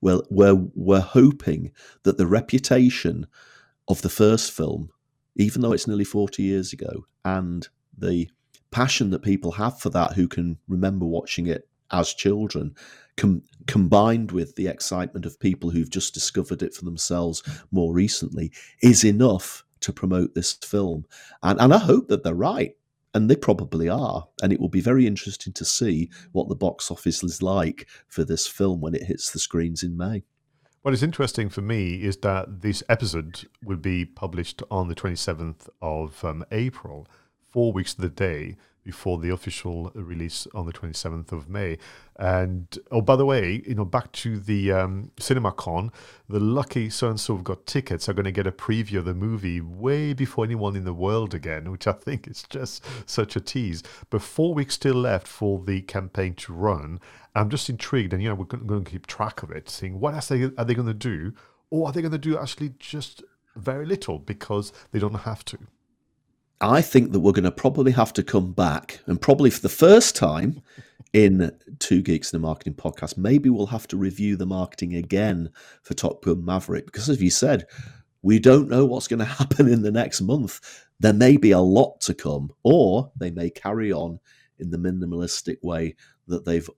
Well, 0.00 0.22
we're 0.30 0.54
we're 0.74 1.00
hoping 1.00 1.72
that 2.04 2.16
the 2.16 2.26
reputation 2.26 3.26
of 3.86 4.00
the 4.02 4.08
first 4.08 4.50
film, 4.52 4.90
even 5.36 5.60
though 5.60 5.72
it's 5.72 5.86
nearly 5.86 6.04
forty 6.04 6.42
years 6.42 6.72
ago, 6.72 7.04
and 7.24 7.68
the 7.96 8.28
passion 8.70 9.10
that 9.10 9.22
people 9.22 9.52
have 9.52 9.78
for 9.78 9.90
that, 9.90 10.14
who 10.14 10.28
can 10.28 10.58
remember 10.68 11.06
watching 11.06 11.46
it 11.46 11.68
as 11.90 12.14
children, 12.14 12.74
com- 13.16 13.42
combined 13.66 14.32
with 14.32 14.56
the 14.56 14.66
excitement 14.66 15.26
of 15.26 15.38
people 15.38 15.70
who've 15.70 15.90
just 15.90 16.14
discovered 16.14 16.62
it 16.62 16.74
for 16.74 16.84
themselves 16.84 17.42
more 17.70 17.92
recently, 17.92 18.50
is 18.82 19.04
enough 19.04 19.64
to 19.80 19.92
promote 19.92 20.34
this 20.34 20.52
film. 20.52 21.04
And 21.42 21.60
and 21.60 21.74
I 21.74 21.78
hope 21.78 22.08
that 22.08 22.24
they're 22.24 22.34
right 22.34 22.74
and 23.14 23.28
they 23.28 23.36
probably 23.36 23.88
are. 23.88 24.26
And 24.42 24.52
it 24.52 24.60
will 24.60 24.68
be 24.68 24.80
very 24.80 25.06
interesting 25.06 25.52
to 25.54 25.64
see 25.64 26.10
what 26.32 26.48
the 26.48 26.54
box 26.54 26.90
office 26.90 27.22
is 27.22 27.42
like 27.42 27.86
for 28.08 28.24
this 28.24 28.46
film 28.46 28.80
when 28.80 28.94
it 28.94 29.04
hits 29.04 29.30
the 29.30 29.38
screens 29.38 29.82
in 29.82 29.96
May. 29.96 30.24
What 30.82 30.94
is 30.94 31.02
interesting 31.02 31.48
for 31.48 31.60
me 31.60 32.02
is 32.02 32.16
that 32.18 32.62
this 32.62 32.82
episode 32.88 33.46
will 33.64 33.76
be 33.76 34.04
published 34.04 34.62
on 34.70 34.88
the 34.88 34.96
27th 34.96 35.68
of 35.80 36.24
um, 36.24 36.44
April, 36.50 37.06
four 37.52 37.72
weeks 37.72 37.94
to 37.94 38.00
the 38.00 38.08
day 38.08 38.56
before 38.84 39.18
the 39.18 39.30
official 39.30 39.92
release 39.94 40.46
on 40.54 40.66
the 40.66 40.72
27th 40.72 41.30
of 41.32 41.48
May. 41.48 41.78
And 42.16 42.66
oh, 42.90 43.00
by 43.00 43.16
the 43.16 43.24
way, 43.24 43.62
you 43.66 43.74
know, 43.74 43.84
back 43.84 44.10
to 44.12 44.38
the 44.38 44.72
um, 44.72 45.12
CinemaCon, 45.16 45.92
the 46.28 46.40
lucky 46.40 46.90
so 46.90 47.08
and 47.08 47.20
so 47.20 47.36
who've 47.36 47.44
got 47.44 47.66
tickets 47.66 48.08
are 48.08 48.12
going 48.12 48.24
to 48.24 48.32
get 48.32 48.46
a 48.46 48.52
preview 48.52 48.98
of 48.98 49.04
the 49.04 49.14
movie 49.14 49.60
way 49.60 50.12
before 50.12 50.44
anyone 50.44 50.76
in 50.76 50.84
the 50.84 50.94
world 50.94 51.34
again, 51.34 51.70
which 51.70 51.86
I 51.86 51.92
think 51.92 52.26
is 52.26 52.44
just 52.48 52.84
such 53.08 53.36
a 53.36 53.40
tease. 53.40 53.82
But 54.10 54.22
four 54.22 54.54
weeks 54.54 54.74
still 54.74 54.96
left 54.96 55.28
for 55.28 55.62
the 55.64 55.82
campaign 55.82 56.34
to 56.34 56.52
run. 56.52 57.00
I'm 57.34 57.50
just 57.50 57.70
intrigued, 57.70 58.12
and 58.12 58.22
you 58.22 58.28
know, 58.28 58.34
we're 58.34 58.44
going 58.44 58.84
to 58.84 58.90
keep 58.90 59.06
track 59.06 59.42
of 59.42 59.50
it, 59.50 59.70
seeing 59.70 60.00
what 60.00 60.14
else 60.14 60.28
they, 60.28 60.42
are 60.42 60.64
they 60.64 60.74
going 60.74 60.88
to 60.88 60.94
do, 60.94 61.32
or 61.70 61.86
are 61.86 61.92
they 61.92 62.02
going 62.02 62.12
to 62.12 62.18
do 62.18 62.36
actually 62.38 62.74
just 62.78 63.22
very 63.56 63.86
little 63.86 64.18
because 64.18 64.72
they 64.90 64.98
don't 64.98 65.14
have 65.14 65.44
to. 65.46 65.58
I 66.62 66.80
think 66.80 67.10
that 67.10 67.20
we're 67.20 67.32
going 67.32 67.42
to 67.42 67.50
probably 67.50 67.90
have 67.92 68.12
to 68.12 68.22
come 68.22 68.52
back 68.52 69.00
and 69.06 69.20
probably 69.20 69.50
for 69.50 69.60
the 69.60 69.68
first 69.68 70.14
time 70.14 70.62
in 71.12 71.50
Two 71.80 72.02
Geeks 72.02 72.32
in 72.32 72.36
a 72.36 72.40
Marketing 72.40 72.74
podcast, 72.74 73.18
maybe 73.18 73.50
we'll 73.50 73.66
have 73.66 73.88
to 73.88 73.96
review 73.96 74.36
the 74.36 74.46
marketing 74.46 74.94
again 74.94 75.50
for 75.82 75.94
Top 75.94 76.24
Gun 76.24 76.44
Maverick 76.44 76.86
because, 76.86 77.08
as 77.10 77.20
you 77.20 77.30
said, 77.30 77.66
we 78.22 78.38
don't 78.38 78.70
know 78.70 78.86
what's 78.86 79.08
going 79.08 79.18
to 79.18 79.24
happen 79.24 79.68
in 79.68 79.82
the 79.82 79.90
next 79.90 80.20
month. 80.20 80.86
There 81.00 81.12
may 81.12 81.36
be 81.36 81.50
a 81.50 81.58
lot 81.58 82.00
to 82.02 82.14
come, 82.14 82.50
or 82.62 83.10
they 83.16 83.32
may 83.32 83.50
carry 83.50 83.92
on 83.92 84.20
in 84.60 84.70
the 84.70 84.78
minimalistic 84.78 85.56
way 85.62 85.96
that 86.28 86.44
they've 86.44 86.70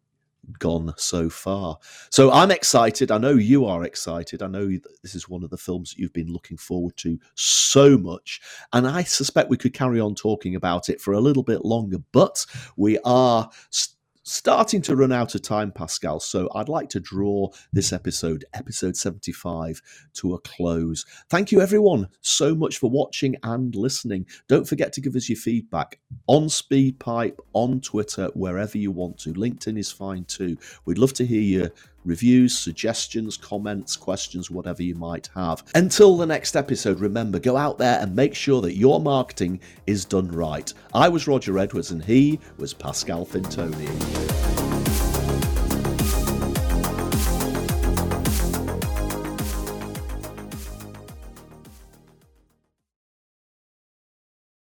gone 0.58 0.92
so 0.96 1.28
far. 1.28 1.78
So 2.10 2.30
I'm 2.30 2.50
excited. 2.50 3.10
I 3.10 3.18
know 3.18 3.32
you 3.32 3.66
are 3.66 3.84
excited. 3.84 4.42
I 4.42 4.46
know 4.46 4.66
this 5.02 5.14
is 5.14 5.28
one 5.28 5.44
of 5.44 5.50
the 5.50 5.58
films 5.58 5.90
that 5.90 5.98
you've 5.98 6.12
been 6.12 6.32
looking 6.32 6.56
forward 6.56 6.96
to 6.98 7.18
so 7.34 7.96
much. 7.98 8.40
And 8.72 8.86
I 8.86 9.02
suspect 9.02 9.50
we 9.50 9.56
could 9.56 9.74
carry 9.74 10.00
on 10.00 10.14
talking 10.14 10.54
about 10.56 10.88
it 10.88 11.00
for 11.00 11.14
a 11.14 11.20
little 11.20 11.42
bit 11.42 11.64
longer, 11.64 11.98
but 12.12 12.44
we 12.76 12.98
are. 13.04 13.50
St- 13.70 13.94
Starting 14.26 14.80
to 14.80 14.96
run 14.96 15.12
out 15.12 15.34
of 15.34 15.42
time, 15.42 15.70
Pascal. 15.70 16.18
So 16.18 16.48
I'd 16.55 16.70
like 16.70 16.88
to 16.88 17.01
draw 17.01 17.51
this 17.74 17.92
episode, 17.92 18.42
episode 18.55 18.96
75, 18.96 19.82
to 20.14 20.32
a 20.32 20.38
close. 20.38 21.05
Thank 21.28 21.52
you, 21.52 21.60
everyone, 21.60 22.09
so 22.22 22.55
much 22.55 22.78
for 22.78 22.88
watching 22.88 23.36
and 23.42 23.74
listening. 23.74 24.24
Don't 24.48 24.66
forget 24.66 24.94
to 24.94 25.02
give 25.02 25.14
us 25.14 25.28
your 25.28 25.36
feedback 25.36 26.01
on 26.26 26.44
SpeakPipe, 26.44 27.36
on 27.52 27.82
Twitter, 27.82 28.30
wherever 28.32 28.78
you 28.78 28.90
want 28.90 29.18
to. 29.18 29.34
LinkedIn 29.34 29.78
is 29.78 29.92
fine 29.92 30.24
too. 30.24 30.56
We'd 30.86 30.96
love 30.96 31.12
to 31.14 31.26
hear 31.26 31.42
your 31.42 31.70
reviews, 32.05 32.56
suggestions, 32.56 33.36
comments, 33.36 33.97
questions, 33.97 34.51
whatever 34.51 34.82
you 34.82 34.94
might 34.94 35.28
have. 35.35 35.64
Until 35.74 36.16
the 36.16 36.26
next 36.26 36.56
episode, 36.56 37.01
remember, 37.01 37.39
go 37.39 37.56
out 37.56 37.78
there 37.78 38.01
and 38.01 38.14
make 38.14 38.35
sure 38.35 38.60
that 38.62 38.76
your 38.76 39.01
marketing 39.01 39.60
is 39.86 40.05
done 40.05 40.28
right. 40.28 40.72
I 40.93 41.09
was 41.09 41.26
Roger 41.26 41.59
Edwards 41.59 41.90
and 41.90 42.05
he 42.05 42.40
was 42.59 42.74
Pascal 42.74 43.26
Fintoni. 43.26 44.53